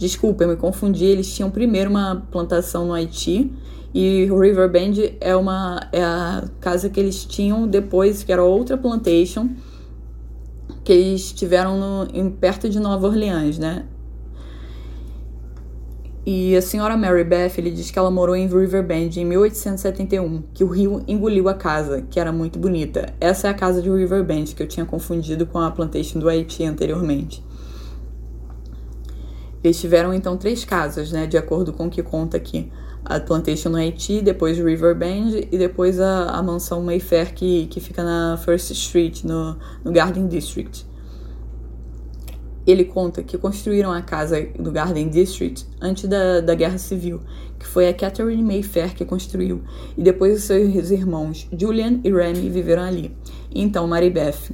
Desculpa, 0.00 0.44
eu 0.44 0.48
me 0.48 0.56
confundi, 0.56 1.04
eles 1.04 1.30
tinham 1.30 1.50
primeiro 1.50 1.90
uma 1.90 2.26
plantação 2.30 2.86
no 2.86 2.94
Haiti 2.94 3.52
e 3.92 4.24
Riverbend 4.24 5.18
é 5.20 5.36
uma 5.36 5.88
é 5.92 6.02
a 6.02 6.48
casa 6.58 6.88
que 6.88 6.98
eles 6.98 7.22
tinham 7.26 7.68
depois, 7.68 8.22
que 8.22 8.32
era 8.32 8.42
outra 8.42 8.78
plantation 8.78 9.50
que 10.82 10.90
eles 10.90 11.32
tiveram 11.32 11.78
no, 11.78 12.08
em, 12.14 12.30
perto 12.30 12.66
de 12.66 12.80
Nova 12.80 13.08
Orleans, 13.08 13.58
né? 13.58 13.84
E 16.24 16.56
a 16.56 16.62
senhora 16.62 16.96
Mary 16.96 17.22
Beth, 17.22 17.58
ele 17.58 17.70
diz 17.70 17.90
que 17.90 17.98
ela 17.98 18.10
morou 18.10 18.34
em 18.34 18.46
Riverbend 18.46 19.20
em 19.20 19.24
1871, 19.26 20.44
que 20.54 20.64
o 20.64 20.68
rio 20.68 21.04
engoliu 21.06 21.46
a 21.46 21.54
casa, 21.54 22.00
que 22.08 22.18
era 22.18 22.32
muito 22.32 22.58
bonita. 22.58 23.12
Essa 23.20 23.48
é 23.48 23.50
a 23.50 23.54
casa 23.54 23.82
de 23.82 23.90
Riverbend, 23.90 24.54
que 24.54 24.62
eu 24.62 24.66
tinha 24.66 24.86
confundido 24.86 25.44
com 25.44 25.58
a 25.58 25.70
plantation 25.70 26.18
do 26.18 26.26
Haiti 26.26 26.64
anteriormente. 26.64 27.44
Eles 29.62 29.78
tiveram 29.80 30.14
então 30.14 30.36
três 30.36 30.64
casas, 30.64 31.12
né, 31.12 31.26
de 31.26 31.36
acordo 31.36 31.72
com 31.72 31.86
o 31.86 31.90
que 31.90 32.02
conta 32.02 32.36
aqui. 32.36 32.70
A 33.04 33.18
plantation 33.18 33.70
no 33.70 33.76
Haiti, 33.76 34.20
depois 34.20 34.58
Riverbend 34.58 35.48
e 35.50 35.58
depois 35.58 35.98
a, 36.00 36.30
a 36.30 36.42
mansão 36.42 36.82
Mayfair 36.82 37.34
que, 37.34 37.66
que 37.66 37.80
fica 37.80 38.02
na 38.02 38.36
First 38.38 38.70
Street, 38.70 39.24
no, 39.24 39.56
no 39.84 39.92
Garden 39.92 40.26
District. 40.26 40.86
Ele 42.66 42.84
conta 42.84 43.22
que 43.22 43.38
construíram 43.38 43.90
a 43.90 44.02
casa 44.02 44.46
do 44.58 44.70
Garden 44.70 45.08
District 45.08 45.66
antes 45.80 46.08
da, 46.08 46.40
da 46.40 46.54
Guerra 46.54 46.78
Civil, 46.78 47.20
que 47.58 47.66
foi 47.66 47.88
a 47.88 47.94
Catherine 47.94 48.42
Mayfair 48.42 48.94
que 48.94 49.04
construiu, 49.04 49.62
e 49.96 50.02
depois 50.02 50.38
os 50.38 50.44
seus 50.44 50.90
irmãos 50.90 51.48
Julian 51.58 52.00
e 52.04 52.12
Remy 52.12 52.48
viveram 52.48 52.82
ali. 52.82 53.16
Então 53.52 53.86
Maribeth, 53.86 54.52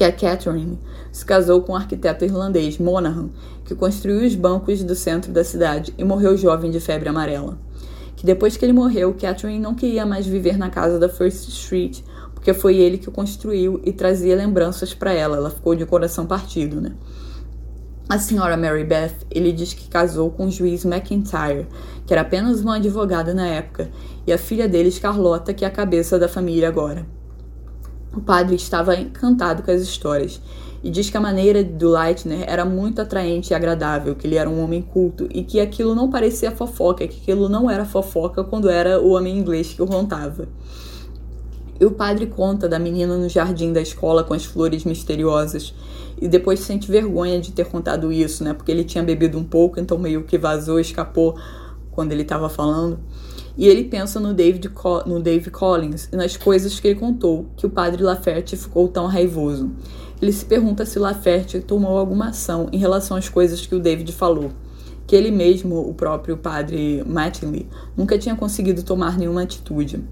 que 0.00 0.04
a 0.04 0.10
Catherine 0.10 0.78
se 1.12 1.22
casou 1.26 1.60
com 1.60 1.72
o 1.72 1.74
um 1.74 1.78
arquiteto 1.78 2.24
irlandês 2.24 2.78
Monaghan, 2.78 3.28
que 3.66 3.74
construiu 3.74 4.26
os 4.26 4.34
bancos 4.34 4.82
do 4.82 4.94
centro 4.94 5.30
da 5.30 5.44
cidade 5.44 5.92
e 5.98 6.02
morreu 6.02 6.38
jovem 6.38 6.70
de 6.70 6.80
febre 6.80 7.10
amarela. 7.10 7.58
Que 8.16 8.24
depois 8.24 8.56
que 8.56 8.64
ele 8.64 8.72
morreu, 8.72 9.12
Catherine 9.12 9.58
não 9.58 9.74
queria 9.74 10.06
mais 10.06 10.26
viver 10.26 10.56
na 10.56 10.70
casa 10.70 10.98
da 10.98 11.06
First 11.06 11.48
Street, 11.48 12.00
porque 12.34 12.54
foi 12.54 12.78
ele 12.78 12.96
que 12.96 13.10
construiu 13.10 13.78
e 13.84 13.92
trazia 13.92 14.34
lembranças 14.34 14.94
para 14.94 15.12
ela. 15.12 15.36
Ela 15.36 15.50
ficou 15.50 15.74
de 15.74 15.84
coração 15.84 16.24
partido, 16.24 16.80
né? 16.80 16.94
A 18.08 18.18
senhora 18.18 18.56
Mary 18.56 18.84
Beth, 18.84 19.26
ele 19.30 19.52
diz 19.52 19.74
que 19.74 19.86
casou 19.86 20.30
com 20.30 20.46
o 20.46 20.50
juiz 20.50 20.86
McIntyre, 20.86 21.68
que 22.06 22.14
era 22.14 22.22
apenas 22.22 22.62
uma 22.62 22.76
advogada 22.76 23.34
na 23.34 23.46
época, 23.46 23.90
e 24.26 24.32
a 24.32 24.38
filha 24.38 24.66
deles, 24.66 24.98
Carlota, 24.98 25.52
que 25.52 25.62
é 25.62 25.68
a 25.68 25.70
cabeça 25.70 26.18
da 26.18 26.26
família 26.26 26.68
agora. 26.68 27.19
O 28.14 28.20
padre 28.20 28.56
estava 28.56 28.96
encantado 28.96 29.62
com 29.62 29.70
as 29.70 29.82
histórias 29.82 30.40
e 30.82 30.90
diz 30.90 31.10
que 31.10 31.16
a 31.16 31.20
maneira 31.20 31.62
do 31.62 31.90
Leitner 31.90 32.44
era 32.46 32.64
muito 32.64 33.00
atraente 33.00 33.52
e 33.52 33.54
agradável, 33.54 34.16
que 34.16 34.26
ele 34.26 34.36
era 34.36 34.50
um 34.50 34.64
homem 34.64 34.82
culto 34.82 35.28
e 35.30 35.44
que 35.44 35.60
aquilo 35.60 35.94
não 35.94 36.10
parecia 36.10 36.50
fofoca, 36.50 37.06
que 37.06 37.18
aquilo 37.20 37.48
não 37.48 37.70
era 37.70 37.84
fofoca 37.84 38.42
quando 38.42 38.68
era 38.68 39.00
o 39.00 39.10
homem 39.10 39.38
inglês 39.38 39.72
que 39.74 39.82
o 39.82 39.86
contava. 39.86 40.48
E 41.78 41.84
o 41.86 41.90
padre 41.92 42.26
conta 42.26 42.68
da 42.68 42.78
menina 42.78 43.16
no 43.16 43.28
jardim 43.28 43.72
da 43.72 43.80
escola 43.80 44.22
com 44.24 44.34
as 44.34 44.44
flores 44.44 44.84
misteriosas. 44.84 45.74
E 46.20 46.28
depois 46.28 46.60
sente 46.60 46.90
vergonha 46.90 47.40
de 47.40 47.52
ter 47.52 47.64
contado 47.64 48.12
isso, 48.12 48.44
né? 48.44 48.52
Porque 48.52 48.70
ele 48.70 48.84
tinha 48.84 49.02
bebido 49.02 49.38
um 49.38 49.44
pouco, 49.44 49.80
então 49.80 49.96
meio 49.96 50.24
que 50.24 50.36
vazou, 50.36 50.78
escapou 50.78 51.38
quando 51.90 52.12
ele 52.12 52.20
estava 52.20 52.50
falando. 52.50 52.98
E 53.60 53.68
ele 53.68 53.84
pensa 53.84 54.18
no 54.18 54.32
David, 54.32 54.70
no 55.04 55.20
Dave 55.20 55.50
Collins 55.50 56.08
e 56.10 56.16
nas 56.16 56.34
coisas 56.34 56.80
que 56.80 56.88
ele 56.88 56.98
contou, 56.98 57.44
que 57.58 57.66
o 57.66 57.70
padre 57.70 58.02
Laferte 58.02 58.56
ficou 58.56 58.88
tão 58.88 59.06
raivoso. 59.06 59.70
Ele 60.22 60.32
se 60.32 60.46
pergunta 60.46 60.86
se 60.86 60.98
Laferte 60.98 61.60
tomou 61.60 61.98
alguma 61.98 62.28
ação 62.28 62.70
em 62.72 62.78
relação 62.78 63.18
às 63.18 63.28
coisas 63.28 63.66
que 63.66 63.74
o 63.74 63.78
David 63.78 64.10
falou, 64.12 64.50
que 65.06 65.14
ele 65.14 65.30
mesmo, 65.30 65.78
o 65.78 65.92
próprio 65.92 66.38
padre 66.38 67.04
Mattingly, 67.06 67.68
nunca 67.94 68.16
tinha 68.16 68.34
conseguido 68.34 68.82
tomar 68.82 69.18
nenhuma 69.18 69.42
atitude. 69.42 70.02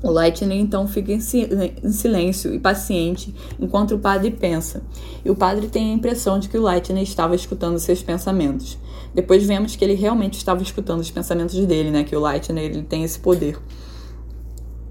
O 0.00 0.12
Lightning 0.12 0.60
então 0.60 0.86
fica 0.86 1.10
em 1.10 1.18
silêncio 1.18 2.54
e 2.54 2.60
paciente 2.60 3.34
enquanto 3.58 3.96
o 3.96 3.98
padre 3.98 4.30
pensa, 4.30 4.82
e 5.24 5.30
o 5.32 5.34
padre 5.34 5.66
tem 5.66 5.90
a 5.90 5.94
impressão 5.94 6.38
de 6.38 6.48
que 6.48 6.56
o 6.56 6.62
Lightning 6.62 7.02
estava 7.02 7.34
escutando 7.34 7.80
seus 7.80 8.04
pensamentos. 8.04 8.78
Depois 9.14 9.44
vemos 9.44 9.74
que 9.74 9.84
ele 9.84 9.94
realmente 9.94 10.34
estava 10.34 10.62
escutando 10.62 11.00
os 11.00 11.10
pensamentos 11.10 11.54
dele, 11.66 11.90
né? 11.90 12.04
Que 12.04 12.14
o 12.14 12.20
Lightning 12.20 12.60
ele 12.60 12.82
tem 12.82 13.04
esse 13.04 13.18
poder. 13.18 13.58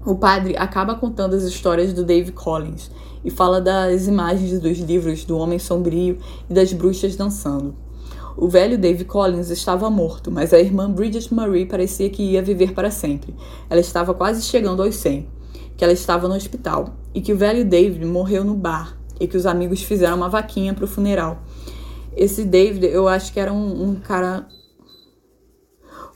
O 0.04 0.14
padre 0.14 0.56
acaba 0.56 0.94
contando 0.94 1.34
as 1.34 1.42
histórias 1.42 1.92
do 1.92 2.04
Dave 2.04 2.32
Collins 2.32 2.90
e 3.24 3.30
fala 3.30 3.60
das 3.60 4.06
imagens 4.06 4.58
dos 4.60 4.78
livros 4.78 5.24
do 5.24 5.36
Homem 5.36 5.58
Sombrio 5.58 6.18
e 6.48 6.54
das 6.54 6.72
bruxas 6.72 7.16
dançando. 7.16 7.74
O 8.36 8.48
velho 8.48 8.78
Dave 8.78 9.04
Collins 9.04 9.50
estava 9.50 9.90
morto, 9.90 10.30
mas 10.30 10.54
a 10.54 10.60
irmã 10.60 10.88
Bridget 10.88 11.34
Marie 11.34 11.66
parecia 11.66 12.08
que 12.08 12.22
ia 12.22 12.40
viver 12.40 12.72
para 12.72 12.88
sempre. 12.88 13.34
Ela 13.68 13.80
estava 13.80 14.14
quase 14.14 14.42
chegando 14.42 14.80
aos 14.80 14.94
100, 14.94 15.26
que 15.76 15.82
ela 15.82 15.92
estava 15.92 16.28
no 16.28 16.36
hospital 16.36 16.94
e 17.12 17.20
que 17.20 17.32
o 17.32 17.36
velho 17.36 17.64
David 17.64 18.04
morreu 18.04 18.44
no 18.44 18.54
bar 18.54 18.96
e 19.20 19.26
que 19.26 19.36
os 19.36 19.44
amigos 19.44 19.82
fizeram 19.82 20.16
uma 20.16 20.28
vaquinha 20.28 20.72
para 20.72 20.84
o 20.84 20.88
funeral. 20.88 21.42
Esse 22.18 22.44
David, 22.44 22.84
eu 22.86 23.06
acho 23.06 23.32
que 23.32 23.38
era 23.38 23.52
um, 23.52 23.90
um 23.90 23.94
cara 23.94 24.48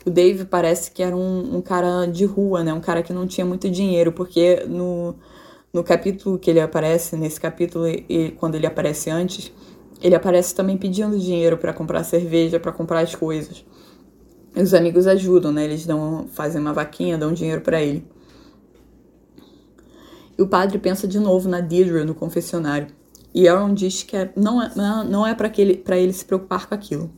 o 0.05 0.11
Dave 0.11 0.45
parece 0.47 0.91
que 0.91 1.01
era 1.01 1.15
um, 1.15 1.59
um, 1.59 1.63
cara 1.63 2.07
de 2.07 2.25
rua, 2.25 2.65
né? 2.65 2.75
Um 2.75 2.81
cara 2.81 3.05
que 3.05 3.13
não 3.13 3.25
tinha 3.25 3.47
muito 3.47 3.71
dinheiro, 3.71 4.11
porque 4.11 4.65
no, 4.67 5.15
no 5.73 5.85
capítulo 5.85 6.41
que 6.41 6.51
ele 6.51 6.59
aparece, 6.61 7.17
nesse 7.17 7.41
capítulo, 7.41 7.87
e 7.87 8.35
quando 8.37 8.57
ele 8.57 8.67
aparece 8.67 9.11
antes, 9.11 9.53
ele 10.01 10.17
aparece 10.17 10.57
também 10.57 10.77
pedindo 10.77 11.17
dinheiro 11.17 11.57
para 11.57 11.73
comprar 11.73 12.03
cerveja, 12.03 12.59
para 12.59 12.73
comprar 12.73 12.99
as 12.99 13.15
coisas. 13.15 13.65
E 14.57 14.61
os 14.61 14.75
amigos 14.75 15.07
ajudam, 15.07 15.53
né? 15.53 15.65
Eles 15.65 15.87
dão, 15.87 16.27
fazem 16.33 16.61
uma 16.61 16.73
vaquinha, 16.73 17.17
dão 17.17 17.33
dinheiro 17.33 17.61
para 17.61 17.81
ele. 17.81 18.05
E 20.37 20.43
o 20.43 20.49
padre 20.49 20.81
pensa 20.81 21.07
de 21.07 21.21
novo 21.21 21.49
na 21.49 21.61
Deirdre 21.61 22.03
no 22.03 22.13
confessionário. 22.13 22.89
E 23.35 23.49
Aaron 23.49 23.73
diz 23.73 24.03
que 24.03 24.17
é, 24.17 24.31
não 24.37 24.63
é, 24.63 24.73
não 25.09 25.27
é 25.27 25.35
para 25.35 25.51
ele, 25.57 25.83
ele 25.89 26.13
se 26.13 26.25
preocupar 26.25 26.69
com 26.69 26.75
aquilo. 26.75 27.11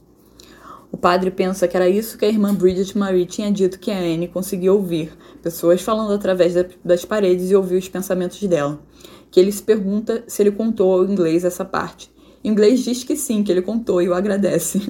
O 0.95 0.97
padre 0.97 1.29
pensa 1.29 1.67
que 1.67 1.77
era 1.77 1.89
isso 1.89 2.17
que 2.17 2.25
a 2.25 2.29
irmã 2.29 2.55
Bridget 2.55 2.97
Marie 2.97 3.27
tinha 3.27 3.51
dito 3.51 3.81
que 3.81 3.91
a 3.91 3.99
Anne 3.99 4.29
conseguia 4.29 4.73
ouvir, 4.73 5.13
pessoas 5.43 5.83
falando 5.83 6.13
através 6.13 6.55
das 6.85 7.05
paredes 7.05 7.51
e 7.51 7.57
ouvir 7.57 7.79
os 7.79 7.89
pensamentos 7.89 8.41
dela. 8.45 8.81
Que 9.29 9.41
ele 9.41 9.51
se 9.51 9.61
pergunta 9.61 10.23
se 10.29 10.41
ele 10.41 10.53
contou 10.53 10.93
ao 10.93 11.05
inglês 11.05 11.45
essa 11.45 11.65
parte. 11.65 12.13
Em 12.45 12.51
inglês 12.51 12.85
diz 12.85 13.03
que 13.03 13.17
sim, 13.17 13.43
que 13.43 13.51
ele 13.51 13.61
contou 13.61 14.01
e 14.01 14.09
o 14.09 14.15
agradece. 14.15 14.81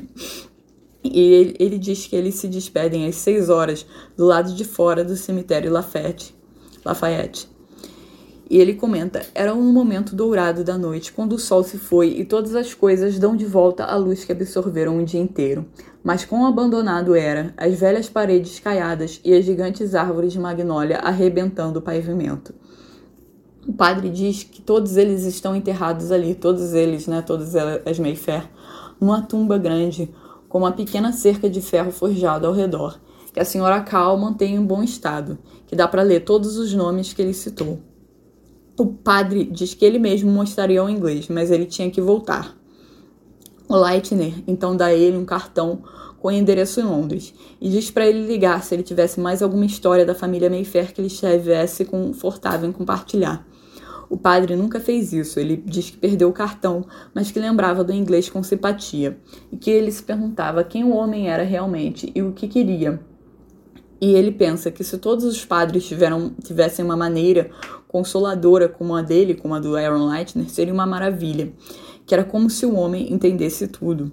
E 1.02 1.20
ele, 1.20 1.54
ele 1.58 1.78
diz 1.78 2.06
que 2.06 2.16
eles 2.16 2.34
se 2.34 2.48
despedem 2.48 3.06
às 3.06 3.16
seis 3.16 3.50
horas 3.50 3.86
do 4.16 4.24
lado 4.24 4.54
de 4.54 4.64
fora 4.64 5.04
do 5.04 5.14
cemitério 5.16 5.70
Lafayette. 5.70 6.34
Lafayette. 6.84 7.53
E 8.48 8.58
ele 8.58 8.74
comenta: 8.74 9.22
Era 9.34 9.54
um 9.54 9.72
momento 9.72 10.14
dourado 10.14 10.62
da 10.62 10.76
noite, 10.76 11.12
quando 11.12 11.34
o 11.34 11.38
sol 11.38 11.62
se 11.62 11.78
foi 11.78 12.08
e 12.08 12.24
todas 12.24 12.54
as 12.54 12.74
coisas 12.74 13.18
dão 13.18 13.34
de 13.34 13.46
volta 13.46 13.84
a 13.84 13.96
luz 13.96 14.24
que 14.24 14.32
absorveram 14.32 14.98
o 14.98 15.04
dia 15.04 15.20
inteiro. 15.20 15.64
Mas 16.02 16.24
quão 16.24 16.46
abandonado 16.46 17.14
era, 17.14 17.54
as 17.56 17.74
velhas 17.78 18.08
paredes 18.08 18.60
caiadas 18.60 19.20
e 19.24 19.32
as 19.32 19.44
gigantes 19.44 19.94
árvores 19.94 20.32
de 20.32 20.38
magnólia 20.38 20.98
arrebentando 20.98 21.78
o 21.78 21.82
pavimento. 21.82 22.54
O 23.66 23.72
padre 23.72 24.10
diz 24.10 24.42
que 24.44 24.60
todos 24.60 24.98
eles 24.98 25.24
estão 25.24 25.56
enterrados 25.56 26.12
ali, 26.12 26.34
todos 26.34 26.74
eles, 26.74 27.06
né, 27.06 27.22
todas 27.22 27.56
as 27.56 27.98
Mayfair, 27.98 28.46
numa 29.00 29.22
tumba 29.22 29.56
grande, 29.56 30.10
com 30.50 30.58
uma 30.58 30.72
pequena 30.72 31.12
cerca 31.12 31.48
de 31.48 31.62
ferro 31.62 31.90
forjado 31.90 32.46
ao 32.46 32.52
redor, 32.52 33.00
que 33.32 33.40
a 33.40 33.44
senhora 33.44 33.80
Cal 33.80 34.18
mantém 34.18 34.54
em 34.54 34.62
bom 34.62 34.82
estado, 34.82 35.38
que 35.66 35.74
dá 35.74 35.88
para 35.88 36.02
ler 36.02 36.20
todos 36.20 36.58
os 36.58 36.74
nomes 36.74 37.14
que 37.14 37.22
ele 37.22 37.32
citou. 37.32 37.80
O 38.76 38.86
padre 38.86 39.44
diz 39.44 39.72
que 39.72 39.84
ele 39.84 39.98
mesmo 39.98 40.32
mostraria 40.32 40.82
o 40.82 40.88
inglês, 40.88 41.28
mas 41.28 41.50
ele 41.50 41.64
tinha 41.64 41.90
que 41.90 42.00
voltar. 42.00 42.56
O 43.68 43.76
Leitner 43.76 44.34
então 44.46 44.76
dá 44.76 44.86
a 44.86 44.94
ele 44.94 45.16
um 45.16 45.24
cartão 45.24 45.82
com 46.18 46.30
endereço 46.30 46.80
em 46.80 46.84
Londres 46.84 47.34
e 47.60 47.68
diz 47.68 47.90
para 47.90 48.06
ele 48.06 48.26
ligar 48.26 48.64
se 48.64 48.74
ele 48.74 48.82
tivesse 48.82 49.20
mais 49.20 49.42
alguma 49.42 49.64
história 49.64 50.04
da 50.04 50.14
família 50.14 50.50
Mayfair 50.50 50.92
que 50.92 51.00
ele 51.00 51.08
estivesse 51.08 51.84
confortável 51.84 52.68
em 52.68 52.72
compartilhar. 52.72 53.46
O 54.08 54.16
padre 54.16 54.56
nunca 54.56 54.80
fez 54.80 55.12
isso. 55.12 55.38
Ele 55.40 55.56
diz 55.56 55.90
que 55.90 55.96
perdeu 55.96 56.28
o 56.28 56.32
cartão, 56.32 56.84
mas 57.14 57.30
que 57.30 57.38
lembrava 57.38 57.82
do 57.82 57.92
inglês 57.92 58.28
com 58.28 58.42
simpatia 58.42 59.18
e 59.50 59.56
que 59.56 59.70
ele 59.70 59.90
se 59.90 60.02
perguntava 60.02 60.64
quem 60.64 60.84
o 60.84 60.94
homem 60.94 61.28
era 61.28 61.42
realmente 61.42 62.10
e 62.14 62.22
o 62.22 62.32
que 62.32 62.48
queria. 62.48 63.00
E 64.00 64.12
ele 64.14 64.32
pensa 64.32 64.70
que 64.70 64.84
se 64.84 64.98
todos 64.98 65.24
os 65.24 65.44
padres 65.44 65.86
tiveram, 65.86 66.30
tivessem 66.42 66.84
uma 66.84 66.96
maneira 66.96 67.50
consoladora 67.94 68.68
como 68.68 68.96
a 68.96 69.02
dele, 69.02 69.34
como 69.34 69.54
a 69.54 69.60
do 69.60 69.76
Aaron 69.76 70.08
Leitner, 70.08 70.50
seria 70.50 70.74
uma 70.74 70.84
maravilha. 70.84 71.52
Que 72.04 72.12
era 72.12 72.24
como 72.24 72.50
se 72.50 72.66
o 72.66 72.74
homem 72.74 73.12
entendesse 73.12 73.68
tudo. 73.68 74.10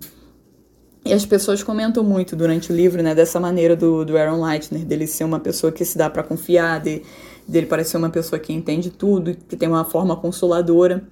E 1.03 1.11
as 1.11 1.25
pessoas 1.25 1.63
comentam 1.63 2.03
muito 2.03 2.35
durante 2.35 2.71
o 2.71 2.75
livro, 2.75 3.01
né, 3.01 3.15
dessa 3.15 3.39
maneira 3.39 3.75
do, 3.75 4.05
do 4.05 4.15
Aaron 4.15 4.45
Leitner, 4.45 4.85
dele 4.85 5.07
ser 5.07 5.23
uma 5.23 5.39
pessoa 5.39 5.71
que 5.71 5.83
se 5.83 5.97
dá 5.97 6.11
para 6.11 6.21
confiar, 6.21 6.79
de, 6.79 7.01
dele 7.47 7.65
parecer 7.65 7.97
uma 7.97 8.11
pessoa 8.11 8.37
que 8.37 8.53
entende 8.53 8.91
tudo, 8.91 9.35
que 9.49 9.55
tem 9.55 9.67
uma 9.67 9.83
forma 9.83 10.15
consoladora. 10.15 11.03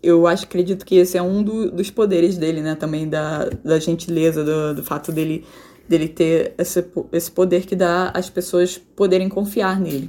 Eu 0.00 0.28
acho, 0.28 0.44
acredito 0.44 0.86
que 0.86 0.94
esse 0.94 1.18
é 1.18 1.22
um 1.22 1.42
do, 1.42 1.72
dos 1.72 1.90
poderes 1.90 2.38
dele, 2.38 2.62
né? 2.62 2.76
Também 2.76 3.08
da, 3.08 3.50
da 3.64 3.80
gentileza, 3.80 4.44
do, 4.44 4.76
do 4.76 4.84
fato 4.84 5.10
dele, 5.10 5.44
dele 5.88 6.06
ter 6.06 6.54
esse, 6.56 6.86
esse 7.10 7.32
poder 7.32 7.66
que 7.66 7.74
dá 7.74 8.12
as 8.14 8.30
pessoas 8.30 8.78
poderem 8.78 9.28
confiar 9.28 9.80
nele, 9.80 10.08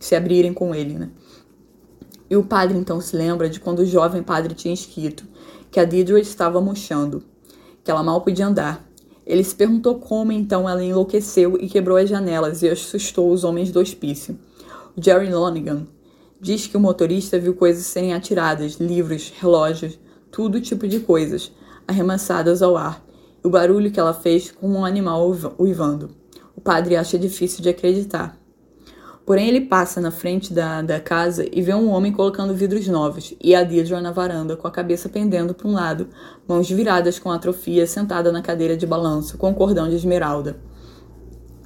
se 0.00 0.14
abrirem 0.16 0.54
com 0.54 0.74
ele, 0.74 0.94
né? 0.94 1.10
E 2.34 2.36
o 2.36 2.42
padre 2.42 2.76
então 2.76 3.00
se 3.00 3.16
lembra 3.16 3.48
de 3.48 3.60
quando 3.60 3.78
o 3.78 3.86
jovem 3.86 4.20
padre 4.20 4.56
tinha 4.56 4.74
escrito 4.74 5.24
que 5.70 5.78
a 5.78 5.84
Deirdre 5.84 6.20
estava 6.20 6.60
murchando, 6.60 7.22
que 7.84 7.88
ela 7.88 8.02
mal 8.02 8.22
podia 8.22 8.48
andar. 8.48 8.84
Ele 9.24 9.44
se 9.44 9.54
perguntou 9.54 10.00
como 10.00 10.32
então 10.32 10.68
ela 10.68 10.82
enlouqueceu 10.82 11.56
e 11.60 11.68
quebrou 11.68 11.96
as 11.96 12.08
janelas 12.08 12.60
e 12.60 12.68
assustou 12.68 13.30
os 13.30 13.44
homens 13.44 13.70
do 13.70 13.78
hospício. 13.78 14.36
Jerry 15.00 15.32
Lonigan 15.32 15.86
diz 16.40 16.66
que 16.66 16.76
o 16.76 16.80
motorista 16.80 17.38
viu 17.38 17.54
coisas 17.54 17.86
serem 17.86 18.12
atiradas, 18.12 18.80
livros, 18.80 19.32
relógios, 19.38 19.96
tudo 20.32 20.60
tipo 20.60 20.88
de 20.88 20.98
coisas, 20.98 21.52
arremessadas 21.86 22.62
ao 22.62 22.76
ar, 22.76 23.00
e 23.44 23.46
o 23.46 23.50
barulho 23.50 23.92
que 23.92 24.00
ela 24.00 24.12
fez 24.12 24.50
como 24.50 24.76
um 24.76 24.84
animal 24.84 25.32
uivando. 25.56 26.10
O 26.56 26.60
padre 26.60 26.96
acha 26.96 27.16
difícil 27.16 27.62
de 27.62 27.68
acreditar. 27.68 28.36
Porém, 29.26 29.48
ele 29.48 29.62
passa 29.62 30.00
na 30.00 30.10
frente 30.10 30.52
da, 30.52 30.82
da 30.82 31.00
casa 31.00 31.46
e 31.50 31.62
vê 31.62 31.74
um 31.74 31.88
homem 31.88 32.12
colocando 32.12 32.54
vidros 32.54 32.86
novos 32.86 33.34
e 33.42 33.54
a 33.54 33.62
Deirdre 33.62 34.00
na 34.00 34.12
varanda, 34.12 34.56
com 34.56 34.68
a 34.68 34.70
cabeça 34.70 35.08
pendendo 35.08 35.54
para 35.54 35.66
um 35.66 35.72
lado, 35.72 36.08
mãos 36.46 36.70
viradas 36.70 37.18
com 37.18 37.30
atrofia, 37.30 37.86
sentada 37.86 38.30
na 38.30 38.42
cadeira 38.42 38.76
de 38.76 38.86
balanço, 38.86 39.38
com 39.38 39.48
um 39.48 39.54
cordão 39.54 39.88
de 39.88 39.96
esmeralda 39.96 40.56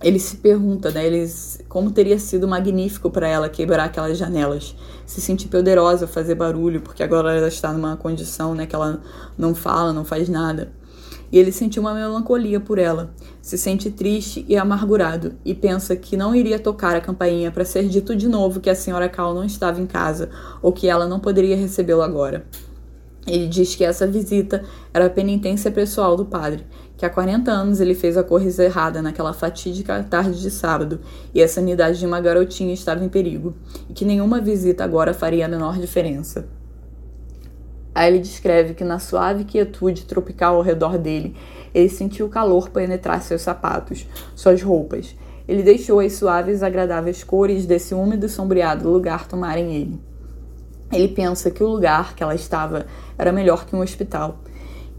ele 0.02 0.18
se 0.20 0.36
pergunta, 0.36 0.90
né, 0.90 1.06
ele, 1.06 1.28
como 1.68 1.90
teria 1.90 2.18
sido 2.18 2.46
magnífico 2.46 3.10
para 3.10 3.26
ela 3.26 3.48
quebrar 3.48 3.84
aquelas 3.84 4.16
janelas, 4.16 4.76
se 5.04 5.20
sentir 5.20 5.48
poderosa, 5.48 6.06
fazer 6.06 6.36
barulho, 6.36 6.80
porque 6.80 7.02
agora 7.02 7.34
ela 7.34 7.48
está 7.48 7.72
numa 7.72 7.96
condição, 7.96 8.54
né, 8.54 8.64
que 8.64 8.76
ela 8.76 9.00
não 9.36 9.54
fala, 9.54 9.92
não 9.92 10.04
faz 10.04 10.28
nada. 10.28 10.72
E 11.32 11.38
ele 11.38 11.50
sentiu 11.50 11.82
uma 11.82 11.92
melancolia 11.94 12.60
por 12.60 12.78
ela, 12.78 13.12
se 13.48 13.56
sente 13.56 13.90
triste 13.90 14.44
e 14.46 14.58
amargurado 14.58 15.32
e 15.42 15.54
pensa 15.54 15.96
que 15.96 16.18
não 16.18 16.34
iria 16.34 16.58
tocar 16.58 16.94
a 16.94 17.00
campainha 17.00 17.50
para 17.50 17.64
ser 17.64 17.88
dito 17.88 18.14
de 18.14 18.28
novo 18.28 18.60
que 18.60 18.68
a 18.68 18.74
senhora 18.74 19.08
Cal 19.08 19.32
não 19.32 19.42
estava 19.42 19.80
em 19.80 19.86
casa 19.86 20.28
ou 20.60 20.70
que 20.70 20.86
ela 20.86 21.08
não 21.08 21.18
poderia 21.18 21.56
recebê-lo 21.56 22.02
agora. 22.02 22.44
Ele 23.26 23.46
diz 23.46 23.74
que 23.74 23.84
essa 23.84 24.06
visita 24.06 24.62
era 24.92 25.06
a 25.06 25.10
penitência 25.10 25.70
pessoal 25.70 26.14
do 26.14 26.26
padre 26.26 26.66
que 26.98 27.06
há 27.06 27.08
40 27.08 27.50
anos 27.50 27.80
ele 27.80 27.94
fez 27.94 28.18
a 28.18 28.22
coisa 28.22 28.64
errada 28.64 29.00
naquela 29.00 29.32
fatídica 29.32 30.02
tarde 30.02 30.42
de 30.42 30.50
sábado 30.50 31.00
e 31.32 31.40
a 31.40 31.48
sanidade 31.48 32.00
de 32.00 32.04
uma 32.04 32.20
garotinha 32.20 32.74
estava 32.74 33.04
em 33.04 33.08
perigo, 33.08 33.54
e 33.88 33.94
que 33.94 34.04
nenhuma 34.04 34.40
visita 34.40 34.82
agora 34.82 35.14
faria 35.14 35.46
a 35.46 35.48
menor 35.48 35.78
diferença. 35.78 36.57
Aí 37.94 38.12
ele 38.12 38.20
descreve 38.20 38.74
que 38.74 38.84
na 38.84 38.98
suave 38.98 39.44
quietude 39.44 40.04
tropical 40.04 40.56
ao 40.56 40.62
redor 40.62 40.98
dele, 40.98 41.34
ele 41.74 41.88
sentiu 41.88 42.26
o 42.26 42.30
calor 42.30 42.70
penetrar 42.70 43.22
seus 43.22 43.42
sapatos, 43.42 44.06
suas 44.34 44.62
roupas. 44.62 45.16
Ele 45.46 45.62
deixou 45.62 46.00
as 46.00 46.12
suaves 46.12 46.60
e 46.60 46.64
agradáveis 46.64 47.24
cores 47.24 47.66
desse 47.66 47.94
úmido 47.94 48.26
e 48.26 48.28
sombreado 48.28 48.88
lugar 48.88 49.26
tomarem 49.26 49.74
ele. 49.74 50.00
Ele 50.92 51.08
pensa 51.08 51.50
que 51.50 51.62
o 51.62 51.68
lugar 51.68 52.14
que 52.14 52.22
ela 52.22 52.34
estava 52.34 52.86
era 53.18 53.32
melhor 53.32 53.66
que 53.66 53.76
um 53.76 53.80
hospital, 53.80 54.38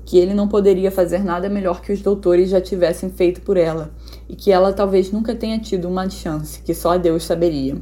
que 0.05 0.17
ele 0.17 0.33
não 0.33 0.47
poderia 0.47 0.91
fazer 0.91 1.23
nada 1.23 1.49
melhor 1.49 1.81
que 1.81 1.91
os 1.91 2.01
doutores 2.01 2.49
já 2.49 2.59
tivessem 2.59 3.09
feito 3.09 3.41
por 3.41 3.57
ela, 3.57 3.91
e 4.27 4.35
que 4.35 4.51
ela 4.51 4.73
talvez 4.73 5.11
nunca 5.11 5.35
tenha 5.35 5.59
tido 5.59 5.87
uma 5.87 6.09
chance 6.09 6.61
que 6.61 6.73
só 6.73 6.97
Deus 6.97 7.23
saberia. 7.23 7.77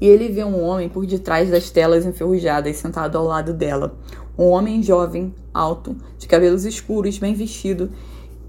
E 0.00 0.06
ele 0.06 0.28
vê 0.28 0.44
um 0.44 0.62
homem 0.62 0.88
por 0.88 1.06
detrás 1.06 1.50
das 1.50 1.70
telas 1.70 2.04
enferrujadas 2.04 2.76
sentado 2.76 3.16
ao 3.16 3.24
lado 3.24 3.52
dela. 3.52 3.96
Um 4.36 4.46
homem 4.48 4.82
jovem, 4.82 5.34
alto, 5.52 5.96
de 6.18 6.26
cabelos 6.26 6.64
escuros, 6.64 7.18
bem 7.18 7.34
vestido, 7.34 7.90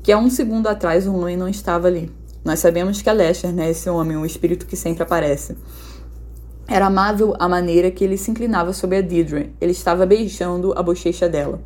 que 0.02 0.12
há 0.12 0.18
um 0.18 0.30
segundo 0.30 0.68
atrás 0.68 1.08
o 1.08 1.16
homem 1.16 1.38
não 1.38 1.48
estava 1.48 1.88
ali. 1.88 2.12
Nós 2.44 2.60
sabemos 2.60 3.02
que 3.02 3.10
é 3.10 3.14
Lester, 3.14 3.52
né, 3.52 3.70
esse 3.70 3.90
homem, 3.90 4.18
o 4.18 4.26
espírito 4.26 4.66
que 4.66 4.76
sempre 4.76 5.04
aparece. 5.04 5.56
Era 6.68 6.88
amável 6.88 7.34
a 7.40 7.48
maneira 7.48 7.92
que 7.92 8.04
ele 8.04 8.18
se 8.18 8.32
inclinava 8.32 8.74
sobre 8.74 8.98
a 8.98 9.02
Deirdre. 9.02 9.54
Ele 9.62 9.72
estava 9.72 10.06
beijando 10.06 10.74
a 10.78 10.82
bochecha 10.82 11.28
dela. 11.28 11.60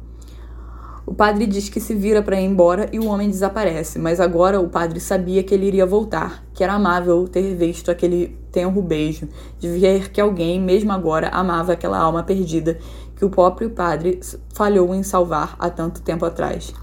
O 1.05 1.13
padre 1.13 1.47
diz 1.47 1.69
que 1.69 1.79
se 1.79 1.95
vira 1.95 2.21
para 2.21 2.39
ir 2.39 2.45
embora 2.45 2.87
e 2.93 2.99
o 2.99 3.07
homem 3.07 3.29
desaparece, 3.29 3.97
mas 3.97 4.19
agora 4.19 4.61
o 4.61 4.69
padre 4.69 4.99
sabia 4.99 5.41
que 5.41 5.53
ele 5.53 5.65
iria 5.65 5.85
voltar, 5.85 6.45
que 6.53 6.63
era 6.63 6.73
amável 6.73 7.27
ter 7.27 7.55
visto 7.55 7.89
aquele 7.89 8.37
tenro 8.51 8.81
beijo, 8.81 9.27
de 9.59 9.67
ver 9.67 10.11
que 10.11 10.19
alguém, 10.19 10.59
mesmo 10.59 10.91
agora, 10.91 11.29
amava 11.29 11.73
aquela 11.73 11.97
alma 11.97 12.23
perdida 12.23 12.77
que 13.15 13.25
o 13.25 13.29
próprio 13.29 13.69
padre 13.69 14.19
falhou 14.53 14.95
em 14.95 15.03
salvar 15.03 15.55
há 15.59 15.69
tanto 15.69 16.01
tempo 16.01 16.25
atrás. 16.25 16.73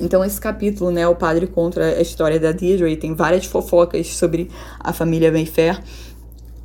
Então 0.00 0.24
esse 0.24 0.40
capítulo, 0.40 0.90
né, 0.90 1.06
o 1.06 1.14
padre 1.14 1.46
contra 1.46 1.86
a 1.86 2.00
história 2.00 2.38
da 2.38 2.52
Deirdre, 2.52 2.96
tem 2.96 3.14
várias 3.14 3.46
fofocas 3.46 4.14
sobre 4.14 4.50
a 4.80 4.92
família 4.92 5.30
Mayfair, 5.30 5.80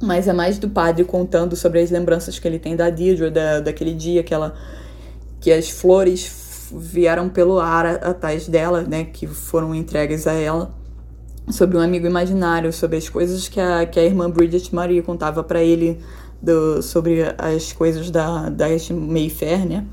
mas 0.01 0.27
é 0.27 0.33
mais 0.33 0.57
do 0.57 0.69
padre 0.69 1.03
contando 1.03 1.55
sobre 1.55 1.79
as 1.79 1.91
lembranças 1.91 2.39
que 2.39 2.47
ele 2.47 2.57
tem 2.57 2.75
da 2.75 2.89
Deirdre, 2.89 3.29
da, 3.29 3.59
daquele 3.59 3.93
dia 3.93 4.23
que 4.23 4.33
ela 4.33 4.55
que 5.39 5.51
as 5.51 5.69
flores 5.69 6.69
vieram 6.71 7.29
pelo 7.29 7.59
ar 7.59 7.85
atrás 7.85 8.47
dela, 8.47 8.81
né, 8.81 9.05
que 9.05 9.25
foram 9.25 9.73
entregues 9.73 10.27
a 10.27 10.33
ela, 10.33 10.75
sobre 11.51 11.77
um 11.77 11.81
amigo 11.81 12.05
imaginário, 12.05 12.71
sobre 12.71 12.97
as 12.97 13.09
coisas 13.09 13.47
que 13.47 13.59
a, 13.59 13.85
que 13.85 13.99
a 13.99 14.03
irmã 14.03 14.29
Bridget 14.29 14.73
Marie 14.73 15.01
contava 15.01 15.43
para 15.43 15.61
ele 15.63 15.99
do, 16.41 16.81
sobre 16.81 17.23
as 17.37 17.73
coisas 17.73 18.09
da, 18.09 18.49
da 18.49 18.65
Mayfair, 18.91 19.67
né? 19.67 19.85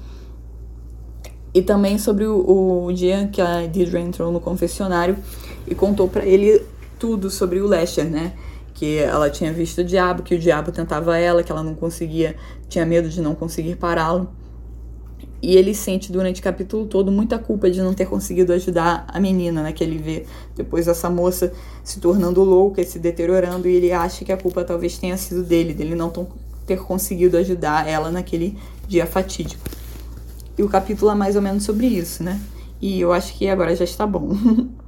E 1.53 1.63
também 1.63 1.99
sobre 1.99 2.27
o, 2.27 2.85
o 2.85 2.93
dia 2.93 3.29
que 3.33 3.41
a 3.41 3.67
Deirdre 3.67 4.01
entrou 4.01 4.31
no 4.31 4.41
confessionário 4.41 5.17
e 5.67 5.75
contou 5.75 6.07
para 6.09 6.25
ele 6.25 6.63
tudo 6.99 7.31
sobre 7.31 7.61
o 7.61 7.67
Lester, 7.67 8.05
né? 8.05 8.33
Que 8.75 8.99
ela 8.99 9.31
tinha 9.31 9.53
visto 9.53 9.79
o 9.79 9.85
diabo, 9.85 10.23
que 10.23 10.35
o 10.35 10.39
diabo 10.39 10.71
tentava 10.71 11.17
ela, 11.17 11.43
que 11.43 11.51
ela 11.51 11.63
não 11.63 11.75
conseguia, 11.75 12.37
tinha 12.69 12.85
medo 12.85 13.09
de 13.09 13.23
não 13.23 13.35
conseguir 13.35 13.77
pará-lo. 13.77 14.29
E 15.43 15.57
ele 15.57 15.75
sente 15.75 16.11
durante 16.11 16.41
o 16.41 16.45
capítulo 16.45 16.87
todo 16.87 17.13
muita 17.13 17.39
culpa 17.39 17.71
de 17.71 17.81
não 17.81 17.93
ter 17.93 18.07
conseguido 18.07 18.53
ajudar 18.53 19.05
a 19.09 19.21
menina, 19.21 19.63
né? 19.63 19.73
Que 19.73 19.85
ele 19.85 19.99
vê 19.99 20.25
depois 20.57 20.89
essa 20.89 21.11
moça 21.11 21.53
se 21.85 22.01
tornando 22.01 22.43
louca 22.43 22.81
e 22.81 22.85
se 22.85 22.99
deteriorando, 22.99 23.69
e 23.69 23.75
ele 23.75 23.93
acha 23.93 24.25
que 24.25 24.33
a 24.33 24.37
culpa 24.37 24.65
talvez 24.65 24.99
tenha 24.99 25.17
sido 25.17 25.43
dele, 25.43 25.75
dele 25.75 25.95
não 25.95 26.11
ter 26.67 26.79
conseguido 26.79 27.37
ajudar 27.37 27.87
ela 27.87 28.11
naquele 28.11 28.59
dia 28.89 29.07
fatídico. 29.07 29.63
E 30.59 30.63
o 30.63 30.69
capítulo 30.69 31.11
é 31.11 31.15
mais 31.15 31.37
ou 31.37 31.43
menos 31.43 31.65
sobre 31.65 31.87
isso, 31.87 32.23
né? 32.23 32.41
E 32.81 33.01
eu 33.01 33.13
acho 33.13 33.35
que 33.35 33.49
agora 33.49 33.77
já 33.77 33.85
está 33.85 34.07
bom. 34.07 34.31